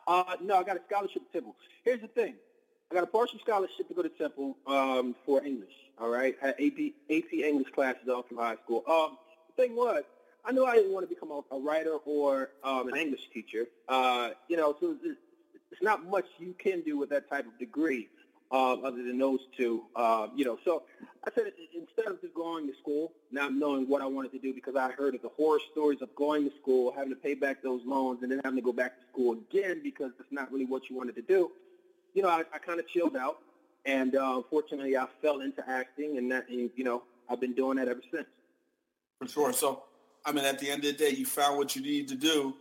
Uh, 0.07 0.35
no, 0.41 0.57
I 0.57 0.63
got 0.63 0.77
a 0.77 0.81
scholarship 0.89 1.25
to 1.27 1.31
Temple. 1.33 1.55
Here's 1.83 2.01
the 2.01 2.07
thing. 2.07 2.35
I 2.91 2.95
got 2.95 3.03
a 3.03 3.07
partial 3.07 3.39
scholarship 3.39 3.87
to 3.87 3.93
go 3.93 4.03
to 4.03 4.09
Temple 4.09 4.57
um, 4.67 5.15
for 5.25 5.43
English, 5.43 5.73
all 5.99 6.09
right? 6.09 6.35
I 6.43 6.49
AP, 6.49 6.93
AP 7.09 7.33
English 7.33 7.71
classes 7.73 8.07
all 8.07 8.23
through 8.23 8.37
high 8.37 8.57
school. 8.63 8.83
Um, 8.87 9.17
the 9.55 9.63
thing 9.63 9.75
was, 9.75 10.03
I 10.45 10.51
knew 10.51 10.65
I 10.65 10.75
didn't 10.75 10.93
want 10.93 11.09
to 11.09 11.13
become 11.13 11.31
a, 11.31 11.41
a 11.55 11.59
writer 11.59 11.95
or 12.05 12.49
um, 12.63 12.87
an 12.89 12.95
English 12.95 13.29
teacher. 13.33 13.65
Uh, 13.89 14.29
you 14.47 14.57
know, 14.57 14.75
so 14.79 14.95
it's, 15.03 15.19
it's 15.71 15.81
not 15.81 16.05
much 16.05 16.25
you 16.37 16.53
can 16.57 16.81
do 16.81 16.97
with 16.97 17.09
that 17.09 17.29
type 17.29 17.47
of 17.47 17.57
degree 17.57 18.07
uh, 18.51 18.73
other 18.73 19.03
than 19.03 19.17
those 19.17 19.39
two. 19.57 19.83
Uh, 19.95 20.27
you 20.35 20.45
know, 20.45 20.57
so 20.63 20.83
I 21.25 21.31
said 21.33 21.51
instead 21.75 22.07
of 22.07 22.21
just 22.21 22.33
going 22.33 22.67
to 22.67 22.73
school, 22.77 23.11
not 23.31 23.53
knowing 23.53 23.87
what 23.87 24.01
I 24.01 24.05
wanted 24.05 24.31
to 24.33 24.39
do 24.39 24.53
because 24.53 24.75
I 24.75 24.91
heard 24.91 25.15
of 25.15 25.21
the 25.21 25.29
horror 25.29 25.59
stories 25.71 26.01
of 26.01 26.13
going 26.15 26.49
to 26.49 26.55
school, 26.61 26.93
having 26.95 27.09
to 27.09 27.15
pay 27.15 27.33
back 27.33 27.63
those 27.63 27.81
loans, 27.85 28.21
and 28.21 28.31
then 28.31 28.41
having 28.43 28.57
to 28.57 28.63
go 28.63 28.73
back 28.73 28.99
to 28.99 29.05
school 29.11 29.33
again 29.33 29.81
because 29.83 30.11
it's 30.19 30.31
not 30.31 30.51
really 30.51 30.65
what 30.65 30.89
you 30.89 30.95
wanted 30.95 31.15
to 31.15 31.21
do. 31.21 31.51
You 32.13 32.21
know, 32.21 32.29
I, 32.29 32.43
I 32.53 32.59
kind 32.59 32.79
of 32.79 32.87
chilled 32.87 33.15
out, 33.15 33.39
and 33.85 34.15
uh, 34.15 34.41
fortunately, 34.49 34.95
I 34.95 35.07
fell 35.21 35.41
into 35.41 35.67
acting, 35.69 36.17
and 36.17 36.31
that, 36.31 36.49
you 36.49 36.71
know, 36.77 37.03
I've 37.29 37.41
been 37.41 37.53
doing 37.53 37.77
that 37.77 37.87
ever 37.87 38.01
since. 38.11 38.27
For 39.19 39.27
sure. 39.27 39.53
So, 39.53 39.83
I 40.25 40.31
mean, 40.31 40.45
at 40.45 40.59
the 40.59 40.69
end 40.69 40.85
of 40.85 40.97
the 40.97 41.03
day, 41.05 41.09
you 41.09 41.25
found 41.25 41.57
what 41.57 41.75
you 41.75 41.81
needed 41.81 42.07
to 42.09 42.15
do, 42.15 42.53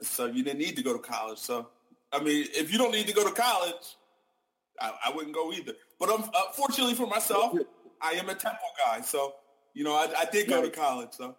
so 0.00 0.26
you 0.26 0.42
didn't 0.42 0.58
need 0.58 0.76
to 0.76 0.82
go 0.82 0.92
to 0.92 0.98
college. 0.98 1.38
So, 1.38 1.68
I 2.12 2.22
mean, 2.22 2.46
if 2.54 2.72
you 2.72 2.78
don't 2.78 2.92
need 2.92 3.06
to 3.06 3.14
go 3.14 3.26
to 3.26 3.34
college, 3.34 3.96
I, 4.80 4.92
I 5.06 5.12
wouldn't 5.14 5.34
go 5.34 5.52
either. 5.52 5.72
But 5.98 6.08
um, 6.08 6.24
uh, 6.34 6.52
fortunately 6.54 6.94
for 6.94 7.06
myself, 7.06 7.56
I 8.00 8.12
am 8.12 8.28
a 8.28 8.34
Temple 8.34 8.58
guy, 8.84 9.00
so 9.00 9.34
you 9.74 9.84
know 9.84 9.94
I, 9.94 10.12
I 10.18 10.24
did 10.30 10.48
go 10.48 10.62
to 10.62 10.70
college. 10.70 11.10
So 11.12 11.36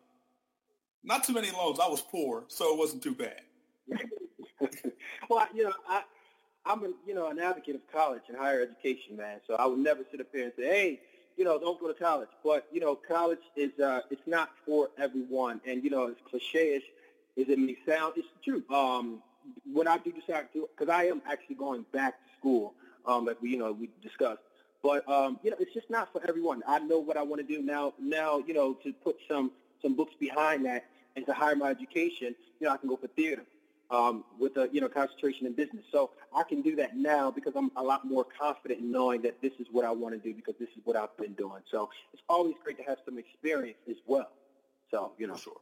not 1.03 1.23
too 1.23 1.33
many 1.33 1.51
loans. 1.51 1.79
I 1.79 1.87
was 1.87 2.01
poor, 2.01 2.45
so 2.47 2.73
it 2.73 2.77
wasn't 2.77 3.03
too 3.03 3.15
bad. 3.15 3.41
well, 5.29 5.47
you 5.53 5.65
know, 5.65 5.73
I 5.87 6.03
I'm 6.65 6.83
a 6.83 6.89
you 7.05 7.13
know 7.13 7.29
an 7.29 7.39
advocate 7.39 7.75
of 7.75 7.81
college 7.91 8.23
and 8.29 8.37
higher 8.37 8.61
education, 8.61 9.17
man. 9.17 9.41
So 9.47 9.55
I 9.55 9.65
would 9.65 9.79
never 9.79 10.01
sit 10.11 10.21
up 10.21 10.27
here 10.31 10.45
and 10.45 10.53
say, 10.57 10.63
hey, 10.63 10.99
you 11.37 11.43
know, 11.43 11.59
don't 11.59 11.79
go 11.79 11.87
to 11.87 11.93
college. 11.93 12.29
But 12.43 12.67
you 12.71 12.79
know, 12.79 12.95
college 12.95 13.41
is 13.55 13.77
uh, 13.79 14.01
it's 14.09 14.25
not 14.25 14.51
for 14.65 14.89
everyone, 14.97 15.59
and 15.65 15.83
you 15.83 15.89
know, 15.89 16.07
as 16.07 16.15
cliche-ish 16.29 16.83
as 17.37 17.49
it 17.49 17.59
may 17.59 17.75
sound, 17.87 18.13
it's 18.15 18.27
truth. 18.43 18.69
Um, 18.71 19.21
when 19.71 19.87
I 19.87 19.97
do 19.97 20.11
decide 20.11 20.47
to, 20.53 20.69
because 20.75 20.91
I 20.91 21.05
am 21.05 21.21
actually 21.29 21.55
going 21.55 21.85
back 21.91 22.13
to 22.13 22.39
school 22.39 22.73
um, 23.05 23.25
like 23.25 23.41
we, 23.41 23.51
you 23.51 23.57
know, 23.57 23.71
we 23.71 23.89
discussed. 24.01 24.41
But 24.81 25.07
um, 25.09 25.39
you 25.43 25.51
know, 25.51 25.57
it's 25.59 25.73
just 25.73 25.89
not 25.89 26.11
for 26.11 26.21
everyone. 26.27 26.61
I 26.67 26.79
know 26.79 26.99
what 26.99 27.17
I 27.17 27.23
want 27.23 27.41
to 27.41 27.47
do 27.47 27.61
now. 27.61 27.93
Now, 27.99 28.43
you 28.45 28.53
know, 28.53 28.73
to 28.83 28.93
put 28.93 29.17
some 29.29 29.51
some 29.81 29.95
books 29.95 30.13
behind 30.19 30.65
that 30.65 30.85
and 31.15 31.25
to 31.25 31.33
hire 31.33 31.55
my 31.55 31.69
education, 31.69 32.35
you 32.59 32.67
know, 32.67 32.73
I 32.73 32.77
can 32.77 32.89
go 32.89 32.97
for 32.97 33.07
theater 33.07 33.43
um, 33.91 34.23
with 34.39 34.57
a 34.57 34.69
you 34.71 34.81
know 34.81 34.89
concentration 34.89 35.45
in 35.47 35.53
business. 35.53 35.85
So 35.91 36.11
I 36.35 36.43
can 36.43 36.61
do 36.61 36.75
that 36.77 36.97
now 36.97 37.31
because 37.31 37.53
I'm 37.55 37.71
a 37.75 37.83
lot 37.83 38.05
more 38.05 38.25
confident 38.25 38.81
in 38.81 38.91
knowing 38.91 39.21
that 39.21 39.41
this 39.41 39.53
is 39.59 39.67
what 39.71 39.85
I 39.85 39.91
want 39.91 40.15
to 40.15 40.19
do 40.19 40.33
because 40.35 40.55
this 40.59 40.69
is 40.69 40.81
what 40.83 40.95
I've 40.95 41.15
been 41.17 41.33
doing. 41.33 41.61
So 41.71 41.89
it's 42.11 42.23
always 42.27 42.55
great 42.63 42.77
to 42.77 42.83
have 42.83 42.97
some 43.05 43.17
experience 43.17 43.77
as 43.89 43.97
well. 44.05 44.31
So 44.91 45.13
you 45.17 45.27
know, 45.27 45.35
sure. 45.35 45.61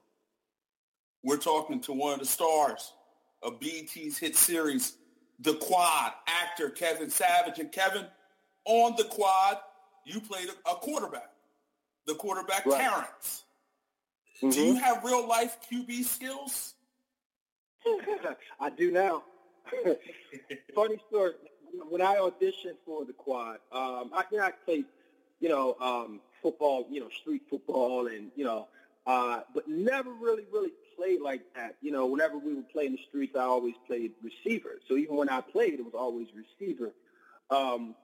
We're 1.24 1.38
talking 1.38 1.80
to 1.82 1.94
one 1.94 2.14
of 2.14 2.20
the 2.20 2.26
stars 2.26 2.94
of 3.44 3.60
BET's 3.60 4.18
hit 4.18 4.36
series, 4.36 4.98
the 5.42 5.56
Quad, 5.56 6.14
actor 6.28 6.70
Kevin 6.70 7.10
Savage. 7.10 7.60
And 7.60 7.72
Kevin, 7.72 8.06
on 8.66 8.96
the 8.98 9.04
Quad, 9.06 9.58
you 10.06 10.22
played 10.22 10.50
a 10.66 10.76
quarterback, 10.76 11.32
the 12.06 12.16
quarterback 12.16 12.66
right. 12.66 12.82
Terrence. 12.82 13.44
Mm-hmm. 14.38 14.50
Do 14.50 14.62
you 14.62 14.76
have 14.76 15.04
real 15.04 15.28
life 15.28 15.58
QB 15.72 16.04
skills? 16.04 16.74
I 18.60 18.70
do 18.70 18.92
now. 18.92 19.24
Funny 20.76 20.98
story. 21.10 21.34
When 21.90 22.02
I 22.02 22.16
auditioned 22.16 22.76
for 22.86 23.06
the 23.06 23.14
Quad, 23.14 23.58
um, 23.72 24.12
I, 24.14 24.24
you 24.32 24.40
know, 24.40 24.44
I 24.44 24.52
played, 24.66 24.86
you 25.40 25.50
know, 25.50 25.76
um, 25.80 26.20
football, 26.42 26.86
you 26.90 27.00
know, 27.00 27.10
street 27.22 27.44
football, 27.50 28.08
and 28.08 28.30
you 28.36 28.44
know, 28.44 28.68
uh, 29.08 29.42
but 29.54 29.68
never 29.70 30.12
really, 30.12 30.44
really 30.52 30.72
played 30.96 31.22
like 31.22 31.42
that. 31.56 31.76
You 31.82 31.92
know, 31.92 32.06
whenever 32.06 32.38
we 32.38 32.54
would 32.54 32.70
play 32.70 32.86
in 32.86 32.94
the 32.94 33.00
streets, 33.10 33.36
I 33.36 33.42
always 33.44 33.76
played 33.88 34.14
receiver. 34.24 34.80
So 34.88 34.98
even 34.98 35.16
when 35.16 35.30
I 35.30 35.42
played, 35.42 35.76
it 35.76 35.86
was 35.86 35.94
always 35.96 36.28
receiver. 36.36 36.94
Um, 37.50 37.96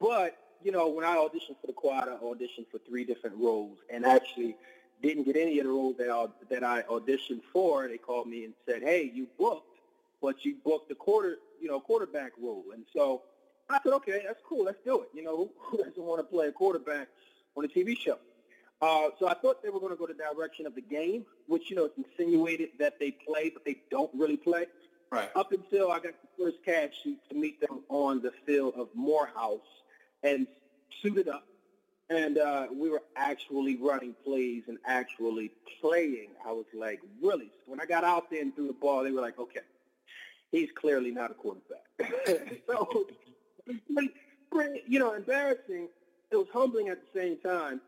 but 0.00 0.36
you 0.62 0.72
know, 0.72 0.88
when 0.88 1.04
I 1.04 1.16
auditioned 1.16 1.60
for 1.60 1.66
the 1.66 1.72
quad, 1.72 2.08
I 2.08 2.16
auditioned 2.16 2.66
for 2.70 2.78
three 2.88 3.04
different 3.04 3.36
roles, 3.36 3.78
and 3.92 4.04
actually 4.04 4.56
didn't 5.02 5.24
get 5.24 5.36
any 5.36 5.58
of 5.58 5.66
the 5.66 5.72
roles 5.72 5.96
that 5.98 6.10
I, 6.10 6.26
that 6.50 6.64
I 6.64 6.82
auditioned 6.82 7.42
for. 7.52 7.88
They 7.88 7.98
called 7.98 8.28
me 8.28 8.44
and 8.44 8.54
said, 8.66 8.82
"Hey, 8.82 9.10
you 9.14 9.26
booked, 9.38 9.78
but 10.22 10.44
you 10.44 10.56
booked 10.64 10.88
the 10.88 10.94
quarter, 10.94 11.36
you 11.60 11.68
know, 11.68 11.80
quarterback 11.80 12.32
role." 12.40 12.64
And 12.74 12.84
so 12.94 13.22
I 13.70 13.80
said, 13.82 13.92
"Okay, 13.94 14.22
that's 14.26 14.40
cool. 14.48 14.64
Let's 14.64 14.80
do 14.84 15.02
it." 15.02 15.08
You 15.14 15.24
know, 15.24 15.50
who 15.58 15.78
doesn't 15.78 15.98
want 16.02 16.20
to 16.20 16.24
play 16.24 16.48
a 16.48 16.52
quarterback 16.52 17.08
on 17.56 17.64
a 17.64 17.68
TV 17.68 17.96
show? 17.98 18.18
Uh, 18.82 19.08
so 19.18 19.28
I 19.28 19.34
thought 19.34 19.62
they 19.62 19.68
were 19.68 19.80
going 19.80 19.92
to 19.92 19.98
go 19.98 20.06
the 20.06 20.14
direction 20.14 20.66
of 20.66 20.74
the 20.74 20.80
game, 20.80 21.26
which, 21.46 21.68
you 21.68 21.76
know, 21.76 21.84
it's 21.84 21.98
insinuated 21.98 22.70
that 22.78 22.98
they 22.98 23.10
play, 23.10 23.50
but 23.50 23.64
they 23.64 23.76
don't 23.90 24.10
really 24.14 24.38
play. 24.38 24.66
Right. 25.12 25.28
Up 25.34 25.52
until 25.52 25.90
I 25.90 25.98
got 25.98 26.14
the 26.22 26.44
first 26.44 26.58
cash 26.64 26.90
sheet 27.02 27.18
to 27.28 27.34
meet 27.34 27.60
them 27.60 27.80
on 27.88 28.22
the 28.22 28.32
field 28.46 28.74
of 28.76 28.88
Morehouse 28.94 29.58
and 30.22 30.46
suited 31.02 31.28
up. 31.28 31.46
And 32.08 32.38
uh, 32.38 32.68
we 32.72 32.90
were 32.90 33.02
actually 33.16 33.76
running 33.76 34.14
plays 34.24 34.64
and 34.66 34.78
actually 34.86 35.52
playing. 35.80 36.28
I 36.46 36.52
was 36.52 36.64
like, 36.72 37.00
really? 37.22 37.50
So 37.64 37.72
when 37.72 37.80
I 37.80 37.86
got 37.86 38.02
out 38.02 38.30
there 38.30 38.40
and 38.40 38.54
threw 38.54 38.66
the 38.66 38.72
ball, 38.72 39.04
they 39.04 39.10
were 39.10 39.20
like, 39.20 39.38
okay, 39.38 39.60
he's 40.50 40.70
clearly 40.74 41.10
not 41.10 41.30
a 41.30 41.34
quarterback. 41.34 41.84
so, 42.66 43.06
you 44.88 44.98
know, 44.98 45.12
embarrassing. 45.12 45.88
It 46.30 46.36
was 46.36 46.46
humbling 46.52 46.88
at 46.88 46.98
the 47.00 47.20
same 47.20 47.36
time 47.38 47.80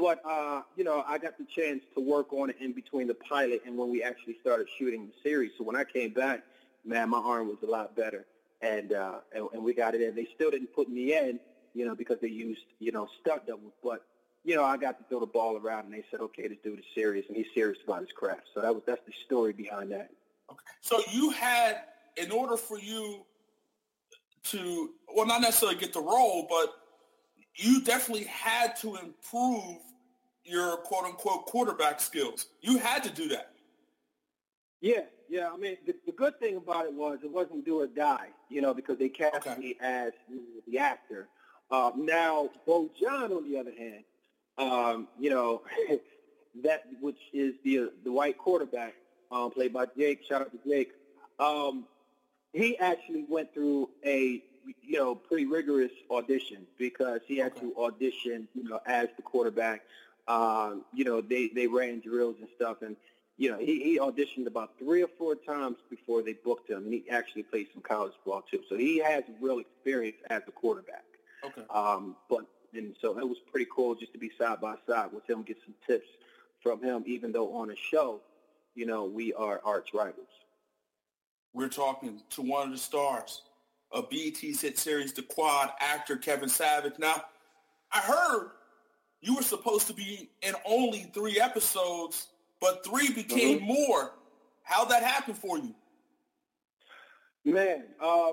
but, 0.00 0.22
uh, 0.24 0.62
you 0.76 0.84
know, 0.84 1.04
I 1.06 1.18
got 1.18 1.36
the 1.36 1.44
chance 1.44 1.82
to 1.94 2.00
work 2.00 2.32
on 2.32 2.48
it 2.48 2.56
in 2.58 2.72
between 2.72 3.06
the 3.06 3.14
pilot 3.14 3.62
and 3.66 3.76
when 3.76 3.90
we 3.90 4.02
actually 4.02 4.38
started 4.40 4.66
shooting 4.78 5.08
the 5.08 5.12
series. 5.22 5.50
So 5.58 5.64
when 5.64 5.76
I 5.76 5.84
came 5.84 6.14
back, 6.14 6.42
man, 6.86 7.10
my 7.10 7.18
arm 7.18 7.48
was 7.48 7.58
a 7.62 7.66
lot 7.66 7.94
better. 7.94 8.24
And, 8.62 8.94
uh, 8.94 9.18
and, 9.34 9.46
and 9.52 9.62
we 9.62 9.74
got 9.74 9.94
it 9.94 10.00
in. 10.00 10.14
They 10.14 10.26
still 10.34 10.50
didn't 10.50 10.74
put 10.74 10.88
me 10.88 11.14
in, 11.14 11.38
you 11.74 11.84
know, 11.84 11.94
because 11.94 12.16
they 12.22 12.28
used, 12.28 12.62
you 12.78 12.92
know, 12.92 13.08
stunt 13.20 13.46
doubles. 13.46 13.74
But, 13.84 14.02
you 14.42 14.56
know, 14.56 14.64
I 14.64 14.78
got 14.78 14.98
to 14.98 15.04
throw 15.10 15.20
the 15.20 15.26
ball 15.26 15.58
around 15.58 15.84
and 15.84 15.92
they 15.92 16.04
said, 16.10 16.20
okay, 16.20 16.48
this 16.48 16.56
dude 16.64 16.78
is 16.78 16.84
serious. 16.94 17.26
And 17.28 17.36
he's 17.36 17.52
serious 17.54 17.78
about 17.84 18.00
his 18.00 18.12
craft. 18.12 18.48
So 18.54 18.62
that 18.62 18.74
was, 18.74 18.82
that's 18.86 19.04
the 19.06 19.12
story 19.26 19.52
behind 19.52 19.92
that. 19.92 20.10
Okay. 20.50 20.60
So 20.80 21.02
you 21.12 21.28
had, 21.28 21.82
in 22.16 22.30
order 22.30 22.56
for 22.56 22.78
you 22.78 23.26
to, 24.44 24.90
well, 25.14 25.26
not 25.26 25.42
necessarily 25.42 25.76
get 25.76 25.92
the 25.92 26.00
role, 26.00 26.46
but 26.48 26.74
you 27.54 27.82
definitely 27.82 28.24
had 28.24 28.76
to 28.76 28.96
improve 28.96 29.76
your 30.44 30.76
quote 30.78 31.04
unquote 31.04 31.46
quarterback 31.46 32.00
skills. 32.00 32.46
You 32.60 32.78
had 32.78 33.02
to 33.04 33.10
do 33.10 33.28
that. 33.28 33.52
Yeah, 34.80 35.02
yeah. 35.28 35.50
I 35.52 35.56
mean, 35.56 35.76
the, 35.86 35.94
the 36.06 36.12
good 36.12 36.38
thing 36.40 36.56
about 36.56 36.86
it 36.86 36.94
was 36.94 37.18
it 37.22 37.30
wasn't 37.30 37.64
do 37.64 37.80
or 37.80 37.86
die, 37.86 38.28
you 38.48 38.62
know, 38.62 38.72
because 38.72 38.98
they 38.98 39.08
cast 39.08 39.46
okay. 39.46 39.56
me 39.60 39.76
as 39.80 40.12
the 40.66 40.78
actor. 40.78 41.28
Uh, 41.70 41.92
now, 41.96 42.50
Bo 42.66 42.90
John, 43.00 43.32
on 43.32 43.50
the 43.50 43.58
other 43.58 43.72
hand, 43.76 44.04
um, 44.58 45.08
you 45.18 45.30
know, 45.30 45.62
that 46.62 46.84
which 47.00 47.18
is 47.32 47.54
the 47.64 47.78
uh, 47.78 47.86
the 48.04 48.12
white 48.12 48.38
quarterback 48.38 48.94
um, 49.30 49.50
played 49.50 49.72
by 49.72 49.86
Jake. 49.96 50.24
Shout 50.28 50.42
out 50.42 50.50
to 50.52 50.58
Jake. 50.68 50.92
Um, 51.38 51.86
he 52.52 52.76
actually 52.78 53.24
went 53.28 53.52
through 53.54 53.90
a 54.04 54.42
you 54.82 54.98
know 54.98 55.14
pretty 55.14 55.46
rigorous 55.46 55.92
audition 56.10 56.66
because 56.78 57.20
he 57.26 57.38
had 57.38 57.52
okay. 57.52 57.60
to 57.60 57.76
audition 57.76 58.48
you 58.54 58.64
know 58.64 58.80
as 58.86 59.08
the 59.16 59.22
quarterback 59.22 59.82
um, 60.30 60.84
you 60.94 61.04
know, 61.04 61.20
they, 61.20 61.48
they 61.48 61.66
ran 61.66 62.00
drills 62.00 62.36
and 62.38 62.48
stuff. 62.54 62.82
And, 62.82 62.96
you 63.36 63.50
know, 63.50 63.58
he, 63.58 63.82
he 63.82 63.98
auditioned 63.98 64.46
about 64.46 64.78
three 64.78 65.02
or 65.02 65.08
four 65.18 65.34
times 65.34 65.78
before 65.88 66.22
they 66.22 66.34
booked 66.34 66.70
him, 66.70 66.84
and 66.84 66.92
he 66.92 67.04
actually 67.10 67.42
played 67.42 67.66
some 67.72 67.82
college 67.82 68.12
ball 68.24 68.44
too. 68.48 68.60
So 68.68 68.76
he 68.76 68.98
has 68.98 69.24
real 69.40 69.58
experience 69.58 70.18
as 70.28 70.42
a 70.46 70.52
quarterback. 70.52 71.04
Okay. 71.44 71.62
Um, 71.74 72.16
but 72.28 72.46
and 72.72 72.94
so 73.00 73.18
it 73.18 73.28
was 73.28 73.38
pretty 73.50 73.66
cool 73.74 73.96
just 73.96 74.12
to 74.12 74.18
be 74.18 74.30
side 74.38 74.60
by 74.60 74.76
side 74.88 75.12
with 75.12 75.28
him, 75.28 75.42
get 75.42 75.56
some 75.64 75.74
tips 75.84 76.06
from 76.62 76.80
him, 76.82 77.02
even 77.06 77.32
though 77.32 77.52
on 77.52 77.70
a 77.70 77.76
show, 77.76 78.20
you 78.76 78.86
know, 78.86 79.04
we 79.04 79.32
are 79.32 79.60
arch 79.64 79.88
rivals. 79.92 80.28
We're 81.52 81.68
talking 81.68 82.22
to 82.30 82.42
one 82.42 82.68
of 82.68 82.72
the 82.72 82.78
stars 82.78 83.42
of 83.90 84.08
BET's 84.08 84.60
hit 84.60 84.78
series, 84.78 85.12
The 85.12 85.22
Quad, 85.22 85.70
actor 85.80 86.16
Kevin 86.16 86.48
Savage. 86.48 86.92
Now, 86.98 87.24
I 87.92 87.98
heard 87.98 88.50
you 89.20 89.36
were 89.36 89.42
supposed 89.42 89.86
to 89.88 89.92
be 89.92 90.30
in 90.42 90.54
only 90.64 91.10
three 91.14 91.40
episodes, 91.40 92.28
but 92.60 92.84
three 92.84 93.12
became 93.12 93.58
mm-hmm. 93.58 93.66
more. 93.66 94.12
How'd 94.62 94.90
that 94.90 95.02
happen 95.02 95.34
for 95.34 95.58
you? 95.58 95.74
Man, 97.44 97.84
uh, 98.00 98.32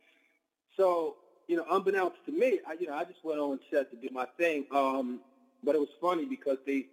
so 0.76 1.16
you 1.48 1.56
know, 1.56 1.64
unbeknownst 1.70 2.16
to 2.26 2.32
me, 2.32 2.60
I, 2.66 2.74
you 2.78 2.88
know, 2.88 2.94
I 2.94 3.04
just 3.04 3.24
went 3.24 3.38
on 3.38 3.60
set 3.70 3.90
to 3.90 3.96
do 3.96 4.08
my 4.12 4.26
thing. 4.36 4.66
Um, 4.72 5.20
but 5.62 5.74
it 5.74 5.78
was 5.78 5.88
funny 6.00 6.24
because 6.24 6.58
they 6.66 6.86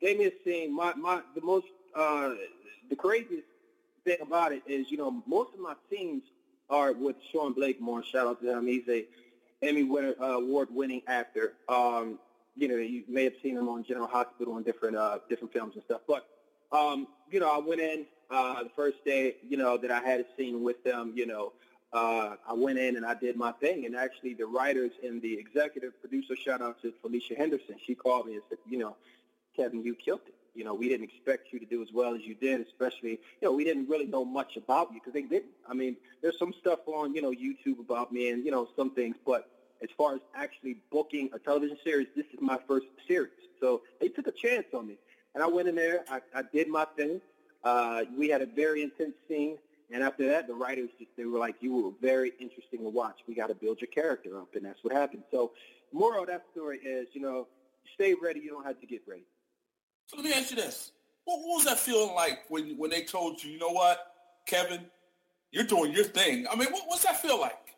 gave 0.00 0.18
me 0.18 0.26
a 0.26 0.32
scene. 0.44 0.74
My, 0.74 0.94
my, 0.94 1.20
the 1.34 1.40
most, 1.40 1.66
uh, 1.94 2.30
the 2.90 2.96
craziest 2.96 3.46
thing 4.04 4.18
about 4.20 4.52
it 4.52 4.62
is, 4.66 4.90
you 4.90 4.96
know, 4.96 5.22
most 5.26 5.54
of 5.54 5.60
my 5.60 5.74
scenes 5.90 6.22
are 6.68 6.92
with 6.92 7.16
Sean 7.30 7.52
Blakemore. 7.52 8.02
Shout 8.02 8.26
out 8.26 8.42
to 8.42 8.50
him. 8.50 8.66
He's 8.66 8.88
a 8.88 9.04
Emmy 9.62 9.84
winner, 9.84 10.14
uh, 10.20 10.38
award-winning 10.38 11.02
actor. 11.06 11.54
Um, 11.68 12.18
you 12.56 12.68
know, 12.68 12.76
you 12.76 13.04
may 13.08 13.24
have 13.24 13.34
seen 13.42 13.56
him 13.56 13.68
on 13.68 13.84
General 13.84 14.06
Hospital 14.06 14.56
and 14.56 14.64
different, 14.64 14.96
uh, 14.96 15.18
different 15.28 15.52
films 15.52 15.74
and 15.74 15.84
stuff. 15.84 16.02
But, 16.06 16.26
um, 16.70 17.06
you 17.30 17.40
know, 17.40 17.50
I 17.50 17.58
went 17.58 17.80
in 17.80 18.06
uh, 18.30 18.62
the 18.62 18.70
first 18.70 19.04
day, 19.04 19.36
you 19.48 19.56
know, 19.56 19.76
that 19.76 19.90
I 19.90 20.00
had 20.00 20.20
a 20.20 20.24
scene 20.36 20.62
with 20.62 20.82
them. 20.84 21.12
You 21.14 21.26
know, 21.26 21.52
uh, 21.92 22.36
I 22.48 22.52
went 22.52 22.78
in 22.78 22.96
and 22.96 23.04
I 23.04 23.14
did 23.14 23.36
my 23.36 23.52
thing. 23.52 23.86
And 23.86 23.96
actually, 23.96 24.34
the 24.34 24.46
writers 24.46 24.92
and 25.02 25.20
the 25.22 25.34
executive 25.38 25.98
producer, 26.00 26.36
shout 26.36 26.60
out 26.60 26.80
to 26.82 26.92
Felicia 27.02 27.34
Henderson, 27.34 27.76
she 27.84 27.94
called 27.94 28.26
me 28.26 28.34
and 28.34 28.42
said, 28.48 28.58
you 28.68 28.78
know, 28.78 28.96
Kevin, 29.56 29.82
you 29.82 29.94
killed 29.94 30.20
it. 30.26 30.34
You 30.54 30.64
know, 30.64 30.74
we 30.74 30.88
didn't 30.88 31.04
expect 31.04 31.50
you 31.50 31.58
to 31.60 31.64
do 31.64 31.80
as 31.82 31.88
well 31.94 32.14
as 32.14 32.20
you 32.22 32.34
did, 32.34 32.60
especially, 32.60 33.12
you 33.12 33.42
know, 33.42 33.52
we 33.52 33.64
didn't 33.64 33.88
really 33.88 34.04
know 34.04 34.22
much 34.24 34.58
about 34.58 34.92
you 34.92 35.00
because 35.00 35.14
they 35.14 35.22
didn't. 35.22 35.52
I 35.66 35.72
mean, 35.72 35.96
there's 36.20 36.38
some 36.38 36.52
stuff 36.60 36.80
on, 36.86 37.14
you 37.14 37.22
know, 37.22 37.30
YouTube 37.30 37.80
about 37.80 38.12
me 38.12 38.28
and, 38.28 38.44
you 38.44 38.50
know, 38.50 38.68
some 38.76 38.90
things, 38.90 39.16
but 39.24 39.48
as 39.82 39.88
far 39.96 40.14
as 40.14 40.20
actually 40.34 40.76
booking 40.90 41.28
a 41.32 41.38
television 41.38 41.76
series, 41.84 42.06
this 42.14 42.26
is 42.32 42.40
my 42.40 42.58
first 42.68 42.86
series. 43.08 43.32
So 43.60 43.82
they 44.00 44.08
took 44.08 44.26
a 44.26 44.32
chance 44.32 44.66
on 44.74 44.86
me. 44.86 44.96
And 45.34 45.42
I 45.42 45.46
went 45.46 45.68
in 45.68 45.74
there, 45.74 46.04
I, 46.10 46.20
I 46.34 46.42
did 46.52 46.68
my 46.68 46.86
thing. 46.96 47.20
Uh, 47.64 48.02
we 48.16 48.28
had 48.28 48.42
a 48.42 48.46
very 48.46 48.82
intense 48.82 49.14
scene. 49.28 49.56
And 49.92 50.02
after 50.02 50.26
that, 50.28 50.46
the 50.46 50.54
writers 50.54 50.90
just, 50.98 51.10
they 51.16 51.24
were 51.24 51.38
like, 51.38 51.56
you 51.60 51.74
were 51.74 51.90
very 52.00 52.32
interesting 52.40 52.80
to 52.80 52.88
watch. 52.88 53.20
We 53.26 53.34
got 53.34 53.48
to 53.48 53.54
build 53.54 53.80
your 53.80 53.88
character 53.88 54.40
up. 54.40 54.54
And 54.54 54.64
that's 54.64 54.82
what 54.82 54.94
happened. 54.94 55.24
So 55.30 55.52
moral 55.92 56.22
of 56.22 56.28
that 56.28 56.44
story 56.52 56.78
is, 56.78 57.08
you 57.12 57.20
know, 57.20 57.46
stay 57.94 58.14
ready. 58.20 58.40
You 58.40 58.50
don't 58.50 58.64
have 58.64 58.80
to 58.80 58.86
get 58.86 59.02
ready. 59.06 59.24
So 60.06 60.16
let 60.16 60.26
me 60.26 60.32
ask 60.32 60.50
you 60.50 60.56
this. 60.56 60.92
What, 61.24 61.40
what 61.40 61.56
was 61.56 61.64
that 61.66 61.78
feeling 61.78 62.14
like 62.14 62.40
when, 62.48 62.76
when 62.78 62.90
they 62.90 63.02
told 63.02 63.42
you, 63.42 63.52
you 63.52 63.58
know 63.58 63.70
what, 63.70 63.98
Kevin, 64.46 64.86
you're 65.50 65.64
doing 65.64 65.92
your 65.92 66.04
thing? 66.04 66.46
I 66.50 66.56
mean, 66.56 66.72
what, 66.72 66.82
what's 66.86 67.04
that 67.04 67.20
feel 67.20 67.40
like? 67.40 67.71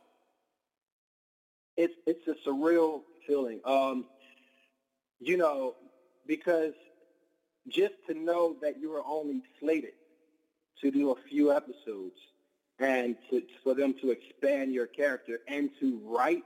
It's, 1.76 1.94
it's 2.06 2.26
a 2.28 2.48
surreal 2.48 3.02
feeling. 3.26 3.60
Um, 3.64 4.06
you 5.20 5.36
know, 5.36 5.74
because 6.26 6.74
just 7.68 7.94
to 8.08 8.14
know 8.14 8.56
that 8.62 8.78
you 8.78 8.90
were 8.90 9.02
only 9.06 9.42
slated 9.60 9.92
to 10.80 10.90
do 10.90 11.12
a 11.12 11.16
few 11.28 11.52
episodes 11.52 12.16
and 12.78 13.16
to, 13.30 13.42
for 13.62 13.74
them 13.74 13.94
to 14.02 14.10
expand 14.10 14.72
your 14.72 14.86
character 14.86 15.40
and 15.48 15.70
to 15.80 16.00
write, 16.04 16.44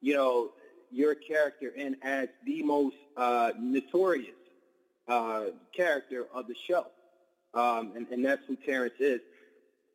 you 0.00 0.14
know, 0.14 0.50
your 0.90 1.14
character 1.14 1.68
in 1.68 1.96
as 2.02 2.28
the 2.44 2.62
most 2.62 2.96
uh, 3.16 3.52
notorious 3.58 4.36
uh, 5.08 5.46
character 5.74 6.26
of 6.32 6.46
the 6.46 6.54
show. 6.68 6.86
Um, 7.54 7.92
and, 7.96 8.06
and 8.10 8.24
that's 8.24 8.42
who 8.46 8.56
Terrence 8.56 8.94
is. 9.00 9.20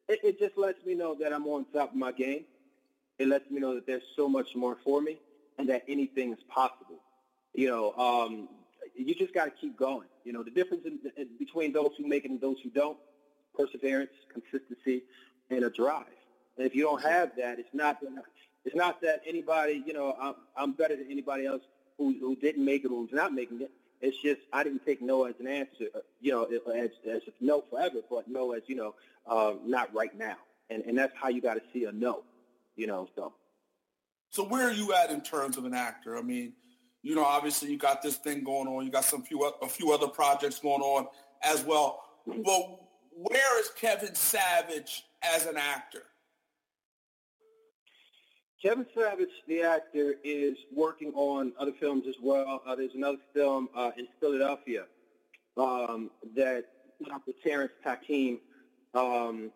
It, 0.10 0.20
it 0.24 0.40
just 0.40 0.58
lets 0.58 0.84
me 0.86 0.96
know 0.96 1.16
that 1.20 1.32
I'm 1.32 1.46
on 1.48 1.66
top 1.74 1.92
of 1.92 1.96
my 1.96 2.12
game. 2.12 2.46
It 3.22 3.27
lets 3.27 3.49
me 3.52 3.60
know 3.60 3.76
that 3.76 3.85
there's 3.85 4.02
so 4.15 4.27
much 4.27 4.56
more 4.56 4.77
for 4.84 4.99
me 4.99 5.19
and 5.60 5.69
that 5.69 5.84
anything 5.88 6.34
is 6.34 6.39
possible. 6.49 6.99
You 7.53 7.68
know, 7.68 7.93
um, 7.93 8.49
you 8.95 9.14
just 9.14 9.31
got 9.31 9.45
to 9.45 9.52
keep 9.52 9.77
going. 9.77 10.07
You 10.23 10.34
know, 10.34 10.41
the 10.41 10.49
difference 10.49 10.85
in, 10.85 10.99
in, 11.15 11.27
between 11.38 11.72
those 11.72 11.91
who 11.99 12.07
make 12.07 12.26
it 12.26 12.31
and 12.31 12.41
those 12.41 12.57
who 12.64 12.72
don't, 12.72 12.98
perseverance, 13.56 14.10
consistency, 14.34 15.03
and 15.52 15.64
a 15.64 15.69
drive. 15.69 16.06
And 16.57 16.65
if 16.65 16.73
you 16.73 16.81
don't 16.81 17.03
have 17.03 17.35
that, 17.38 17.60
it's 17.60 17.73
not 17.73 17.99
it's 18.65 18.76
not 18.76 19.02
that 19.02 19.22
anybody, 19.27 19.84
you 19.85 19.93
know, 19.93 20.15
I'm, 20.19 20.35
I'm 20.56 20.72
better 20.72 20.95
than 20.95 21.11
anybody 21.11 21.45
else 21.45 21.61
who, 21.99 22.15
who 22.19 22.35
didn't 22.35 22.65
make 22.65 22.85
it 22.85 22.88
or 22.91 23.02
who's 23.02 23.14
not 23.14 23.34
making 23.34 23.61
it. 23.61 23.72
It's 24.02 24.19
just 24.19 24.41
I 24.52 24.64
didn't 24.64 24.84
take 24.84 24.99
no 24.99 25.26
as 25.26 25.35
an 25.39 25.48
answer, 25.48 25.85
uh, 25.95 25.99
you 26.22 26.31
know, 26.31 26.45
as, 26.73 26.89
as 27.07 27.22
no 27.39 27.64
forever, 27.69 27.99
but 28.10 28.27
no 28.27 28.53
as 28.53 28.64
you 28.65 28.76
know, 28.76 28.95
uh, 29.27 29.53
not 29.64 29.93
right 29.93 30.15
now. 30.18 30.38
And 30.72 30.84
and 30.85 30.98
that's 30.98 31.14
how 31.15 31.30
you 31.30 31.39
got 31.39 31.56
to 31.56 31.61
see 31.72 31.85
a 31.85 31.91
no, 31.91 32.23
you 32.82 32.88
know. 32.88 33.08
So. 33.16 33.34
So 34.32 34.44
where 34.44 34.68
are 34.68 34.74
you 34.74 34.94
at 34.94 35.12
in 35.12 35.22
terms 35.22 35.58
of 35.58 35.66
an 35.66 35.74
actor? 35.74 36.18
I 36.18 36.22
mean, 36.22 36.53
you 37.03 37.16
know, 37.16 37.24
obviously 37.24 37.70
you 37.70 37.78
got 37.78 38.02
this 38.02 38.16
thing 38.16 38.44
going 38.44 38.68
on. 38.68 38.86
You 38.86 38.91
got 38.91 39.03
some 39.03 39.22
few 39.22 39.44
a 39.62 39.68
few 39.68 39.91
other 39.91 40.08
projects 40.08 40.60
going 40.60 40.82
on 40.82 41.08
as 41.44 41.64
well. 41.64 42.03
But 42.26 42.80
where 43.14 43.60
is 43.60 43.70
Kevin 43.76 44.16
Savage 44.16 45.03
as 45.22 45.45
an 45.45 45.58
actor? 45.58 46.03
Kevin 48.64 48.86
Savage, 48.95 49.30
the 49.48 49.64
actor, 49.64 50.16
is 50.24 50.56
working 50.74 51.12
on 51.16 51.52
other 51.60 51.74
films 51.80 52.06
as 52.08 52.16
well. 52.22 52.62
Uh, 52.66 52.76
there's 52.76 52.95
another 52.95 53.18
film 53.34 53.70
uh, 53.76 53.91
in 53.98 54.08
Philadelphia 54.20 54.86
um, 55.58 56.12
that 56.36 56.66
Dr. 57.06 57.32
Terrence 57.44 57.74
Takim, 57.84 58.40
um, 58.94 59.52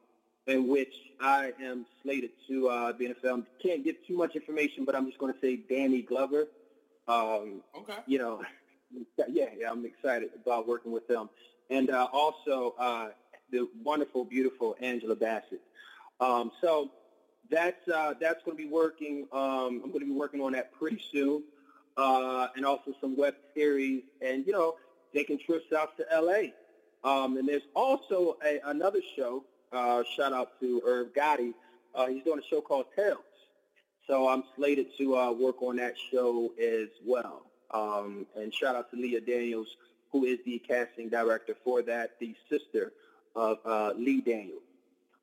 in 0.47 0.67
which 0.67 0.93
I 1.19 1.53
am 1.61 1.85
slated 2.03 2.31
to 2.47 2.69
uh, 2.69 2.93
be 2.93 3.05
in 3.05 3.11
a 3.11 3.15
film. 3.15 3.45
Can't 3.61 3.83
give 3.83 3.95
too 4.07 4.15
much 4.15 4.35
information, 4.35 4.85
but 4.85 4.95
I'm 4.95 5.05
just 5.05 5.17
going 5.17 5.33
to 5.33 5.39
say 5.39 5.57
Danny 5.69 6.01
Glover. 6.01 6.47
Um, 7.07 7.61
okay. 7.75 7.97
You 8.05 8.19
know, 8.19 8.41
yeah, 9.27 9.47
yeah, 9.57 9.71
I'm 9.71 9.85
excited 9.85 10.29
about 10.35 10.67
working 10.67 10.91
with 10.91 11.07
them. 11.07 11.29
And 11.69 11.89
uh, 11.89 12.07
also 12.13 12.75
uh, 12.77 13.09
the 13.51 13.67
wonderful, 13.83 14.23
beautiful 14.25 14.75
Angela 14.79 15.15
Bassett. 15.15 15.61
Um, 16.19 16.51
so 16.61 16.91
that's 17.49 17.87
uh, 17.87 18.13
that's 18.19 18.43
going 18.43 18.57
to 18.57 18.63
be 18.63 18.69
working. 18.69 19.27
Um, 19.31 19.81
I'm 19.83 19.91
going 19.91 19.99
to 19.99 20.05
be 20.05 20.11
working 20.11 20.41
on 20.41 20.53
that 20.53 20.71
pretty 20.71 21.01
soon, 21.11 21.43
uh, 21.97 22.47
and 22.55 22.65
also 22.65 22.93
some 23.01 23.17
web 23.17 23.33
series, 23.55 24.03
and 24.21 24.45
you 24.45 24.53
know, 24.53 24.75
taking 25.13 25.39
trips 25.39 25.73
out 25.73 25.97
to 25.97 26.05
L.A. 26.11 26.53
Um, 27.03 27.37
and 27.37 27.47
there's 27.47 27.63
also 27.75 28.37
a, 28.43 28.59
another 28.65 28.99
show. 29.15 29.43
Uh, 29.75 30.03
shout 30.15 30.33
out 30.33 30.59
to 30.61 30.81
Irv 30.85 31.13
Gotti. 31.13 31.53
Uh, 31.93 32.07
he's 32.07 32.23
doing 32.23 32.39
a 32.39 32.47
show 32.49 32.61
called 32.61 32.85
Tales. 32.95 33.19
So 34.07 34.29
I'm 34.29 34.43
slated 34.55 34.87
to 34.97 35.17
uh, 35.17 35.31
work 35.31 35.61
on 35.61 35.75
that 35.77 35.95
show 36.11 36.53
as 36.61 36.89
well. 37.05 37.47
Um, 37.71 38.25
and 38.35 38.53
shout 38.53 38.75
out 38.75 38.89
to 38.91 38.97
Leah 38.97 39.21
Daniels, 39.21 39.67
who 40.11 40.25
is 40.25 40.39
the 40.45 40.59
casting 40.59 41.09
director 41.09 41.55
for 41.63 41.81
that, 41.83 42.11
the 42.19 42.35
sister 42.49 42.93
of 43.35 43.57
uh, 43.65 43.93
Lee 43.97 44.21
Daniels. 44.21 44.61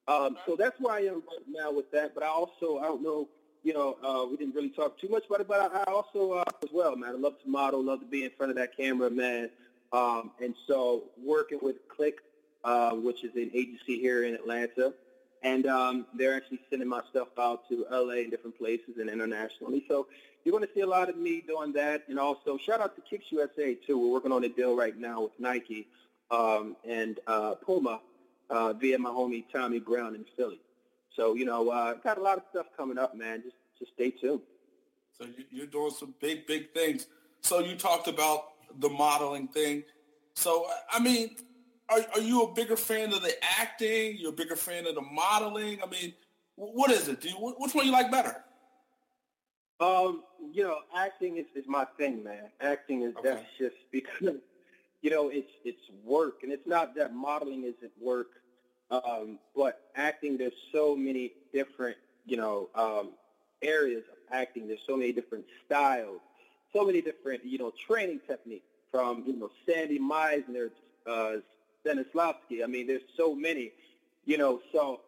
Um, 0.08 0.36
so 0.44 0.56
that's 0.56 0.78
where 0.80 0.94
I 0.94 1.00
am 1.00 1.22
right 1.30 1.46
now 1.48 1.70
with 1.72 1.90
that. 1.92 2.14
But 2.14 2.24
I 2.24 2.28
also, 2.28 2.78
I 2.78 2.82
don't 2.82 3.02
know, 3.02 3.28
you 3.62 3.72
know, 3.72 3.96
uh, 4.02 4.26
we 4.28 4.36
didn't 4.36 4.54
really 4.54 4.70
talk 4.70 4.98
too 4.98 5.08
much 5.08 5.24
about 5.26 5.40
it, 5.40 5.48
but 5.48 5.72
I, 5.72 5.82
I 5.82 5.92
also, 5.92 6.32
uh, 6.32 6.44
as 6.62 6.70
well, 6.72 6.96
man, 6.96 7.10
I 7.10 7.18
love 7.18 7.40
to 7.42 7.48
model, 7.48 7.82
love 7.82 8.00
to 8.00 8.06
be 8.06 8.24
in 8.24 8.30
front 8.36 8.50
of 8.50 8.56
that 8.56 8.76
camera, 8.76 9.08
man. 9.08 9.48
Um, 9.92 10.32
and 10.42 10.54
so 10.66 11.04
working 11.22 11.60
with 11.62 11.76
Click, 11.88 12.16
uh, 12.64 12.92
which 12.92 13.24
is 13.24 13.34
an 13.34 13.50
agency 13.54 13.98
here 13.98 14.24
in 14.24 14.34
Atlanta, 14.34 14.94
and 15.42 15.66
um, 15.66 16.06
they're 16.14 16.34
actually 16.34 16.60
sending 16.70 16.88
my 16.88 17.02
stuff 17.10 17.28
out 17.38 17.68
to 17.68 17.84
LA 17.90 18.14
and 18.14 18.30
different 18.30 18.56
places 18.56 18.98
and 18.98 19.10
internationally. 19.10 19.84
So 19.88 20.06
you're 20.44 20.52
going 20.52 20.66
to 20.66 20.74
see 20.74 20.80
a 20.80 20.86
lot 20.86 21.08
of 21.08 21.16
me 21.16 21.42
doing 21.46 21.72
that. 21.72 22.04
And 22.08 22.18
also 22.18 22.56
shout 22.56 22.80
out 22.80 22.94
to 22.96 23.02
Kicks 23.02 23.26
USA 23.30 23.74
too. 23.74 23.98
We're 23.98 24.12
working 24.12 24.32
on 24.32 24.44
a 24.44 24.48
deal 24.48 24.76
right 24.76 24.96
now 24.96 25.22
with 25.22 25.32
Nike 25.38 25.88
um, 26.30 26.76
and 26.88 27.18
uh, 27.26 27.54
Puma 27.56 28.00
uh, 28.50 28.72
via 28.74 28.98
my 28.98 29.10
homie 29.10 29.44
Tommy 29.52 29.78
Brown 29.78 30.14
in 30.14 30.24
Philly. 30.36 30.60
So, 31.14 31.34
you 31.34 31.44
know, 31.44 31.68
uh, 31.70 31.94
got 31.94 32.18
a 32.18 32.22
lot 32.22 32.38
of 32.38 32.44
stuff 32.50 32.66
coming 32.76 32.98
up, 32.98 33.16
man. 33.16 33.42
Just, 33.42 33.56
just 33.78 33.92
stay 33.92 34.10
tuned. 34.10 34.40
So 35.18 35.26
you're 35.50 35.66
doing 35.66 35.90
some 35.90 36.14
big, 36.20 36.46
big 36.46 36.72
things. 36.72 37.06
So 37.42 37.58
you 37.58 37.76
talked 37.76 38.08
about 38.08 38.44
the 38.78 38.88
modeling 38.88 39.48
thing. 39.48 39.84
So, 40.34 40.66
I 40.90 40.98
mean, 40.98 41.36
are, 41.92 42.04
are 42.14 42.20
you 42.20 42.42
a 42.42 42.52
bigger 42.52 42.76
fan 42.76 43.12
of 43.12 43.22
the 43.22 43.32
acting? 43.58 44.16
You're 44.18 44.30
a 44.30 44.36
bigger 44.36 44.56
fan 44.56 44.86
of 44.86 44.94
the 44.94 45.02
modeling? 45.02 45.80
I 45.82 45.86
mean, 45.86 46.14
what 46.56 46.90
is 46.90 47.08
it? 47.08 47.20
Do 47.20 47.28
you, 47.28 47.34
which 47.34 47.74
one 47.74 47.86
you 47.86 47.92
like 47.92 48.10
better? 48.10 48.44
Um, 49.80 50.22
you 50.52 50.62
know, 50.62 50.78
acting 50.96 51.38
is, 51.38 51.46
is 51.54 51.64
my 51.66 51.86
thing, 51.98 52.22
man. 52.22 52.50
Acting 52.60 53.02
is 53.02 53.14
okay. 53.16 53.30
that's 53.30 53.46
just 53.58 53.76
because 53.90 54.36
you 55.02 55.10
know, 55.10 55.28
it's 55.28 55.50
it's 55.64 55.82
work, 56.04 56.42
and 56.42 56.52
it's 56.52 56.66
not 56.66 56.94
that 56.94 57.12
modeling 57.12 57.64
isn't 57.64 57.92
work, 58.00 58.28
um, 58.90 59.38
but 59.54 59.90
acting. 59.96 60.38
There's 60.38 60.52
so 60.72 60.94
many 60.94 61.32
different, 61.52 61.96
you 62.24 62.36
know, 62.36 62.68
um, 62.76 63.10
areas 63.62 64.04
of 64.10 64.18
acting. 64.32 64.68
There's 64.68 64.80
so 64.86 64.96
many 64.96 65.10
different 65.12 65.44
styles, 65.66 66.20
so 66.72 66.84
many 66.84 67.00
different, 67.00 67.44
you 67.44 67.58
know, 67.58 67.72
training 67.86 68.20
techniques 68.28 68.66
from, 68.92 69.24
you 69.26 69.34
know, 69.34 69.50
Sandy 69.66 69.98
Meisner, 69.98 70.70
uh, 71.06 71.38
Stanislavski. 71.84 72.62
I 72.62 72.66
mean, 72.66 72.86
there's 72.86 73.02
so 73.16 73.34
many, 73.34 73.72
you 74.24 74.38
know, 74.38 74.60
so 74.72 75.00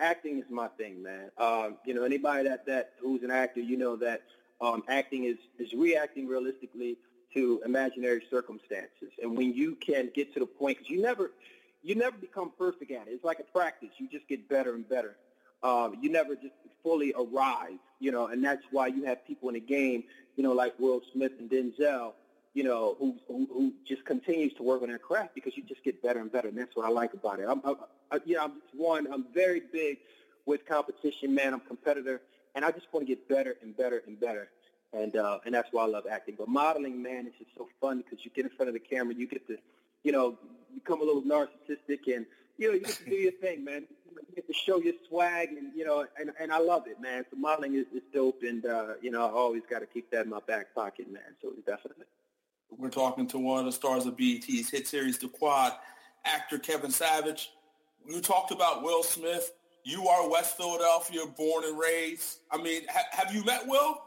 acting 0.00 0.38
is 0.38 0.44
my 0.50 0.68
thing, 0.68 1.02
man. 1.02 1.30
Um, 1.38 1.76
you 1.84 1.94
know, 1.94 2.02
anybody 2.04 2.48
that, 2.48 2.66
that 2.66 2.92
who's 3.00 3.22
an 3.22 3.30
actor, 3.30 3.60
you 3.60 3.76
know 3.76 3.96
that 3.96 4.22
um, 4.60 4.82
acting 4.88 5.24
is, 5.24 5.38
is 5.58 5.72
reacting 5.72 6.26
realistically 6.26 6.96
to 7.34 7.62
imaginary 7.64 8.22
circumstances. 8.30 9.10
And 9.22 9.36
when 9.36 9.54
you 9.54 9.76
can 9.76 10.10
get 10.14 10.34
to 10.34 10.40
the 10.40 10.46
point, 10.46 10.78
because 10.78 10.90
you 10.90 11.00
never, 11.00 11.32
you 11.82 11.94
never 11.94 12.16
become 12.16 12.52
perfect 12.58 12.90
at 12.90 13.08
it. 13.08 13.12
It's 13.12 13.24
like 13.24 13.40
a 13.40 13.44
practice. 13.44 13.90
You 13.98 14.08
just 14.08 14.28
get 14.28 14.48
better 14.48 14.74
and 14.74 14.88
better. 14.88 15.16
Um, 15.62 15.96
you 16.00 16.10
never 16.10 16.34
just 16.34 16.54
fully 16.82 17.14
arrive, 17.16 17.78
you 18.00 18.10
know, 18.10 18.26
and 18.26 18.44
that's 18.44 18.62
why 18.70 18.88
you 18.88 19.04
have 19.04 19.24
people 19.26 19.48
in 19.48 19.54
the 19.54 19.60
game, 19.60 20.04
you 20.36 20.42
know, 20.42 20.52
like 20.52 20.74
Will 20.78 21.00
Smith 21.12 21.32
and 21.38 21.48
Denzel, 21.48 22.12
you 22.54 22.64
know, 22.64 22.96
who, 22.98 23.16
who, 23.28 23.48
who 23.50 23.72
just 23.86 24.04
continues 24.04 24.52
to 24.54 24.62
work 24.62 24.82
on 24.82 24.88
their 24.88 24.98
craft 24.98 25.34
because 25.34 25.56
you 25.56 25.62
just 25.62 25.82
get 25.82 26.02
better 26.02 26.20
and 26.20 26.30
better, 26.30 26.48
and 26.48 26.58
that's 26.58 26.76
what 26.76 26.84
I 26.84 26.90
like 26.90 27.14
about 27.14 27.40
it. 27.40 27.46
I'm, 27.48 27.62
I, 27.64 27.74
I, 28.10 28.18
know, 28.26 28.42
I'm 28.42 28.52
just 28.60 28.74
one. 28.74 29.10
I'm 29.12 29.26
very 29.32 29.62
big 29.72 29.98
with 30.44 30.66
competition, 30.66 31.34
man. 31.34 31.54
I'm 31.54 31.60
competitor, 31.60 32.20
and 32.54 32.64
I 32.64 32.70
just 32.70 32.86
want 32.92 33.06
to 33.06 33.14
get 33.14 33.26
better 33.28 33.56
and 33.62 33.76
better 33.76 34.02
and 34.06 34.20
better, 34.20 34.48
and 34.92 35.16
uh, 35.16 35.38
and 35.46 35.54
that's 35.54 35.68
why 35.72 35.84
I 35.84 35.86
love 35.86 36.04
acting. 36.10 36.34
But 36.38 36.48
modeling, 36.48 37.02
man, 37.02 37.26
it's 37.26 37.38
just 37.38 37.50
so 37.56 37.68
fun 37.80 37.98
because 37.98 38.24
you 38.24 38.30
get 38.34 38.44
in 38.44 38.50
front 38.50 38.68
of 38.68 38.74
the 38.74 38.80
camera, 38.80 39.14
you 39.14 39.26
get 39.26 39.46
to, 39.46 39.56
you 40.02 40.12
know, 40.12 40.38
become 40.74 41.00
a 41.00 41.04
little 41.04 41.22
narcissistic, 41.22 42.14
and 42.14 42.26
you 42.58 42.68
know, 42.68 42.74
you 42.74 42.80
get 42.80 42.96
to 42.96 43.04
do 43.04 43.16
your 43.16 43.32
thing, 43.32 43.64
man. 43.64 43.86
You 44.28 44.34
get 44.34 44.46
to 44.46 44.52
show 44.52 44.78
your 44.78 44.94
swag, 45.08 45.48
and 45.48 45.74
you 45.74 45.86
know, 45.86 46.06
and, 46.20 46.32
and 46.38 46.52
I 46.52 46.58
love 46.58 46.86
it, 46.86 47.00
man. 47.00 47.24
So 47.30 47.38
modeling 47.38 47.76
is, 47.76 47.86
is 47.94 48.02
dope, 48.12 48.42
and 48.42 48.66
uh, 48.66 48.94
you 49.00 49.10
know, 49.10 49.24
I 49.24 49.30
always 49.30 49.62
got 49.70 49.78
to 49.78 49.86
keep 49.86 50.10
that 50.10 50.24
in 50.26 50.30
my 50.30 50.40
back 50.46 50.74
pocket, 50.74 51.10
man. 51.10 51.22
So 51.40 51.52
definitely. 51.66 52.04
We're 52.78 52.90
talking 52.90 53.26
to 53.28 53.38
one 53.38 53.60
of 53.60 53.66
the 53.66 53.72
stars 53.72 54.06
of 54.06 54.16
BET's 54.16 54.70
hit 54.70 54.86
series, 54.86 55.18
The 55.18 55.28
Quad, 55.28 55.72
actor 56.24 56.58
Kevin 56.58 56.90
Savage. 56.90 57.50
You 58.06 58.20
talked 58.20 58.50
about 58.50 58.82
Will 58.82 59.02
Smith. 59.02 59.52
You 59.84 60.08
are 60.08 60.28
West 60.28 60.56
Philadelphia, 60.56 61.20
born 61.36 61.64
and 61.64 61.78
raised. 61.78 62.38
I 62.50 62.56
mean, 62.56 62.82
ha- 62.88 63.06
have 63.10 63.34
you 63.34 63.44
met 63.44 63.66
Will? 63.66 63.98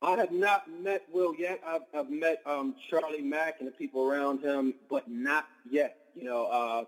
I 0.00 0.16
have 0.16 0.32
not 0.32 0.64
met 0.82 1.02
Will 1.12 1.34
yet. 1.36 1.60
I've, 1.66 1.82
I've 1.94 2.10
met 2.10 2.40
um, 2.46 2.74
Charlie 2.88 3.22
Mack 3.22 3.56
and 3.58 3.68
the 3.68 3.72
people 3.72 4.08
around 4.08 4.42
him, 4.42 4.74
but 4.88 5.08
not 5.08 5.46
yet. 5.70 5.96
You 6.14 6.24
know, 6.24 6.46
uh, 6.46 6.84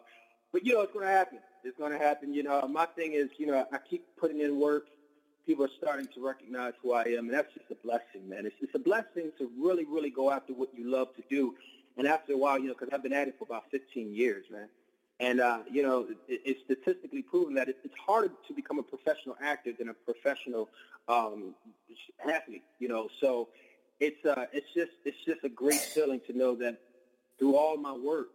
but 0.52 0.64
you 0.64 0.74
know, 0.74 0.80
it's 0.80 0.92
going 0.92 1.06
to 1.06 1.12
happen. 1.12 1.38
It's 1.64 1.76
going 1.76 1.92
to 1.92 1.98
happen. 1.98 2.32
You 2.32 2.44
know, 2.44 2.66
my 2.66 2.86
thing 2.86 3.12
is, 3.12 3.28
you 3.38 3.46
know, 3.46 3.66
I 3.72 3.78
keep 3.88 4.04
putting 4.16 4.40
in 4.40 4.58
work 4.58 4.84
people 5.46 5.64
are 5.64 5.70
starting 5.78 6.06
to 6.14 6.24
recognize 6.24 6.72
who 6.82 6.92
I 6.92 7.02
am, 7.02 7.26
and 7.26 7.34
that's 7.34 7.52
just 7.54 7.70
a 7.70 7.74
blessing, 7.86 8.28
man. 8.28 8.46
It's, 8.46 8.56
it's 8.60 8.74
a 8.74 8.78
blessing 8.78 9.32
to 9.38 9.50
really, 9.58 9.84
really 9.84 10.10
go 10.10 10.30
after 10.30 10.52
what 10.52 10.68
you 10.76 10.90
love 10.90 11.14
to 11.16 11.22
do. 11.28 11.54
And 11.96 12.06
after 12.06 12.32
a 12.32 12.36
while, 12.36 12.58
you 12.58 12.68
know, 12.68 12.74
because 12.78 12.92
I've 12.92 13.02
been 13.02 13.12
at 13.12 13.28
it 13.28 13.36
for 13.38 13.44
about 13.44 13.64
15 13.70 14.14
years, 14.14 14.44
man. 14.50 14.68
And, 15.20 15.40
uh, 15.40 15.60
you 15.70 15.82
know, 15.82 16.08
it, 16.28 16.40
it's 16.44 16.60
statistically 16.64 17.22
proven 17.22 17.54
that 17.54 17.68
it, 17.68 17.78
it's 17.84 17.94
harder 18.04 18.32
to 18.48 18.54
become 18.54 18.78
a 18.78 18.82
professional 18.82 19.36
actor 19.40 19.72
than 19.78 19.88
a 19.88 19.94
professional 19.94 20.68
um, 21.08 21.54
athlete, 22.28 22.64
you 22.80 22.88
know. 22.88 23.08
So 23.20 23.48
it's, 24.00 24.24
uh, 24.24 24.46
it's, 24.52 24.66
just, 24.74 24.92
it's 25.04 25.16
just 25.24 25.44
a 25.44 25.48
great 25.48 25.80
feeling 25.80 26.20
to 26.26 26.36
know 26.36 26.56
that 26.56 26.80
through 27.38 27.56
all 27.56 27.76
my 27.76 27.92
work, 27.92 28.30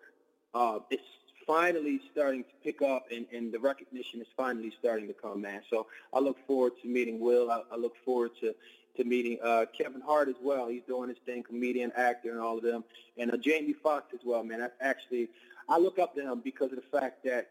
uh, 0.54 0.80
it's 0.90 1.04
finally 1.50 2.00
starting 2.12 2.44
to 2.44 2.50
pick 2.64 2.80
up 2.84 3.08
and, 3.12 3.26
and 3.34 3.52
the 3.52 3.58
recognition 3.58 4.22
is 4.22 4.28
finally 4.38 4.72
starting 4.80 5.08
to 5.08 5.16
come, 5.16 5.42
man. 5.42 5.62
So 5.68 5.88
I 6.14 6.20
look 6.20 6.38
forward 6.46 6.74
to 6.84 6.88
meeting 6.88 7.20
Will. 7.20 7.50
I, 7.50 7.62
I 7.72 7.76
look 7.76 7.96
forward 8.06 8.32
to, 8.42 8.54
to 8.98 9.04
meeting 9.04 9.40
uh, 9.44 9.66
Kevin 9.76 10.00
Hart 10.00 10.30
as 10.30 10.36
well. 10.44 10.68
He's 10.68 10.84
doing 10.88 11.10
his 11.10 11.18
thing, 11.26 11.42
comedian, 11.42 11.92
actor, 11.96 12.30
and 12.30 12.40
all 12.40 12.58
of 12.58 12.64
them. 12.64 12.84
And 13.18 13.34
uh, 13.34 13.38
Jamie 13.38 13.74
Foxx 13.74 14.14
as 14.14 14.20
well, 14.24 14.44
man. 14.44 14.60
That's 14.60 14.76
actually, 14.80 15.30
I 15.68 15.80
look 15.80 15.98
up 15.98 16.14
to 16.18 16.22
him 16.22 16.42
because 16.44 16.70
of 16.72 16.76
the 16.76 17.00
fact 17.00 17.24
that 17.26 17.50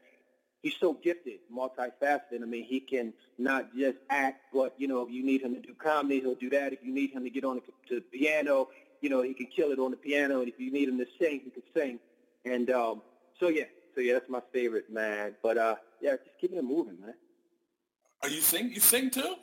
he's 0.62 0.76
so 0.78 0.92
gifted, 0.92 1.40
multifaceted. 1.52 2.40
I 2.40 2.46
mean, 2.46 2.66
he 2.66 2.78
can 2.78 3.12
not 3.36 3.74
just 3.76 3.98
act, 4.10 4.42
but, 4.54 4.74
you 4.78 4.86
know, 4.86 5.02
if 5.02 5.10
you 5.10 5.24
need 5.24 5.42
him 5.42 5.56
to 5.56 5.60
do 5.60 5.74
comedy, 5.74 6.20
he'll 6.20 6.36
do 6.36 6.50
that. 6.50 6.72
If 6.72 6.84
you 6.84 6.94
need 6.94 7.10
him 7.10 7.24
to 7.24 7.30
get 7.30 7.42
on 7.42 7.56
the, 7.56 7.62
to 7.88 7.94
the 7.96 8.18
piano, 8.18 8.68
you 9.00 9.10
know, 9.10 9.22
he 9.22 9.34
can 9.34 9.46
kill 9.46 9.72
it 9.72 9.80
on 9.80 9.90
the 9.90 9.96
piano. 9.96 10.38
And 10.38 10.48
if 10.48 10.60
you 10.60 10.70
need 10.70 10.88
him 10.88 10.98
to 10.98 11.06
sing, 11.18 11.40
he 11.44 11.50
can 11.50 11.62
sing. 11.74 11.98
And 12.44 12.70
um, 12.70 13.02
so, 13.40 13.48
yeah, 13.48 13.64
so 13.98 14.02
yeah, 14.02 14.12
that's 14.12 14.30
my 14.30 14.40
favorite, 14.52 14.92
man. 14.92 15.34
But 15.42 15.58
uh, 15.58 15.74
yeah, 16.00 16.12
just 16.12 16.38
keeping 16.40 16.56
it 16.56 16.62
moving, 16.64 17.00
man. 17.00 17.14
Are 18.22 18.28
you 18.28 18.40
sing? 18.40 18.70
You 18.72 18.78
sing 18.78 19.10
too? 19.10 19.34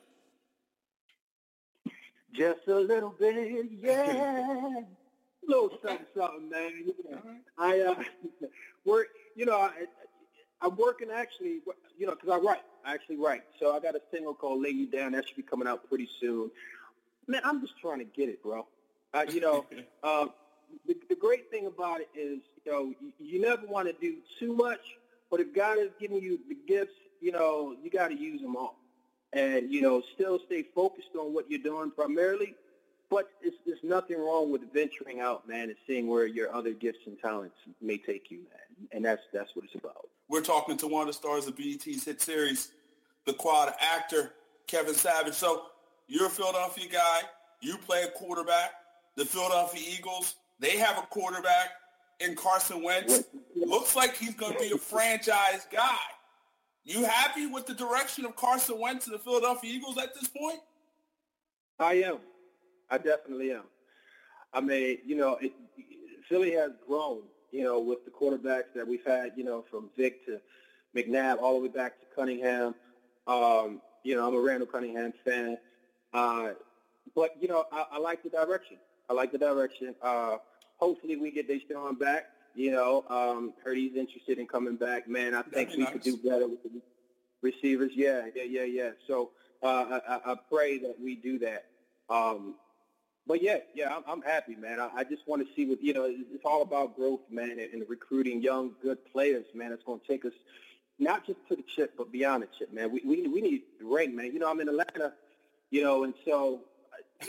Just 2.34 2.68
a 2.68 2.76
little 2.76 3.14
bit, 3.18 3.66
yeah. 3.82 4.82
a 4.82 4.86
little 5.48 5.78
something, 5.82 6.06
something, 6.18 6.50
man. 6.50 6.72
Yeah. 7.10 7.18
I 7.58 7.82
uh, 7.82 8.04
work. 8.86 9.08
You 9.36 9.46
know, 9.46 9.58
I, 9.58 9.72
I'm 10.62 10.78
working 10.78 11.10
actually. 11.14 11.60
You 11.98 12.08
know, 12.08 12.16
because 12.16 12.30
I 12.30 12.38
write. 12.38 12.64
I 12.86 12.94
actually 12.94 13.18
write. 13.18 13.44
So 13.60 13.76
I 13.76 13.82
got 13.82 13.96
a 13.96 14.02
single 14.10 14.34
called 14.34 14.62
"Lay 14.62 14.70
You 14.70 14.88
Down" 14.88 15.12
that 15.14 15.28
should 15.28 15.36
be 15.36 15.44
coming 15.44 15.68
out 15.68 15.88
pretty 15.90 16.08
soon. 16.22 16.50
Man, 17.28 17.42
I'm 17.44 17.60
just 17.60 17.78
trying 17.82 18.00
to 18.00 18.06
get 18.06 18.30
it, 18.30 18.42
bro. 18.42 18.66
Uh, 19.14 19.26
you 19.30 19.42
know, 19.42 19.66
uh, 20.02 20.28
the, 20.88 20.96
the 21.10 21.16
great 21.16 21.50
thing 21.50 21.68
about 21.68 22.02
it 22.02 22.10
is, 22.16 22.40
you 22.64 22.72
know, 22.72 22.94
you, 23.00 23.12
you 23.20 23.42
never 23.42 23.66
want 23.68 23.88
to 23.88 23.94
do 23.94 24.18
too 24.40 24.54
much, 24.56 24.80
but 25.30 25.40
if 25.40 25.54
God 25.54 25.78
is 25.78 25.90
giving 26.00 26.22
you 26.22 26.40
the 26.48 26.58
gifts, 26.68 26.94
you 27.22 27.32
know, 27.32 27.76
you 27.82 27.90
got 27.90 28.10
to 28.10 28.16
use 28.16 28.42
them 28.42 28.56
all. 28.56 28.78
And, 29.34 29.72
you 29.72 29.82
know, 29.82 30.02
still 30.14 30.40
stay 30.46 30.64
focused 30.74 31.10
on 31.20 31.34
what 31.34 31.50
you're 31.50 31.60
doing 31.60 31.92
primarily, 31.92 32.56
but 33.10 33.30
it's, 33.42 33.58
there's 33.66 33.84
nothing 33.84 34.18
wrong 34.18 34.52
with 34.52 34.62
venturing 34.74 35.20
out, 35.20 35.48
man, 35.48 35.64
and 35.64 35.76
seeing 35.86 36.08
where 36.08 36.26
your 36.26 36.54
other 36.56 36.72
gifts 36.72 37.00
and 37.06 37.20
talents 37.20 37.56
may 37.82 37.98
take 37.98 38.32
you, 38.32 38.38
man. 38.38 38.88
And 38.92 39.04
that's, 39.04 39.24
that's 39.34 39.56
what 39.56 39.66
it's 39.66 39.76
about. 39.76 40.10
We're 40.30 40.42
talking 40.42 40.78
to 40.78 40.88
one 40.88 41.02
of 41.02 41.08
the 41.08 41.14
stars 41.14 41.48
of 41.48 41.58
BET's 41.58 42.06
hit 42.06 42.22
series, 42.22 42.70
the 43.26 43.34
quad 43.34 43.74
actor, 43.80 44.34
Kevin 44.68 44.96
Savage. 44.96 45.34
So 45.34 45.64
you're 46.08 46.28
a 46.28 46.30
Philadelphia 46.30 46.86
guy. 46.92 47.22
You 47.62 47.78
play 47.78 48.06
quarterback. 48.16 48.72
The 49.16 49.26
Philadelphia 49.26 49.82
Eagles 49.98 50.36
they 50.60 50.78
have 50.78 50.98
a 50.98 51.02
quarterback 51.02 51.72
in 52.20 52.36
Carson 52.36 52.84
Wentz. 52.84 53.26
Looks 53.56 53.96
like 53.96 54.16
he's 54.16 54.36
going 54.36 54.54
to 54.54 54.60
be 54.60 54.72
a 54.72 54.78
franchise 54.78 55.68
guy. 55.72 55.98
You 56.84 57.04
happy 57.04 57.48
with 57.48 57.66
the 57.66 57.74
direction 57.74 58.26
of 58.26 58.36
Carson 58.36 58.80
Wentz 58.80 59.08
and 59.08 59.16
the 59.16 59.20
Philadelphia 59.20 59.74
Eagles 59.74 59.98
at 59.98 60.14
this 60.14 60.28
point? 60.28 60.60
I 61.80 61.96
am. 61.96 62.20
I 62.90 62.98
definitely 62.98 63.52
am. 63.52 63.64
I 64.54 64.62
mean, 64.62 65.00
you 65.06 65.16
know, 65.16 65.38
it, 65.42 65.52
Philly 66.30 66.52
has 66.52 66.72
grown, 66.88 67.24
you 67.52 67.64
know, 67.64 67.80
with 67.80 68.06
the 68.06 68.12
quarterbacks 68.12 68.74
that 68.76 68.88
we've 68.88 69.04
had, 69.06 69.32
you 69.36 69.44
know, 69.44 69.66
from 69.70 69.90
Vic 69.98 70.26
to 70.26 70.40
McNabb 70.96 71.42
all 71.42 71.56
the 71.56 71.68
way 71.68 71.74
back 71.74 72.00
to 72.00 72.06
Cunningham. 72.16 72.76
Um, 73.28 73.82
you 74.04 74.16
know, 74.16 74.28
I'm 74.28 74.36
a 74.36 74.40
Randall 74.40 74.68
Cunningham 74.68 75.12
fan. 75.26 75.58
Uh, 76.14 76.52
but, 77.16 77.32
you 77.42 77.48
know, 77.48 77.66
I, 77.72 77.86
I 77.94 77.98
like 77.98 78.24
the 78.24 78.30
direction. 78.30 78.78
I 79.10 79.14
like 79.14 79.32
the 79.32 79.38
direction. 79.38 79.96
Uh, 80.02 80.38
hopefully 80.78 81.16
we 81.16 81.32
get 81.32 81.50
DeSean 81.50 82.00
back. 82.00 82.26
You 82.56 82.72
know, 82.72 83.04
um, 83.10 83.54
heard 83.64 83.78
he's 83.78 83.96
interested 83.96 84.40
in 84.40 84.48
coming 84.48 84.78
back. 84.78 85.10
Man, 85.10 85.36
I 85.36 85.42
think 85.42 85.72
we 85.72 85.84
nice. 85.84 85.92
could 85.92 86.04
do 86.04 86.18
better 86.18 86.48
with 86.48 86.64
the 86.64 86.82
receivers. 87.42 87.92
Yeah, 87.94 88.28
yeah, 88.34 88.44
yeah, 88.44 88.64
yeah. 88.64 88.90
So 89.08 89.32
uh, 89.62 90.00
I, 90.08 90.32
I 90.32 90.36
pray 90.50 90.78
that 90.80 90.96
we 91.02 91.16
do 91.16 91.38
that. 91.40 91.66
Um, 92.10 92.56
but 93.28 93.42
yeah, 93.42 93.58
yeah, 93.74 93.94
I'm, 93.94 94.04
I'm 94.08 94.22
happy, 94.22 94.56
man. 94.56 94.80
I, 94.80 94.90
I 94.96 95.04
just 95.04 95.28
want 95.28 95.46
to 95.46 95.54
see 95.56 95.66
what 95.66 95.82
you 95.82 95.94
know. 95.94 96.06
It's 96.06 96.46
all 96.46 96.62
about 96.62 96.96
growth, 96.96 97.22
man, 97.30 97.52
and, 97.52 97.74
and 97.74 97.84
recruiting 97.90 98.42
young, 98.42 98.72
good 98.82 99.00
players, 99.12 99.46
man. 99.54 99.72
It's 99.72 99.84
going 99.84 100.00
to 100.00 100.08
take 100.08 100.26
us 100.26 100.34
not 101.00 101.26
just 101.26 101.40
to 101.50 101.56
the 101.56 101.64
chip, 101.64 101.94
but 101.98 102.12
beyond 102.12 102.44
the 102.44 102.48
chip, 102.58 102.72
man. 102.72 102.92
We 102.92 103.02
we, 103.04 103.28
we 103.28 103.42
need 103.42 103.64
the 103.80 103.86
ring, 103.86 104.16
man. 104.16 104.28
You 104.28 104.40
know, 104.40 104.50
I'm 104.50 104.60
in 104.60 104.70
Atlanta, 104.70 105.14
you 105.72 105.84
know, 105.84 106.04
and 106.04 106.14
so 106.24 106.62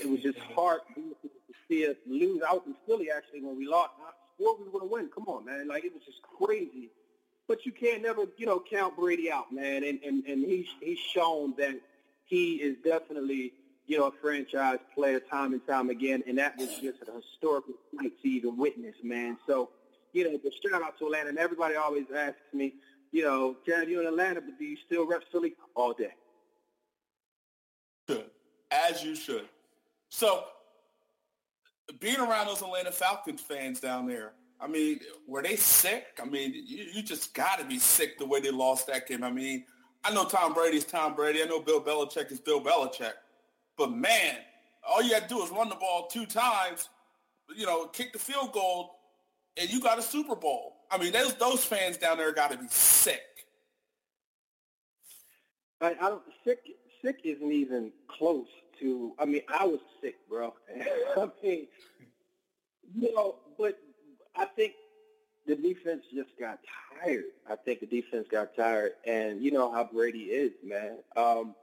it 0.01 0.09
was 0.09 0.21
just 0.21 0.39
hard 0.55 0.81
see 1.69 1.87
us 1.87 1.97
lose 2.07 2.43
out 2.43 2.65
in 2.67 2.75
Philly 2.87 3.11
actually 3.11 3.43
when 3.43 3.57
we 3.57 3.67
lost. 3.67 3.91
I 4.01 4.11
swore 4.37 4.57
we 4.59 4.65
were 4.65 4.71
going 4.71 4.89
to 4.89 4.93
win. 4.93 5.09
Come 5.15 5.25
on, 5.29 5.45
man. 5.45 5.69
Like, 5.69 5.85
it 5.85 5.93
was 5.93 6.03
just 6.05 6.23
crazy. 6.23 6.91
But 7.49 7.65
you 7.65 7.73
can't 7.73 8.03
never, 8.03 8.25
you 8.37 8.47
know, 8.47 8.61
count 8.69 8.97
Brady 8.97 9.31
out, 9.31 9.53
man. 9.53 9.85
And, 9.85 10.01
and, 10.03 10.25
and 10.27 10.45
he's, 10.45 10.67
he's 10.81 10.99
shown 10.99 11.55
that 11.59 11.81
he 12.25 12.55
is 12.55 12.77
definitely, 12.85 13.53
you 13.87 13.99
know, 13.99 14.07
a 14.07 14.13
franchise 14.21 14.79
player 14.95 15.21
time 15.21 15.53
and 15.53 15.65
time 15.67 15.91
again. 15.91 16.25
And 16.27 16.39
that 16.39 16.59
was 16.59 16.69
just 16.81 16.99
a 17.03 17.13
historical 17.13 17.75
sight 17.95 18.13
to 18.23 18.29
even 18.29 18.57
witness, 18.57 18.97
man. 19.05 19.39
So, 19.47 19.71
you 20.13 20.25
know, 20.25 20.39
but 20.43 20.53
shout 20.55 20.83
out 20.83 20.99
to 20.99 21.07
Atlanta. 21.07 21.29
And 21.29 21.39
everybody 21.39 21.77
always 21.77 22.07
asks 22.17 22.41
me, 22.53 22.75
you 23.13 23.23
know, 23.23 23.57
Chad, 23.65 23.89
you're 23.89 24.03
in 24.03 24.09
Atlanta, 24.09 24.41
but 24.41 24.59
do 24.59 24.65
you 24.65 24.77
still 24.85 25.07
rep 25.07 25.23
Philly? 25.31 25.55
All 25.77 25.93
day. 25.93 26.15
As 28.71 29.05
you 29.05 29.15
should. 29.15 29.49
So 30.09 30.45
being 32.01 32.19
around 32.19 32.47
those 32.47 32.63
Atlanta 32.63 32.93
Falcons 32.93 33.41
fans 33.41 33.81
down 33.81 34.07
there, 34.07 34.33
I 34.61 34.67
mean, 34.67 35.01
were 35.27 35.43
they 35.43 35.57
sick? 35.57 36.19
I 36.21 36.25
mean, 36.25 36.53
you, 36.55 36.87
you 36.95 37.03
just 37.03 37.35
got 37.35 37.59
to 37.59 37.65
be 37.65 37.79
sick 37.79 38.19
the 38.19 38.27
way 38.27 38.41
they 38.41 38.51
lost 38.51 38.87
that 38.87 39.07
game. 39.07 39.23
I 39.23 39.31
mean, 39.31 39.65
I 40.05 40.13
know 40.13 40.25
Tom 40.25 40.55
Brady's 40.55 40.85
Tom 40.85 41.15
Brady. 41.15 41.43
I 41.43 41.47
know 41.47 41.61
Bill 41.61 41.81
Belichick 41.83 42.31
is 42.33 42.41
Bill 42.41 42.61
Belichick. 42.61 43.13
But 43.77 43.93
man, 43.93 44.37
all 44.87 45.03
you 45.03 45.13
had 45.13 45.29
to 45.29 45.35
do 45.35 45.43
is 45.43 45.51
run 45.51 45.69
the 45.69 45.75
ball 45.75 46.07
two 46.07 46.27
times, 46.27 46.89
you 47.55 47.67
know, 47.67 47.87
kick 47.87 48.13
the 48.13 48.19
field 48.19 48.53
goal, 48.53 48.99
and 49.57 49.71
you 49.71 49.81
got 49.81 49.99
a 49.99 50.03
Super 50.03 50.37
Bowl. 50.37 50.77
I 50.91 50.99
mean, 50.99 51.13
those 51.13 51.35
those 51.35 51.65
fans 51.65 51.97
down 51.97 52.17
there 52.17 52.33
got 52.33 52.53
to 52.53 52.59
be 52.59 52.67
sick. 52.69 53.21
I, 55.81 55.95
I 56.01 56.09
don't 56.09 56.23
sick. 56.45 56.61
Sick 57.05 57.19
isn't 57.25 57.53
even 57.53 57.93
close 58.09 58.47
to. 58.81 59.13
I 59.19 59.25
mean, 59.25 59.43
I 59.49 59.67
was 59.67 59.81
sick, 60.01 60.17
bro. 60.29 60.55
I 61.17 61.29
mean, 61.43 61.67
you 62.95 63.15
know, 63.15 63.37
but 63.59 63.79
I 64.37 64.45
think 64.45 64.75
the 65.47 65.57
defense 65.57 66.03
just 66.13 66.31
got 66.39 66.59
tired. 67.03 67.25
I 67.49 67.57
think 67.57 67.81
the 67.81 67.87
defense 67.87 68.27
got 68.31 68.55
tired, 68.57 68.93
and 69.07 69.43
you 69.43 69.51
know 69.51 69.71
how 69.71 69.85
Brady 69.85 70.25
is, 70.25 70.53
man. 70.65 70.99
Um, 71.17 71.55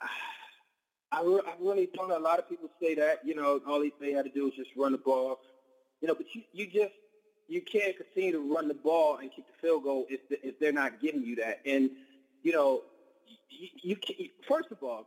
I, 1.12 1.22
re- 1.22 1.40
I 1.46 1.54
really 1.60 1.88
don't. 1.94 2.10
A 2.10 2.18
lot 2.18 2.38
of 2.38 2.48
people 2.48 2.68
say 2.80 2.94
that 2.96 3.20
you 3.24 3.34
know 3.34 3.60
all 3.66 3.84
they 4.00 4.12
had 4.12 4.24
to 4.24 4.30
do 4.30 4.44
was 4.44 4.54
just 4.54 4.70
run 4.76 4.92
the 4.92 4.98
ball, 4.98 5.38
you 6.00 6.08
know. 6.08 6.14
But 6.14 6.26
you 6.34 6.42
you 6.52 6.66
just 6.66 6.92
you 7.48 7.60
can't 7.62 7.96
continue 7.96 8.32
to 8.32 8.54
run 8.54 8.68
the 8.68 8.74
ball 8.74 9.18
and 9.18 9.30
kick 9.30 9.46
the 9.46 9.66
field 9.66 9.84
goal 9.84 10.06
if 10.08 10.28
the, 10.28 10.46
if 10.46 10.58
they're 10.58 10.72
not 10.72 11.00
giving 11.00 11.22
you 11.22 11.36
that. 11.36 11.60
And 11.64 11.90
you 12.42 12.52
know, 12.52 12.82
you, 13.48 13.68
you 13.82 13.96
can, 13.96 14.14
first 14.48 14.70
of 14.70 14.82
all, 14.82 15.06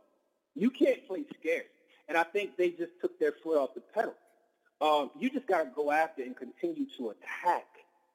you 0.54 0.70
can't 0.70 1.06
play 1.06 1.24
scared. 1.38 1.64
And 2.08 2.18
I 2.18 2.24
think 2.24 2.56
they 2.56 2.70
just 2.70 2.92
took 3.00 3.18
their 3.18 3.32
foot 3.42 3.56
off 3.56 3.74
the 3.74 3.82
pedal. 3.94 4.14
Um, 4.80 5.10
you 5.18 5.30
just 5.30 5.46
got 5.46 5.62
to 5.64 5.70
go 5.74 5.90
after 5.90 6.22
and 6.22 6.36
continue 6.36 6.86
to 6.96 7.10
attack. 7.10 7.66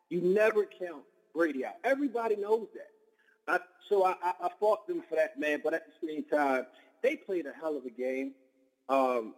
You 0.10 0.22
never 0.22 0.66
count 0.66 1.03
Brady 1.34 1.66
out. 1.66 1.76
Everybody 1.84 2.36
knows 2.36 2.68
that. 2.74 2.90
I, 3.48 3.60
so 3.90 4.03
I, 4.06 4.16
I, 4.24 4.34
I 4.45 4.49
fought 4.60 4.88
them 4.88 5.03
for 5.07 5.16
that, 5.16 5.40
man. 5.40 5.62
But 5.64 5.74
at 5.74 5.84
the 5.86 6.07
same 6.07 6.24
time, 6.24 6.66
they 7.03 7.16
played 7.16 7.45
a 7.45 7.53
hell 7.53 7.78
of 7.78 7.86
a 7.86 7.90
game. 7.90 8.34
Um, 8.90 9.34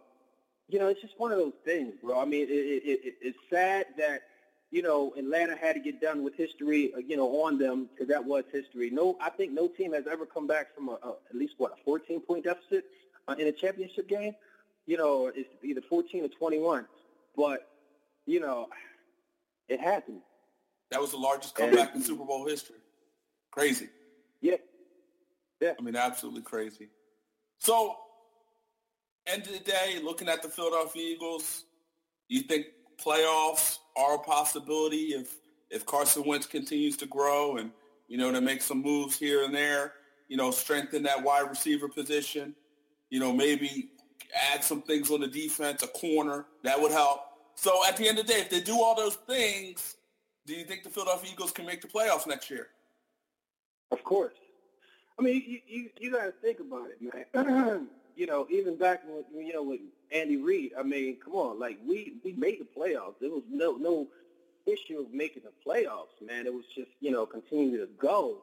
you 0.68 0.78
know, 0.78 0.88
it's 0.88 1.00
just 1.00 1.18
one 1.18 1.32
of 1.32 1.38
those 1.38 1.54
things, 1.64 1.94
bro. 2.02 2.20
I 2.20 2.24
mean, 2.24 2.42
it, 2.42 2.52
it, 2.52 3.00
it, 3.04 3.14
it's 3.20 3.38
sad 3.50 3.86
that 3.96 4.22
you 4.70 4.82
know 4.82 5.12
Atlanta 5.16 5.56
had 5.56 5.74
to 5.74 5.80
get 5.80 6.00
done 6.00 6.22
with 6.22 6.34
history, 6.34 6.92
uh, 6.94 6.98
you 6.98 7.16
know, 7.16 7.42
on 7.42 7.58
them 7.58 7.88
because 7.92 8.08
that 8.08 8.24
was 8.24 8.44
history. 8.52 8.90
No, 8.90 9.16
I 9.20 9.30
think 9.30 9.52
no 9.52 9.68
team 9.68 9.92
has 9.92 10.06
ever 10.10 10.26
come 10.26 10.46
back 10.46 10.74
from 10.74 10.88
a, 10.88 10.98
a 11.02 11.14
at 11.30 11.36
least 11.36 11.54
what 11.58 11.72
a 11.72 11.84
14 11.84 12.20
point 12.20 12.44
deficit 12.44 12.84
uh, 13.26 13.34
in 13.38 13.46
a 13.46 13.52
championship 13.52 14.08
game. 14.08 14.34
You 14.86 14.96
know, 14.96 15.30
it's 15.34 15.48
either 15.62 15.82
14 15.82 16.24
or 16.24 16.28
21, 16.28 16.86
but 17.36 17.68
you 18.26 18.40
know, 18.40 18.68
it 19.68 19.80
happened. 19.80 20.20
That 20.90 21.00
was 21.00 21.10
the 21.10 21.18
largest 21.18 21.54
comeback 21.54 21.94
in 21.94 22.02
Super 22.02 22.24
Bowl 22.24 22.46
history. 22.46 22.76
Crazy. 23.50 23.88
Yeah. 24.40 24.56
Yeah. 25.60 25.72
I 25.78 25.82
mean, 25.82 25.96
absolutely 25.96 26.42
crazy. 26.42 26.88
So, 27.58 27.96
end 29.26 29.42
of 29.42 29.52
the 29.52 29.58
day, 29.58 30.00
looking 30.02 30.28
at 30.28 30.42
the 30.42 30.48
Philadelphia 30.48 31.14
Eagles, 31.14 31.64
you 32.28 32.42
think 32.42 32.66
playoffs 33.02 33.77
are 33.98 34.14
a 34.14 34.18
possibility 34.18 35.14
if 35.14 35.36
if 35.70 35.84
Carson 35.84 36.24
Wentz 36.24 36.46
continues 36.46 36.96
to 36.96 37.06
grow 37.06 37.56
and 37.56 37.70
you 38.06 38.16
know 38.16 38.32
to 38.32 38.40
make 38.40 38.62
some 38.62 38.80
moves 38.80 39.18
here 39.18 39.44
and 39.44 39.54
there, 39.54 39.92
you 40.28 40.36
know, 40.36 40.50
strengthen 40.50 41.02
that 41.02 41.22
wide 41.22 41.48
receiver 41.48 41.88
position, 41.88 42.54
you 43.10 43.20
know, 43.20 43.32
maybe 43.32 43.88
add 44.52 44.62
some 44.62 44.82
things 44.82 45.10
on 45.10 45.20
the 45.20 45.26
defense, 45.26 45.82
a 45.82 45.88
corner 45.88 46.46
that 46.62 46.80
would 46.80 46.92
help. 46.92 47.20
So 47.54 47.86
at 47.86 47.96
the 47.96 48.08
end 48.08 48.18
of 48.18 48.26
the 48.26 48.32
day, 48.32 48.40
if 48.40 48.50
they 48.50 48.60
do 48.60 48.80
all 48.80 48.94
those 48.94 49.16
things, 49.16 49.96
do 50.46 50.54
you 50.54 50.64
think 50.64 50.84
the 50.84 50.90
Philadelphia 50.90 51.30
Eagles 51.32 51.50
can 51.50 51.66
make 51.66 51.80
the 51.80 51.88
playoffs 51.88 52.26
next 52.26 52.50
year? 52.50 52.68
Of 53.90 54.04
course. 54.04 54.34
I 55.18 55.22
mean, 55.22 55.42
you 55.46 55.60
you, 55.66 55.90
you 55.98 56.12
got 56.12 56.24
to 56.24 56.32
think 56.32 56.60
about 56.60 56.88
it, 56.90 57.34
man. 57.34 57.88
you 58.16 58.26
know, 58.26 58.46
even 58.50 58.76
back 58.76 59.02
when 59.30 59.46
you 59.46 59.52
know 59.52 59.62
with 59.62 59.80
Andy 60.12 60.36
Reid, 60.36 60.72
I 60.78 60.82
mean, 60.82 61.16
come 61.22 61.34
on, 61.34 61.58
like 61.58 61.78
we 61.86 62.14
we 62.24 62.32
made 62.32 62.60
the 62.60 62.80
playoffs. 62.80 63.14
There 63.20 63.30
was 63.30 63.44
no 63.50 63.72
no 63.76 64.06
issue 64.66 65.00
of 65.00 65.12
making 65.12 65.42
the 65.44 65.70
playoffs, 65.70 66.26
man. 66.26 66.46
It 66.46 66.54
was 66.54 66.64
just 66.74 66.90
you 67.00 67.10
know 67.10 67.26
continue 67.26 67.78
to 67.78 67.88
go 67.98 68.42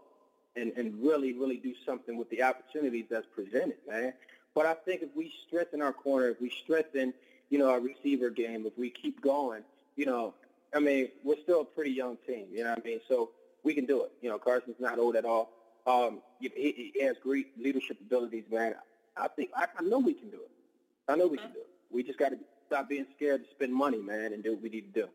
and 0.55 0.71
and 0.77 1.03
really 1.03 1.33
really 1.33 1.57
do 1.57 1.73
something 1.85 2.17
with 2.17 2.29
the 2.29 2.43
opportunities 2.43 3.05
that's 3.09 3.27
presented, 3.33 3.77
man. 3.87 4.13
But 4.53 4.65
I 4.65 4.73
think 4.73 5.01
if 5.01 5.09
we 5.15 5.31
strengthen 5.47 5.81
our 5.81 5.91
corner, 5.91 6.29
if 6.29 6.39
we 6.39 6.49
strengthen, 6.63 7.13
you 7.49 7.59
know, 7.59 7.69
our 7.69 7.81
receiver 7.81 8.29
game, 8.29 8.65
if 8.65 8.77
we 8.77 8.89
keep 8.89 9.21
going, 9.21 9.63
you 9.97 10.05
know, 10.05 10.33
I 10.73 10.79
mean, 10.79 11.09
we're 11.23 11.37
still 11.43 11.61
a 11.61 11.65
pretty 11.65 11.91
young 11.91 12.17
team, 12.25 12.47
you 12.51 12.63
know 12.63 12.69
what 12.69 12.79
I 12.79 12.87
mean? 12.87 13.01
So 13.09 13.31
we 13.63 13.73
can 13.73 13.85
do 13.85 14.03
it. 14.03 14.13
You 14.21 14.29
know, 14.29 14.39
Carson's 14.39 14.79
not 14.79 14.97
old 14.97 15.17
at 15.17 15.25
all. 15.25 15.51
Um, 15.85 16.21
he, 16.39 16.91
he 16.93 17.03
has 17.03 17.17
great 17.21 17.47
leadership 17.61 17.99
abilities, 17.99 18.45
man. 18.49 18.75
I 19.17 19.27
think 19.27 19.51
I, 19.55 19.67
I 19.77 19.83
know 19.83 19.99
we 19.99 20.13
can 20.13 20.29
do 20.29 20.37
it. 20.37 20.51
I 21.07 21.15
know 21.15 21.27
we 21.27 21.37
can 21.37 21.51
do 21.51 21.59
it. 21.59 21.67
We 21.91 22.03
just 22.03 22.17
got 22.17 22.29
to 22.29 22.37
stop 22.67 22.89
being 22.89 23.05
scared 23.15 23.43
to 23.43 23.49
spend 23.51 23.73
money, 23.73 24.01
man, 24.01 24.33
and 24.33 24.43
do 24.43 24.53
what 24.53 24.61
we 24.63 24.69
need 24.69 24.93
to 24.93 25.01
do. 25.01 25.07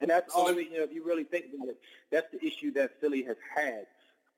And 0.00 0.10
that's 0.10 0.34
all. 0.34 0.52
You 0.52 0.70
know, 0.78 0.82
if 0.82 0.92
you 0.92 1.04
really 1.04 1.24
think 1.24 1.46
about 1.54 1.68
it, 1.68 1.78
that's 2.10 2.26
the 2.32 2.44
issue 2.44 2.72
that 2.72 3.00
Philly 3.00 3.22
has 3.24 3.36
had. 3.54 3.86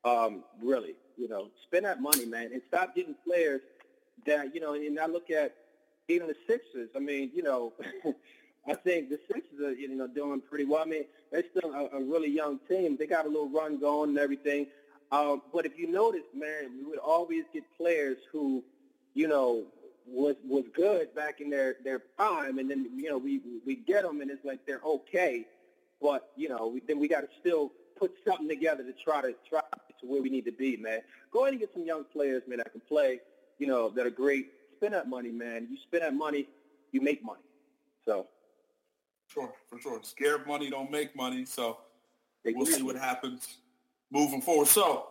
Um, 0.04 0.44
really, 0.62 0.94
you 1.16 1.28
know, 1.28 1.48
spend 1.62 1.86
that 1.86 2.02
money, 2.02 2.26
man, 2.26 2.50
and 2.52 2.60
stop 2.68 2.94
getting 2.94 3.14
players 3.26 3.62
that 4.26 4.54
you 4.54 4.60
know. 4.60 4.74
And 4.74 4.98
I 5.00 5.06
look 5.06 5.30
at 5.30 5.54
even 6.08 6.26
the 6.26 6.36
Sixers. 6.46 6.90
I 6.94 6.98
mean, 6.98 7.30
you 7.34 7.42
know. 7.42 7.72
I 8.66 8.72
think 8.72 9.10
the 9.10 9.18
Sixers 9.30 9.60
are, 9.60 9.72
you 9.74 9.94
know, 9.94 10.06
doing 10.06 10.40
pretty 10.40 10.64
well. 10.64 10.80
I 10.80 10.86
mean, 10.86 11.04
they're 11.30 11.44
still 11.54 11.74
a, 11.74 11.98
a 11.98 12.02
really 12.02 12.30
young 12.30 12.58
team. 12.66 12.96
They 12.98 13.06
got 13.06 13.26
a 13.26 13.28
little 13.28 13.50
run 13.50 13.78
going 13.78 14.10
and 14.10 14.18
everything. 14.18 14.68
Um, 15.12 15.42
but 15.52 15.66
if 15.66 15.78
you 15.78 15.86
notice, 15.86 16.24
man, 16.34 16.78
we 16.78 16.84
would 16.84 16.98
always 16.98 17.44
get 17.52 17.62
players 17.76 18.16
who, 18.32 18.64
you 19.12 19.28
know, 19.28 19.64
was 20.06 20.36
was 20.46 20.64
good 20.74 21.14
back 21.14 21.40
in 21.40 21.50
their 21.50 21.76
their 21.84 21.98
prime, 21.98 22.58
and 22.58 22.70
then 22.70 22.90
you 22.94 23.08
know 23.08 23.18
we 23.18 23.40
we 23.66 23.76
get 23.76 24.02
them, 24.02 24.20
and 24.20 24.30
it's 24.30 24.44
like 24.44 24.66
they're 24.66 24.82
okay, 24.84 25.46
but 26.00 26.30
you 26.36 26.48
know 26.48 26.68
we, 26.68 26.82
then 26.86 26.98
we 26.98 27.08
got 27.08 27.20
to 27.20 27.28
still 27.40 27.72
put 27.98 28.12
something 28.26 28.48
together 28.48 28.82
to 28.82 28.92
try 28.92 29.20
to 29.20 29.34
try 29.48 29.60
to 30.00 30.06
where 30.06 30.22
we 30.22 30.28
need 30.28 30.44
to 30.44 30.52
be, 30.52 30.76
man. 30.76 31.00
Go 31.32 31.42
ahead 31.42 31.52
and 31.52 31.60
get 31.60 31.72
some 31.72 31.84
young 31.84 32.04
players, 32.04 32.42
man, 32.46 32.58
that 32.58 32.72
can 32.72 32.82
play, 32.82 33.20
you 33.58 33.66
know, 33.66 33.90
that 33.90 34.06
are 34.06 34.10
great. 34.10 34.48
Spend 34.76 34.92
that 34.92 35.08
money, 35.08 35.30
man. 35.30 35.66
You 35.70 35.76
spend 35.78 36.02
that 36.02 36.14
money, 36.14 36.48
you 36.92 37.00
make 37.00 37.24
money. 37.24 37.40
So 38.04 38.26
Sure, 39.28 39.52
for 39.68 39.80
sure. 39.80 40.00
Scared 40.02 40.46
money 40.46 40.70
don't 40.70 40.90
make 40.90 41.16
money, 41.16 41.44
so 41.44 41.78
we'll 42.44 42.66
see 42.66 42.82
what 42.82 42.96
happens 42.96 43.58
moving 44.10 44.40
forward. 44.40 44.68
So 44.68 45.08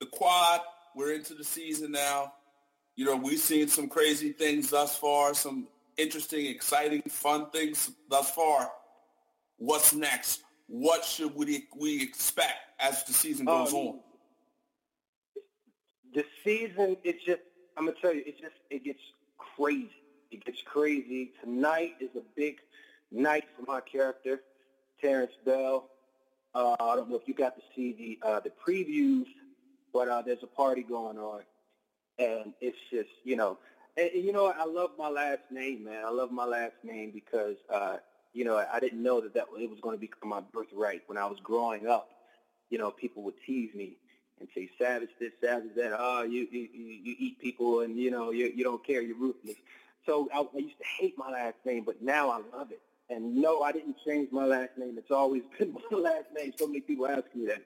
the 0.00 0.06
quad, 0.06 0.60
we're 0.96 1.12
into 1.12 1.34
the 1.34 1.44
season 1.44 1.92
now. 1.92 2.32
You 2.98 3.04
know, 3.04 3.14
we've 3.14 3.38
seen 3.38 3.68
some 3.68 3.88
crazy 3.88 4.32
things 4.32 4.70
thus 4.70 4.96
far, 4.96 5.32
some 5.32 5.68
interesting, 5.96 6.46
exciting, 6.46 7.02
fun 7.02 7.48
things 7.50 7.92
thus 8.10 8.28
far. 8.32 8.72
What's 9.56 9.94
next? 9.94 10.42
What 10.66 11.04
should 11.04 11.32
we 11.36 11.68
we 11.78 12.02
expect 12.02 12.58
as 12.80 13.04
the 13.04 13.12
season 13.12 13.46
goes 13.46 13.72
um, 13.72 13.78
on? 13.78 14.00
The 16.12 16.24
season, 16.42 16.96
it's 17.04 17.24
just, 17.24 17.40
I'm 17.76 17.84
gonna 17.84 17.96
tell 18.02 18.12
you, 18.12 18.24
it 18.26 18.40
just 18.40 18.56
it 18.68 18.82
gets 18.82 18.98
crazy. 19.56 19.92
It 20.32 20.44
gets 20.44 20.60
crazy. 20.62 21.30
Tonight 21.40 21.92
is 22.00 22.10
a 22.16 22.22
big 22.34 22.56
night 23.12 23.44
for 23.56 23.62
my 23.62 23.80
character, 23.80 24.40
Terrence 25.00 25.34
Bell. 25.46 25.88
Uh, 26.52 26.74
I 26.80 26.96
don't 26.96 27.08
know 27.08 27.16
if 27.16 27.28
you 27.28 27.34
got 27.34 27.54
to 27.54 27.62
see 27.76 27.92
the 27.92 28.28
uh, 28.28 28.40
the 28.40 28.50
previews, 28.50 29.26
but 29.92 30.08
uh, 30.08 30.20
there's 30.20 30.42
a 30.42 30.48
party 30.48 30.82
going 30.82 31.16
on, 31.16 31.42
and 32.18 32.52
it's 32.60 32.78
just 32.90 33.10
you 33.24 33.36
know, 33.36 33.58
and, 33.96 34.10
you 34.14 34.32
know 34.32 34.46
I 34.46 34.64
love 34.64 34.90
my 34.98 35.08
last 35.08 35.42
name, 35.50 35.84
man. 35.84 36.04
I 36.04 36.10
love 36.10 36.30
my 36.30 36.44
last 36.44 36.74
name 36.82 37.10
because 37.12 37.56
uh, 37.72 37.96
you 38.32 38.44
know 38.44 38.56
I 38.72 38.80
didn't 38.80 39.02
know 39.02 39.20
that 39.20 39.34
that 39.34 39.46
it 39.58 39.70
was 39.70 39.80
going 39.80 39.96
to 39.96 40.00
become 40.00 40.28
my 40.28 40.40
birthright 40.40 41.02
when 41.06 41.18
I 41.18 41.26
was 41.26 41.38
growing 41.40 41.86
up. 41.86 42.10
You 42.70 42.78
know, 42.78 42.90
people 42.90 43.22
would 43.22 43.40
tease 43.46 43.74
me 43.74 43.96
and 44.40 44.48
say 44.54 44.68
savage 44.78 45.10
this, 45.18 45.32
savage 45.42 45.74
that. 45.76 45.96
Oh, 45.98 46.22
you 46.22 46.46
you, 46.50 46.68
you 46.72 47.16
eat 47.18 47.40
people, 47.40 47.80
and 47.80 47.96
you 47.96 48.10
know 48.10 48.30
you 48.30 48.52
you 48.54 48.64
don't 48.64 48.84
care, 48.84 49.02
you're 49.02 49.16
ruthless. 49.16 49.56
So 50.06 50.28
I, 50.32 50.40
I 50.40 50.58
used 50.58 50.78
to 50.78 50.84
hate 50.98 51.18
my 51.18 51.30
last 51.30 51.56
name, 51.66 51.84
but 51.84 52.00
now 52.02 52.30
I 52.30 52.40
love 52.56 52.72
it. 52.72 52.80
And 53.10 53.36
no, 53.36 53.62
I 53.62 53.72
didn't 53.72 53.96
change 54.06 54.30
my 54.32 54.44
last 54.44 54.70
name. 54.76 54.96
It's 54.98 55.10
always 55.10 55.42
been 55.58 55.76
my 55.90 55.98
last 55.98 56.26
name. 56.34 56.52
So 56.56 56.66
many 56.66 56.80
people 56.80 57.06
ask 57.06 57.24
me 57.34 57.46
that. 57.46 57.62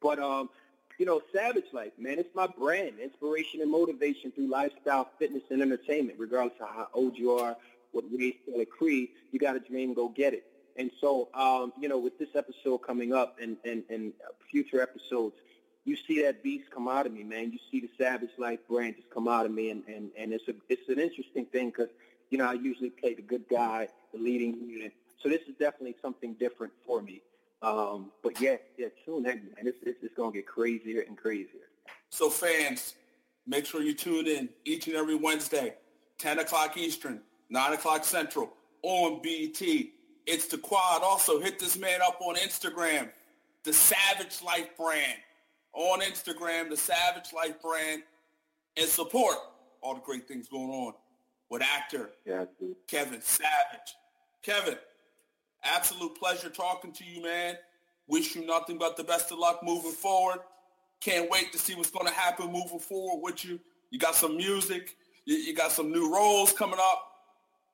But, 0.00 0.18
um, 0.18 0.50
you 0.98 1.06
know, 1.06 1.22
Savage 1.32 1.72
Life, 1.72 1.92
man, 1.98 2.18
it's 2.18 2.34
my 2.34 2.46
brand. 2.46 2.98
Inspiration 3.02 3.60
and 3.60 3.70
motivation 3.70 4.32
through 4.32 4.48
lifestyle, 4.48 5.08
fitness, 5.18 5.44
and 5.50 5.62
entertainment. 5.62 6.18
Regardless 6.18 6.58
of 6.60 6.68
how 6.68 6.88
old 6.92 7.16
you 7.16 7.32
are, 7.32 7.56
what 7.92 8.04
race, 8.12 8.34
or 8.54 8.64
creed, 8.64 9.10
you 9.32 9.38
got 9.38 9.56
a 9.56 9.60
dream, 9.60 9.94
go 9.94 10.08
get 10.08 10.34
it. 10.34 10.44
And 10.76 10.90
so, 11.00 11.28
um, 11.34 11.72
you 11.80 11.88
know, 11.88 11.98
with 11.98 12.18
this 12.18 12.28
episode 12.34 12.78
coming 12.78 13.12
up 13.12 13.38
and, 13.40 13.56
and, 13.64 13.82
and 13.90 14.12
future 14.50 14.80
episodes, 14.80 15.36
you 15.84 15.96
see 15.96 16.22
that 16.22 16.42
beast 16.42 16.70
come 16.70 16.86
out 16.86 17.06
of 17.06 17.12
me, 17.12 17.24
man. 17.24 17.50
You 17.52 17.58
see 17.70 17.80
the 17.80 17.90
Savage 17.96 18.30
Life 18.36 18.60
brand 18.68 18.96
just 18.96 19.10
come 19.10 19.26
out 19.26 19.46
of 19.46 19.52
me, 19.52 19.70
and, 19.70 19.82
and, 19.88 20.10
and 20.18 20.32
it's 20.32 20.46
a 20.48 20.54
it's 20.68 20.88
an 20.88 20.98
interesting 20.98 21.46
thing 21.46 21.70
because 21.70 21.88
you 22.30 22.38
know, 22.38 22.46
I 22.46 22.54
usually 22.54 22.90
play 22.90 23.14
the 23.14 23.22
good 23.22 23.44
guy, 23.50 23.88
the 24.12 24.18
leading 24.18 24.68
unit. 24.68 24.92
So 25.22 25.28
this 25.28 25.40
is 25.48 25.54
definitely 25.58 25.96
something 26.02 26.34
different 26.34 26.72
for 26.86 27.02
me. 27.02 27.22
Um, 27.62 28.12
but 28.22 28.40
yeah, 28.40 28.56
yeah, 28.76 28.88
tune 29.04 29.26
in, 29.26 29.36
man. 29.56 29.66
It's, 29.66 29.78
it's, 29.82 29.98
it's 30.02 30.14
going 30.14 30.32
to 30.32 30.38
get 30.38 30.46
crazier 30.46 31.04
and 31.06 31.16
crazier. 31.16 31.68
So 32.10 32.30
fans, 32.30 32.94
make 33.46 33.66
sure 33.66 33.82
you 33.82 33.94
tune 33.94 34.26
in 34.26 34.48
each 34.64 34.86
and 34.86 34.96
every 34.96 35.16
Wednesday, 35.16 35.74
10 36.18 36.38
o'clock 36.38 36.76
Eastern, 36.76 37.20
9 37.50 37.72
o'clock 37.72 38.04
Central 38.04 38.52
on 38.82 39.20
BT. 39.22 39.92
It's 40.26 40.46
the 40.46 40.58
quad. 40.58 41.02
Also, 41.02 41.40
hit 41.40 41.58
this 41.58 41.78
man 41.78 42.00
up 42.06 42.20
on 42.20 42.36
Instagram, 42.36 43.10
the 43.64 43.72
Savage 43.72 44.42
Life 44.42 44.76
brand. 44.76 45.18
On 45.72 46.00
Instagram, 46.00 46.70
the 46.70 46.76
Savage 46.76 47.32
Life 47.34 47.60
brand. 47.60 48.02
And 48.76 48.88
support 48.88 49.36
all 49.80 49.94
the 49.94 50.00
great 50.00 50.28
things 50.28 50.48
going 50.48 50.70
on 50.70 50.92
with 51.50 51.62
actor 51.62 52.10
yeah, 52.24 52.44
Kevin 52.86 53.20
Savage. 53.20 53.96
Kevin, 54.42 54.76
absolute 55.64 56.14
pleasure 56.16 56.50
talking 56.50 56.92
to 56.92 57.04
you, 57.04 57.22
man. 57.22 57.56
Wish 58.06 58.34
you 58.34 58.46
nothing 58.46 58.78
but 58.78 58.96
the 58.96 59.04
best 59.04 59.30
of 59.32 59.38
luck 59.38 59.60
moving 59.62 59.92
forward. 59.92 60.38
Can't 61.00 61.30
wait 61.30 61.52
to 61.52 61.58
see 61.58 61.74
what's 61.74 61.90
going 61.90 62.06
to 62.06 62.12
happen 62.12 62.50
moving 62.50 62.78
forward 62.78 63.22
with 63.22 63.44
you. 63.44 63.60
You 63.90 63.98
got 63.98 64.14
some 64.14 64.36
music. 64.36 64.96
You, 65.24 65.54
got 65.54 65.72
some 65.72 65.92
new 65.92 66.10
roles 66.12 66.54
coming 66.54 66.78
up. 66.80 67.12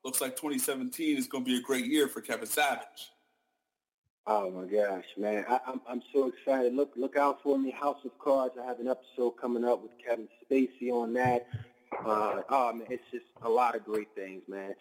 Looks 0.03 0.19
like 0.19 0.35
2017 0.35 1.17
is 1.17 1.25
going 1.25 1.45
to 1.45 1.49
be 1.49 1.57
a 1.57 1.61
great 1.61 1.85
year 1.85 2.09
for 2.09 2.19
Kevin 2.19 2.47
Savage. 2.47 3.11
Oh 4.27 4.49
my 4.51 4.65
gosh, 4.65 5.05
man! 5.17 5.45
I, 5.47 5.53
am 5.53 5.59
I'm, 5.67 5.81
I'm 5.87 6.01
so 6.11 6.27
excited. 6.27 6.73
Look 6.73 6.93
look 6.95 7.15
out 7.15 7.43
for 7.43 7.59
me, 7.59 7.69
House 7.69 8.03
of 8.05 8.17
Cards. 8.17 8.55
I 8.59 8.65
have 8.65 8.79
an 8.79 8.87
episode 8.87 9.31
coming 9.39 9.63
up 9.63 9.83
with 9.83 9.91
Kevin 10.03 10.27
Spacey 10.43 10.91
on 10.91 11.13
that. 11.13 11.47
Uh, 12.03 12.41
oh 12.49 12.73
man, 12.73 12.87
it's 12.89 13.03
just 13.11 13.25
a 13.43 13.49
lot 13.49 13.75
of 13.75 13.85
great 13.85 14.07
things, 14.15 14.41
man. 14.47 14.73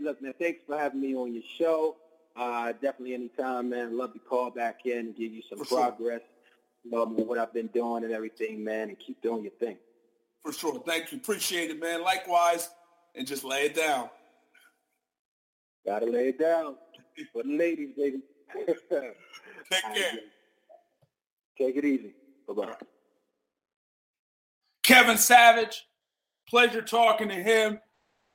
Look, 0.00 0.20
man, 0.20 0.34
thanks 0.38 0.60
for 0.66 0.78
having 0.78 1.00
me 1.00 1.16
on 1.16 1.32
your 1.32 1.42
show. 1.58 1.96
Uh, 2.34 2.72
definitely 2.72 3.14
anytime, 3.14 3.70
man. 3.70 3.96
Love 3.96 4.12
to 4.14 4.18
call 4.18 4.50
back 4.50 4.86
in 4.86 4.98
and 4.98 5.16
give 5.16 5.32
you 5.32 5.42
some 5.48 5.58
for 5.58 5.64
progress. 5.64 6.20
Sure. 6.90 7.02
Um, 7.02 7.14
what 7.26 7.38
I've 7.38 7.52
been 7.52 7.68
doing 7.68 8.04
and 8.04 8.12
everything, 8.12 8.64
man, 8.64 8.88
and 8.88 8.98
keep 8.98 9.20
doing 9.22 9.42
your 9.42 9.52
thing. 9.52 9.76
For 10.44 10.52
sure. 10.52 10.82
Thank 10.86 11.12
you. 11.12 11.18
Appreciate 11.18 11.70
it, 11.70 11.80
man. 11.80 12.02
Likewise. 12.02 12.70
And 13.14 13.26
just 13.26 13.44
lay 13.44 13.66
it 13.66 13.74
down. 13.74 14.08
Gotta 15.84 16.06
lay 16.06 16.28
it 16.28 16.38
down. 16.38 16.76
For 17.32 17.42
the 17.42 17.56
ladies, 17.56 17.90
baby. 17.96 18.20
Take 18.66 18.88
care. 19.94 20.14
Take 21.58 21.76
it 21.76 21.84
easy. 21.84 22.14
Bye-bye. 22.48 22.74
Kevin 24.82 25.18
Savage, 25.18 25.86
pleasure 26.48 26.82
talking 26.82 27.28
to 27.28 27.34
him. 27.34 27.78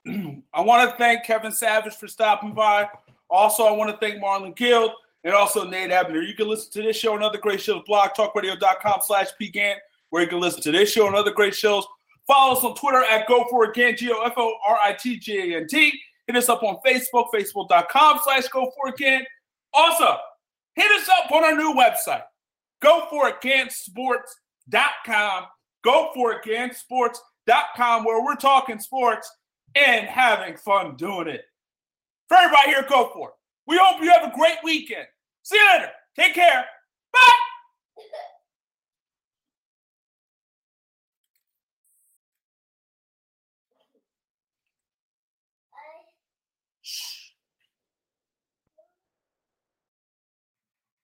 I 0.53 0.61
want 0.61 0.89
to 0.89 0.97
thank 0.97 1.25
Kevin 1.25 1.51
Savage 1.51 1.95
for 1.95 2.07
stopping 2.07 2.53
by. 2.53 2.87
Also, 3.29 3.63
I 3.63 3.71
want 3.71 3.91
to 3.91 3.97
thank 3.97 4.21
Marlon 4.21 4.55
Guild 4.55 4.91
and 5.23 5.33
also 5.33 5.67
Nate 5.67 5.91
Ebner. 5.91 6.21
You 6.21 6.33
can 6.33 6.47
listen 6.47 6.71
to 6.73 6.81
this 6.81 6.97
show 6.97 7.15
and 7.15 7.23
other 7.23 7.37
great 7.37 7.61
shows, 7.61 7.83
blogtalkradio.com 7.87 8.99
slash 9.03 9.27
pgant, 9.41 9.75
where 10.09 10.23
you 10.23 10.29
can 10.29 10.39
listen 10.39 10.61
to 10.61 10.71
this 10.71 10.91
show 10.91 11.07
and 11.07 11.15
other 11.15 11.31
great 11.31 11.55
shows. 11.55 11.85
Follow 12.25 12.55
us 12.55 12.63
on 12.63 12.75
Twitter 12.75 13.03
at 13.03 13.27
Go 13.27 13.45
For 13.49 13.65
It 13.65 13.73
Gant, 13.73 13.97
G-O-F-O-R-I-T-G-A-N-T. 13.97 16.01
Hit 16.27 16.35
us 16.35 16.49
up 16.49 16.63
on 16.63 16.77
Facebook, 16.85 17.27
facebook.com 17.33 18.19
slash 18.23 18.47
Go 18.49 18.71
For 18.75 18.91
Gant. 18.91 19.25
Also, 19.73 20.17
hit 20.75 20.91
us 20.91 21.09
up 21.23 21.31
on 21.31 21.43
our 21.43 21.55
new 21.55 21.73
website, 21.73 22.23
Go 22.81 23.07
For 23.09 23.29
It 23.29 23.41
GantSports.com. 23.41 25.45
Go 25.83 26.11
For 26.13 26.33
It 26.33 26.43
GantSports.com, 26.43 28.03
where 28.03 28.23
we're 28.23 28.35
talking 28.35 28.79
sports 28.79 29.31
and 29.75 30.07
having 30.07 30.57
fun 30.57 30.95
doing 30.95 31.27
it. 31.27 31.45
For 32.27 32.35
everybody 32.37 32.69
here, 32.69 32.85
go 32.87 33.09
for 33.13 33.29
it. 33.29 33.33
We 33.67 33.77
hope 33.81 34.01
you 34.01 34.09
have 34.11 34.31
a 34.31 34.35
great 34.35 34.57
weekend. 34.63 35.07
See 35.43 35.57
you 35.57 35.67
later. 35.73 35.91
Take 36.15 36.33
care. 36.33 36.65
Bye. 37.13 37.47